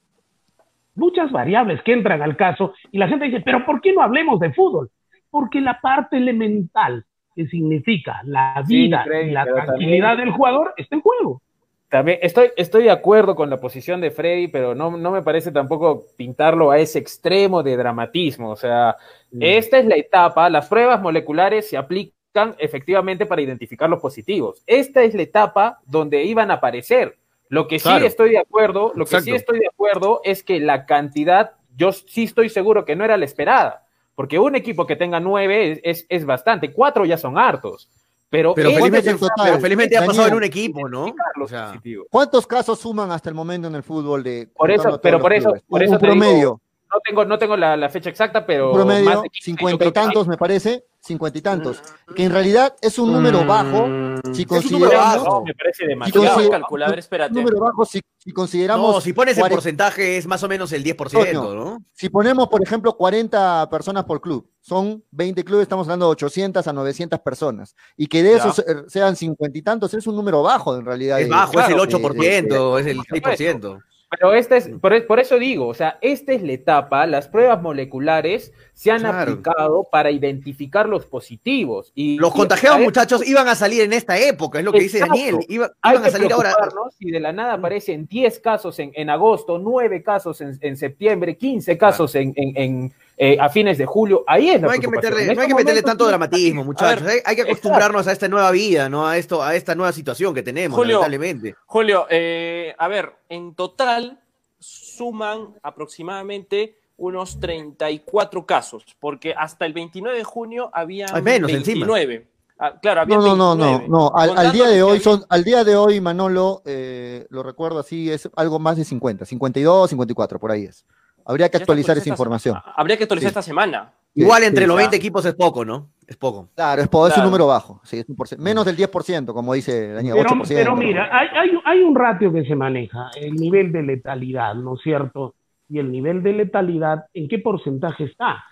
Muchas 0.95 1.31
variables 1.31 1.81
que 1.83 1.93
entran 1.93 2.21
al 2.21 2.37
caso 2.37 2.73
y 2.91 2.97
la 2.97 3.07
gente 3.07 3.25
dice, 3.25 3.41
pero 3.41 3.65
¿por 3.65 3.81
qué 3.81 3.93
no 3.93 4.01
hablemos 4.01 4.39
de 4.39 4.53
fútbol? 4.53 4.89
Porque 5.29 5.59
la 5.59 5.79
parte 5.81 6.17
elemental 6.17 7.05
que 7.37 7.45
significa 7.47 8.19
la 8.25 8.63
vida 8.67 9.05
y 9.21 9.29
la 9.29 9.45
tranquilidad 9.45 10.07
también- 10.09 10.25
del 10.29 10.31
jugador 10.31 10.73
está 10.75 10.95
en 10.95 11.01
juego. 11.01 11.39
También 11.87 12.17
estoy, 12.21 12.49
estoy 12.57 12.83
de 12.85 12.91
acuerdo 12.91 13.35
con 13.35 13.49
la 13.49 13.57
posición 13.57 14.01
de 14.01 14.09
Freddy, 14.11 14.47
pero 14.47 14.73
no, 14.73 14.97
no 14.97 15.11
me 15.11 15.21
parece 15.21 15.51
tampoco 15.51 16.07
pintarlo 16.17 16.71
a 16.71 16.79
ese 16.79 16.97
extremo 16.99 17.61
de 17.61 17.77
dramatismo. 17.77 18.49
O 18.49 18.55
sea, 18.57 18.97
esta 19.39 19.77
es 19.77 19.85
la 19.85 19.95
etapa, 19.95 20.49
las 20.49 20.67
pruebas 20.67 20.99
moleculares 20.99 21.69
se 21.69 21.77
aplican 21.77 22.55
efectivamente 22.57 23.25
para 23.27 23.41
identificar 23.41 23.87
los 23.89 24.01
positivos. 24.01 24.63
Esta 24.65 25.03
es 25.03 25.13
la 25.13 25.21
etapa 25.21 25.79
donde 25.85 26.23
iban 26.23 26.49
a 26.51 26.55
aparecer. 26.55 27.17
Lo 27.49 27.67
que 27.67 27.79
sí 27.79 27.89
estoy 28.03 28.31
de 28.31 28.39
acuerdo, 28.39 28.91
lo 28.95 29.05
que 29.05 29.21
sí 29.21 29.31
estoy 29.33 29.59
de 29.59 29.67
acuerdo 29.67 30.21
es 30.25 30.43
que 30.43 30.59
la 30.59 30.85
cantidad, 30.87 31.51
yo 31.77 31.91
sí 31.93 32.23
estoy 32.23 32.49
seguro 32.49 32.83
que 32.83 32.95
no 32.97 33.05
era 33.05 33.15
la 33.15 33.23
esperada, 33.25 33.86
porque 34.17 34.39
un 34.39 34.55
equipo 34.55 34.87
que 34.87 34.95
tenga 34.95 35.19
nueve 35.19 35.73
es, 35.73 35.79
es, 35.83 36.05
es 36.09 36.25
bastante, 36.25 36.73
cuatro 36.73 37.05
ya 37.05 37.17
son 37.19 37.37
hartos. 37.37 37.87
Pero, 38.29 38.55
Pero 38.55 38.69
felizmente, 38.71 38.97
es 38.97 39.07
el 39.13 39.19
total? 39.19 39.45
pero 39.45 39.59
felizmente 39.59 39.95
ha 39.97 40.05
pasado 40.05 40.27
en 40.29 40.33
un 40.33 40.43
equipo, 40.43 40.89
¿no? 40.89 41.13
O 41.39 41.47
sea. 41.47 41.79
¿Cuántos 42.09 42.47
casos 42.47 42.79
suman 42.79 43.11
hasta 43.11 43.29
el 43.29 43.35
momento 43.35 43.67
en 43.67 43.75
el 43.75 43.83
fútbol 43.83 44.23
de 44.23 44.49
Por 44.55 44.71
eso- 44.71 44.99
pero 45.01 45.19
por 45.19 45.31
eso- 45.33 45.49
clubes? 45.51 45.63
por 45.69 45.79
Un- 45.79 45.85
eso 45.85 45.93
un 45.93 45.99
te 45.99 46.05
digo, 46.07 46.19
promedio, 46.19 46.61
No 46.91 46.99
tengo, 47.05 47.25
no 47.25 47.37
tengo 47.37 47.55
la, 47.55 47.77
la 47.77 47.89
fecha 47.89 48.09
exacta, 48.09 48.43
pero 48.45 48.69
un 48.71 48.75
promedio, 48.75 49.05
más 49.05 49.21
de 49.21 49.29
15, 49.29 49.39
yo 49.39 49.45
cincuenta 49.57 49.85
y 49.85 49.91
tantos 49.91 50.27
me 50.27 50.35
parece, 50.37 50.83
cincuenta 51.07 51.39
y 51.39 51.41
tantos, 51.41 51.81
que 52.15 52.25
en 52.25 52.31
realidad 52.31 52.75
es 52.81 52.99
un 52.99 53.11
número 53.11 53.45
bajo 53.45 53.85
si 54.33 54.45
número 54.45 54.47
consideramos 54.47 55.23
bajo. 55.23 55.39
No, 55.39 55.45
me 55.45 55.53
parece 55.55 55.83
Si 55.83 55.87
demasiado. 55.87 56.49
Ver, 56.89 56.99
espérate. 56.99 57.33
número 57.33 57.59
bajo 57.59 57.85
si, 57.85 58.01
si 58.17 58.31
consideramos 58.31 58.95
no, 58.95 59.01
si 59.01 59.13
pones 59.13 59.37
el 59.37 59.49
porcentaje 59.49 60.17
es 60.17 60.27
más 60.27 60.43
o 60.43 60.47
menos 60.47 60.71
el 60.73 60.83
10%, 60.83 61.33
¿no? 61.55 61.77
si 61.93 62.09
ponemos 62.09 62.47
por 62.49 62.61
ejemplo 62.61 62.95
40 62.97 63.69
personas 63.69 64.03
por 64.03 64.19
club, 64.21 64.49
son 64.61 65.03
20 65.11 65.43
clubes, 65.45 65.63
estamos 65.63 65.87
hablando 65.87 66.07
de 66.07 66.11
800 66.11 66.67
a 66.67 66.73
900 66.73 67.19
personas 67.21 67.75
y 67.95 68.07
que 68.07 68.21
de 68.21 68.31
Ya. 68.31 68.37
esos 68.37 68.59
eh, 68.59 68.63
sean 68.87 69.15
cincuenta 69.15 69.57
y 69.57 69.61
tantos 69.61 69.93
es 69.93 70.05
un 70.07 70.15
número 70.15 70.43
bajo 70.43 70.75
en 70.75 70.85
realidad. 70.85 71.19
Es 71.21 71.27
de- 71.27 71.31
bajo, 71.31 71.53
es 71.59 71.69
el 71.69 71.75
claro, 71.75 71.83
8%, 71.89 72.79
es 72.79 72.87
el 72.87 72.97
6%. 72.99 73.79
Pero 74.09 74.33
esta 74.33 74.55
es, 74.55 74.69
por, 74.69 75.05
por 75.05 75.19
eso 75.19 75.37
digo, 75.37 75.67
o 75.67 75.73
sea, 75.73 75.97
esta 76.01 76.31
es 76.31 76.41
la 76.41 76.53
etapa, 76.53 77.05
las 77.05 77.27
pruebas 77.27 77.61
moleculares 77.61 78.53
se 78.73 78.89
han 78.91 78.99
Claro. 79.01 79.31
aplicado 79.33 79.87
para 79.91 80.11
identificar 80.11 80.87
los 80.87 81.05
positivos. 81.05 81.91
Y 81.93 82.17
Los 82.17 82.33
y 82.33 82.37
contagiados, 82.37 82.79
a 82.79 82.83
muchachos, 82.83 83.27
iban 83.27 83.47
a 83.49 83.55
salir 83.55 83.81
en 83.81 83.91
esta 83.91 84.17
época, 84.17 84.59
es 84.59 84.65
lo 84.65 84.71
que 84.71 84.79
dice 84.79 84.99
Exacto. 84.99 85.15
Daniel. 85.17 85.45
Iba- 85.49 85.71
hay 85.81 85.91
iban 85.95 86.03
a 86.03 86.05
que 86.05 86.11
salir 86.11 86.31
ahora. 86.31 86.53
si 86.97 87.11
de 87.11 87.19
la 87.19 87.33
nada 87.33 87.53
aparecen 87.55 88.05
10 88.07 88.39
casos 88.39 88.79
en, 88.79 88.91
en 88.95 89.09
agosto, 89.09 89.57
9 89.59 90.01
casos 90.03 90.39
en, 90.39 90.57
en 90.61 90.77
septiembre, 90.77 91.35
15 91.35 91.77
casos 91.77 92.15
en, 92.15 92.31
en- 92.37 92.55
en, 92.55 92.93
eh, 93.19 93.35
a 93.39 93.49
fines 93.49 93.77
de 93.79 93.85
julio. 93.85 94.23
Ahí 94.27 94.49
es 94.49 94.61
la 94.61 94.67
No 94.67 94.73
hay 94.73 94.79
que 94.79 94.87
meterle, 94.87 95.25
En 95.25 95.35
no 95.35 95.41
hay 95.41 95.47
que 95.47 95.55
meterle 95.55 95.81
tanto 95.81 96.05
dramatismo, 96.05 96.63
muchachos. 96.63 97.03
ver, 97.03 97.13
hay, 97.13 97.19
hay 97.25 97.35
que 97.35 97.41
acostumbrarnos 97.41 98.07
a 98.07 98.11
esta 98.11 98.27
nueva 98.27 98.51
vida, 98.51 98.89
¿no? 98.89 99.07
A 99.07 99.17
esto, 99.17 99.43
a 99.43 99.55
esta 99.55 99.73
nueva 99.73 99.91
situación 99.91 100.35
que 100.35 100.43
tenemos, 100.43 100.75
Julio. 100.75 100.97
lamentablemente. 100.99 101.55
Julio, 101.65 102.05
eh, 102.09 102.75
a 102.77 102.87
ver, 102.87 103.11
en 103.29 103.55
total 103.55 104.19
suman 104.59 105.55
aproximadamente 105.63 106.75
unos 106.97 107.39
34 107.39 108.45
casos, 108.45 108.83
porque 108.99 109.33
hasta 109.37 109.65
el 109.65 109.73
29 109.73 110.17
de 110.17 110.23
junio 110.23 110.69
había 110.73 111.07
Hay 111.11 111.21
menos 111.21 111.51
encima. 111.51 111.85
29. 111.85 112.27
Ah, 112.59 112.73
claro, 112.81 113.01
había 113.01 113.17
No, 113.17 113.35
no, 113.35 113.35
no, 113.35 113.55
no, 113.55 113.65
29. 113.79 113.89
no. 113.89 114.11
Al, 114.15 114.37
al 114.37 114.51
día 114.51 114.67
de 114.67 114.81
hoy 114.81 114.99
son, 114.99 115.23
al 115.29 115.43
día 115.43 115.63
de 115.63 115.75
hoy, 115.75 116.01
Manolo, 116.01 116.63
eh, 116.65 117.27
lo 117.29 117.43
recuerdo 117.43 117.79
así, 117.79 118.11
es 118.11 118.29
algo 118.35 118.57
más 118.57 118.77
de 118.77 118.83
50, 118.85 119.25
52, 119.25 119.89
54, 119.91 120.39
por 120.39 120.51
ahí 120.51 120.65
es. 120.65 120.85
Habría 121.27 121.49
que 121.49 121.57
Ya 121.57 121.63
está 121.63 121.63
actualizar 121.73 121.97
esa 121.97 122.09
información. 122.09 122.55
esta- 122.57 122.71
Habría 122.71 122.97
que 122.97 123.03
actualizar 123.03 123.27
Sí. 123.29 123.31
esta 123.31 123.41
semana. 123.41 123.93
Igual 124.15 124.43
entre 124.43 124.63
sí, 124.63 124.67
los 124.67 124.75
ya. 124.75 124.79
20 124.79 124.95
equipos 124.97 125.25
es 125.25 125.35
poco, 125.35 125.63
¿no? 125.63 125.89
Es 126.07 126.15
poco. 126.15 126.47
Claro, 126.55 126.81
es, 126.81 126.87
po- 126.87 127.07
es 127.07 127.15
un 127.17 127.23
número 127.25 127.45
bajo, 127.47 127.81
sí, 127.83 127.99
es 127.99 128.09
un 128.09 128.15
porce- 128.15 128.37
menos 128.37 128.65
del 128.65 128.75
10%, 128.75 129.33
como 129.33 129.53
dice 129.53 129.91
Daniel, 129.93 130.15
Pero, 130.17 130.29
8%. 130.29 130.55
pero 130.63 130.75
mira, 130.75 131.09
hay, 131.11 131.27
hay, 131.35 131.49
hay 131.65 131.81
un 131.83 131.93
ratio 131.95 132.31
que 132.33 132.43
se 132.45 132.55
maneja, 132.55 133.11
el 133.15 133.35
nivel 133.35 133.71
de 133.71 133.83
letalidad, 133.83 134.55
¿no 134.55 134.73
es 134.75 134.81
cierto? 134.81 135.35
Y 135.69 135.79
el 135.79 135.91
nivel 135.91 136.23
de 136.23 136.33
letalidad, 136.33 137.05
¿en 137.13 137.27
qué 137.27 137.39
porcentaje 137.39 138.05
está? 138.05 138.43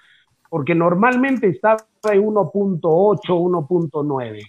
Porque 0.49 0.76
normalmente 0.76 1.47
estaba 1.47 1.78
en 2.11 2.21
1.8, 2.21 3.36
1.9. 3.36 4.41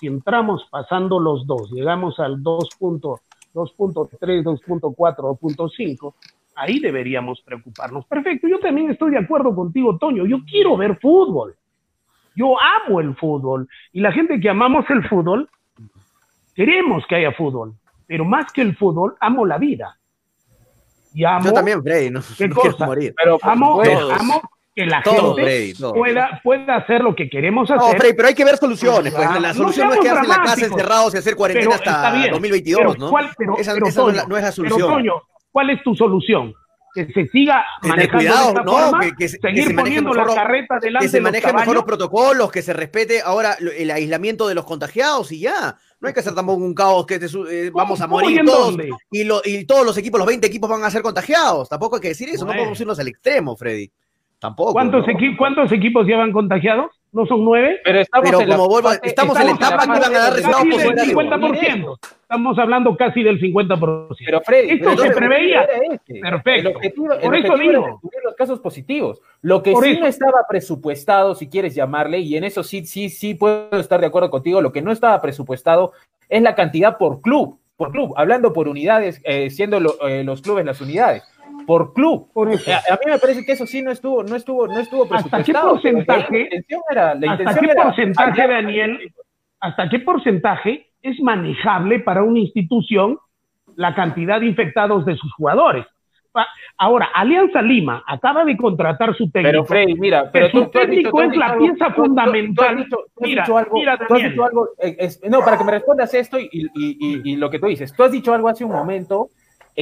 Si 0.00 0.06
entramos 0.06 0.66
pasando 0.70 1.20
los 1.20 1.46
dos, 1.46 1.70
llegamos 1.70 2.18
al 2.18 2.42
2.2, 2.42 3.20
2.3, 3.54 4.42
2.4, 4.42 5.38
2.5, 5.40 6.14
ahí 6.58 6.78
deberíamos 6.80 7.40
preocuparnos. 7.42 8.04
Perfecto, 8.06 8.48
yo 8.48 8.58
también 8.60 8.90
estoy 8.90 9.10
de 9.12 9.18
acuerdo 9.18 9.54
contigo, 9.54 9.96
Toño. 9.98 10.26
Yo 10.26 10.38
quiero 10.44 10.76
ver 10.76 10.98
fútbol. 11.00 11.56
Yo 12.34 12.54
amo 12.60 13.00
el 13.00 13.16
fútbol. 13.16 13.68
Y 13.92 14.00
la 14.00 14.12
gente 14.12 14.38
que 14.40 14.48
amamos 14.48 14.84
el 14.90 15.08
fútbol, 15.08 15.48
queremos 16.54 17.04
que 17.08 17.16
haya 17.16 17.32
fútbol. 17.32 17.74
Pero 18.06 18.24
más 18.24 18.52
que 18.52 18.62
el 18.62 18.76
fútbol, 18.76 19.16
amo 19.20 19.44
la 19.46 19.58
vida. 19.58 19.98
Y 21.14 21.24
amo, 21.24 21.46
Yo 21.46 21.52
también, 21.52 21.82
Freddy, 21.82 22.10
no, 22.10 22.20
¿Qué 22.36 22.48
no 22.48 22.54
cosa? 22.54 22.86
morir. 22.86 23.14
Pero 23.16 23.38
amo, 23.42 23.82
amo 23.82 24.40
que 24.74 24.86
la 24.86 25.02
Todo, 25.02 25.34
gente 25.34 25.74
pueda, 25.94 26.40
pueda 26.44 26.76
hacer 26.76 27.02
lo 27.02 27.14
que 27.14 27.28
queremos 27.28 27.68
No, 27.68 27.76
hacer. 27.76 27.98
Freddy, 27.98 28.14
pero 28.14 28.28
hay 28.28 28.34
que 28.34 28.44
ver 28.44 28.56
soluciones. 28.56 29.12
Pues. 29.14 29.26
Ah, 29.28 29.40
La 29.40 29.48
no 29.48 29.54
solución 29.54 29.88
no, 29.88 29.94
es 29.94 30.00
quedarse 30.00 30.22
en 30.22 30.28
la 30.28 30.42
casa 30.42 30.66
encerrados 30.66 31.14
y 31.14 31.18
hacer 31.18 31.34
cuarentena 31.34 31.74
hasta 31.74 32.12
bien, 32.12 32.30
2022, 32.30 32.80
pero 32.80 32.94
¿no? 32.94 33.10
¿cuál- 33.10 33.30
pero- 33.36 33.58
esa 33.58 33.74
pero, 33.74 33.86
esa 33.88 34.00
no, 34.02 34.10
es 34.10 34.16
la, 34.16 34.22
Toño, 34.22 34.28
no 34.30 34.36
es 34.36 34.42
la 34.42 34.48
Pero, 34.50 34.52
solución. 34.68 34.88
Toño, 34.92 35.12
¿cuál 35.58 35.70
es 35.70 35.82
tu 35.82 35.94
solución? 35.96 36.54
Que 36.94 37.06
se 37.12 37.26
siga 37.28 37.64
manejando 37.82 38.16
cuidado, 38.18 38.44
de 38.44 38.48
esta 38.50 38.62
no, 38.62 38.72
forma, 38.72 39.00
que- 39.00 39.12
que 39.18 39.28
se- 39.28 39.38
que 39.38 39.48
seguir 39.48 39.64
se 39.66 39.74
manejen 39.74 39.76
poniendo 40.04 40.14
la 40.14 40.22
mejor 40.22 40.26
los- 40.28 40.36
carreta 40.36 40.78
delante 40.80 41.04
que 41.06 41.10
se 41.10 41.20
manejen 41.20 41.56
mejor 41.56 41.74
los 41.74 41.84
protocolos, 41.84 42.50
que 42.50 42.62
se 42.62 42.72
respete 42.72 43.20
ahora 43.20 43.56
el 43.76 43.90
aislamiento 43.90 44.48
de 44.48 44.54
los 44.54 44.64
contagiados 44.64 45.30
y 45.32 45.40
ya. 45.40 45.76
No 46.00 46.08
hay 46.08 46.14
que 46.14 46.20
hacer 46.20 46.34
tampoco 46.34 46.62
un 46.64 46.74
caos 46.74 47.04
que 47.06 47.18
te 47.18 47.26
eh, 47.26 47.70
vamos 47.74 48.00
a 48.00 48.04
¿Cómo 48.08 48.20
y 48.20 48.24
morir 48.24 48.44
todos 48.46 48.66
dónde? 48.68 48.90
y, 49.10 49.24
lo- 49.24 49.42
y 49.44 49.64
todos 49.66 49.84
los 49.84 49.96
equipos, 49.98 50.18
los 50.18 50.26
20 50.26 50.46
equipos 50.46 50.70
van 50.70 50.82
a 50.84 50.90
ser 50.90 51.02
contagiados. 51.02 51.68
Tampoco 51.68 51.96
hay 51.96 52.02
que 52.02 52.08
decir 52.08 52.28
eso, 52.30 52.44
no 52.46 52.52
podemos 52.52 52.80
irnos 52.80 52.98
al 52.98 53.08
extremo, 53.08 53.54
Freddy. 53.56 53.90
Tampoco. 54.38 54.72
¿Cuántos, 54.72 55.06
¿no? 55.06 55.12
equi- 55.12 55.36
¿Cuántos 55.36 55.72
equipos 55.72 56.06
llevan 56.06 56.32
contagiados? 56.32 56.90
¿No 57.10 57.24
son 57.26 57.42
nueve? 57.44 57.80
pero 57.82 58.00
estamos 58.00 58.28
Pero 58.30 58.40
en 58.42 58.48
la 58.50 58.56
como 58.56 58.68
vuelvo 58.68 58.88
a- 58.88 58.92
parte- 58.92 59.08
estamos 59.08 59.40
en 59.40 59.46
la 59.46 59.52
etapa 59.52 59.82
que 59.82 59.88
van 59.88 60.14
a 60.14 60.18
dar 60.18 60.32
resultados 60.34 60.66
positivos. 60.68 61.06
50%. 61.08 61.98
Estamos 62.22 62.58
hablando 62.58 62.96
casi 62.96 63.22
del 63.22 63.40
50%. 63.40 64.24
Pero 64.26 64.40
Freddy, 64.42 64.70
Esto 64.72 64.90
pero 64.90 65.02
se 65.02 65.10
preveía. 65.16 65.62
este. 65.90 66.20
Perfecto. 66.20 66.68
El 66.68 66.76
objetivo, 66.76 67.12
el 67.14 67.20
Por 67.20 67.36
eso 67.36 67.56
digo. 67.56 68.00
los 68.24 68.34
casos 68.36 68.60
positivos. 68.60 69.20
Lo 69.40 69.62
que 69.62 69.72
Por 69.72 69.84
sí 69.84 69.92
eso. 69.92 70.00
no 70.00 70.06
estaba 70.06 70.40
presupuestado, 70.48 71.34
si 71.34 71.48
quieres 71.48 71.74
llamarle, 71.74 72.18
y 72.18 72.36
en 72.36 72.44
eso 72.44 72.62
sí, 72.62 72.84
sí, 72.84 73.08
sí 73.08 73.34
puedo 73.34 73.70
estar 73.72 74.00
de 74.00 74.06
acuerdo 74.06 74.30
contigo, 74.30 74.60
lo 74.60 74.70
que 74.72 74.82
no 74.82 74.92
estaba 74.92 75.20
presupuestado 75.22 75.92
es 76.28 76.42
la 76.42 76.54
cantidad 76.54 76.98
por 76.98 77.22
club, 77.22 77.58
por 77.78 77.90
club, 77.90 78.12
hablando 78.18 78.52
por 78.52 78.68
unidades, 78.68 79.20
eh, 79.24 79.48
siendo 79.50 79.80
lo- 79.80 80.06
eh, 80.06 80.24
los 80.24 80.42
clubes 80.42 80.64
las 80.66 80.80
unidades, 80.82 81.22
por 81.68 81.92
club. 81.92 82.32
Por 82.32 82.50
eso. 82.50 82.70
A, 82.72 82.76
a 82.94 82.98
mí 83.04 83.12
me 83.12 83.18
parece 83.18 83.44
que 83.44 83.52
eso 83.52 83.66
sí 83.66 83.82
no 83.82 83.90
estuvo, 83.92 84.24
no 84.24 84.34
estuvo, 84.34 84.66
no 84.66 84.78
estuvo 84.80 85.06
¿Hasta 85.14 85.42
qué 85.44 85.52
porcentaje- 85.52 86.32
La 86.32 86.44
intención 86.56 86.80
era, 86.90 87.14
la 87.14 87.32
¿Hasta 87.32 87.60
qué 87.60 87.70
era 87.70 87.82
porcentaje, 87.84 88.48
Daniel? 88.48 89.12
¿Hasta 89.60 89.88
qué 89.90 89.98
porcentaje 90.00 90.86
es 91.02 91.20
manejable 91.20 92.00
para 92.00 92.22
una 92.22 92.38
institución 92.38 93.18
la 93.76 93.94
cantidad 93.94 94.40
de 94.40 94.46
infectados 94.46 95.04
de 95.04 95.16
sus 95.16 95.32
jugadores? 95.34 95.84
Ahora, 96.76 97.08
Alianza 97.14 97.60
Lima 97.60 98.04
acaba 98.06 98.44
de 98.44 98.56
contratar 98.56 99.14
su 99.16 99.28
técnico. 99.30 99.50
Pero 99.50 99.64
Freddy, 99.64 99.94
mira, 99.94 100.30
pero 100.30 100.50
tú, 100.50 100.58
su 100.58 100.64
has 100.64 100.70
técnico 100.70 101.10
tú 101.10 101.20
has 101.20 101.30
es 101.32 101.36
la 101.36 101.46
algo- 101.46 101.58
pieza 101.64 101.76
tú- 101.78 101.84
has 101.90 101.94
fundamental. 101.96 102.76
dicho- 102.76 102.96
tú 102.96 103.02
has 103.24 103.28
Mira, 103.28 103.42
dicho 103.42 103.58
algo- 103.58 103.74
mira, 103.74 103.98
tú 104.06 104.14
has 104.14 104.22
dicho 104.22 104.44
algo, 104.44 104.68
eh, 104.78 104.96
es- 105.00 105.20
no, 105.28 105.40
para 105.40 105.58
que 105.58 105.64
me 105.64 105.72
respondas 105.72 106.14
esto 106.14 106.38
y, 106.38 106.48
y- 106.52 106.68
y- 106.76 107.32
y 107.32 107.36
lo 107.36 107.50
que 107.50 107.58
tú 107.58 107.66
dices. 107.66 107.92
Tú 107.92 108.04
has 108.04 108.12
dicho 108.12 108.32
algo 108.32 108.48
hace 108.48 108.64
un 108.64 108.70
momento 108.70 109.30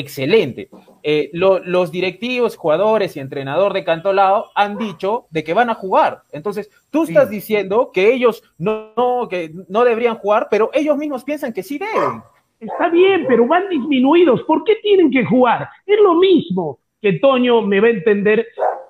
excelente. 0.00 0.68
Eh, 1.02 1.30
lo- 1.32 1.58
los 1.58 1.90
directivos, 1.90 2.56
jugadores 2.56 3.16
y 3.16 3.20
entrenador 3.20 3.72
de 3.72 3.82
Cantolao 3.84 4.50
han 4.54 4.76
dicho 4.76 5.26
de 5.30 5.42
que 5.42 5.54
van 5.54 5.70
a 5.70 5.74
jugar. 5.74 6.22
Entonces, 6.32 6.70
tú 6.90 7.04
estás 7.04 7.30
diciendo 7.30 7.90
que 7.92 8.12
ellos 8.12 8.42
no, 8.58 8.92
no- 8.96 9.26
que 9.28 9.50
no 9.68 9.84
deberían 9.84 10.16
jugar, 10.18 10.48
pero 10.50 10.70
ellos 10.74 10.96
mismos 10.96 11.24
piensan 11.24 11.52
que 11.52 11.62
sí 11.62 11.78
deben. 11.78 12.22
Está 12.60 12.88
bien, 12.88 13.24
pero 13.28 13.46
van 13.46 13.68
disminuidos. 13.68 14.42
¿Por 14.42 14.64
qué 14.64 14.76
tienen 14.76 15.10
que 15.10 15.24
jugar? 15.24 15.68
Es 15.86 15.98
lo 16.00 16.14
mismo 16.14 16.78
que 17.02 17.14
Toño 17.14 17.62
me 17.62 17.80
va 17.80 17.88
a 17.88 17.90
entender 17.90 18.46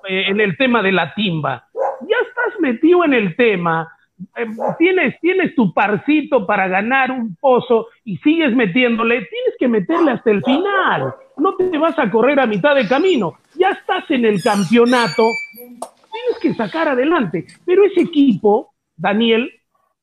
eh, 0.09 0.25
en 0.29 0.41
el 0.41 0.57
tema 0.57 0.83
de 0.83 0.93
la 0.93 1.13
timba. 1.15 1.69
Ya 1.75 2.17
estás 2.29 2.61
metido 2.61 3.05
en 3.05 3.15
el 3.15 3.35
tema, 3.37 3.89
tienes, 4.79 5.19
tienes 5.21 5.55
tu 5.55 5.73
parcito 5.73 6.47
para 6.47 6.69
ganar 6.69 7.11
un 7.11 7.37
pozo 7.37 7.89
y 8.05 8.17
sigues 8.19 8.55
metiéndole, 8.55 9.27
tienes 9.27 9.55
que 9.59 9.69
meterle 9.69 10.13
hasta 10.13 10.31
el 10.31 10.43
final. 10.43 11.15
No 11.37 11.55
te 11.57 11.77
vas 11.79 11.99
a 11.99 12.11
correr 12.11 12.41
a 12.41 12.47
mitad 12.47 12.75
de 12.75 12.89
camino. 12.89 13.35
Ya 13.59 13.71
estás 13.71 14.11
en 14.11 14.25
el 14.25 14.43
campeonato, 14.43 15.25
tienes 15.53 16.39
que 16.41 16.55
sacar 16.55 16.89
adelante. 16.89 17.47
Pero 17.65 17.85
ese 17.85 18.03
equipo, 18.03 18.75
Daniel, 18.97 19.51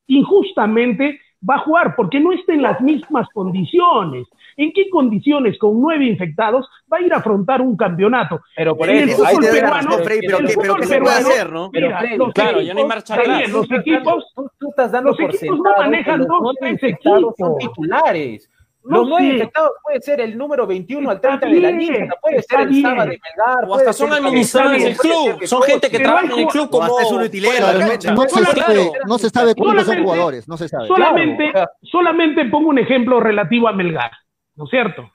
injustamente 0.06 1.20
va 1.48 1.56
a 1.56 1.60
jugar 1.60 1.94
porque 1.96 2.20
no 2.20 2.32
está 2.32 2.52
en 2.54 2.62
las 2.62 2.80
mismas 2.80 3.28
condiciones. 3.32 4.26
¿En 4.56 4.72
qué 4.72 4.88
condiciones 4.90 5.58
con 5.58 5.80
nueve 5.80 6.04
infectados 6.06 6.68
va 6.92 6.98
a 6.98 7.00
ir 7.02 7.12
a 7.12 7.16
afrontar 7.18 7.60
un 7.60 7.76
campeonato? 7.76 8.40
Pero 8.56 8.76
por 8.76 8.88
En 8.90 8.96
el 9.04 9.08
eso, 9.10 9.24
Ahí 9.24 9.34
fútbol 9.36 9.50
peruano, 9.50 9.90
pero, 10.04 10.14
el 10.14 10.20
¿qué, 10.20 10.26
pero 10.28 10.38
fútbol 10.74 10.80
¿qué 10.80 10.86
se 10.86 10.98
puede 11.00 11.14
hacer, 11.16 11.52
no? 11.52 11.70
Mira, 11.72 11.88
los 12.16 12.32
claro, 12.32 12.50
equipos, 12.50 12.66
ya 12.66 12.74
no 12.74 12.80
hay 12.80 12.86
marcha 12.86 13.14
atrás. 13.14 13.48
los 13.50 13.70
equipos, 13.70 14.32
tú, 14.34 14.50
tú 14.58 14.68
estás 14.70 14.92
dando 14.92 15.08
los 15.10 15.16
por 15.18 15.34
equipos 15.34 15.58
no 15.58 15.72
manejan 15.78 16.18
los 16.20 16.28
dos, 16.28 16.54
tres 16.60 16.72
infectados 16.72 17.34
son 17.38 17.52
equipos. 17.56 17.74
titulares. 17.74 18.50
No 18.86 18.98
Los 18.98 19.08
nueve 19.08 19.26
infectados 19.28 19.70
puede 19.82 19.98
ser 20.02 20.20
el 20.20 20.36
número 20.36 20.66
21 20.66 21.08
al 21.08 21.16
Está 21.16 21.38
30 21.40 21.46
de 21.48 21.60
la 21.62 21.70
lista, 21.70 22.14
puede 22.20 22.42
ser 22.42 22.60
el. 22.60 22.82
Saba 22.82 23.06
de 23.06 23.18
Melgar, 23.18 23.64
O 23.66 23.74
hasta 23.76 23.92
son 23.94 24.08
el 24.12 24.14
administradores 24.18 24.84
del 24.84 24.96
club. 24.98 25.38
que 25.38 25.46
Son 25.46 25.62
gente 25.62 25.88
que 25.90 25.98
trabaja 26.00 26.26
en 26.26 26.38
el 26.40 26.46
club 26.48 26.68
como. 26.68 27.00
es 27.00 27.10
un 27.10 27.22
utilero, 27.22 27.66
no, 27.72 28.14
no 28.14 28.28
se 28.28 28.44
sabe, 28.44 28.90
no 29.08 29.18
se 29.18 29.30
sabe 29.30 29.54
cuántos 29.54 29.86
son 29.86 30.02
jugadores, 30.02 30.46
no 30.46 30.58
se 30.58 30.68
sabe. 30.68 30.86
solamente, 30.86 31.50
Claro. 31.50 31.70
solamente 31.80 32.44
pongo 32.44 32.68
un 32.68 32.78
ejemplo 32.78 33.20
relativo 33.20 33.68
a 33.68 33.72
Melgar, 33.72 34.10
¿no 34.56 34.64
es 34.64 34.70
cierto? 34.70 35.10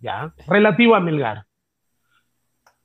Ya, 0.00 0.32
relativo 0.46 0.94
a 0.94 1.00
Melgar. 1.00 1.44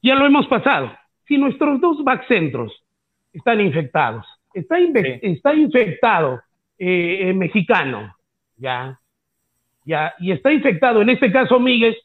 Ya 0.01 0.15
lo 0.15 0.25
hemos 0.25 0.47
pasado. 0.47 0.91
Si 1.27 1.37
nuestros 1.37 1.79
dos 1.79 2.03
backcentros 2.03 2.83
están 3.31 3.61
infectados, 3.61 4.25
está, 4.53 4.79
inve- 4.79 5.19
Sí. 5.21 5.27
está 5.31 5.53
infectado 5.53 6.41
eh, 6.77 7.29
eh, 7.29 7.33
mexicano, 7.33 8.15
ya, 8.57 8.99
ya, 9.85 10.13
y 10.19 10.31
está 10.31 10.51
infectado, 10.51 11.01
en 11.01 11.09
este 11.09 11.31
caso 11.31 11.59
Miguel, 11.59 11.95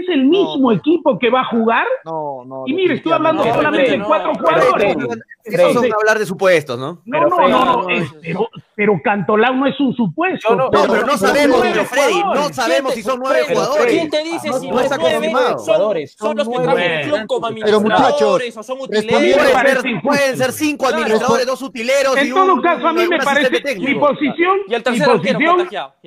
es 0.00 0.08
el 0.08 0.24
mismo 0.24 0.60
pues. 0.62 0.78
equipo 0.78 1.18
que 1.18 1.30
va 1.30 1.40
a 1.42 1.44
jugar. 1.46 1.86
No, 2.04 2.44
no. 2.44 2.64
Y 2.66 2.74
mire, 2.74 2.94
estoy 2.94 3.12
hablando 3.12 3.44
No, 3.44 3.54
solamente 3.54 3.90
de 3.92 3.98
no, 3.98 4.06
cuatro 4.06 4.32
jugadores. 4.34 4.96
Esos 5.44 5.72
son 5.74 5.84
hablar 5.92 6.18
de 6.18 6.26
supuestos, 6.26 6.78
¿no? 6.78 7.02
no, 7.04 7.28
no, 7.28 7.48
no, 7.48 7.90
es- 7.90 8.12
pero, 8.22 8.48
pero 8.74 9.00
Cantolao 9.04 9.54
no 9.54 9.66
es 9.66 9.78
un 9.78 9.94
supuesto. 9.94 10.56
No- 10.56 10.70
No, 10.70 10.86
pero 10.88 11.06
no 11.06 11.16
sabemos, 11.18 11.60
Freddy, 11.60 12.22
no 12.34 12.48
sabemos 12.52 12.94
si 12.94 13.02
son 13.02 13.20
nueve 13.22 13.44
jugadores. 13.48 13.92
¿Quién 13.92 14.10
te 14.10 14.22
dice 14.24 14.52
si 14.54 14.70
no 14.70 14.80
está 14.80 14.96
nueve 14.96 15.14
confirmado. 15.16 15.58
son, 15.58 15.64
Jugadores, 15.66 16.14
son 16.18 16.28
son 16.28 16.36
los 16.36 16.48
que 16.48 16.84
en 16.84 16.90
el 16.92 17.08
club 17.08 17.26
como 17.26 17.46
administradores 17.46 18.56
o 18.56 18.62
son 18.62 18.80
utileros? 18.80 19.82
Pueden 20.02 20.36
ser, 20.36 20.52
cinco 20.52 20.86
administradores, 20.86 21.46
dos 21.46 21.62
utileros 21.62 22.16
En 22.16 22.32
todo 22.32 22.60
caso, 22.62 22.88
a 22.88 22.92
mí 22.92 23.06
me 23.06 23.18
parece, 23.18 23.78
mi 23.78 23.94
posición, 23.94 24.58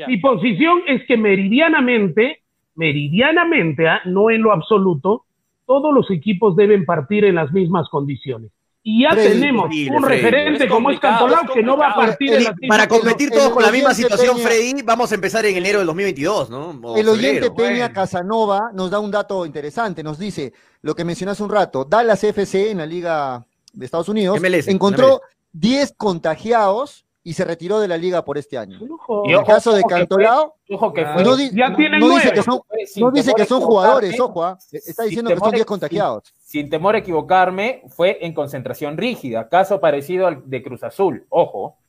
mi 0.08 0.18
posición 0.18 0.82
es 0.88 1.06
que 1.08 1.18
meridianamente 1.18 2.42
meridianamente, 2.78 3.88
¿ah? 3.88 4.00
no 4.06 4.30
en 4.32 4.42
lo 4.42 4.54
absoluto, 4.54 5.26
todos 5.66 5.94
los 5.94 6.10
equipos 6.12 6.56
deben 6.56 6.86
partir 6.86 7.26
en 7.26 7.36
las 7.36 7.52
mismas 7.52 7.90
condiciones. 7.90 8.52
Y 8.84 9.04
ya 9.04 9.10
Freddy, 9.10 9.42
tenemos 9.42 9.66
un 9.66 10.04
Freddy. 10.04 10.22
referente 10.22 10.64
Es 10.64 10.72
como 10.72 10.90
es 10.92 11.00
Cantolao 11.02 11.44
es 11.44 11.52
que 11.52 11.62
no 11.62 11.76
va 11.76 11.90
a 11.90 11.96
partir 11.96 12.32
en 12.36 12.44
las 12.46 12.56
mismas 12.56 12.78
Para 12.78 12.88
competir 12.88 13.30
todos 13.32 13.50
con 13.50 13.62
la 13.62 13.72
misma 13.72 13.94
situación, 13.94 14.38
Peña- 14.38 14.48
Freddy, 14.48 14.82
vamos 14.84 15.12
a 15.12 15.16
empezar 15.16 15.46
en 15.46 15.58
enero 15.58 15.80
del 15.80 15.88
2022, 15.88 16.50
¿no? 16.50 16.70
O 16.84 16.96
El 16.96 17.10
oyente 17.10 17.48
febrero. 17.48 17.56
Peña 17.56 17.70
bueno. 17.80 17.94
Casanova 17.94 18.72
nos 18.74 18.90
da 18.90 19.00
un 19.00 19.12
dato 19.12 19.46
interesante, 19.46 20.04
nos 20.04 20.18
dice 20.18 20.54
lo 20.84 20.96
que 20.96 21.04
mencioné 21.04 21.34
hace 21.34 21.44
un 21.44 21.50
rato, 21.50 21.84
Dallas 21.84 22.24
FC 22.24 22.72
en 22.72 22.78
la 22.78 22.86
Liga 22.86 23.46
de 23.74 23.86
Estados 23.86 24.08
Unidos 24.08 24.40
MLS, 24.40 24.70
encontró 24.70 25.20
10 25.52 25.94
contagiados 25.98 27.06
y 27.28 27.34
se 27.34 27.44
retiró 27.44 27.82
de 27.82 27.90
la 27.90 27.98
liga 27.98 28.24
por 28.24 28.38
este 28.38 28.58
año. 28.58 28.80
Ojo. 28.90 29.24
En 29.26 29.32
el 29.32 29.44
caso 29.44 29.74
de 29.74 29.84
Cantolao, 29.84 30.56
no, 30.70 31.36
di- 31.36 31.50
ya 31.54 31.76
tienen 31.76 32.00
no 32.00 32.08
dice 32.10 32.32
que 32.32 32.42
son, 32.42 32.62
no 33.02 33.12
dice 33.12 33.34
que 33.36 33.46
jugadores, 33.46 34.18
ojo, 34.18 34.46
ah, 34.46 34.58
está 34.72 35.04
diciendo 35.04 35.30
que 35.30 35.36
son 35.36 35.42
temor 35.44 35.54
a- 35.54 35.58
10 35.58 35.66
contagiados. 35.66 36.24
Sin, 36.38 36.62
sin 36.62 36.70
temor 36.70 36.96
a 36.96 37.00
equivocarme, 37.00 37.82
fue 37.90 38.20
en 38.22 38.34
concentración 38.34 38.96
rígida, 38.96 39.50
caso 39.50 39.82
parecido 39.82 40.26
al 40.28 40.50
de 40.50 40.64
Cruz 40.64 40.84
Azul. 40.84 41.26
Ojo. 41.28 41.80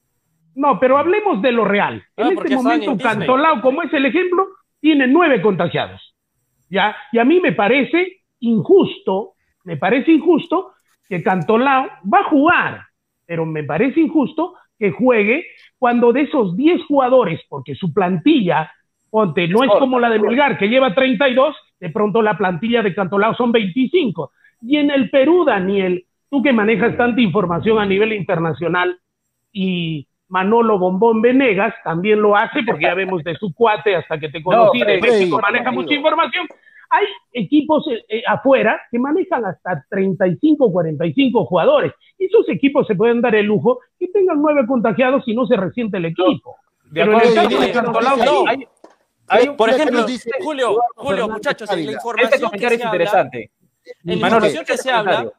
No, 0.56 0.80
pero 0.80 0.98
hablemos 0.98 1.40
de 1.40 1.52
lo 1.52 1.64
real. 1.64 2.02
Ah, 2.16 2.22
en 2.22 2.38
este 2.38 2.56
momento, 2.56 2.90
en. 2.90 2.98
Cantolao, 2.98 3.60
como 3.62 3.82
es 3.84 3.92
el 3.92 4.06
ejemplo, 4.06 4.44
tiene 4.80 5.06
nueve 5.06 5.40
contagiados. 5.40 6.16
¿Ya? 6.68 6.96
Y 7.12 7.18
a 7.20 7.24
mí 7.24 7.38
me 7.40 7.52
parece 7.52 8.22
injusto, 8.40 9.34
me 9.62 9.76
parece 9.76 10.10
injusto 10.10 10.72
que 11.08 11.22
Cantolao 11.22 11.86
va 12.12 12.18
a 12.18 12.24
jugar, 12.28 12.80
pero 13.24 13.46
me 13.46 13.62
parece 13.62 14.00
injusto 14.00 14.54
que 14.78 14.90
juegue 14.90 15.46
cuando 15.78 16.12
de 16.12 16.22
esos 16.22 16.56
10 16.56 16.84
jugadores, 16.86 17.40
porque 17.48 17.74
su 17.74 17.92
plantilla, 17.92 18.72
ponte, 19.10 19.48
no 19.48 19.62
es 19.64 19.70
como 19.78 19.98
la 19.98 20.10
de 20.10 20.18
Melgar, 20.18 20.58
que 20.58 20.68
lleva 20.68 20.94
32, 20.94 21.56
de 21.80 21.90
pronto 21.90 22.22
la 22.22 22.36
plantilla 22.36 22.82
de 22.82 22.94
Cantolao 22.94 23.34
son 23.34 23.52
25. 23.52 24.32
Y 24.62 24.76
en 24.76 24.90
el 24.90 25.10
Perú, 25.10 25.44
Daniel, 25.44 26.04
tú 26.30 26.42
que 26.42 26.52
manejas 26.52 26.96
tanta 26.96 27.20
información 27.20 27.78
a 27.78 27.86
nivel 27.86 28.12
internacional, 28.12 28.98
y 29.52 30.06
Manolo 30.28 30.78
Bombón 30.78 31.22
Venegas 31.22 31.74
también 31.82 32.20
lo 32.20 32.36
hace, 32.36 32.62
porque 32.62 32.84
ya 32.84 32.94
vemos 32.94 33.24
de 33.24 33.34
su 33.36 33.52
cuate 33.54 33.96
hasta 33.96 34.18
que 34.18 34.28
te 34.28 34.42
conocí, 34.42 34.80
de 34.80 35.00
México 35.00 35.40
maneja 35.40 35.70
mucha 35.70 35.94
información. 35.94 36.46
Hay 36.90 37.06
equipos 37.32 37.84
eh, 37.88 38.04
eh, 38.08 38.22
afuera 38.26 38.80
que 38.90 38.98
manejan 38.98 39.44
hasta 39.44 39.84
35, 39.90 40.72
45 40.72 41.44
jugadores. 41.46 41.92
Y 42.18 42.26
esos 42.26 42.48
equipos 42.48 42.86
se 42.86 42.94
pueden 42.94 43.20
dar 43.20 43.34
el 43.34 43.46
lujo 43.46 43.80
que 43.98 44.08
tengan 44.08 44.40
nueve 44.40 44.62
contagiados 44.66 45.22
y 45.26 45.34
no 45.34 45.46
se 45.46 45.56
resiente 45.56 45.98
el 45.98 46.06
equipo. 46.06 46.56
De 46.84 47.02
Pero 47.04 47.20
en 47.20 47.28
el 47.28 47.34
caso 47.34 47.60
de 47.60 47.72
Cantolao, 47.72 48.48
hay, 48.48 48.64
hay 49.28 49.48
un- 49.48 49.56
Por 49.56 49.68
ejemplo, 49.70 50.04
dice 50.06 50.30
Julio, 50.42 50.78
Julio, 50.96 51.28
muchachos, 51.28 51.68
en 51.70 51.76
la 51.76 51.82
este 51.82 51.92
información 51.92 52.30
que 52.30 52.46
comentario 52.46 52.74
es 52.76 52.80
se 52.80 52.86
habla, 52.86 52.96
interesante. 52.96 53.50
en 53.84 53.94
la 54.04 54.12
información 54.14 54.64
que 54.64 54.72
este 54.72 54.82
se 54.84 54.90
habla, 54.90 55.32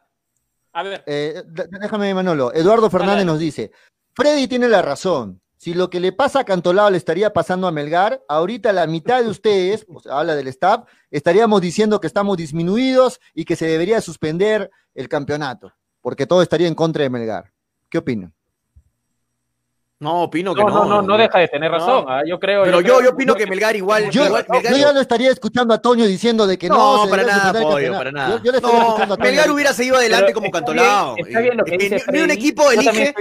a 0.72 0.82
ver, 0.84 1.02
Eh, 1.06 1.42
déjame, 1.80 2.14
Manolo. 2.14 2.52
Eduardo 2.54 2.88
Fernández 2.88 3.26
nos 3.26 3.40
dice: 3.40 3.72
Freddy 4.14 4.46
tiene 4.46 4.68
la 4.68 4.82
razón. 4.82 5.40
Si 5.62 5.74
lo 5.74 5.90
que 5.90 6.00
le 6.00 6.10
pasa 6.12 6.40
a 6.40 6.44
Cantolao 6.44 6.88
le 6.88 6.96
estaría 6.96 7.34
pasando 7.34 7.66
a 7.68 7.70
Melgar, 7.70 8.22
ahorita 8.28 8.72
la 8.72 8.86
mitad 8.86 9.22
de 9.22 9.28
ustedes, 9.28 9.84
habla 10.10 10.34
del 10.34 10.48
staff, 10.48 10.84
estaríamos 11.10 11.60
diciendo 11.60 12.00
que 12.00 12.06
estamos 12.06 12.38
disminuidos 12.38 13.20
y 13.34 13.44
que 13.44 13.56
se 13.56 13.66
debería 13.66 14.00
suspender 14.00 14.70
el 14.94 15.06
campeonato, 15.10 15.74
porque 16.00 16.24
todo 16.26 16.40
estaría 16.40 16.66
en 16.66 16.74
contra 16.74 17.02
de 17.02 17.10
Melgar. 17.10 17.52
¿Qué 17.90 17.98
opinan? 17.98 18.32
No, 19.98 20.22
opino 20.22 20.54
que 20.54 20.62
No, 20.62 20.68
no. 20.70 20.74
no, 20.84 20.88
no, 20.88 21.02
no 21.02 21.18
deja 21.18 21.40
de 21.40 21.48
tener 21.48 21.70
No. 21.70 21.76
razón. 21.76 22.04
ah, 22.08 22.22
Yo 22.26 22.40
creo. 22.40 22.62
Pero 22.64 22.80
yo, 22.80 22.94
creo- 22.96 23.02
yo 23.02 23.10
opino 23.10 23.34
que 23.34 23.46
Melgar 23.46 23.76
igual. 23.76 24.08
Yo, 24.10 24.24
igual- 24.24 24.46
Melgar- 24.48 24.72
yo 24.72 24.78
ya 24.78 24.92
lo 24.94 25.00
estaría 25.02 25.30
escuchando 25.30 25.74
a 25.74 25.78
Toño 25.82 26.06
diciendo 26.06 26.46
de 26.46 26.56
que 26.56 26.70
no. 26.70 26.76
No, 26.96 27.04
se 27.04 27.10
para 27.10 27.22
nada, 27.24 27.60
pollo, 27.60 27.92
para 27.92 28.10
nada. 28.10 28.30
Yo, 28.38 28.44
yo 28.44 28.50
le 28.52 28.56
estaría 28.56 28.78
No, 28.80 28.86
escuchando 28.86 29.12
a 29.14 29.16
Toño. 29.18 29.28
Melgar 29.28 29.50
hubiera 29.50 29.74
seguido 29.74 29.96
adelante 29.96 30.24
Pero 30.28 30.34
como 30.36 30.46
está 30.46 30.58
Cantolao. 30.60 31.14
bien, 31.16 31.26
está 31.26 31.40
bien 31.40 31.56
lo 31.58 31.64
que 31.64 31.72
Es 31.74 31.78
dice 31.78 32.02
ni, 32.12 32.18
ni 32.18 32.24
un 32.24 32.30
equipo 32.30 32.70
elige, 32.70 33.14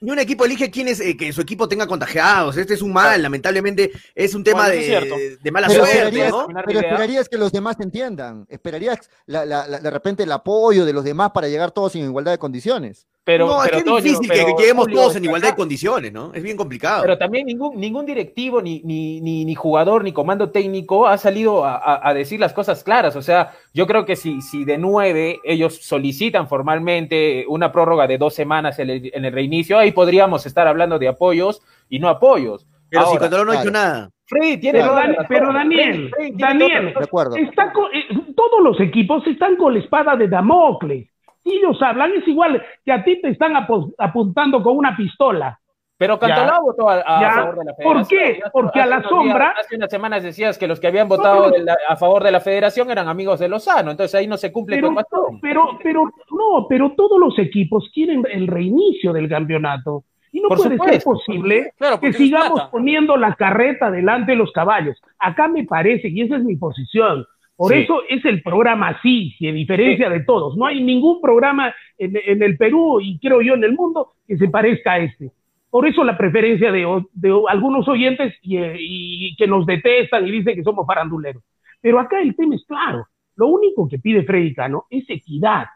ni 0.00 0.10
un 0.10 0.18
equipo 0.18 0.44
elige 0.44 0.70
quién 0.70 0.88
es, 0.88 1.00
eh, 1.00 1.16
que 1.16 1.32
su 1.32 1.40
equipo 1.40 1.68
tenga 1.68 1.86
contagiados. 1.86 2.56
Este 2.56 2.74
es 2.74 2.82
un 2.82 2.92
mal, 2.92 3.22
lamentablemente 3.22 3.90
es 4.14 4.34
un 4.34 4.44
tema 4.44 4.66
Bueno, 4.66 5.16
de, 5.16 5.36
de 5.38 5.50
mala 5.50 5.68
Pero, 5.68 5.80
suerte, 5.80 5.96
esperarías, 5.98 6.30
¿no? 6.30 6.46
pero 6.66 6.78
esperarías 6.80 7.28
que 7.28 7.38
los 7.38 7.52
demás 7.52 7.76
entiendan. 7.80 8.46
Esperarías 8.48 8.98
la- 9.26 9.44
la- 9.46 9.66
la- 9.66 9.78
de 9.78 9.90
repente 9.90 10.22
el 10.24 10.32
apoyo 10.32 10.84
de 10.84 10.92
los 10.92 11.04
demás 11.04 11.30
para 11.32 11.48
llegar 11.48 11.70
todos 11.70 11.94
en 11.94 12.04
igualdad 12.04 12.32
de 12.32 12.38
condiciones. 12.38 13.06
Pero, 13.26 13.46
no, 13.46 13.58
pero, 13.64 13.78
es 13.78 13.84
Toño, 13.84 13.96
difícil 14.02 14.28
que- 14.30 14.36
pero, 14.36 14.54
que 14.54 14.62
lleguemos 14.62 14.84
Julio, 14.84 15.00
todos 15.00 15.16
en 15.16 15.24
igualdad 15.24 15.48
de 15.48 15.54
condiciones, 15.56 16.12
¿no? 16.12 16.34
Es 16.34 16.42
bien 16.42 16.58
complicado. 16.58 17.00
Pero 17.02 17.16
también 17.16 17.46
ningún, 17.46 17.80
ningún 17.80 18.04
directivo, 18.04 18.60
ni, 18.60 18.82
ni, 18.84 19.22
ni, 19.22 19.46
ni 19.46 19.54
jugador, 19.54 20.04
ni 20.04 20.12
comando 20.12 20.50
técnico 20.50 21.06
ha 21.06 21.16
salido 21.16 21.64
a, 21.64 21.74
a- 21.76 22.06
a 22.08 22.12
decir 22.12 22.38
las 22.38 22.52
cosas 22.52 22.84
claras. 22.84 23.16
O 23.16 23.22
sea, 23.22 23.52
yo 23.72 23.86
creo 23.86 24.04
que 24.04 24.14
si, 24.16 24.42
si 24.42 24.66
de 24.66 24.76
nueve 24.76 25.40
ellos 25.42 25.78
solicitan 25.82 26.48
formalmente 26.48 27.46
una 27.48 27.72
prórroga 27.72 28.06
de 28.06 28.18
dos 28.18 28.34
semanas 28.34 28.78
en 28.78 28.90
el, 28.90 29.10
en 29.14 29.24
el 29.24 29.32
reinicio, 29.32 29.78
ahí 29.78 29.92
podríamos 29.92 30.44
estar 30.44 30.68
hablando 30.68 30.98
de 30.98 31.08
apoyos 31.08 31.62
y 31.88 31.98
no 32.00 32.08
apoyos. 32.10 32.66
Pero 32.90 33.04
si 33.04 33.08
Ahora, 33.08 33.20
Cantolao 33.20 33.44
no 33.46 33.52
ha 33.52 33.60
hecho 33.62 33.70
nada. 33.70 34.10
Freddy 34.26 34.58
tiene 34.58 34.80
Pero, 34.80 34.94
razón. 34.94 35.16
pero 35.28 35.52
Daniel, 35.52 36.10
Freddy 36.14 36.32
Daniel. 36.36 36.94
De 36.94 37.04
acuerdo. 37.04 37.36
Está 37.36 37.72
co- 37.72 37.88
eh, 37.90 38.04
todos 38.36 38.62
los 38.62 38.78
equipos 38.80 39.26
están 39.26 39.56
con 39.56 39.72
la 39.74 39.80
espada 39.80 40.14
de 40.14 40.28
Damocles. 40.28 41.08
Ellos 41.44 41.80
hablan, 41.82 42.12
es 42.12 42.26
igual 42.26 42.62
que 42.84 42.92
a 42.92 43.04
ti 43.04 43.20
te 43.20 43.28
están 43.28 43.54
apuntando 43.98 44.62
con 44.62 44.76
una 44.76 44.96
pistola. 44.96 45.58
Pero 45.96 46.18
Cantolao 46.18 46.62
votó 46.64 46.90
a, 46.90 47.02
favor 47.04 47.58
de 47.58 47.64
la 47.66 47.72
¿Por 47.74 48.04
federación. 48.04 48.20
qué? 48.20 48.38
Y 48.38 48.40
hace- 48.42 48.50
Porque 48.52 48.80
a 48.80 48.86
la 48.86 49.02
sombra- 49.02 49.52
días- 49.52 49.58
hace 49.66 49.76
unas 49.76 49.90
semanas 49.90 50.22
decías 50.24 50.58
que 50.58 50.66
los 50.66 50.80
que 50.80 50.88
habían 50.88 51.08
votado 51.08 51.44
pero- 51.44 51.50
de 51.56 51.62
la- 51.62 51.76
a 51.88 51.96
favor 51.96 52.24
de 52.24 52.32
la 52.32 52.40
federación 52.40 52.90
eran 52.90 53.06
amigos 53.08 53.38
de 53.38 53.48
Lozano. 53.48 53.92
Entonces 53.92 54.12
ahí 54.16 54.26
no 54.26 54.36
se 54.36 54.50
cumple 54.50 54.76
Pero, 54.76 54.92
patrón. 54.92 55.38
pero, 55.40 55.78
pero, 55.82 56.04
no, 56.32 56.66
pero 56.68 56.92
todos 56.96 57.20
los 57.20 57.38
equipos 57.38 57.88
quieren 57.94 58.24
el 58.28 58.48
reinicio 58.48 59.12
del 59.12 59.28
campeonato. 59.28 60.02
Y 60.32 60.40
no 60.40 60.48
Por 60.48 60.58
puede 60.58 60.70
supuesto, 60.72 60.94
ser 60.94 61.02
posible 61.04 61.72
claro, 61.78 62.00
que 62.00 62.12
sigamos 62.12 62.62
poniendo 62.72 63.16
la 63.16 63.34
carreta 63.36 63.88
delante 63.88 64.32
de 64.32 64.38
los 64.38 64.50
caballos. 64.50 65.00
Acá 65.20 65.46
me 65.46 65.62
parece, 65.62 66.08
y 66.08 66.22
esa 66.22 66.36
es 66.38 66.42
mi 66.42 66.56
posición, 66.56 67.24
por 67.56 67.72
Sí. 67.72 67.80
eso 67.80 68.02
es 68.08 68.24
el 68.24 68.42
programa 68.42 68.98
y 69.04 69.48
a 69.48 69.52
diferencia 69.52 70.10
de 70.10 70.20
todos. 70.20 70.56
No 70.56 70.66
hay 70.66 70.82
ningún 70.82 71.20
programa 71.20 71.74
en, 71.98 72.18
en 72.24 72.42
el 72.42 72.56
Perú 72.56 73.00
y 73.00 73.18
creo 73.18 73.40
yo 73.42 73.54
en 73.54 73.64
el 73.64 73.74
mundo 73.74 74.12
que 74.26 74.36
se 74.36 74.48
parezca 74.48 74.92
a 74.94 74.98
este. 74.98 75.30
Por 75.70 75.86
eso 75.86 76.04
la 76.04 76.16
preferencia 76.16 76.70
de, 76.72 76.86
de 77.12 77.42
algunos 77.48 77.88
oyentes 77.88 78.34
y, 78.42 78.58
y 78.58 79.36
que 79.36 79.46
nos 79.46 79.66
detestan 79.66 80.26
y 80.26 80.30
dicen 80.30 80.54
que 80.54 80.62
somos 80.62 80.86
faranduleros. 80.86 81.42
Pero 81.80 81.98
acá 82.00 82.20
el 82.20 82.34
tema 82.36 82.54
es 82.54 82.64
claro. 82.66 83.06
Lo 83.36 83.48
único 83.48 83.88
que 83.88 83.98
pide 83.98 84.22
Freddy 84.24 84.54
Cano 84.54 84.86
es 84.90 85.04
equidad. 85.08 85.66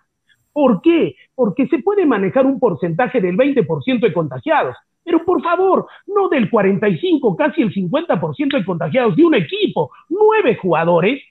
¿Por 0.52 0.80
qué? 0.82 1.14
Porque 1.34 1.66
se 1.68 1.80
puede 1.80 2.06
manejar 2.06 2.46
un 2.46 2.58
porcentaje 2.58 3.20
del 3.20 3.36
20% 3.36 4.00
de 4.00 4.12
contagiados. 4.12 4.76
Pero 5.04 5.24
por 5.24 5.42
favor, 5.42 5.86
no 6.06 6.28
del 6.28 6.50
45, 6.50 7.36
casi 7.36 7.62
el 7.62 7.72
50% 7.72 8.56
de 8.58 8.64
contagiados 8.64 9.16
de 9.16 9.24
un 9.24 9.34
equipo. 9.34 9.90
Nueve 10.08 10.56
jugadores. 10.60 11.22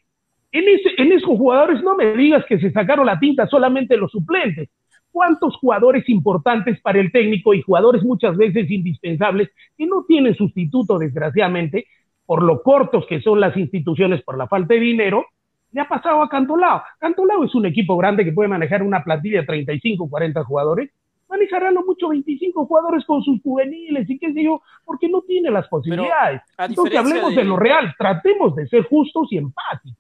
En, 0.52 0.68
ese- 0.68 0.94
en 1.02 1.12
esos 1.12 1.30
jugadores 1.38 1.84
no 1.84 1.96
me 1.96 2.14
digas 2.14 2.46
que 2.46 2.60
se 2.60 2.72
sacaron 2.72 3.06
la 3.06 3.20
tinta 3.20 3.48
solamente 3.48 3.98
los 3.98 4.12
suplentes. 4.12 4.70
¿Cuántos 5.12 5.56
jugadores 5.58 6.08
importantes 6.10 6.80
para 6.82 7.00
el 7.00 7.12
técnico 7.12 7.54
y 7.54 7.62
jugadores 7.62 8.04
muchas 8.04 8.38
veces 8.38 8.70
indispensables 8.70 9.50
que 9.78 9.86
no 9.86 10.06
tienen 10.08 10.36
sustituto, 10.36 10.98
desgraciadamente, 11.00 11.86
por 12.26 12.44
lo 12.44 12.62
cortos 12.62 13.06
que 13.08 13.22
son 13.22 13.40
las 13.40 13.56
instituciones 13.58 14.22
por 14.22 14.38
la 14.38 14.48
falta 14.48 14.74
de 14.74 14.80
dinero, 14.82 15.26
le 15.72 15.82
ha 15.82 15.88
pasado 15.88 16.22
a 16.22 16.30
Cantolao. 16.30 16.82
Cantolao 17.00 17.44
es 17.44 17.56
un 17.56 17.66
equipo 17.66 17.98
grande 17.98 18.24
que 18.26 18.32
puede 18.32 18.48
manejar 18.50 18.84
una 18.84 19.04
plantilla 19.04 19.42
de 19.42 19.48
35, 19.48 20.10
40 20.10 20.44
jugadores. 20.44 20.92
Manejará 21.30 21.72
lo 21.72 21.84
mucho 21.84 22.08
25 22.10 22.66
jugadores 22.66 23.04
con 23.06 23.22
sus 23.22 23.42
juveniles 23.42 24.10
y 24.10 24.18
qué 24.18 24.32
sé 24.34 24.44
yo, 24.44 24.62
porque 24.86 25.10
no 25.10 25.22
tiene 25.24 25.52
las 25.52 25.68
posibilidades. 25.68 26.42
Entonces 26.72 26.94
hablemos 27.00 27.32
de- 27.36 27.42
de... 27.42 27.48
lo 27.50 27.58
real, 27.58 27.94
tratemos 27.98 28.56
de 28.56 28.68
ser 28.68 28.84
justos 28.84 29.28
y 29.32 29.38
empáticos. 29.38 29.97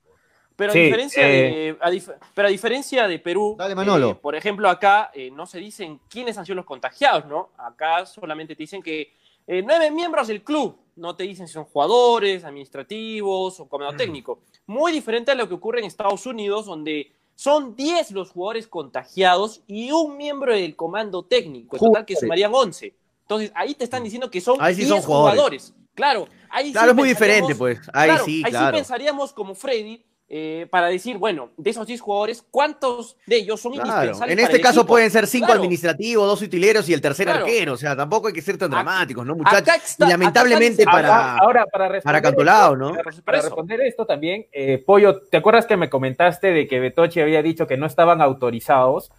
Pero 0.58 0.72
a 0.72 0.74
Sí, 0.74 0.80
diferencia 0.82 1.30
eh, 1.30 1.32
de, 1.32 1.78
a 1.80 1.90
dif- 1.92 2.16
pero 2.34 2.48
a 2.48 2.52
diferencia 2.52 3.08
de 3.08 3.20
Perú, 3.20 3.56
Dale, 3.58 3.76
Manolo. 3.76 4.10
eh, 4.10 4.16
por 4.16 4.36
ejemplo, 4.36 4.68
acá 4.70 5.12
eh, 5.14 5.30
no 5.32 5.46
se 5.46 5.60
dicen 5.60 6.02
quiénes 6.10 6.38
han 6.38 6.46
sido 6.46 6.56
los 6.56 6.66
contagiados, 6.66 7.26
¿no? 7.28 7.52
Acá 7.58 8.06
solamente 8.08 8.56
te 8.56 8.64
dicen 8.64 8.82
que 8.82 9.14
eh, 9.46 9.62
nueve 9.64 9.92
miembros 9.92 10.28
del 10.28 10.42
club, 10.44 10.76
no 10.96 11.16
te 11.16 11.24
dicen 11.24 11.48
si 11.48 11.54
son 11.54 11.66
jugadores, 11.66 12.44
administrativos 12.44 13.60
o 13.60 13.70
comando 13.70 13.96
técnico. 13.96 14.40
Muy 14.66 14.92
diferente 14.92 15.32
a 15.32 15.36
lo 15.36 15.48
que 15.48 15.54
ocurre 15.54 15.80
en 15.80 15.86
Estados 15.86 16.26
Unidos, 16.26 16.66
donde 16.66 17.12
son 17.36 17.76
10 17.76 18.10
los 18.12 18.32
jugadores 18.32 18.68
contagiados 18.68 19.62
y 19.68 19.92
un 19.92 20.18
miembro 20.18 20.54
del 20.54 20.76
comando 20.76 21.24
técnico, 21.24 21.76
en 21.76 21.84
total 21.84 22.04
que 22.06 22.16
sumarían 22.16 22.52
11. 22.54 22.96
Entonces, 23.22 23.52
ahí 23.54 23.76
te 23.76 23.84
están 23.84 24.04
diciendo 24.04 24.32
que 24.32 24.42
son 24.42 24.58
Ahí 24.60 24.74
sí 24.74 24.82
10 24.86 24.90
son 24.90 25.02
jugadores. 25.02 25.36
jugadores. 25.36 25.74
Claro, 25.94 26.28
ahí 26.50 26.72
Claro, 26.72 26.88
sí 26.88 26.90
es 26.92 26.96
muy 26.96 27.08
diferente, 27.10 27.56
pues. 27.56 27.80
Ahí 27.94 28.10
Claro, 28.10 28.26
sí, 28.26 28.42
ahí 28.44 28.52
claro. 28.52 28.68
sí 28.68 28.78
pensaríamos 28.80 29.34
como 29.34 29.54
Freddy 29.54 30.04
eh, 30.30 30.68
para 30.70 30.88
decir, 30.88 31.18
bueno, 31.18 31.52
de 31.56 31.70
esos 31.70 31.88
10 31.88 32.02
jugadores, 32.02 32.46
¿cuántos 32.52 33.16
de 33.26 33.38
ellos 33.38 33.62
son 33.62 33.72
Claro. 33.74 33.88
indispensables? 33.90 34.34
En 34.38 34.44
este 34.44 34.60
caso 34.60 34.82
equipo? 34.82 34.88
pueden 34.94 35.10
ser 35.10 35.26
cinco 35.26 35.46
Claro. 35.46 35.62
administrativos, 35.62 36.28
dos 36.28 36.42
utileros 36.42 36.90
y 36.90 36.94
el 36.94 37.00
tercer 37.00 37.28
Claro. 37.28 37.46
arquero. 37.46 37.74
O 37.74 37.78
sea, 37.78 37.96
tampoco 37.96 38.28
hay 38.28 38.34
que 38.34 38.42
ser 38.42 38.58
tan 38.58 38.68
Acá- 38.74 38.84
dramáticos, 38.84 39.26
¿no, 39.26 39.36
muchachos? 39.36 39.70
está- 39.86 40.06
y 40.06 40.10
lamentablemente 40.10 40.82
está 40.82 40.92
para, 40.92 41.38
Ahora, 41.38 41.66
para 41.72 41.88
responder 41.88 42.04
para 42.04 42.22
Cantolao, 42.22 42.74
esto- 42.74 42.78
¿no? 42.78 42.92
Para, 43.24 43.42
responder 43.42 43.82
esto 43.82 44.06
también, 44.06 44.46
eh, 44.52 44.84
Pollo, 44.86 45.22
¿te 45.22 45.38
acuerdas 45.38 45.66
que 45.66 45.78
me 45.78 45.90
comentaste 45.90 46.52
de 46.52 46.68
que 46.68 46.80
Betochi 46.82 47.22
había 47.22 47.42
dicho 47.42 47.66
que 47.66 47.78
no 47.78 47.86
estaban 47.86 48.22
autorizados? 48.22 49.12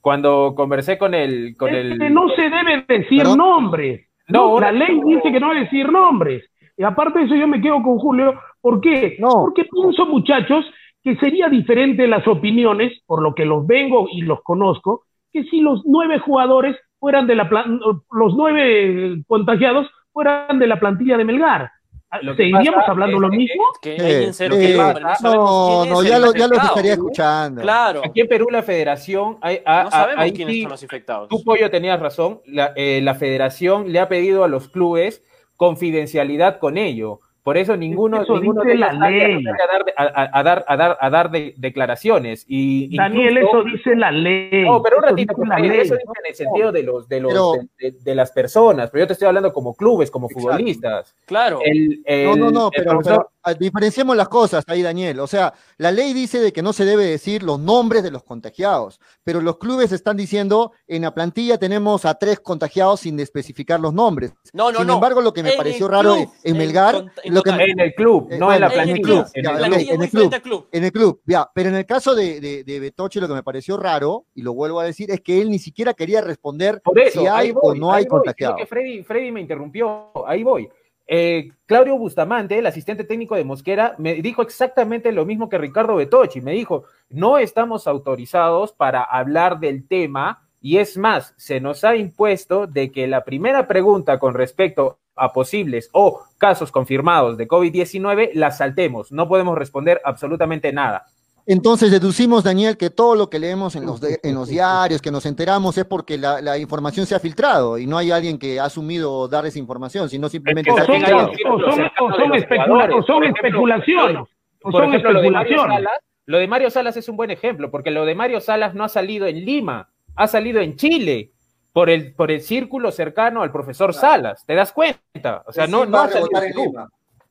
Cuando 0.00 0.54
conversé 0.56 0.98
con 0.98 1.14
el... 1.14 1.56
Con 1.58 1.70
no 1.72 2.28
se 2.36 2.42
debe 2.42 2.84
decir 2.88 3.18
¿Perdón? 3.18 3.38
nombres. 3.38 4.06
No, 4.28 4.48
No, 4.54 4.60
la 4.60 4.72
ley 4.72 5.00
dice 5.04 5.30
que 5.32 5.40
no 5.40 5.48
debe 5.50 5.60
decir 5.64 5.90
nombres. 5.90 6.42
Y 6.76 6.82
aparte 6.82 7.18
de 7.20 7.24
eso, 7.26 7.34
yo 7.34 7.46
me 7.46 7.60
quedo 7.60 7.82
con 7.82 7.98
Julio. 7.98 8.34
¿Por 8.64 8.80
qué? 8.80 9.16
No. 9.18 9.28
Porque 9.44 9.66
pienso, 9.70 10.06
muchachos, 10.06 10.64
que 11.02 11.16
sería 11.16 11.48
diferente 11.50 12.06
las 12.06 12.26
opiniones, 12.26 12.92
por 13.04 13.20
lo 13.20 13.34
que 13.34 13.44
los 13.44 13.66
vengo 13.66 14.08
y 14.10 14.22
los 14.22 14.40
conozco, 14.42 15.04
que 15.30 15.44
si 15.44 15.60
los 15.60 15.82
nueve 15.84 16.18
jugadores 16.18 16.74
fueran 16.98 17.26
de 17.26 17.34
la 17.34 17.46
plan- 17.50 17.78
los 18.10 18.34
nueve 18.34 19.22
contagiados 19.26 19.86
fueran 20.14 20.58
de 20.58 20.66
la 20.66 20.80
plantilla 20.80 21.18
de 21.18 21.24
Melgar. 21.26 21.70
Que 22.10 22.36
¿Seguiríamos 22.36 22.84
hablando 22.88 23.16
es 23.16 23.20
lo 23.20 23.28
mismo? 23.28 23.64
Que 23.82 23.96
hay 24.00 24.24
en 24.24 24.32
cero 24.32 24.54
que 24.58 24.74
no, 25.22 25.84
no 25.84 26.02
ya, 26.04 26.18
lo, 26.18 26.32
ya 26.32 26.46
los 26.48 26.62
estaría 26.64 26.92
escuchando. 26.92 27.60
Claro. 27.60 28.00
Aquí 28.04 28.20
en 28.22 28.28
Perú 28.28 28.46
la 28.50 28.62
federación... 28.62 29.36
hay- 29.42 29.60
a- 29.66 29.82
No 29.82 29.88
a- 29.88 29.90
sabemos 29.90 30.22
ahí 30.24 30.32
quiénes 30.32 30.54
sí, 30.54 30.62
son 30.62 30.70
los 30.70 30.82
infectados. 30.84 31.28
Tú, 31.28 31.42
Pollo, 31.44 31.68
tenías 31.70 32.00
razón. 32.00 32.40
La, 32.46 32.72
eh, 32.76 33.00
la 33.02 33.14
federación 33.16 33.92
le 33.92 33.98
ha 33.98 34.08
pedido 34.08 34.42
a 34.44 34.48
los 34.48 34.68
clubes 34.68 35.22
confidencialidad 35.56 36.58
con 36.60 36.78
ello. 36.78 37.20
Por 37.44 37.58
eso 37.58 37.76
ninguno, 37.76 38.22
Eso 38.22 38.38
ninguno 38.40 38.62
dice 38.62 38.68
de 38.70 38.74
ellos 38.78 38.98
la 38.98 39.10
ley. 39.10 39.44
a 39.46 39.66
dar, 39.70 39.84
a, 39.98 40.22
a- 40.22 40.30
a 40.40 40.42
dar, 40.42 40.64
a 40.66 40.76
dar, 40.78 40.96
a 40.98 41.10
dar 41.10 41.30
de- 41.30 41.52
declaraciones. 41.58 42.46
Y 42.48 42.96
Daniel, 42.96 43.36
incluso- 43.36 43.58
eso 43.60 43.76
dice 43.76 43.96
la 43.96 44.10
ley. 44.10 44.64
No, 44.64 44.82
pero 44.82 44.96
un 44.96 45.04
Eso 45.04 45.10
ratito, 45.10 45.34
dice 45.36 45.48
la 45.48 45.54
Freddy, 45.56 45.68
ley. 45.68 45.80
eso 45.80 45.94
dice 45.94 46.06
en 46.24 46.26
el 46.30 46.34
sentido 46.34 46.72
de 46.72 46.82
los, 46.82 47.06
de 47.06 47.20
los, 47.20 47.32
Pero- 47.34 47.52
de, 47.78 47.90
de- 47.90 47.98
de 48.02 48.14
las 48.14 48.32
personas, 48.32 48.90
pero 48.90 49.02
yo 49.04 49.06
te 49.08 49.12
estoy 49.12 49.28
hablando 49.28 49.52
como 49.52 49.74
clubes, 49.74 50.10
como 50.10 50.26
Exacto. 50.28 50.48
futbolistas. 50.48 51.14
Claro. 51.26 51.60
El, 51.62 52.02
el- 52.06 52.24
No, 52.30 52.36
no, 52.36 52.50
no, 52.50 52.66
el 52.72 52.82
pero, 52.82 52.90
profesor- 52.92 53.16
pero, 53.18 53.30
diferenciemos 53.58 54.16
las 54.16 54.28
cosas 54.28 54.64
ahí, 54.66 54.82
Daniel. 54.82 55.20
O 55.20 55.26
sea, 55.26 55.52
la 55.78 55.92
ley 55.92 56.12
dice 56.12 56.40
de 56.40 56.52
que 56.52 56.62
no 56.62 56.72
se 56.72 56.84
debe 56.84 57.04
decir 57.04 57.42
los 57.42 57.58
nombres 57.60 58.02
de 58.02 58.10
los 58.10 58.22
contagiados, 58.24 59.00
pero 59.22 59.40
los 59.40 59.58
clubes 59.58 59.92
están 59.92 60.16
diciendo 60.16 60.72
en 60.86 61.02
la 61.02 61.12
plantilla 61.14 61.58
tenemos 61.58 62.04
a 62.04 62.14
tres 62.14 62.40
contagiados 62.40 63.00
sin 63.00 63.18
especificar 63.20 63.80
los 63.80 63.92
nombres. 63.92 64.32
No, 64.52 64.70
no, 64.72 64.78
Sin 64.78 64.86
no. 64.86 64.94
embargo, 64.94 65.20
lo 65.20 65.32
que 65.32 65.42
me 65.42 65.50
En 65.52 65.56
pareció 65.56 65.88
raro 65.88 66.14
club, 66.14 66.28
en 66.42 66.56
Melgar, 66.56 66.94
en 67.22 67.34
lo 67.34 67.42
que 67.42 67.50
en 67.50 67.80
el 67.80 67.94
club, 67.94 68.28
Eh, 68.30 68.38
no 68.38 68.52
en 68.52 68.60
la 68.60 68.66
En 68.66 68.72
el 68.72 69.00
plantilla. 69.00 69.02
club. 69.02 69.26
en 69.34 69.44
ya, 69.44 69.50
el 69.50 69.56
club. 69.58 69.90
En 69.92 70.02
el 70.34 70.42
club. 70.42 70.68
En 70.72 70.84
el 70.84 70.92
club, 70.92 71.20
ya, 71.26 71.50
pero 71.54 71.68
en 71.68 71.74
el 71.76 71.86
caso 71.86 72.14
de, 72.14 72.40
de, 72.40 72.64
de 72.64 72.80
Betoche 72.80 73.20
lo 73.20 73.28
que 73.28 73.34
me 73.34 73.42
pareció 73.42 73.76
raro, 73.76 74.26
y 74.34 74.42
lo 74.42 74.54
vuelvo 74.54 74.80
a 74.80 74.84
decir, 74.84 75.10
es 75.10 75.20
que 75.20 75.40
él 75.40 75.50
ni 75.50 75.58
siquiera 75.58 75.94
quería 75.94 76.20
responder 76.20 76.80
eso, 76.96 77.20
si 77.20 77.26
hay 77.26 77.52
voy, 77.52 77.60
o 77.62 77.74
no 77.74 77.92
hay 77.92 78.04
voy, 78.04 78.10
contagiados. 78.10 78.56
sino 78.56 78.66
que 78.66 78.68
Freddy, 78.68 79.02
Freddy 79.02 79.30
me 79.32 79.40
interrumpió, 79.40 80.10
ahí 80.26 80.42
voy. 80.42 80.68
Eh, 81.06 81.50
Claudio 81.66 81.98
Bustamante, 81.98 82.58
el 82.58 82.66
asistente 82.66 83.04
técnico 83.04 83.34
de 83.36 83.44
Mosquera, 83.44 83.94
me 83.98 84.14
dijo 84.14 84.42
exactamente 84.42 85.12
lo 85.12 85.26
mismo 85.26 85.48
que 85.48 85.58
Ricardo 85.58 85.96
Betochi. 85.96 86.40
Me 86.40 86.52
dijo, 86.52 86.84
no 87.08 87.38
estamos 87.38 87.86
autorizados 87.86 88.72
para 88.72 89.02
hablar 89.02 89.60
del 89.60 89.86
tema 89.86 90.48
y 90.60 90.78
es 90.78 90.96
más, 90.96 91.34
se 91.36 91.60
nos 91.60 91.84
ha 91.84 91.94
impuesto 91.94 92.66
de 92.66 92.90
que 92.90 93.06
la 93.06 93.24
primera 93.24 93.66
pregunta 93.68 94.18
con 94.18 94.32
respecto 94.32 94.98
a 95.14 95.32
posibles 95.32 95.90
o 95.92 96.22
casos 96.38 96.72
confirmados 96.72 97.36
de 97.36 97.46
COVID-19 97.46 98.30
la 98.32 98.50
saltemos. 98.50 99.12
No 99.12 99.28
podemos 99.28 99.58
responder 99.58 100.00
absolutamente 100.04 100.72
nada. 100.72 101.04
Entonces 101.46 101.90
deducimos, 101.90 102.42
Daniel, 102.42 102.76
que 102.78 102.88
todo 102.90 103.14
lo 103.14 103.28
que 103.28 103.38
leemos 103.38 103.76
en 103.76 103.84
los, 103.84 104.00
de- 104.00 104.18
en 104.22 104.34
los 104.34 104.48
diarios, 104.48 105.02
que 105.02 105.10
nos 105.10 105.26
enteramos, 105.26 105.76
es 105.76 105.84
porque 105.84 106.16
la, 106.16 106.40
la 106.40 106.56
información 106.58 107.04
se 107.06 107.14
ha 107.14 107.20
filtrado 107.20 107.76
y 107.78 107.86
no 107.86 107.98
hay 107.98 108.10
alguien 108.10 108.38
que 108.38 108.58
ha 108.60 108.64
asumido 108.64 109.28
dar 109.28 109.44
esa 109.46 109.58
información, 109.58 110.08
sino 110.08 110.28
simplemente 110.28 110.70
O 110.70 110.76
son, 110.76 112.34
especulaciones. 112.34 114.28
O 114.62 114.72
son 114.72 114.84
ejemplo, 114.84 115.12
lo 115.12 115.20
de 115.20 115.30
Mario 115.30 115.50
especulaciones. 115.56 115.76
Salas, 115.84 115.98
lo 116.26 116.38
de 116.38 116.48
Mario 116.48 116.70
Salas 116.70 116.96
es 116.96 117.08
un 117.08 117.16
buen 117.16 117.30
ejemplo, 117.30 117.70
porque 117.70 117.90
lo 117.90 118.06
de 118.06 118.14
Mario 118.14 118.40
Salas 118.40 118.74
no 118.74 118.84
ha 118.84 118.88
salido 118.88 119.26
en 119.26 119.44
Lima, 119.44 119.90
ha 120.16 120.26
salido 120.26 120.60
en 120.60 120.76
Chile, 120.76 121.32
por 121.74 121.90
el, 121.90 122.14
por 122.14 122.30
el 122.30 122.40
círculo 122.40 122.92
cercano 122.92 123.42
al 123.42 123.50
profesor 123.52 123.92
Salas, 123.92 124.44
¿te 124.46 124.54
das 124.54 124.72
cuenta? 124.72 125.42
O 125.46 125.52
sea, 125.52 125.66
no, 125.66 125.84
no 125.84 125.98
ha 125.98 126.08
salido 126.08 126.28
en 126.42 126.52
Perú. 126.52 126.74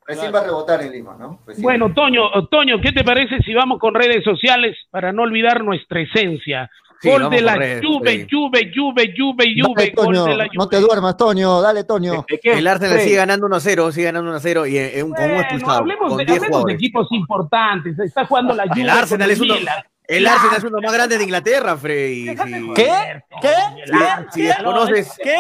Recién 0.06 0.34
va 0.34 0.39
a 0.39 0.43
rebotar 0.43 0.82
en 0.82 0.91
Lima, 0.91 1.16
¿no? 1.20 1.39
Bueno, 1.60 1.93
Toño, 1.93 2.24
Toño, 2.49 2.80
¿qué 2.82 2.91
te 2.91 3.04
parece 3.04 3.39
si 3.43 3.54
vamos 3.54 3.80
con 3.80 3.93
redes 3.93 4.24
sociales 4.24 4.78
para 4.91 5.12
no 5.14 5.24
olvidar 5.24 5.64
nuestra 5.64 6.01
esencia? 6.01 6.70
Sí, 7.01 7.10
gol 7.10 7.30
de 7.30 7.41
la 7.41 7.51
con 7.54 7.62
redes, 7.62 7.86
Juve, 7.86 8.12
sí. 8.12 8.28
Juve, 8.32 8.72
Juve, 8.74 9.14
Juve, 9.18 9.45
Dale, 9.45 9.62
Juve, 9.62 9.93
gol 9.93 10.06
Toño, 10.06 10.24
de 10.26 10.36
la 10.38 10.47
no 10.54 10.68
te 10.70 10.78
Juve. 10.78 10.88
duermas, 10.88 11.18
Toño, 11.18 11.62
dale, 11.62 11.84
Toño. 11.84 12.26
El 12.43 12.66
Arsenal 12.68 12.97
Sí. 12.99 13.04
sigue 13.06 13.16
ganando 13.18 13.45
1-0, 13.47 13.91
sigue 13.91 14.06
ganando 14.06 14.30
1-0 14.32 14.66
y 14.66 14.78
eh, 14.78 15.04
un- 15.04 15.12
con 15.12 15.22
un 15.24 15.28
Bueno, 15.32 15.41
expulsado, 15.41 15.80
hablemos, 15.80 16.08
con 16.10 16.18
de, 16.18 16.26
10 16.26 16.38
hablemos 16.43 16.66
de 16.66 16.74
equipos 16.74 17.08
importantes. 17.12 17.99
Está 17.99 18.26
jugando 18.26 18.54
la 18.56 18.68
Juve. 18.68 18.82
El 18.84 18.89
Arsenal 18.89 19.28
con 19.28 19.34
es 19.34 19.41
uno, 19.41 19.54
Milan. 19.56 19.84
El 20.08 20.28
Arsenal 20.28 20.58
es 20.58 20.64
uno 20.64 20.76
de 20.78 20.82
los 20.82 20.84
más 20.84 20.93
grandes 20.93 21.18
de 21.18 21.24
Inglaterra, 21.24 21.78
Freddy. 21.78 22.30
Sí. 22.30 22.36
¿Qué? 22.76 23.24
¿Qué? 23.41 23.49
el 23.84 23.88
Si- 23.88 23.93
Arsenal. 23.93 24.28
si 24.34 24.41
desconoces, 24.41 25.12
¿Qué? 25.24 25.38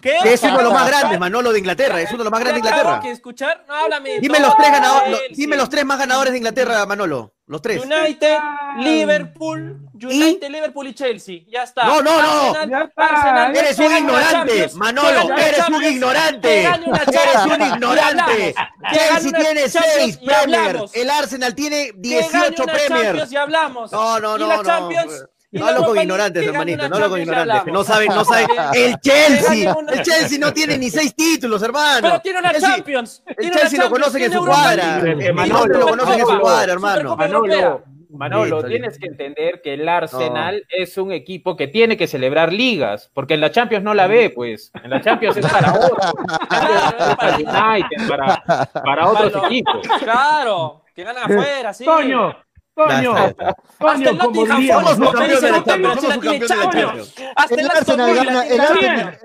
¿Qué? 0.00 0.18
es 0.32 0.42
uno 0.42 0.58
de 0.58 0.64
los 0.64 0.72
más 0.72 0.86
grandes, 0.86 1.18
Manolo, 1.18 1.52
de 1.52 1.58
Inglaterra, 1.58 2.00
es 2.00 2.08
uno 2.10 2.18
de 2.18 2.24
los 2.24 2.30
más 2.30 2.40
grandes 2.40 2.62
de 2.62 2.68
¿Qué 2.68 2.74
tengo 2.74 2.80
Inglaterra. 2.82 3.02
que 3.02 3.10
escuchar? 3.12 3.64
No, 3.66 3.74
háblame. 3.74 4.20
Dime 4.20 4.38
No, 4.40 4.46
los 4.46 4.56
tres 4.56 4.70
ganadores, 4.70 5.20
dime 5.30 5.54
sí. 5.56 5.60
los 5.60 5.68
tres 5.68 5.84
más 5.84 5.98
ganadores 5.98 6.32
de 6.32 6.38
Inglaterra, 6.38 6.86
Manolo. 6.86 7.34
Los 7.46 7.60
tres. 7.60 7.84
United, 7.84 8.38
Liverpool, 8.78 9.90
United, 9.92 10.48
Liverpool 10.48 10.86
y 10.86 10.94
Chelsea. 10.94 11.40
Ya 11.46 11.64
está. 11.64 11.84
No, 11.84 12.00
no, 12.00 12.22
no. 12.22 12.48
Arsenal. 12.54 12.92
Arsenal, 12.96 13.56
Eres 13.56 13.78
un 13.78 13.96
ignorante, 13.96 14.70
Manolo, 14.74 15.36
eres 15.36 15.68
un 15.68 15.84
ignorante. 15.84 16.62
Eres 16.62 17.46
un 17.46 17.62
ignorante. 17.62 18.54
Chelsea 18.92 19.32
tiene 19.32 19.68
seis 19.68 20.16
Premier. 20.16 20.84
El 20.94 21.10
Arsenal 21.10 21.54
tiene 21.54 21.92
Que 22.02 22.28
gane 22.32 22.50
18 22.50 22.62
una 22.62 22.72
Premier. 22.72 23.26
Y 23.30 23.36
hablamos. 23.36 23.92
No, 23.92 24.20
no, 24.20 24.36
Y 24.36 24.40
no, 24.40 24.46
la 24.46 24.56
no. 24.56 24.62
Champions, 24.62 25.12
y 25.12 25.33
No 25.54 25.66
hablo 25.66 25.84
con 25.86 25.98
ignorantes, 26.00 26.46
hermanito. 26.46 26.88
No 26.88 26.96
hablo 26.96 27.10
con 27.10 27.20
ignorantes. 27.20 27.72
No 27.72 27.84
saben, 27.84 28.08
no 28.08 28.24
saben. 28.24 28.48
El 28.74 28.98
Chelsea. 29.00 29.74
El 29.92 30.02
Chelsea 30.02 30.38
no 30.38 30.52
tiene 30.52 30.76
ni 30.78 30.90
seis 30.90 31.14
títulos, 31.14 31.62
hermano. 31.62 32.00
Pero 32.08 32.20
tiene 32.20 32.38
una 32.40 32.50
Chelsea- 32.52 32.70
Champions. 32.76 33.22
El 33.36 33.50
Chelsea 33.52 33.82
lo 33.82 33.90
conocen 33.90 34.22
en 34.22 34.30
tiene 34.30 34.34
su 34.34 34.38
Europa 34.40 34.60
cuadra. 34.62 34.98
Eh, 35.10 35.32
Manolo, 35.32 35.78
lo 35.78 35.86
conocen 35.88 36.20
en 36.20 36.26
su 36.26 36.38
cuadra, 36.40 36.72
hermano. 36.72 37.16
Manolo, 37.16 37.82
Manolo, 38.10 38.44
Listo, 38.58 38.68
tienes 38.68 38.98
que 38.98 39.06
entender 39.08 39.60
que 39.60 39.74
el 39.74 39.88
Arsenal 39.88 40.64
es 40.68 40.96
un 40.98 41.10
equipo 41.10 41.56
que 41.56 41.66
tiene 41.66 41.96
que 41.96 42.06
celebrar 42.06 42.52
ligas, 42.52 43.10
porque 43.12 43.34
en 43.34 43.40
la 43.40 43.50
Champions 43.50 43.82
no 43.82 43.92
la 43.92 44.06
ve, 44.06 44.30
pues. 44.30 44.70
En 44.84 44.90
la 44.90 45.00
Champions 45.00 45.36
es 45.36 45.44
para 45.46 45.72
otros. 45.74 45.90
Para 47.18 47.36
United, 47.36 48.08
para, 48.08 48.66
para 48.72 49.08
otros 49.08 49.44
equipos. 49.46 49.86
Claro, 49.98 50.82
que 50.94 51.02
ganan 51.02 51.24
afuera, 51.24 51.72
sí. 51.74 51.84
Toño, 51.84 52.36
El 52.76 54.18
como 54.18 54.24
Nottingham 54.24 54.58
diría. 54.58 54.74
Somos 54.74 54.94
Forest, 54.96 55.14
campeones 55.14 55.40
de 55.40 55.50
la 55.50 55.56
no 55.58 55.64
tiene 55.64 55.82
Champions, 55.84 56.00
somos 56.00 56.20
tiene 56.20 56.38
campeones 56.38 56.40
de 56.40 56.56
la 56.56 56.62
Champions. 56.62 57.14
Champions. 57.14 57.32
Hasta 57.36 57.54
El 57.54 57.60
el 57.60 57.66
Aston 57.70 58.00
Arsenal 58.00 58.10
Villa 58.10 58.24
gana, 58.24 58.46
el 58.46 58.60
Arsenal, 58.60 59.18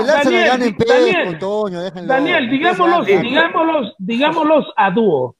el 0.00 0.10
Arsenal 0.10 0.62
en 1.28 1.38
Toño, 1.38 1.82
déjenlo. 1.82 2.08
Daniel, 2.12 2.50
digámoslos, 2.50 3.06
digámoslos, 3.06 3.94
digámoslos 3.98 4.64
a 4.76 4.90
dúo. 4.90 5.36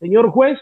Señor 0.00 0.30
juez, 0.30 0.58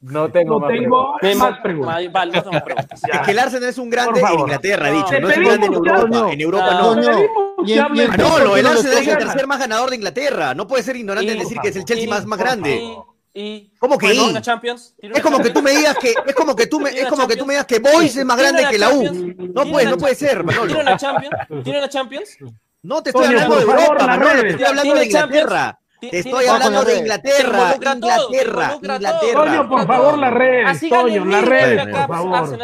No 0.00 0.30
tengo 0.32 0.54
no 0.54 0.60
más 0.60 0.70
tengo 0.70 1.14
me- 1.22 1.34
más 1.34 1.60
preguntas. 1.60 2.12
Vale, 2.12 2.32
no 2.32 2.42
tengo 2.42 2.64
preguntas. 2.64 3.00
Es 3.04 3.20
que 3.20 3.30
el 3.30 3.38
Arsenal 3.38 3.68
es 3.68 3.78
un 3.78 3.90
grande 3.90 4.20
en. 4.20 4.40
Inglaterra, 4.40 4.90
No. 4.90 4.96
dicho. 4.96 5.20
No 5.20 5.28
es 5.30 5.36
un 5.38 5.44
grande 5.44 5.66
en 5.66 5.72
Europa. 5.74 6.00
Toño. 6.00 6.28
En 6.30 6.40
Europa 6.40 6.70
No. 6.72 6.94
no. 6.94 7.02
Toño, 7.02 7.06
Pedimos 7.12 7.28
y 7.58 7.64
que 7.66 7.74
en- 7.74 7.80
hable 7.80 7.96
y 8.02 8.04
en- 8.06 8.10
de 8.10 8.16
Manolo, 8.18 8.44
¿por 8.44 8.52
qué 8.54 8.58
el 8.60 8.64
no 8.64 8.70
Arsenal 8.72 8.98
es 8.98 9.08
el 9.08 9.18
tercer 9.18 9.46
más 9.46 9.58
ganador 9.60 9.90
de 9.90 9.96
Inglaterra. 9.96 10.54
No 10.54 10.66
puede 10.66 10.82
ser 10.82 10.96
ignorante 10.96 11.30
en 11.32 11.38
decir 11.38 11.58
que 11.60 11.68
es 11.68 11.76
el 11.76 11.84
Chelsea 11.84 12.08
más, 12.08 12.26
más 12.26 12.38
grande. 12.38 12.96
Y, 13.32 13.72
¿Cómo 13.78 13.96
que 13.96 14.06
bueno, 14.06 14.26
y? 14.26 14.30
una 14.30 14.42
Champions. 14.42 14.94
¿Tiene 14.98 15.16
Es 15.16 15.22
como 15.22 15.38
que 15.40 15.50
tú 15.50 15.62
me 15.62 15.70
digas 15.70 15.96
que 15.98 16.14
es 16.26 16.34
como 16.34 16.56
que 16.56 16.66
tú 16.66 16.80
me 16.80 16.90
es 16.90 17.06
como 17.06 17.28
que 17.28 17.36
tú 17.36 17.46
me 17.46 17.54
digas 17.54 17.66
que 17.66 17.78
Boys 17.78 18.16
es 18.16 18.24
más 18.24 18.36
¿Tiene 18.36 18.52
grande 18.52 18.70
que 18.70 18.78
la 18.78 18.90
U. 18.90 19.02
No 19.04 19.62
¿Tiene 19.62 19.70
puede, 19.70 19.86
no 19.90 19.98
puede 19.98 20.14
ser, 20.16 20.44
¿Tiene 20.44 20.60
Manolo. 20.60 20.80
una 20.80 20.96
Champions? 20.96 21.34
¿Tiene 21.64 21.78
una 21.78 21.88
Champions? 21.88 22.36
No 22.82 23.02
te 23.02 23.10
estoy 23.10 23.26
hablando 23.26 23.56
de 23.56 23.62
Europa, 23.62 24.06
Manolo, 24.06 24.40
te 24.42 24.48
estoy 24.48 24.64
hablando 24.64 24.94
de 24.94 25.00
¿Tiene 25.00 25.12
Champions? 25.12 25.42
Inglaterra. 25.44 25.79
Te 26.00 26.18
estoy 26.18 26.46
hablando 26.46 26.84
de 26.84 26.92
Te 26.94 26.98
Inglaterra, 27.00 27.74
Inglaterra. 27.74 28.78
Inglaterra. 28.82 29.20
Toño, 29.32 29.68
por 29.68 29.86
favor, 29.86 30.18
las 30.18 30.32
redes. 30.32 30.64
Así 30.66 30.88
gane 30.88 31.02
Toño, 31.02 31.24
las 31.26 31.44
redes, 31.44 31.86
por 31.86 32.06
favor. 32.06 32.58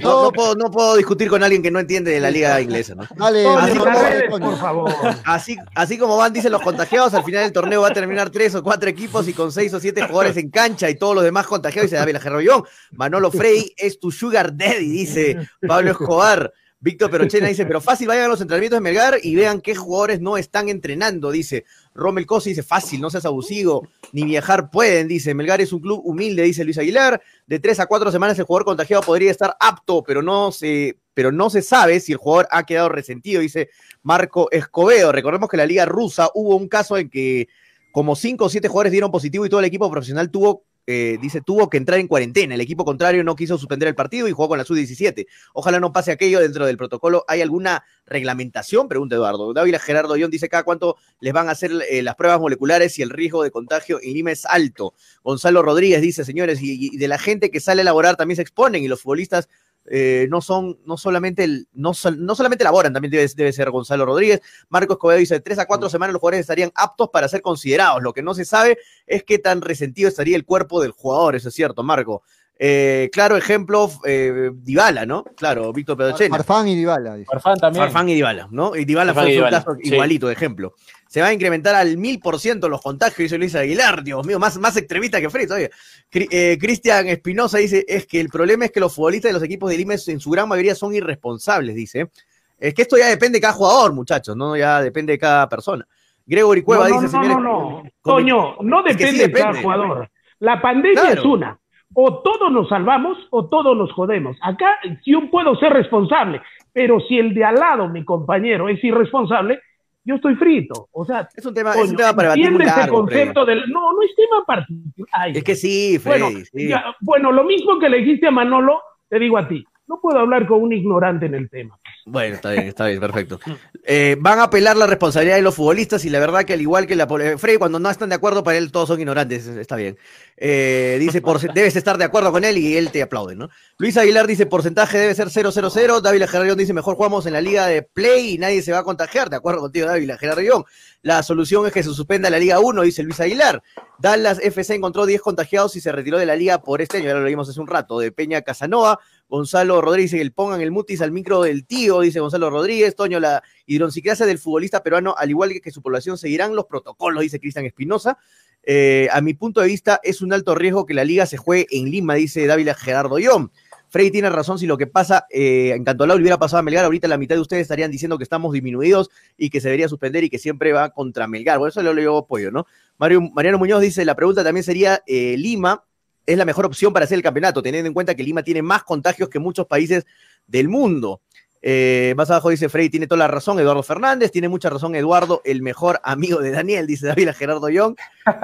No, 0.00 0.22
no 0.22 0.32
puedo, 0.32 0.54
no 0.54 0.70
puedo 0.70 0.96
discutir 0.96 1.28
con 1.28 1.42
alguien 1.42 1.62
que 1.62 1.70
no 1.70 1.78
entiende 1.78 2.10
de 2.12 2.20
la 2.20 2.30
liga 2.30 2.60
inglesa, 2.60 2.94
¿no? 2.94 3.06
Dale, 3.16 3.42
Toño, 3.42 3.58
Así 3.58 3.78
las 3.78 4.02
redes, 4.02 4.30
por 4.30 4.58
favor. 4.58 4.92
Así, 5.24 5.56
así 5.74 5.98
como 5.98 6.16
van, 6.16 6.32
dicen 6.32 6.52
los 6.52 6.62
contagiados, 6.62 7.12
al 7.14 7.24
final 7.24 7.42
del 7.42 7.52
torneo 7.52 7.82
va 7.82 7.88
a 7.88 7.92
terminar 7.92 8.30
tres 8.30 8.54
o 8.54 8.62
cuatro 8.62 8.88
equipos 8.88 9.28
y 9.28 9.34
con 9.34 9.52
seis 9.52 9.72
o 9.74 9.80
siete 9.80 10.02
jugadores 10.02 10.36
en 10.36 10.50
cancha 10.50 10.88
y 10.88 10.94
todos 10.94 11.14
los 11.14 11.24
demás 11.24 11.46
contagiados. 11.46 11.90
Dice 11.90 11.96
David 11.96 12.16
Gerrollón, 12.18 12.64
Manolo 12.92 13.30
Frey 13.30 13.74
es 13.76 14.00
tu 14.00 14.10
sugar 14.10 14.56
daddy, 14.56 14.88
dice 14.88 15.36
Pablo 15.66 15.90
Escobar. 15.90 16.52
Víctor 16.82 17.10
Perochena 17.10 17.46
dice, 17.46 17.66
pero 17.66 17.82
fácil, 17.82 18.08
vayan 18.08 18.24
a 18.24 18.28
los 18.28 18.40
entrenamientos 18.40 18.78
de 18.78 18.80
Melgar 18.80 19.18
y 19.22 19.34
vean 19.36 19.60
qué 19.60 19.74
jugadores 19.74 20.22
no 20.22 20.38
están 20.38 20.70
entrenando, 20.70 21.30
dice. 21.30 21.66
Rommel 21.94 22.26
Cosi 22.26 22.50
dice, 22.50 22.62
fácil, 22.62 23.00
no 23.00 23.10
seas 23.10 23.24
abusivo, 23.24 23.88
ni 24.12 24.24
viajar 24.24 24.70
pueden, 24.70 25.08
dice. 25.08 25.34
Melgar 25.34 25.60
es 25.60 25.72
un 25.72 25.80
club 25.80 26.00
humilde, 26.04 26.42
dice 26.42 26.64
Luis 26.64 26.78
Aguilar. 26.78 27.20
De 27.46 27.58
tres 27.58 27.80
a 27.80 27.86
cuatro 27.86 28.10
semanas 28.10 28.38
el 28.38 28.44
jugador 28.44 28.64
contagiado 28.64 29.02
podría 29.02 29.30
estar 29.30 29.56
apto, 29.58 30.02
pero 30.02 30.22
no 30.22 30.52
se, 30.52 30.98
pero 31.14 31.32
no 31.32 31.50
se 31.50 31.62
sabe 31.62 32.00
si 32.00 32.12
el 32.12 32.18
jugador 32.18 32.48
ha 32.50 32.64
quedado 32.64 32.88
resentido, 32.88 33.40
dice 33.40 33.70
Marco 34.02 34.48
Escobedo. 34.50 35.12
Recordemos 35.12 35.48
que 35.48 35.56
en 35.56 35.60
la 35.60 35.66
liga 35.66 35.84
rusa 35.84 36.30
hubo 36.34 36.56
un 36.56 36.68
caso 36.68 36.96
en 36.96 37.10
que 37.10 37.48
como 37.92 38.14
cinco 38.14 38.44
o 38.44 38.48
siete 38.48 38.68
jugadores 38.68 38.92
dieron 38.92 39.10
positivo 39.10 39.44
y 39.44 39.48
todo 39.48 39.60
el 39.60 39.66
equipo 39.66 39.90
profesional 39.90 40.30
tuvo 40.30 40.64
eh, 40.86 41.18
dice, 41.20 41.40
tuvo 41.40 41.70
que 41.70 41.76
entrar 41.76 41.98
en 41.98 42.08
cuarentena. 42.08 42.54
El 42.54 42.60
equipo 42.60 42.84
contrario 42.84 43.22
no 43.24 43.36
quiso 43.36 43.58
suspender 43.58 43.88
el 43.88 43.94
partido 43.94 44.28
y 44.28 44.32
jugó 44.32 44.48
con 44.48 44.58
la 44.58 44.64
sub-17. 44.64 45.26
Ojalá 45.54 45.80
no 45.80 45.92
pase 45.92 46.12
aquello 46.12 46.40
dentro 46.40 46.66
del 46.66 46.76
protocolo. 46.76 47.24
¿Hay 47.28 47.40
alguna 47.40 47.84
reglamentación? 48.06 48.88
Pregunta 48.88 49.16
Eduardo. 49.16 49.52
Dávila 49.52 49.78
Gerardo 49.78 50.16
Young 50.16 50.30
dice, 50.30 50.48
¿cada 50.48 50.64
cuánto 50.64 50.96
les 51.20 51.32
van 51.32 51.48
a 51.48 51.52
hacer 51.52 51.70
eh, 51.88 52.02
las 52.02 52.16
pruebas 52.16 52.40
moleculares 52.40 52.94
si 52.94 53.02
el 53.02 53.10
riesgo 53.10 53.42
de 53.42 53.50
contagio 53.50 54.00
en 54.02 54.14
Lima 54.14 54.32
es 54.32 54.46
alto? 54.46 54.94
Gonzalo 55.22 55.62
Rodríguez 55.62 56.00
dice, 56.00 56.24
señores, 56.24 56.60
y, 56.62 56.94
y 56.94 56.96
de 56.96 57.08
la 57.08 57.18
gente 57.18 57.50
que 57.50 57.60
sale 57.60 57.82
a 57.82 57.84
laborar 57.84 58.16
también 58.16 58.36
se 58.36 58.42
exponen 58.42 58.82
y 58.82 58.88
los 58.88 59.02
futbolistas 59.02 59.48
eh, 59.92 60.28
no 60.30 60.40
son, 60.40 60.78
no 60.86 60.96
solamente, 60.96 61.42
el, 61.42 61.68
no, 61.72 61.90
no 62.16 62.34
solamente 62.36 62.62
laboran, 62.62 62.92
también 62.92 63.10
debe, 63.10 63.26
debe, 63.34 63.52
ser 63.52 63.72
Gonzalo 63.72 64.06
Rodríguez. 64.06 64.40
Marcos 64.68 64.94
Escobedo 64.94 65.18
dice, 65.18 65.34
de 65.34 65.40
tres 65.40 65.58
a 65.58 65.66
cuatro 65.66 65.90
semanas 65.90 66.12
los 66.12 66.20
jugadores 66.20 66.42
estarían 66.42 66.70
aptos 66.76 67.10
para 67.12 67.26
ser 67.26 67.42
considerados. 67.42 68.00
Lo 68.00 68.12
que 68.12 68.22
no 68.22 68.32
se 68.32 68.44
sabe 68.44 68.78
es 69.04 69.24
qué 69.24 69.40
tan 69.40 69.60
resentido 69.60 70.08
estaría 70.08 70.36
el 70.36 70.44
cuerpo 70.44 70.80
del 70.80 70.92
jugador, 70.92 71.34
eso 71.34 71.48
es 71.48 71.54
cierto, 71.56 71.82
Marco. 71.82 72.22
Eh, 72.62 73.08
claro 73.10 73.38
ejemplo, 73.38 73.90
eh, 74.04 74.50
Dybala, 74.52 75.06
¿no? 75.06 75.24
Claro, 75.34 75.72
Víctor 75.72 75.96
Pedochena. 75.96 76.36
Farfán 76.36 76.68
y 76.68 76.76
Dybala. 76.76 77.14
Dice. 77.16 77.24
Farfán 77.32 77.58
también. 77.58 77.86
Farfán 77.86 78.08
y 78.10 78.14
Dybala, 78.14 78.48
¿no? 78.50 78.76
Y 78.76 78.84
Dybala 78.84 79.14
Farfán 79.14 79.24
fue 79.24 79.32
y 79.32 79.36
un 79.36 79.40
Dybala, 79.46 79.64
caso 79.64 79.76
sí. 79.82 79.94
igualito 79.94 80.26
de 80.26 80.34
ejemplo. 80.34 80.74
Se 81.08 81.22
va 81.22 81.28
a 81.28 81.32
incrementar 81.32 81.74
al 81.74 81.96
mil 81.96 82.20
por 82.20 82.38
ciento 82.38 82.68
los 82.68 82.82
contagios, 82.82 83.16
dice 83.16 83.38
Luis 83.38 83.54
Aguilar, 83.54 84.04
Dios 84.04 84.26
mío, 84.26 84.38
más, 84.38 84.58
más 84.58 84.76
extremista 84.76 85.22
que 85.22 85.30
Fred 85.30 85.46
todavía. 85.46 85.70
Cri- 86.12 86.28
eh, 86.30 86.58
Cristian 86.60 87.08
Espinosa 87.08 87.56
dice, 87.56 87.82
es 87.88 88.06
que 88.06 88.20
el 88.20 88.28
problema 88.28 88.66
es 88.66 88.72
que 88.72 88.80
los 88.80 88.94
futbolistas 88.94 89.30
de 89.30 89.32
los 89.32 89.42
equipos 89.42 89.70
de 89.70 89.78
Lima 89.78 89.94
en 90.06 90.20
su 90.20 90.28
gran 90.30 90.46
mayoría 90.46 90.74
son 90.74 90.94
irresponsables, 90.94 91.74
dice. 91.74 92.10
Es 92.58 92.74
que 92.74 92.82
esto 92.82 92.98
ya 92.98 93.06
depende 93.06 93.38
de 93.38 93.40
cada 93.40 93.54
jugador, 93.54 93.94
muchachos, 93.94 94.36
¿no? 94.36 94.54
Ya 94.54 94.82
depende 94.82 95.14
de 95.14 95.18
cada 95.18 95.48
persona. 95.48 95.88
Gregory 96.26 96.60
Cueva 96.62 96.90
no, 96.90 96.96
no, 96.96 97.00
dice, 97.00 97.16
no, 97.16 97.22
señores. 97.22 97.42
no, 97.42 97.82
no. 97.82 97.90
Toño, 98.02 98.56
no 98.60 98.86
Es 98.86 98.96
que 98.98 99.06
sí 99.12 99.16
depende 99.16 99.38
de 99.38 99.44
cada 99.44 99.62
jugador. 99.62 100.10
La 100.40 100.60
pandemia 100.60 101.00
Claro. 101.00 101.20
es 101.22 101.26
una. 101.26 101.59
O 101.94 102.22
todos 102.22 102.52
nos 102.52 102.68
salvamos 102.68 103.18
o 103.30 103.48
todos 103.48 103.76
nos 103.76 103.92
jodemos. 103.92 104.36
Acá 104.42 104.76
yo 105.04 105.28
puedo 105.30 105.56
ser 105.56 105.72
responsable, 105.72 106.40
pero 106.72 107.00
si 107.00 107.18
el 107.18 107.34
de 107.34 107.44
al 107.44 107.56
lado, 107.56 107.88
mi 107.88 108.04
compañero, 108.04 108.68
es 108.68 108.82
irresponsable, 108.84 109.60
yo 110.04 110.14
estoy 110.14 110.34
frito. 110.36 110.88
O 110.92 111.04
sea, 111.04 111.28
Es 111.36 111.44
un 111.44 111.52
tema, 111.54 111.70
es 111.72 111.76
un 111.76 111.86
Coño, 111.88 111.96
tema 111.96 112.14
para 112.14 112.28
entiende 112.34 112.64
ese 112.64 112.76
largo, 112.76 113.06
Freddy. 113.06 113.18
concepto 113.18 113.44
del. 113.44 113.70
No, 113.70 113.92
no 113.92 114.02
es 114.02 114.14
tema 114.14 114.44
particular. 114.46 115.28
Es 115.36 115.44
que 115.44 115.54
sí, 115.56 115.98
Freddy, 115.98 116.20
bueno, 116.20 116.40
sí. 116.52 116.68
ya, 116.68 116.84
bueno, 117.00 117.32
lo 117.32 117.44
mismo 117.44 117.78
que 117.78 117.88
le 117.88 117.98
dijiste 117.98 118.28
a 118.28 118.30
Manolo, 118.30 118.80
te 119.08 119.18
digo 119.18 119.36
a 119.36 119.48
ti. 119.48 119.64
No 119.90 120.00
puedo 120.00 120.20
hablar 120.20 120.46
con 120.46 120.62
un 120.62 120.72
ignorante 120.72 121.26
en 121.26 121.34
el 121.34 121.50
tema. 121.50 121.76
Bueno, 122.06 122.36
está 122.36 122.52
bien, 122.52 122.68
está 122.68 122.86
bien, 122.86 123.00
perfecto. 123.00 123.40
Eh, 123.84 124.16
van 124.20 124.38
a 124.38 124.44
apelar 124.44 124.76
la 124.76 124.86
responsabilidad 124.86 125.34
de 125.34 125.42
los 125.42 125.56
futbolistas 125.56 126.04
y 126.04 126.10
la 126.10 126.20
verdad 126.20 126.44
que 126.44 126.52
al 126.52 126.60
igual 126.60 126.86
que 126.86 126.94
la 126.94 127.08
eh, 127.20 127.36
Freddy, 127.36 127.58
cuando 127.58 127.80
no 127.80 127.90
están 127.90 128.08
de 128.08 128.14
acuerdo, 128.14 128.44
para 128.44 128.56
él 128.56 128.70
todos 128.70 128.86
son 128.86 129.00
ignorantes, 129.00 129.48
es- 129.48 129.56
está 129.56 129.74
bien. 129.74 129.98
Eh, 130.36 130.96
dice, 131.00 131.20
por, 131.20 131.40
debes 131.52 131.74
estar 131.74 131.98
de 131.98 132.04
acuerdo 132.04 132.30
con 132.30 132.44
él 132.44 132.56
y 132.56 132.76
él 132.76 132.92
te 132.92 133.02
aplaude, 133.02 133.34
¿no? 133.34 133.48
Luis 133.78 133.96
Aguilar 133.96 134.28
dice, 134.28 134.46
porcentaje 134.46 134.96
debe 134.96 135.14
ser 135.16 135.28
000. 135.28 136.00
Dávila 136.00 136.28
Gerardión 136.28 136.56
dice, 136.56 136.72
mejor 136.72 136.94
jugamos 136.94 137.26
en 137.26 137.32
la 137.32 137.40
liga 137.40 137.66
de 137.66 137.82
play 137.82 138.34
y 138.34 138.38
nadie 138.38 138.62
se 138.62 138.70
va 138.70 138.78
a 138.78 138.84
contagiar. 138.84 139.28
De 139.28 139.36
acuerdo 139.36 139.60
contigo, 139.60 139.86
Dávila 139.88 140.16
Gerardión. 140.18 140.64
La 141.02 141.22
solución 141.24 141.66
es 141.66 141.72
que 141.72 141.82
se 141.82 141.92
suspenda 141.94 142.28
la 142.30 142.38
Liga 142.38 142.60
1, 142.60 142.82
dice 142.82 143.02
Luis 143.02 143.18
Aguilar. 143.20 143.62
Dallas 143.98 144.38
FC 144.38 144.74
encontró 144.74 145.06
10 145.06 145.20
contagiados 145.22 145.74
y 145.76 145.80
se 145.80 145.90
retiró 145.90 146.18
de 146.18 146.26
la 146.26 146.36
liga 146.36 146.62
por 146.62 146.80
este 146.82 146.98
año, 146.98 147.06
ya 147.06 147.14
lo 147.14 147.24
leímos 147.24 147.48
hace 147.48 147.58
un 147.58 147.66
rato, 147.66 147.98
de 147.98 148.12
Peña 148.12 148.42
Casanova. 148.42 149.00
Gonzalo 149.30 149.80
Rodríguez, 149.80 150.10
que 150.10 150.30
pongan 150.32 150.60
el 150.60 150.72
mutis 150.72 151.00
al 151.00 151.12
micro 151.12 151.40
del 151.42 151.64
tío, 151.64 152.00
dice 152.00 152.18
Gonzalo 152.18 152.50
Rodríguez. 152.50 152.96
Toño, 152.96 153.20
la 153.20 153.42
hidronciclase 153.64 154.26
del 154.26 154.38
futbolista 154.38 154.82
peruano, 154.82 155.14
al 155.16 155.30
igual 155.30 155.52
que, 155.52 155.60
que 155.60 155.70
su 155.70 155.80
población, 155.80 156.18
seguirán 156.18 156.56
los 156.56 156.66
protocolos, 156.66 157.22
dice 157.22 157.38
Cristian 157.38 157.64
Espinosa. 157.64 158.18
Eh, 158.64 159.08
a 159.12 159.20
mi 159.20 159.34
punto 159.34 159.60
de 159.60 159.68
vista, 159.68 160.00
es 160.02 160.20
un 160.20 160.32
alto 160.32 160.56
riesgo 160.56 160.84
que 160.84 160.94
la 160.94 161.04
liga 161.04 161.26
se 161.26 161.36
juegue 161.36 161.66
en 161.70 161.90
Lima, 161.90 162.14
dice 162.14 162.44
Dávila 162.46 162.74
Gerardo 162.74 163.20
Ión. 163.20 163.52
Frey 163.88 164.10
tiene 164.10 164.30
razón 164.30 164.58
si 164.58 164.66
lo 164.66 164.76
que 164.76 164.86
pasa 164.86 165.26
eh, 165.30 165.72
en 165.74 165.84
Cantolao 165.84 166.16
hubiera 166.16 166.38
pasado 166.38 166.58
a 166.60 166.62
Melgar, 166.62 166.84
ahorita 166.84 167.08
la 167.08 167.16
mitad 167.16 167.36
de 167.36 167.40
ustedes 167.40 167.62
estarían 167.62 167.90
diciendo 167.90 168.18
que 168.18 168.24
estamos 168.24 168.52
disminuidos 168.52 169.10
y 169.36 169.50
que 169.50 169.60
se 169.60 169.68
debería 169.68 169.88
suspender 169.88 170.22
y 170.22 170.30
que 170.30 170.38
siempre 170.38 170.72
va 170.72 170.90
contra 170.90 171.26
Melgar. 171.26 171.58
Por 171.58 171.68
eso 171.68 171.82
le 171.82 172.02
yo 172.02 172.18
apoyo, 172.18 172.50
¿no? 172.50 172.66
Mario, 172.98 173.20
Mariano 173.20 173.58
Muñoz 173.58 173.80
dice, 173.80 174.04
la 174.04 174.14
pregunta 174.14 174.44
también 174.44 174.64
sería, 174.64 175.02
eh, 175.06 175.36
Lima 175.36 175.84
es 176.30 176.38
la 176.38 176.44
mejor 176.44 176.66
opción 176.66 176.92
para 176.92 177.04
hacer 177.04 177.16
el 177.16 177.22
campeonato, 177.22 177.62
teniendo 177.62 177.88
en 177.88 177.94
cuenta 177.94 178.14
que 178.14 178.22
Lima 178.22 178.42
tiene 178.42 178.62
más 178.62 178.84
contagios 178.84 179.28
que 179.28 179.38
muchos 179.38 179.66
países 179.66 180.06
del 180.46 180.68
mundo. 180.68 181.20
Eh, 181.62 182.14
más 182.16 182.30
abajo 182.30 182.48
dice 182.48 182.68
Frey, 182.68 182.88
tiene 182.88 183.06
toda 183.06 183.18
la 183.18 183.28
razón, 183.28 183.58
Eduardo 183.58 183.82
Fernández, 183.82 184.30
tiene 184.30 184.48
mucha 184.48 184.70
razón 184.70 184.94
Eduardo, 184.94 185.42
el 185.44 185.60
mejor 185.60 186.00
amigo 186.04 186.40
de 186.40 186.52
Daniel, 186.52 186.86
dice 186.86 187.06
David 187.06 187.30
Gerardo 187.36 187.68
Young. 187.68 187.96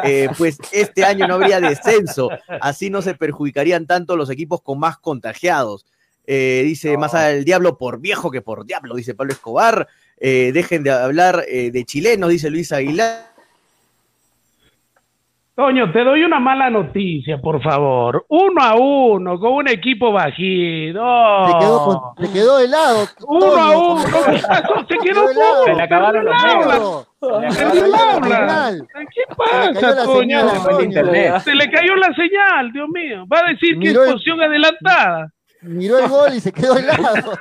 Eh, 0.05 0.29
pues 0.37 0.59
este 0.73 1.05
año 1.05 1.27
no 1.27 1.35
habría 1.35 1.61
descenso, 1.61 2.29
así 2.61 2.91
no 2.91 3.03
se 3.03 3.15
perjudicarían 3.15 3.87
tanto 3.87 4.17
los 4.17 4.31
equipos 4.31 4.63
con 4.63 4.79
más 4.79 4.99
contagiados. 4.99 5.87
Eh, 6.27 6.63
dice 6.65 6.99
más 6.99 7.15
al 7.15 7.45
diablo 7.45 7.79
por 7.79 8.01
viejo 8.01 8.31
que 8.31 8.43
por 8.43 8.67
diablo, 8.67 8.97
dice 8.97 9.15
Pablo 9.15 9.33
Escobar. 9.33 9.87
Dejen 10.19 10.83
de 10.83 10.91
hablar 10.91 11.45
de 11.47 11.85
chilenos, 11.85 12.31
dice 12.31 12.49
Luis 12.49 12.73
Aguilar. 12.73 13.36
Toño, 15.57 15.91
te 15.91 16.05
doy 16.05 16.23
una 16.23 16.39
mala 16.39 16.69
noticia, 16.69 17.39
por 17.39 17.63
favor. 17.63 18.27
Uno 18.29 18.63
a 18.63 18.75
uno, 18.77 19.41
con 19.41 19.55
un 19.55 19.69
equipo 19.69 20.13
bajito. 20.13 21.01
Se 21.47 21.53
quedó, 21.59 21.85
con- 22.15 22.27
se 22.27 22.33
quedó 22.35 22.59
helado. 22.59 23.07
Uno 23.27 23.57
a 23.57 23.71
uno. 23.79 24.03
con- 24.03 24.35
¿Qué 24.35 24.43
pasó? 24.47 24.87
Se 24.87 24.99
quedó 24.99 25.31
helado. 25.31 25.65
Se 25.65 25.75
le 25.75 25.83
acabaron 25.83 26.27
los 26.27 26.43
negros. 26.43 27.09
Se 27.55 27.65
le 27.65 27.71
cayó 27.71 27.87
la. 27.87 28.75
¿Qué 29.15 29.23
pasa, 29.35 30.05
Toño? 30.05 31.41
Se 31.41 31.55
le 31.55 31.71
cayó 31.71 31.97
la 31.97 32.13
señal, 32.15 32.71
Dios 32.75 32.89
mío. 32.91 33.25
Va 33.33 33.39
a 33.39 33.49
decir 33.53 33.79
que 33.79 33.89
es 33.89 33.95
el- 33.97 34.13
posición 34.13 34.43
adelantada. 34.43 35.33
Miró 35.63 35.99
el 35.99 36.09
gol 36.11 36.35
y 36.35 36.41
se 36.41 36.53
quedó 36.53 36.77
helado. 36.77 37.07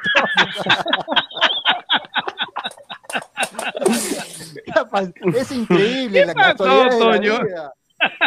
es 5.36 5.51
increíble 5.51 6.20
¿Qué 6.22 6.26
la 6.28 6.34
pasó, 6.34 6.88
Toño? 6.97 7.34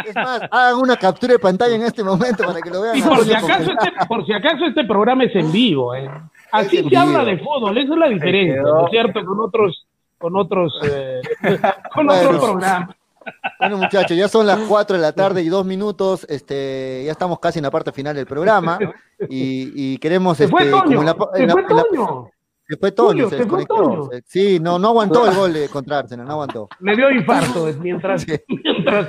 Es 0.07 0.15
más, 0.15 0.41
hagan 0.51 0.77
una 0.77 0.97
captura 0.97 1.33
de 1.35 1.39
pantalla 1.39 1.75
en 1.75 1.83
este 1.83 2.03
momento 2.03 2.45
para 2.45 2.61
que 2.61 2.71
lo 2.71 2.81
vean. 2.83 2.97
Y 2.99 3.03
por 3.03 3.25
si, 3.25 3.33
acaso 3.33 3.71
este, 3.73 3.93
por 4.09 4.27
si 4.27 4.33
acaso 4.33 4.65
este 4.67 4.85
programa 4.85 5.25
es 5.25 5.35
en 5.37 5.53
vivo, 5.53 5.95
¿eh? 5.95 6.09
Así 6.53 6.89
se 6.89 6.97
habla 6.97 7.25
de 7.25 7.39
fútbol, 7.39 7.77
esa 7.77 7.93
es 7.93 7.99
la 7.99 8.09
diferencia. 8.09 8.63
¿no 8.63 8.85
es 8.87 8.91
cierto? 8.91 9.25
Con 9.25 9.41
otros, 9.41 9.87
con 10.17 10.37
otros, 10.37 10.73
eh, 10.85 11.21
con 11.95 12.07
Bueno. 12.07 12.29
otros 12.31 12.45
programas. 12.45 12.97
Bueno, 13.61 13.77
muchachos, 13.77 14.17
ya 14.17 14.27
son 14.27 14.47
las 14.47 14.59
4 14.61 14.97
de 14.97 15.03
la 15.03 15.13
tarde 15.13 15.43
y 15.43 15.49
dos 15.51 15.67
minutos. 15.67 16.25
Este, 16.31 17.03
ya 17.05 17.13
estamos 17.13 17.39
casi 17.39 17.59
en 17.59 17.65
la 17.65 17.71
parte 17.71 17.93
final 17.93 18.15
del 18.17 18.27
programa. 18.27 18.79
Y, 19.29 19.73
y 19.75 19.99
queremos. 19.99 20.37
Se 20.37 20.47
fue 20.47 20.61
este, 20.63 20.71
como 20.71 20.85
Toño, 20.85 21.01
en 21.01 21.07
la- 21.07 21.17
en 21.35 21.47
la- 21.49 21.53
fue 21.55 21.65
Toño. 21.65 22.31
se 22.69 22.77
fue 22.77 22.93
Toño, 22.93 23.29
se 23.29 23.37
desconectó. 23.39 23.75
Toño. 23.75 24.09
Sí, 24.27 24.61
no, 24.61 24.79
no 24.79 24.89
aguantó 24.91 25.29
el 25.29 25.35
gol 25.37 25.53
de 25.53 25.69
contra 25.69 25.99
Arsenal, 25.99 26.25
no 26.25 26.35
aguantó. 26.35 26.69
Le 26.79 26.95
dio 26.95 27.11
infarto 27.11 27.67
mientras, 27.81 28.23
Sí. 28.23 28.37
mientras 28.47 29.09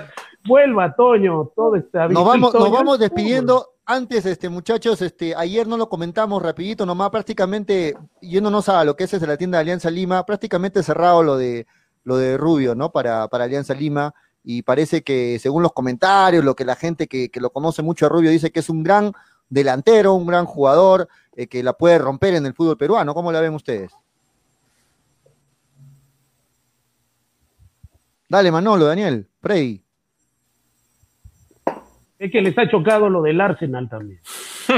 vuelva 0.49 0.93
Toño, 0.95 1.51
todo 1.55 1.75
está 1.75 2.07
Nos 2.09 2.25
vamos, 2.25 2.53
nos 2.53 2.71
vamos 2.71 2.95
es 2.95 2.99
despidiendo. 3.01 3.75
Antes, 3.85 4.25
este, 4.25 4.49
muchachos, 4.49 5.01
este, 5.01 5.33
ayer 5.35 5.65
no 5.65 5.75
lo 5.75 5.89
comentamos 5.89 6.43
rapidito, 6.43 6.85
nomás 6.85 7.09
prácticamente, 7.09 7.97
yéndonos 8.21 8.69
a 8.69 8.83
lo 8.83 8.95
que 8.95 9.05
es 9.05 9.11
desde 9.11 9.25
la 9.25 9.37
tienda 9.37 9.57
de 9.57 9.61
Alianza 9.61 9.89
Lima, 9.89 10.25
prácticamente 10.25 10.83
cerrado 10.83 11.23
lo 11.23 11.37
de 11.37 11.65
lo 12.03 12.17
de 12.17 12.37
Rubio, 12.37 12.75
¿no? 12.75 12.91
Para, 12.91 13.27
para 13.27 13.45
Alianza 13.45 13.73
Lima. 13.73 14.13
Y 14.43 14.63
parece 14.63 15.03
que, 15.03 15.37
según 15.39 15.63
los 15.63 15.73
comentarios, 15.73 16.43
lo 16.43 16.55
que 16.55 16.65
la 16.65 16.75
gente 16.75 17.07
que, 17.07 17.29
que 17.29 17.41
lo 17.41 17.51
conoce 17.51 17.81
mucho 17.81 18.05
a 18.05 18.09
Rubio 18.09 18.31
dice 18.31 18.51
que 18.51 18.61
es 18.61 18.69
un 18.69 18.83
gran 18.83 19.13
delantero, 19.49 20.13
un 20.13 20.27
gran 20.27 20.45
jugador, 20.45 21.07
eh, 21.35 21.47
que 21.47 21.63
la 21.63 21.73
puede 21.73 21.97
romper 21.97 22.35
en 22.35 22.45
el 22.45 22.53
fútbol 22.53 22.77
peruano. 22.77 23.13
¿Cómo 23.13 23.31
la 23.31 23.41
ven 23.41 23.53
ustedes? 23.53 23.91
Dale, 28.29 28.51
Manolo, 28.51 28.85
Daniel, 28.85 29.27
Freddy. 29.41 29.83
Es 32.19 32.31
que 32.31 32.41
les 32.41 32.55
ha 32.57 32.69
chocado 32.69 33.09
lo 33.09 33.21
del 33.21 33.39
Arsenal 33.41 33.89
también. 33.89 34.19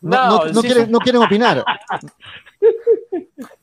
No, 0.00 0.10
No, 0.10 0.28
no- 0.28 0.44
no 0.52 0.60
sí, 0.60 0.66
quieren, 0.66 0.86
sí. 0.86 0.92
no 0.92 0.98
quieren 0.98 1.22
opinar. 1.22 1.64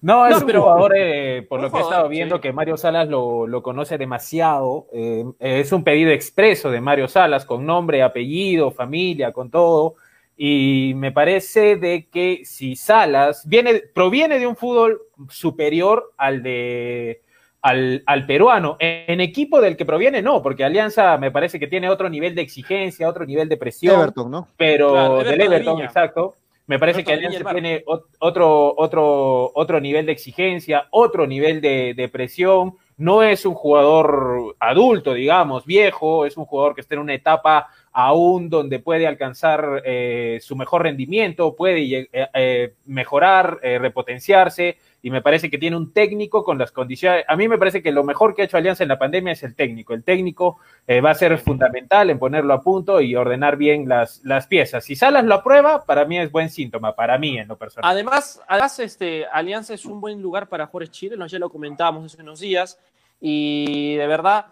No, 0.01 0.25
es 0.27 0.38
un 0.39 0.45
pero- 0.45 0.61
jugador, 0.61 0.93
eh, 0.95 1.45
por 1.49 1.61
lo 1.61 1.71
que 1.71 1.77
he 1.77 1.81
estado 1.81 2.07
viendo, 2.07 2.36
sí. 2.36 2.41
que 2.43 2.53
Mario 2.53 2.77
Salas 2.77 3.09
lo, 3.09 3.47
lo 3.47 3.61
conoce 3.63 3.97
demasiado. 3.97 4.88
eh, 4.93 5.25
es 5.39 5.71
un 5.71 5.83
pedido 5.83 6.11
expreso 6.11 6.69
de 6.71 6.79
Mario 6.79 7.07
Salas, 7.07 7.45
con 7.45 7.65
nombre, 7.65 8.03
apellido, 8.03 8.71
familia, 8.71 9.31
con 9.33 9.49
todo. 9.49 9.95
Y 10.38 10.93
me 10.95 11.11
parece 11.11 11.75
de 11.77 12.07
que 12.09 12.41
si 12.45 12.75
Salas 12.75 13.47
viene, 13.47 13.81
proviene 13.93 14.38
de 14.39 14.47
un 14.47 14.55
fútbol 14.55 15.01
superior 15.29 16.13
al 16.17 16.43
de 16.43 17.21
al, 17.66 18.03
al, 18.05 18.26
peruano, 18.26 18.78
en 18.80 19.22
equipo 19.22 19.59
del 19.59 19.76
que 19.76 19.86
proviene 19.86 20.22
no, 20.22 20.41
porque 20.41 20.63
Alianza 20.63 21.18
me 21.18 21.32
parece 21.32 21.59
que 21.59 21.68
tiene 21.68 21.89
otro 21.89 22.09
nivel 22.09 22.36
de 22.36 22.41
exigencia, 22.43 23.09
otro 23.09 23.26
nivel 23.26 23.49
de 23.49 23.57
presión. 23.57 23.99
Everton, 23.99 24.30
¿no? 24.30 24.47
Pero 24.55 24.91
Claro, 24.91 25.18
del 25.18 25.28
Everton 25.28 25.38
de 25.49 25.55
Everton, 25.55 25.76
Viña. 25.78 25.86
exacto. 25.86 26.36
Me 26.68 26.80
parece 26.80 27.01
Everton 27.01 27.20
que 27.20 27.26
Alianza 27.28 27.51
tiene 27.51 27.86
ot- 27.86 28.05
otro, 28.20 28.74
otro, 28.78 29.51
otro 29.53 29.80
nivel 29.80 30.05
de 30.05 30.11
exigencia, 30.11 30.88
otro 30.91 31.28
nivel 31.28 31.61
de, 31.61 31.93
de 31.95 32.07
presión. 32.09 32.76
No 32.97 33.24
es 33.24 33.45
un 33.45 33.55
jugador 33.55 34.55
adulto, 34.59 35.13
digamos, 35.13 35.66
viejo, 35.66 36.26
es 36.26 36.38
un 36.38 36.45
jugador 36.45 36.76
que 36.76 36.82
está 36.82 36.95
en 36.95 37.01
una 37.01 37.13
etapa 37.13 37.68
aún 37.91 38.49
donde 38.49 38.80
puede 38.80 39.05
alcanzar 39.05 39.82
eh, 39.86 40.39
su 40.41 40.55
mejor 40.55 40.84
rendimiento, 40.84 41.55
puede 41.55 41.82
eh, 41.99 42.09
eh, 42.34 42.74
mejorar, 42.86 43.59
eh, 43.63 43.80
repotenciarse, 43.80 44.78
y 45.06 45.12
me 45.12 45.22
parece 45.22 45.51
que 45.51 45.60
tiene 45.60 45.78
un 45.78 45.93
técnico 45.93 46.43
con 46.43 46.58
las 46.58 46.72
condiciones. 46.72 47.26
A 47.28 47.36
mí 47.36 47.47
me 47.47 47.60
parece 47.60 47.84
que 47.84 47.91
lo 47.91 48.03
mejor 48.03 48.34
que 48.34 48.41
ha 48.41 48.45
hecho 48.45 48.58
Alianza 48.58 48.82
en 48.82 48.89
la 48.89 48.97
pandemia 48.97 49.34
es 49.34 49.43
el 49.43 49.53
técnico. 49.53 49.93
El 49.93 50.03
técnico 50.03 50.58
eh, 50.88 50.99
va 50.99 51.12
a 51.12 51.14
ser 51.14 51.38
fundamental 51.38 52.10
en 52.10 52.18
ponerlo 52.18 52.56
a 52.56 52.64
punto 52.64 52.99
y 52.99 53.16
ordenar 53.16 53.56
bien 53.56 53.88
las, 53.88 54.22
las 54.24 54.47
piezas. 54.47 54.84
Si 54.84 54.95
Salas 54.95 55.24
lo 55.24 55.36
aprueba, 55.36 55.86
para 55.86 56.06
mí 56.06 56.18
es 56.18 56.32
buen 56.32 56.49
síntoma, 56.49 56.95
para 56.95 57.20
mí 57.20 57.38
en 57.38 57.47
lo 57.47 57.56
personal. 57.56 57.91
Además, 57.91 58.41
además 58.47 58.80
este, 58.80 59.28
Alianza 59.28 59.76
es 59.76 59.86
un 59.86 60.01
buen 60.01 60.24
lugar 60.24 60.49
para 60.49 60.66
jugadores 60.66 60.89
chilenos, 60.89 61.32
ya 61.32 61.38
lo 61.38 61.51
comentábamos 61.51 62.12
hace 62.12 62.24
unos 62.24 62.39
días, 62.39 62.80
y 63.22 63.93
de 63.97 64.08
verdad, 64.08 64.47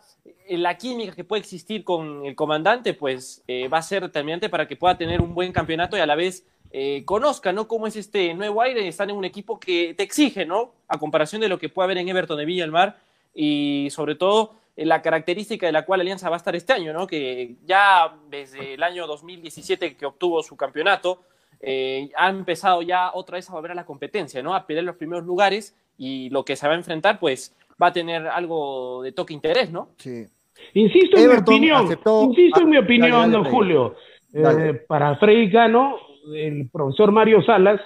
eh, 0.46 0.60
la 0.60 0.78
química 0.78 1.16
que 1.16 1.24
puede 1.24 1.40
existir 1.40 1.84
con 1.84 2.28
el 2.28 2.36
comandante, 2.36 2.94
pues 2.94 3.44
eh, 3.48 3.68
va 3.70 3.80
a 3.80 3.82
ser 3.82 4.04
determinante 4.04 4.50
para 4.50 4.68
que 4.68 4.76
pueda 4.76 4.96
tener 5.00 5.20
un 5.20 5.34
buen 5.34 5.52
campeonato 5.52 5.98
y 5.98 6.02
a 6.02 6.06
la 6.06 6.14
vez 6.14 6.46
eh, 6.76 7.04
conozca, 7.06 7.54
¿no? 7.54 7.68
Cómo 7.68 7.86
es 7.88 7.96
este 7.96 8.34
nuevo 8.34 8.60
aire, 8.62 8.88
estar 8.88 9.08
en 9.10 9.16
un 9.16 9.24
equipo 9.26 9.60
que 9.60 9.94
te 9.94 10.02
exige, 10.04 10.44
¿no? 10.46 10.72
A 10.88 10.98
comparación 10.98 11.40
de 11.42 11.48
lo 11.48 11.60
que 11.60 11.70
puede 11.70 11.86
haber 11.86 12.00
en 12.00 12.10
Everton 12.10 12.38
de 12.38 12.46
Villa 12.46 12.64
del 12.64 12.72
Mar, 12.72 12.98
y 13.34 13.88
sobre 13.92 14.16
todo 14.16 14.54
eh, 14.76 14.86
la 14.86 15.02
característica 15.04 15.68
de 15.68 15.72
la 15.72 15.86
cual 15.86 16.02
Alianza 16.02 16.30
va 16.30 16.36
a 16.36 16.38
estar 16.38 16.56
este 16.56 16.74
año, 16.74 16.92
¿no? 16.92 17.06
Que 17.06 17.56
ya 17.66 18.16
desde 18.30 18.74
el 18.74 18.82
año 18.84 19.06
2017 19.08 19.96
que 19.96 20.06
obtuvo 20.08 20.42
su 20.42 20.56
campeonato, 20.58 21.22
eh, 21.62 22.10
ha 22.18 22.30
empezado 22.30 22.82
ya 22.82 23.12
otra 23.14 23.36
vez 23.36 23.48
a 23.50 23.54
volver 23.54 23.72
a 23.72 23.76
la 23.76 23.86
competencia, 23.86 24.42
¿no? 24.42 24.54
A 24.56 24.66
pelear 24.66 24.84
los 24.84 24.96
primeros 24.96 25.26
lugares 25.26 25.76
y 25.98 26.30
lo 26.32 26.44
que 26.44 26.56
se 26.56 26.68
va 26.68 26.74
a 26.74 26.78
enfrentar, 26.78 27.20
pues 27.20 27.56
va 27.82 27.88
a 27.88 27.94
tener 27.94 28.28
algo 28.28 29.02
de 29.04 29.12
toque 29.12 29.34
interés, 29.34 29.72
¿no? 29.72 29.90
Sí. 29.98 30.26
Insisto 30.74 31.18
en 31.18 31.30
mi 31.30 31.36
opinión, 31.38 31.86
aceptó- 31.86 32.24
insisto 32.24 32.62
en 32.62 32.70
mi 32.70 32.78
opinión, 32.78 33.12
dale, 33.12 33.32
dale, 33.32 33.44
don. 33.44 33.46
Julio. 33.52 33.96
Eh, 34.34 34.74
para 34.88 35.16
Freddy 35.18 35.52
Cano, 35.52 35.98
el 36.34 36.70
profesor 36.70 37.12
Mario 37.12 37.42
Salas 37.44 37.82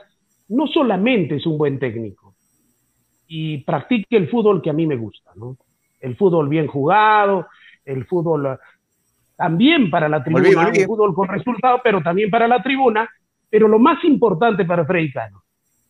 no 0.49 0.67
solamente 0.67 1.35
es 1.35 1.45
un 1.45 1.57
buen 1.57 1.79
técnico 1.79 2.35
y 3.27 3.59
practica 3.59 4.15
el 4.17 4.29
fútbol 4.29 4.61
que 4.61 4.69
a 4.69 4.73
mí 4.73 4.87
me 4.87 4.95
gusta, 4.95 5.31
¿no? 5.35 5.57
El 5.99 6.15
fútbol 6.15 6.47
bien 6.47 6.67
jugado, 6.67 7.47
el 7.83 8.05
fútbol 8.05 8.45
eh, 8.45 8.57
también 9.35 9.89
para 9.89 10.07
la 10.07 10.23
tribuna, 10.23 10.69
un 10.69 10.85
fútbol 10.85 11.13
con 11.13 11.27
resultado, 11.27 11.81
pero 11.83 12.01
también 12.01 12.29
para 12.29 12.47
la 12.47 12.61
tribuna. 12.63 13.09
Pero 13.49 13.67
lo 13.67 13.79
más 13.79 14.03
importante 14.03 14.65
para 14.65 14.85
Freddy 14.85 15.11
Cano, 15.11 15.43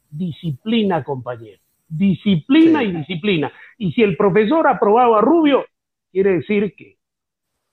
disciplina, 0.10 1.04
compañero. 1.04 1.60
Disciplina 1.90 2.80
Sí. 2.82 2.86
y 2.88 2.92
disciplina. 2.92 3.52
Y 3.78 3.92
si 3.94 4.04
el 4.04 4.18
profesor 4.18 4.68
ha 4.68 4.72
aprobado 4.72 5.16
a 5.16 5.22
Rubio, 5.22 5.66
quiere 6.12 6.34
decir 6.34 6.74
que 6.76 6.98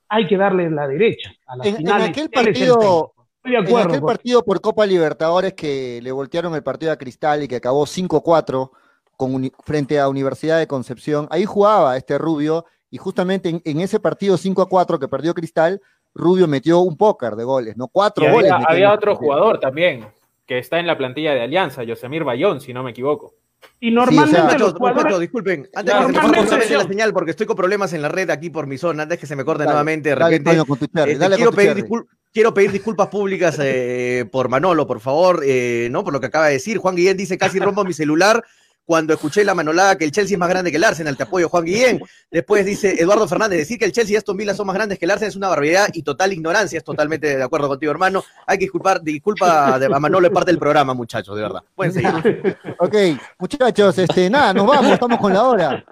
hay 0.08 0.26
que 0.26 0.36
darle 0.36 0.70
la 0.70 0.86
derecha 0.86 1.32
a 1.46 1.56
las 1.56 1.66
En, 1.66 1.72
en 1.72 1.78
finales. 1.78 2.08
aquel 2.10 2.24
el 2.24 2.30
partido, 2.30 3.12
de 3.52 3.58
en 3.58 3.64
acuerdo. 3.66 3.88
aquel 3.88 4.00
con- 4.00 4.06
partido 4.08 4.44
por 4.44 4.60
Copa 4.60 4.86
Libertadores 4.86 5.52
que 5.54 6.00
le 6.02 6.12
voltearon 6.12 6.54
el 6.54 6.62
partido 6.62 6.92
a 6.92 6.96
Cristal 6.96 7.42
y 7.42 7.48
que 7.48 7.56
acabó 7.56 7.86
5-4 7.86 8.70
con 9.16 9.34
uni- 9.34 9.52
frente 9.64 10.00
a 10.00 10.08
Universidad 10.08 10.58
de 10.58 10.66
Concepción, 10.66 11.28
ahí 11.30 11.44
jugaba 11.44 11.96
este 11.96 12.18
Rubio 12.18 12.64
y 12.90 12.98
justamente 12.98 13.48
en, 13.48 13.62
en 13.64 13.80
ese 13.80 14.00
partido 14.00 14.36
5-4 14.36 14.98
que 14.98 15.08
perdió 15.08 15.34
Cristal, 15.34 15.80
Rubio 16.14 16.46
metió 16.48 16.80
un 16.80 16.96
póker 16.96 17.34
de 17.36 17.44
goles, 17.44 17.76
¿no? 17.76 17.88
Cuatro 17.88 18.24
Y 18.24 18.30
goles. 18.30 18.50
había, 18.52 18.64
en 18.66 18.72
había 18.72 18.88
otro 18.92 19.12
partido. 19.12 19.16
jugador 19.32 19.60
también 19.60 20.06
que 20.46 20.58
está 20.58 20.78
en 20.78 20.86
la 20.86 20.96
plantilla 20.96 21.32
de 21.34 21.42
Alianza, 21.42 21.82
Yosemir 21.84 22.22
Bayón, 22.24 22.60
si 22.60 22.72
no 22.72 22.82
me 22.82 22.90
equivoco. 22.90 23.34
Y 23.80 23.90
normalmente 23.90 24.36
Sí, 24.36 24.36
o 24.36 24.36
sea, 24.36 24.42
los 24.44 24.52
Muchachos, 24.52 24.72
jugadores. 24.78 25.02
muchachos, 25.04 25.20
disculpen. 25.20 25.68
Antes 25.74 25.94
Claro, 25.94 26.06
de 26.08 26.12
que 26.12 26.20
se 26.20 26.26
me 26.26 26.34
corte 26.36 26.40
nuevamente 26.50 26.76
la 26.76 26.84
señal, 26.84 27.12
porque 27.14 27.30
estoy 27.30 27.46
con 27.46 27.56
problemas 27.56 27.92
en 27.94 28.02
la 28.02 28.08
red 28.08 28.30
aquí 28.30 28.50
por 28.50 28.66
mi 28.66 28.76
zona, 28.78 29.02
antes 29.04 29.18
que 29.18 29.26
se 29.26 29.36
me 29.36 29.44
corte 29.44 29.60
Dale, 29.64 29.70
nuevamente 29.72 30.08
de 30.10 30.14
dale, 30.16 30.38
repente. 30.38 30.50
Este, 30.94 31.18
dale 31.18 31.36
quiero, 31.36 31.50
con 31.50 31.56
tu 31.56 31.56
pedir 31.56 31.84
discul- 31.84 32.06
quiero 32.34 32.52
pedir 32.52 32.72
disculpas 32.72 33.08
públicas 33.08 33.56
eh, 33.62 34.26
por 34.30 34.48
Manolo, 34.48 34.86
por 34.86 35.00
favor, 35.00 35.42
eh, 35.46 35.88
¿no? 35.90 36.02
Por 36.02 36.12
lo 36.12 36.20
que 36.20 36.26
acaba 36.26 36.48
de 36.48 36.54
decir. 36.54 36.78
Juan 36.78 36.96
Guillén 36.96 37.16
dice, 37.16 37.38
casi 37.38 37.60
rompo 37.60 37.84
mi 37.84 37.94
celular 37.94 38.44
cuando 38.84 39.14
escuché 39.14 39.44
la 39.44 39.54
manolada 39.54 39.96
que 39.96 40.04
el 40.04 40.10
Chelsea 40.12 40.34
es 40.34 40.38
más 40.38 40.48
grande 40.50 40.70
que 40.70 40.76
el 40.76 40.84
Arsenal. 40.84 41.16
Te 41.16 41.22
apoyo, 41.22 41.48
Juan 41.48 41.64
Guillén. 41.64 42.02
Después 42.30 42.66
dice 42.66 43.00
Eduardo 43.00 43.26
Fernández, 43.26 43.58
decir 43.60 43.78
que 43.78 43.86
el 43.86 43.92
Chelsea 43.92 44.12
y 44.12 44.16
Aston 44.16 44.36
Villa 44.36 44.52
son 44.52 44.66
más 44.66 44.74
grandes 44.74 44.98
que 44.98 45.06
el 45.06 45.12
Arsenal 45.12 45.30
es 45.30 45.36
una 45.36 45.48
barbaridad 45.48 45.88
y 45.94 46.02
total 46.02 46.32
ignorancia. 46.34 46.76
Es 46.78 46.84
totalmente 46.84 47.36
de 47.36 47.42
acuerdo 47.42 47.68
contigo, 47.68 47.92
hermano. 47.92 48.22
Hay 48.46 48.58
que 48.58 48.64
disculpar, 48.64 49.00
disculpa 49.00 49.76
a 49.76 49.98
Manolo 50.00 50.28
de 50.28 50.34
parte 50.34 50.50
del 50.50 50.58
programa, 50.58 50.92
muchachos, 50.92 51.36
de 51.36 51.42
verdad. 51.42 51.62
Pueden 51.74 51.92
seguir. 51.94 52.58
Ok, 52.78 52.94
muchachos, 53.38 53.96
este, 53.96 54.28
nada, 54.28 54.52
nos 54.52 54.66
vamos, 54.66 54.92
estamos 54.92 55.18
con 55.18 55.32
la 55.32 55.44
hora. 55.44 55.84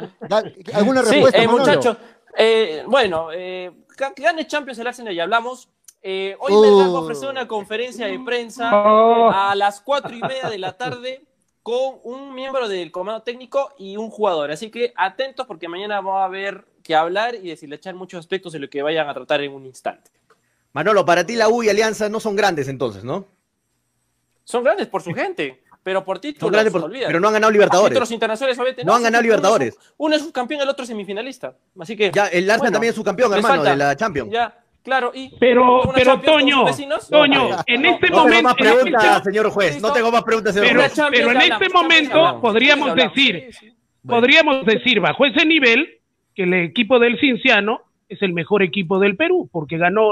¿Alguna 0.75 1.03
Sí, 1.05 1.13
respuesta, 1.13 1.39
eh, 1.39 1.47
Manolo? 1.47 1.65
muchachos, 1.65 1.97
eh, 2.37 2.83
bueno, 2.89 3.29
eh, 3.33 3.71
gane 4.17 4.47
Champions 4.47 4.79
el 4.81 4.87
Arsenal, 4.89 5.15
ya 5.15 5.23
hablamos. 5.23 5.69
Eh, 6.03 6.37
hoy 6.41 6.53
Uh. 6.53 6.61
Melgar 6.63 6.95
va 6.95 6.99
a 6.99 7.03
ofrecer 7.03 7.29
una 7.29 7.47
conferencia 7.47 8.07
de 8.07 8.19
prensa 8.19 8.71
Oh, 8.75 9.31
a 9.31 9.55
las 9.55 9.81
cuatro 9.81 10.13
y 10.15 10.21
media 10.21 10.49
de 10.51 10.59
la 10.59 10.73
tarde 10.77 11.23
con 11.63 12.01
un 12.03 12.35
miembro 12.35 12.69
del 12.69 12.91
comando 12.91 13.23
técnico 13.23 13.71
y 13.79 13.97
un 13.97 14.11
jugador. 14.11 14.51
Así 14.51 14.71
que 14.71 14.93
atentos 14.97 15.47
porque 15.47 15.69
mañana 15.69 16.01
va 16.01 16.23
a 16.23 16.25
haber 16.25 16.65
que 16.83 16.97
hablar 16.97 17.37
y 17.37 17.49
deshilachar 17.51 17.95
muchos 17.95 18.19
aspectos 18.19 18.53
de 18.53 18.59
lo 18.59 18.69
que 18.69 18.83
vayan 18.83 19.09
a 19.09 19.15
tratar 19.15 19.41
en 19.43 19.53
un 19.53 19.65
instante. 19.67 20.11
Manolo, 20.73 21.05
para 21.05 21.25
ti 21.25 21.37
la 21.37 21.49
U 21.49 21.63
y 21.63 21.69
Alianza 21.69 22.09
no 22.09 22.19
son 22.19 22.35
grandes 22.35 22.67
entonces, 22.67 23.05
¿no? 23.05 23.27
Son 24.43 24.65
grandes 24.65 24.89
por 24.89 25.03
su 25.03 25.13
gente, 25.15 25.63
pero 25.85 26.05
por 26.05 26.19
títulos, 26.19 26.41
Son 26.49 26.53
grandes, 26.53 26.73
por- 26.73 26.83
olvídate. 26.83 27.07
pero 27.07 27.21
no 27.21 27.29
han 27.29 27.35
ganado 27.35 27.53
Títulos 27.53 27.71
Libertadores. 27.71 28.11
internacionales, 28.11 28.59
obviamente. 28.59 28.85
No 28.85 28.95
han 28.95 29.03
ganado 29.05 29.21
uno 29.21 29.27
es- 29.29 29.31
Libertadores. 29.37 29.79
Uno 29.99 30.17
es 30.17 30.23
subcampeón, 30.23 30.63
el 30.63 30.69
otro 30.69 30.83
es 30.83 30.89
semifinalista. 30.89 31.55
Así 31.79 31.97
que. 31.97 32.11
Ya, 32.11 32.27
el 32.27 32.45
Arsenal 32.51 32.59
bueno, 32.59 32.73
también 32.73 32.91
es 32.91 32.97
su 32.97 33.05
campeón, 33.05 33.31
les 33.31 33.37
hermano, 33.39 33.55
falta. 33.57 33.71
de 33.71 33.77
la 33.77 33.97
Champions. 33.97 34.31
Ya, 34.33 34.62
claro. 34.83 35.13
Y 35.15 35.35
Pero, 35.39 35.83
¿Una 35.83 35.93
pero 35.95 36.21
Toño? 36.21 36.65
Toño, 37.11 37.49
en 37.67 37.83
no, 37.83 37.89
este 37.91 38.11
No 38.11 38.17
tengo 38.17 38.23
momento, 38.25 38.43
más 38.43 38.55
en 38.59 38.67
este 38.67 38.75
preguntas, 38.75 39.25
señor 39.25 39.51
juez. 39.51 39.81
No 39.81 39.93
tengo 39.93 40.13
más 40.13 40.23
preguntas, 40.23 40.55
señor 40.55 40.69
Pero, 40.69 40.81
juez. 40.81 41.01
Pero 41.11 41.31
en 41.33 41.41
este 41.41 41.69
momento 41.69 42.41
podríamos 42.41 42.95
decir, 42.95 43.51
podríamos 44.07 44.65
decir 44.67 45.01
bajo 45.01 45.25
ese 45.25 45.47
nivel 45.47 45.89
que 46.35 46.45
el 46.45 46.55
equipo 46.55 46.99
del 46.99 47.19
Cinciano 47.21 47.83
es 48.09 48.21
el 48.23 48.33
mejor 48.33 48.63
equipo 48.63 48.99
del 48.99 49.17
Perú, 49.17 49.49
porque 49.53 49.79
ganó 49.79 50.11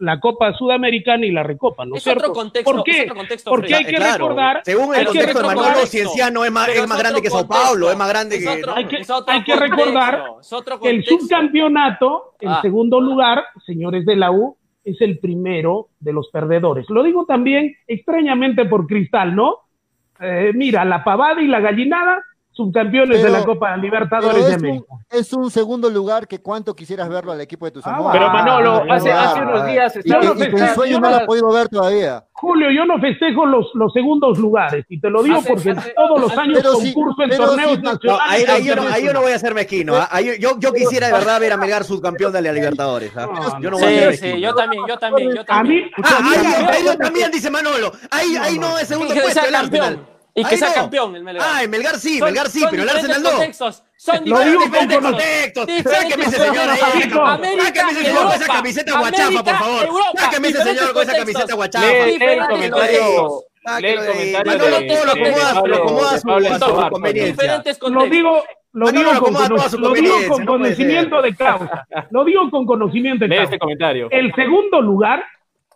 la 0.00 0.18
Copa 0.18 0.52
Sudamericana 0.54 1.24
y 1.26 1.30
la 1.30 1.42
Recopa, 1.42 1.84
¿no 1.86 1.94
es 1.94 2.06
otro 2.06 2.32
contexto, 2.32 2.70
¿Por 2.70 2.88
es 2.88 2.96
qué? 2.96 3.02
otro 3.02 3.14
contexto, 3.14 3.50
Porque 3.50 3.74
hay 3.74 3.84
que 3.84 3.94
Claro, 3.94 4.12
recordar, 4.28 4.62
Según 4.64 4.94
el 4.94 5.00
que 5.00 5.06
contexto 5.06 5.38
de 5.38 5.46
Manolo, 5.46 5.86
Cienciano 5.86 6.44
es 6.44 6.50
más, 6.50 6.68
es 6.68 6.88
más 6.88 6.98
grande 6.98 7.22
que 7.22 7.30
Sao 7.30 7.46
Paulo, 7.46 7.90
es 7.90 7.96
más 7.96 8.08
grande 8.08 8.36
es 8.36 8.42
que. 8.42 8.62
Hay 8.74 8.84
que- 8.86 8.96
es 8.96 9.10
otro 9.10 9.32
hay 9.32 9.44
que 9.44 9.56
recordar 9.56 10.24
otro 10.50 10.80
que 10.80 10.90
el 10.90 11.04
subcampeonato, 11.04 12.34
en 12.40 12.48
Ah. 12.48 12.58
segundo 12.62 13.00
lugar, 13.00 13.44
señores 13.66 14.04
de 14.06 14.16
la 14.16 14.30
U, 14.30 14.56
es 14.84 15.00
el 15.00 15.18
primero 15.18 15.88
de 16.00 16.12
los 16.12 16.28
perdedores. 16.30 16.86
Lo 16.88 17.02
digo 17.02 17.26
también 17.26 17.76
extrañamente 17.86 18.64
por 18.64 18.86
Cristal, 18.86 19.34
¿no? 19.36 19.56
Eh, 20.20 20.52
mira, 20.54 20.84
la 20.84 21.04
pavada 21.04 21.40
y 21.42 21.46
la 21.46 21.60
gallinada, 21.60 22.22
subcampeones 22.52 23.20
Pero- 23.20 23.32
de 23.32 23.38
la 23.38 23.44
Copa 23.44 23.76
Libertadores 23.76 24.34
Pero 24.34 24.46
de 24.46 24.52
es 24.54 24.58
un, 24.62 24.66
América. 24.68 24.94
es 25.10 25.32
un 25.32 25.50
segundo 25.50 25.88
lugar 25.88 26.26
que 26.28 26.40
cuánto 26.42 26.74
quisieras 26.74 27.08
verlo 27.08 27.32
al 27.32 27.40
equipo 27.40 27.64
de 27.64 27.70
tus 27.70 27.86
Ah, 27.86 27.96
amores. 27.96 28.12
Pero 28.20 28.30
Ah, 28.30 28.32
Manolo, 28.32 28.86
ya, 28.86 28.94
hace, 28.94 29.12
hace 29.12 29.40
unos 29.42 29.66
días 29.66 29.96
Y, 29.96 29.98
estaba- 30.00 30.24
no 30.24 30.34
que- 30.34 30.44
y 30.44 30.60
en 30.60 30.74
sueño 30.74 30.94
no 31.00 31.06
no- 31.06 31.10
la 31.10 31.16
has 31.18 31.26
podido 31.26 31.52
ver 31.52 31.68
todavía. 31.68 32.24
Julio, 32.32 32.70
yo 32.70 32.84
no 32.86 32.98
festejo 33.00 33.46
los, 33.46 33.66
los 33.74 33.92
segundos 33.92 34.38
lugares, 34.38 34.84
y 34.88 35.00
te 35.00 35.10
lo 35.10 35.22
digo 35.22 35.38
Hace- 35.38 35.48
porque 35.48 35.70
hace- 35.70 35.92
todos 35.94 36.20
los 36.20 36.36
años 36.38 36.58
pero 36.60 36.74
sí, 36.74 36.92
concurso 36.92 37.22
en 37.22 37.28
pero 37.30 37.46
torneos 37.46 37.70
sí, 37.72 37.82
No, 37.82 37.92
nacionales. 37.92 38.24
ahí, 38.28 38.42
e 38.42 38.50
ahí 38.50 38.64
yo 38.64 38.76
no, 38.76 38.82
ahí 38.88 39.04
yo 39.04 39.12
no 39.12 39.20
voy 39.22 39.32
a 39.32 39.38
ser 39.38 39.54
mezquino. 39.54 39.94
¿ah? 39.96 40.08
Ahí 40.10 40.30
yo, 40.40 40.58
yo 40.58 40.72
quisiera 40.72 41.06
de 41.08 41.12
verdad 41.12 41.40
ver 41.40 41.52
a 41.52 41.56
Melgar 41.56 41.84
subcampeón 41.84 42.32
de 42.32 42.42
la 42.42 42.52
Libertadores. 42.52 43.16
¿ah? 43.16 43.26
No, 43.32 43.60
Yo 43.60 43.70
no 43.70 43.76
voy 43.78 43.86
a 43.86 43.88
ser 43.90 44.00
Sí, 44.02 44.08
mezquino. 44.08 44.34
sí, 44.36 44.40
yo 44.42 44.54
también, 44.54 44.82
yo 44.88 44.98
también, 44.98 45.34
yo 45.34 45.40
A 45.42 45.44
también. 45.44 45.84
mí, 45.84 45.90
Ah, 46.02 46.16
a 46.18 46.22
mí- 46.22 46.28
ahí, 46.30 46.36
a 46.38 46.58
mí- 46.58 46.66
ahí 46.70 46.84
yo 46.84 46.96
también, 46.98 47.30
dice 47.30 47.50
Manolo. 47.50 47.92
Ahí, 48.10 48.36
ahí 48.36 48.58
no 48.58 48.78
es 48.78 48.88
segundo 48.88 49.14
puesto 49.22 49.40
el. 50.34 50.42
Y 50.42 50.44
que 50.44 50.54
Ahí 50.54 50.58
sea 50.58 50.68
no. 50.68 50.74
campeón 50.74 51.16
el 51.16 51.24
Melgar. 51.24 51.46
Ah, 51.48 51.62
en 51.62 51.70
Melgar 51.70 51.96
sí, 51.98 52.18
Son- 52.18 52.28
Melgar 52.28 52.48
sí, 52.48 52.60
son 52.60 52.70
pero 52.70 52.82
el 52.82 52.88
diferentes 52.88 53.16
Arsenal 53.16 53.32
no. 53.32 53.38
contextos, 53.38 53.82
Son 53.96 54.14
Lo 54.24 54.38
digo 54.40 54.60
con 54.60 54.70
Diferentes 54.70 54.98
contextos. 54.98 55.66
Sáqueme 55.92 56.24
ese 56.24 56.36
señor 56.38 56.68
ahí. 56.70 57.02
Chicos, 57.02 57.20
América, 57.28 57.64
Sáqueme 57.64 57.90
ese 57.92 58.04
señor 58.04 58.22
con 58.24 58.32
esa 58.34 58.46
camiseta 58.46 58.98
guachafa, 58.98 59.44
por 59.44 59.54
favor. 59.54 59.88
Sáqueme 60.16 60.48
ese 60.48 60.62
señor 60.62 60.92
con 60.92 61.02
esa 61.02 61.16
camiseta 61.16 61.54
guachafa. 61.54 61.86
Lee, 61.86 61.92
lee 61.92 62.00
el 62.00 62.10
Diferentes 62.12 62.48
comentario, 62.48 63.42
lee 63.80 63.88
el 63.88 64.00
de 64.00 64.08
ahí. 64.08 64.32
comentario 64.32 64.52
Manolo 64.52 64.86
todo 64.86 65.04
lo 65.04 65.14
de- 65.14 65.20
acomoda, 65.20 65.48
de 65.48 65.54
lo 65.54 65.60
Pablo- 65.60 65.76
acomoda 65.76 66.10
a 66.14 66.18
su, 66.18 66.90
conveniencia. 66.90 67.32
Diferentes 67.32 67.78
Lo 67.80 67.86
contextos. 67.86 68.10
digo, 68.10 68.44
lo 68.72 68.90
digo 68.92 69.10
con, 69.20 69.34
lo 69.82 69.92
digo 69.92 70.14
con 70.28 70.46
conocimiento 70.46 71.20
de 71.22 71.34
causa. 71.36 71.86
Lo 72.10 72.24
digo 72.24 72.50
con 72.50 72.64
conocimiento 72.66 73.24
de 73.24 73.28
Lee 73.28 73.36
causa. 73.36 73.44
este 73.52 73.58
comentario. 73.58 74.08
El 74.10 74.32
segundo 74.34 74.80
lugar 74.80 75.22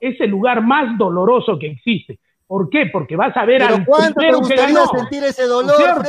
es 0.01 0.19
el 0.21 0.31
lugar 0.31 0.63
más 0.63 0.97
doloroso 0.97 1.59
que 1.59 1.67
existe. 1.73 2.19
¿Por 2.55 2.71
qué? 2.71 2.87
Porque 2.93 3.17
vas 3.17 3.37
a 3.37 3.45
ver 3.45 3.63
Pero 3.63 3.75
al 3.75 3.85
¿cuánto 3.85 4.21
te 4.21 4.27
primero 4.29 4.43
que 4.43 4.55
ganó. 4.55 4.87
sentir 4.87 5.25
ese 5.25 5.43
¿No 5.43 5.49
dolor, 5.49 6.07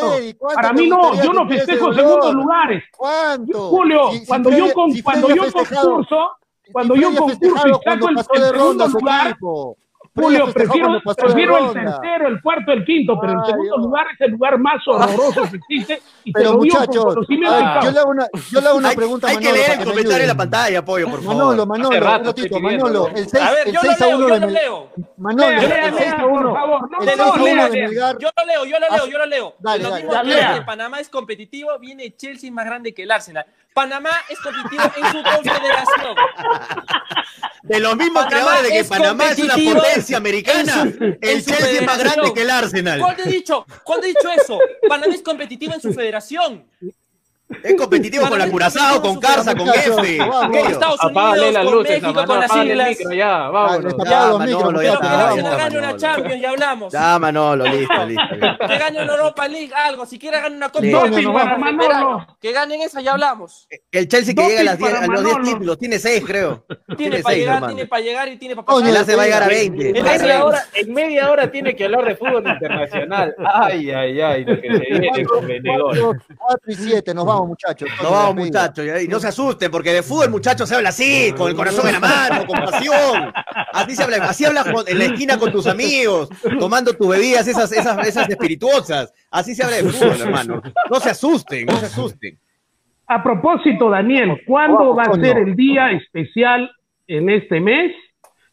Para 0.54 0.74
mí 0.74 0.88
no, 0.88 1.24
yo 1.24 1.34
no 1.34 1.48
festejo 1.50 1.92
segundos 1.92 2.34
lugares. 2.36 2.84
¿Cuánto? 2.96 3.70
Julio, 3.70 4.12
Si- 4.12 4.20
si 4.20 4.26
cuando 4.28 4.50
Freddy- 4.52 4.60
yo, 4.68 4.74
con- 4.76 4.92
si 4.92 5.02
cuando 5.02 5.30
yo 5.30 5.52
concurso, 5.52 6.32
cuando 6.72 6.96
yo 6.96 7.16
concurso 7.16 7.68
y 7.68 7.72
saco 7.84 8.10
el, 8.10 8.18
segundo 8.24 8.88
lugar, 8.90 9.28
equipo. 9.32 9.76
Julio, 10.16 10.46
festejado 10.48 11.02
prefiero, 11.04 11.16
prefiero 11.16 11.58
el 11.58 11.74
tercero, 11.74 12.28
el 12.30 12.42
cuarto, 12.42 12.72
el 12.72 12.86
quinto, 12.86 13.20
pero 13.20 13.34
el 13.34 13.46
segundo 13.46 13.64
Dios. 13.64 13.78
lugar 13.78 14.08
es 14.14 14.22
el 14.22 14.32
lugar 14.32 14.58
más 14.60 14.88
horroroso 14.88 15.44
que 15.52 15.58
existe 15.58 16.02
y 16.24 16.32
te 16.32 16.40
Pero 16.40 16.54
lo 16.54 16.60
digo 16.60 16.76
muchachos, 16.80 17.04
con 17.06 17.14
conocimiento 17.16 17.54
a 17.54 17.58
de 17.58 17.64
ver, 17.64 17.74
causa. 17.74 17.88
yo 17.88 17.92
le 17.92 18.00
hago 18.00 18.10
una, 18.12 18.28
yo 18.52 18.62
le 18.62 18.68
hago 18.68 18.78
una 18.78 18.90
Hay, 18.90 18.96
pregunta 18.96 19.28
a 19.28 19.30
hay 19.32 19.38
que 19.38 19.44
Manolo 19.46 19.62
leer 19.68 19.80
el 19.80 19.86
comentario 19.86 20.22
en 20.24 20.28
la 20.28 20.36
pantalla, 20.36 20.86
pollo, 20.86 21.10
por 21.10 21.24
favor. 21.24 21.36
Manolo, 21.36 21.66
Manolo, 21.66 22.00
rato 22.00 22.20
un 22.22 22.26
ratito. 22.28 22.60
Manolo, 22.62 23.08
el 23.10 23.28
6 23.28 23.44
A 23.44 23.52
ver, 23.52 23.68
el 23.68 23.74
yo 23.74 23.80
6 23.82 24.02
a 24.02 24.08
lo 24.08 24.18
leo, 24.18 24.18
1 24.18 24.28
yo 24.28 24.34
de 24.34 24.40
lo 24.40 24.48
Melgar. 24.48 24.64
leo. 24.64 24.90
Manolo, 25.18 25.50
Lea, 25.50 25.60
el 25.62 25.70
lea, 25.70 25.94
6 25.98 26.14
a 26.14 26.16
lea, 26.18 26.26
1 26.26 26.42
por 26.42 26.54
favor, 26.54 26.92
no, 26.92 27.00
el 27.00 27.06
De 27.06 27.12
6 27.14 27.18
no, 27.18 27.24
a 27.26 27.36
1 27.36 27.44
lea, 27.46 27.70
de 27.70 27.72
lea. 27.72 27.88
Melgar. 27.90 28.18
Yo 28.20 28.30
lo 28.38 28.46
leo, 28.46 28.66
yo 28.66 28.80
lo 28.80 28.88
leo, 28.96 29.06
yo 29.12 29.18
lo 29.18 29.26
leo. 29.26 29.56
Dale, 29.60 29.84
lo 29.84 29.90
dale, 29.92 30.62
Panamá 30.66 31.00
es 31.02 31.10
competitivo, 31.10 31.78
viene 31.80 32.16
Chelsea 32.16 32.52
más 32.52 32.66
grande 32.66 32.94
que 32.94 33.04
el 33.04 33.12
Arsenal. 33.12 33.46
Panamá 33.76 34.12
es 34.30 34.40
competitivo 34.40 34.84
en 34.96 35.12
su 35.12 35.22
confederación. 35.22 36.16
De 37.64 37.80
los 37.82 37.98
mismos 37.98 38.24
Panamá 38.24 38.30
creadores 38.30 38.64
de 38.64 38.78
que 38.78 38.84
Panamá 38.86 39.32
es 39.32 39.40
una 39.40 39.56
potencia 39.74 40.18
americana, 40.18 40.82
en 40.84 40.94
su- 40.98 41.04
el 41.04 41.18
en 41.22 41.44
Chelsea 41.44 41.72
es 41.82 41.86
más 41.86 42.00
grande 42.00 42.34
que 42.34 42.42
el 42.44 42.50
Arsenal. 42.52 43.00
¿Cuándo 43.02 43.24
he 43.24 43.28
dicho? 43.28 43.66
¿Cuándo 43.84 44.06
he 44.06 44.10
dicho 44.10 44.30
eso? 44.32 44.60
Panamá 44.88 45.14
es 45.14 45.22
competitivo 45.22 45.74
en 45.74 45.82
su 45.82 45.94
federación. 45.94 46.66
Es 47.64 47.76
competitivo 47.76 48.28
con 48.28 48.40
la 48.40 48.50
Curazao, 48.50 49.02
con 49.02 49.20
Carza, 49.20 49.56
con 49.56 49.70
Aquello. 49.70 50.00
Estados 50.00 51.04
Unidos, 51.04 51.54
las 51.54 51.64
con 51.64 51.74
luces, 51.76 51.90
México, 52.02 52.08
Manolo, 52.14 52.26
con 52.28 52.40
las 52.40 52.46
apágale 52.52 52.72
el 52.74 52.80
islas. 52.80 52.90
micro 52.98 53.14
ya, 53.14 53.38
vámonos. 53.50 53.96
Ya, 54.10 54.34
Manolo, 54.38 54.82
ya 54.82 54.90
que 54.90 55.06
está, 55.06 55.36
está, 55.36 55.58
gane 55.58 55.78
una. 55.78 55.98
Champions, 55.98 56.42
ya 56.42 56.50
hablamos. 56.50 56.94
Ya, 56.94 57.20
Manolo, 57.20 57.66
listo, 57.66 58.06
listo. 58.08 58.36
listo. 58.36 58.68
Que 58.68 58.78
gane 58.80 59.04
una 59.04 59.14
Europa 59.14 59.48
League, 59.48 59.72
algo. 59.76 60.06
Si 60.08 60.18
quiere 60.18 60.38
ganar 60.38 60.52
una 60.58 60.70
Copa 60.70 61.58
Manolo. 61.58 62.28
Que 62.42 62.52
ganen 62.52 62.82
esa, 62.82 63.02
ya 63.02 63.12
hablamos. 63.12 63.68
El 63.92 64.08
Chelsea 64.08 64.34
que 64.34 64.42
llega 64.48 64.62
a, 64.62 64.64
las 64.64 64.78
10 64.80 64.92
para 64.92 65.04
a 65.04 65.08
los 65.08 65.24
10 65.24 65.36
Manolo. 65.36 65.54
títulos, 65.54 65.78
tiene 65.78 66.00
6, 66.00 66.24
creo. 66.26 66.66
Tiene 66.98 67.20
para 67.20 67.34
6, 67.36 67.38
llegar, 67.44 67.56
hermano. 67.58 67.74
tiene 67.76 67.88
para 67.88 68.02
llegar 68.02 68.28
y 68.30 68.38
tiene 68.38 68.56
para 68.56 68.66
Coño, 68.66 68.88
El 68.88 68.94
pasar. 68.94 69.04
ACE 69.04 69.16
va 69.16 69.22
a 69.22 69.26
llegar 69.26 69.44
a 69.44 69.48
20. 69.48 69.90
En 69.90 70.04
media, 70.04 70.46
hora, 70.46 70.66
en 70.74 70.94
media 70.94 71.32
hora 71.32 71.52
tiene 71.52 71.76
que 71.76 71.86
hablar 71.86 72.06
de 72.06 72.16
fútbol 72.16 72.44
internacional. 72.48 73.36
Ay, 73.54 73.92
ay, 73.92 74.20
ay, 74.22 74.46
lo 74.46 74.60
que 74.60 74.68
se 74.72 75.00
viene 75.00 75.24
con 75.26 75.46
Benegol. 75.46 76.22
4 76.38 76.72
y 76.72 76.76
7, 76.76 77.14
nos 77.14 77.26
vamos, 77.26 77.35
muchachos. 77.46 77.90
No 78.02 78.12
vamos, 78.12 78.36
muchachos, 78.36 78.86
y 79.04 79.08
no 79.08 79.20
se 79.20 79.28
asusten, 79.28 79.70
porque 79.72 79.92
de 79.94 80.04
fútbol, 80.04 80.30
muchachos, 80.30 80.70
se 80.70 80.76
habla 80.76 80.90
así, 80.90 81.34
con 81.36 81.50
el 81.50 81.56
corazón 81.56 81.88
en 81.88 81.94
la 81.94 82.00
mano, 82.00 82.46
con 82.46 82.60
pasión. 82.60 83.32
Así 83.74 83.96
se 83.96 84.04
habla, 84.04 84.18
así 84.18 84.46
hablas 84.46 84.66
con- 84.72 84.88
en 84.88 85.00
la 85.00 85.06
esquina 85.06 85.38
con 85.38 85.52
tus 85.52 85.68
amigos, 85.68 86.30
tomando 86.60 86.94
tus 86.94 87.08
bebidas, 87.08 87.48
esas, 87.48 87.72
esas, 87.72 88.08
esas 88.08 88.30
espirituosas. 88.30 89.14
Así 89.32 89.56
se 89.56 89.64
habla 89.64 89.78
de 89.78 89.84
fútbol, 89.84 90.22
hermano. 90.22 90.62
No 90.90 91.00
se 91.00 91.10
asusten, 91.10 91.66
no 91.66 91.76
se 91.78 91.88
asusten. 91.88 92.40
A 93.08 93.22
propósito, 93.22 93.90
Daniel, 93.90 94.42
¿cuándo 94.48 94.96
Vamos, 94.96 94.98
va 94.98 95.04
a 95.04 95.16
ser 95.20 95.38
el 95.38 95.56
día 95.56 95.92
especial 95.92 96.72
en 97.08 97.30
este 97.30 97.60
mes? 97.60 97.92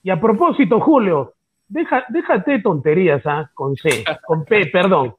Y 0.02 0.10
a 0.10 0.20
propósito, 0.20 0.78
Julio, 0.80 1.34
deja, 1.68 2.04
déjate 2.10 2.58
tonterías, 2.58 3.22
¿ah? 3.24 3.50
Con 3.54 3.76
C, 3.76 4.04
con 4.26 4.44
P, 4.44 4.66
perdón. 4.66 5.14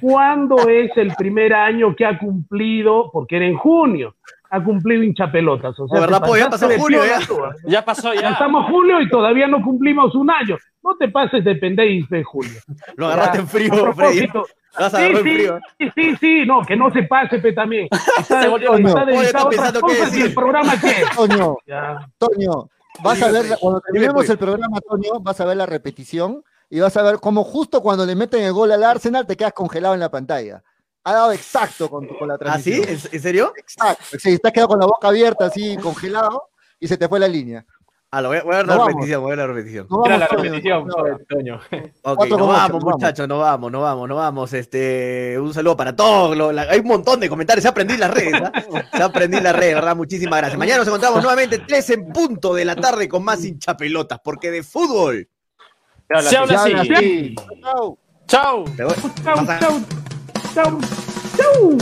¿Cuándo 0.00 0.68
es 0.68 0.90
el 0.96 1.14
primer 1.14 1.54
año 1.54 1.94
que 1.94 2.04
ha 2.04 2.18
cumplido, 2.18 3.10
porque 3.12 3.36
era 3.36 3.46
en 3.46 3.56
junio, 3.56 4.16
ha 4.50 4.62
cumplido 4.62 5.02
hinchapelotas? 5.02 5.78
O 5.78 5.88
sea, 5.88 6.00
De 6.00 6.06
verdad, 6.06 6.22
pues, 6.26 6.42
ya 6.42 6.50
pasó 6.50 6.68
de 6.68 6.78
julio, 6.78 7.00
ya. 7.04 7.18
¿ah? 7.18 7.54
Ya 7.64 7.84
pasó, 7.84 8.12
Ya 8.14 8.30
estamos 8.30 8.66
julio 8.70 9.00
y 9.00 9.08
todavía 9.08 9.46
no 9.46 9.62
cumplimos 9.62 10.14
un 10.14 10.30
año. 10.30 10.56
No 10.82 10.96
te 10.96 11.08
pases 11.08 11.44
de 11.44 11.54
pendejo, 11.54 12.06
Julio. 12.24 12.60
Lo 12.96 13.06
agarraste 13.06 13.38
en 13.38 13.44
A 13.44 13.46
frío, 13.46 13.92
Freddy. 13.92 14.20
Sí, 14.20 14.88
sí, 14.90 15.14
frío. 15.16 15.60
sí, 15.78 15.90
sí, 15.94 16.16
sí, 16.16 16.46
no, 16.46 16.62
que 16.62 16.74
no 16.74 16.90
se 16.92 17.02
pase, 17.04 17.38
pe, 17.38 17.52
también. 17.52 17.88
Está, 18.18 18.42
Se 18.42 18.48
volvió 18.48 18.74
está 18.74 19.04
dedicado 19.04 19.48
Oye, 19.48 19.56
está 19.56 19.66
a 19.66 19.68
otras 19.68 19.82
cosas 19.82 20.16
y 20.16 20.22
el 20.22 20.34
programa 20.34 20.72
qué. 20.80 21.04
Toño, 21.16 21.56
Ya. 21.66 22.08
Toño, 22.18 22.68
vas 23.02 23.22
a 23.22 23.30
ver, 23.30 23.44
cuando 23.60 23.80
terminemos 23.80 24.14
pues. 24.14 24.30
el 24.30 24.38
programa, 24.38 24.80
Toño, 24.80 25.20
vas 25.20 25.40
a 25.40 25.44
ver 25.44 25.56
la 25.58 25.66
repetición 25.66 26.42
y 26.74 26.80
vas 26.80 26.96
a 26.96 27.02
ver 27.02 27.18
cómo 27.20 27.44
justo 27.44 27.82
cuando 27.82 28.06
le 28.06 28.14
meten 28.16 28.42
el 28.44 28.52
gol 28.54 28.72
al 28.72 28.82
Arsenal 28.82 29.26
te 29.26 29.36
quedas 29.36 29.52
congelado 29.52 29.92
en 29.92 30.00
la 30.00 30.10
pantalla. 30.10 30.62
Ha 31.04 31.12
dado 31.12 31.32
exacto 31.32 31.90
con, 31.90 32.08
la 32.26 32.34
¿Ah, 32.46 32.58
sí? 32.58 32.80
transmisión. 32.80 32.88
¿En 32.88 33.14
en 33.16 33.20
serio? 33.22 33.52
Exacto. 33.58 34.04
Sí, 34.18 34.30
estás 34.30 34.52
quedado 34.52 34.68
con 34.68 34.78
la 34.80 34.86
boca 34.86 35.08
abierta, 35.08 35.46
así, 35.46 35.76
congelado, 35.76 36.48
y 36.80 36.88
se 36.88 36.96
te 36.96 37.08
fue 37.08 37.20
la 37.20 37.28
línea. 37.28 37.66
Ah, 38.10 38.22
lo 38.22 38.28
voy 38.28 38.38
a, 38.38 38.42
voy 38.42 38.54
a 38.54 38.56
ver 38.58 38.66
la 38.66 38.72
vamos. 38.76 38.88
repetición, 38.88 39.20
voy 39.22 39.32
a 39.32 39.36
ver 39.36 39.38
la 39.38 39.46
repetición. 39.54 39.86
Era 39.86 39.96
vamos, 39.98 40.18
la 40.18 40.26
repetición, 40.28 40.86
vamos. 40.86 41.20
Toño. 41.28 41.60
Vamos, 42.02 42.84
muchachos, 42.84 43.28
nos 43.28 43.40
vamos, 43.40 43.72
nos 43.72 43.82
vamos, 43.82 44.08
nos 44.08 44.16
vamos. 44.18 44.52
Este, 44.52 45.36
un 45.38 45.52
saludo 45.52 45.76
para 45.76 45.94
todos. 45.94 46.36
lo- 46.36 46.52
la- 46.52 46.62
hay 46.62 46.80
un 46.80 46.86
montón 46.88 47.20
de 47.20 47.28
comentarios. 47.28 47.62
Se 47.62 47.68
aprendí 47.68 47.96
las 47.96 48.10
redes, 48.12 48.34
¿ah? 48.34 48.52
Se 48.96 49.02
aprendí 49.02 49.40
las 49.40 49.54
redes, 49.56 49.74
¿verdad? 49.74 49.96
Muchísimas 49.96 50.38
gracias. 50.40 50.58
Mañana 50.58 50.78
nos 50.78 50.88
encontramos 50.88 51.20
nuevamente 51.22 51.58
3 51.58 51.90
en 51.90 52.12
punto 52.12 52.54
de 52.54 52.64
la 52.64 52.76
tarde 52.76 53.08
con 53.08 53.24
más 53.24 53.44
hinchapelotas, 53.44 54.20
porque 54.22 54.50
de 54.50 54.62
fútbol. 54.62 55.28
Se 56.20 56.36
habla 56.36 56.58
Se 56.58 56.72
habla 56.72 56.80
así. 56.82 56.92
así. 56.94 57.34
Chao. 57.62 57.98
Chao. 58.26 58.64
Te 58.76 58.84
voy- 58.84 58.94
Chau, 61.36 61.78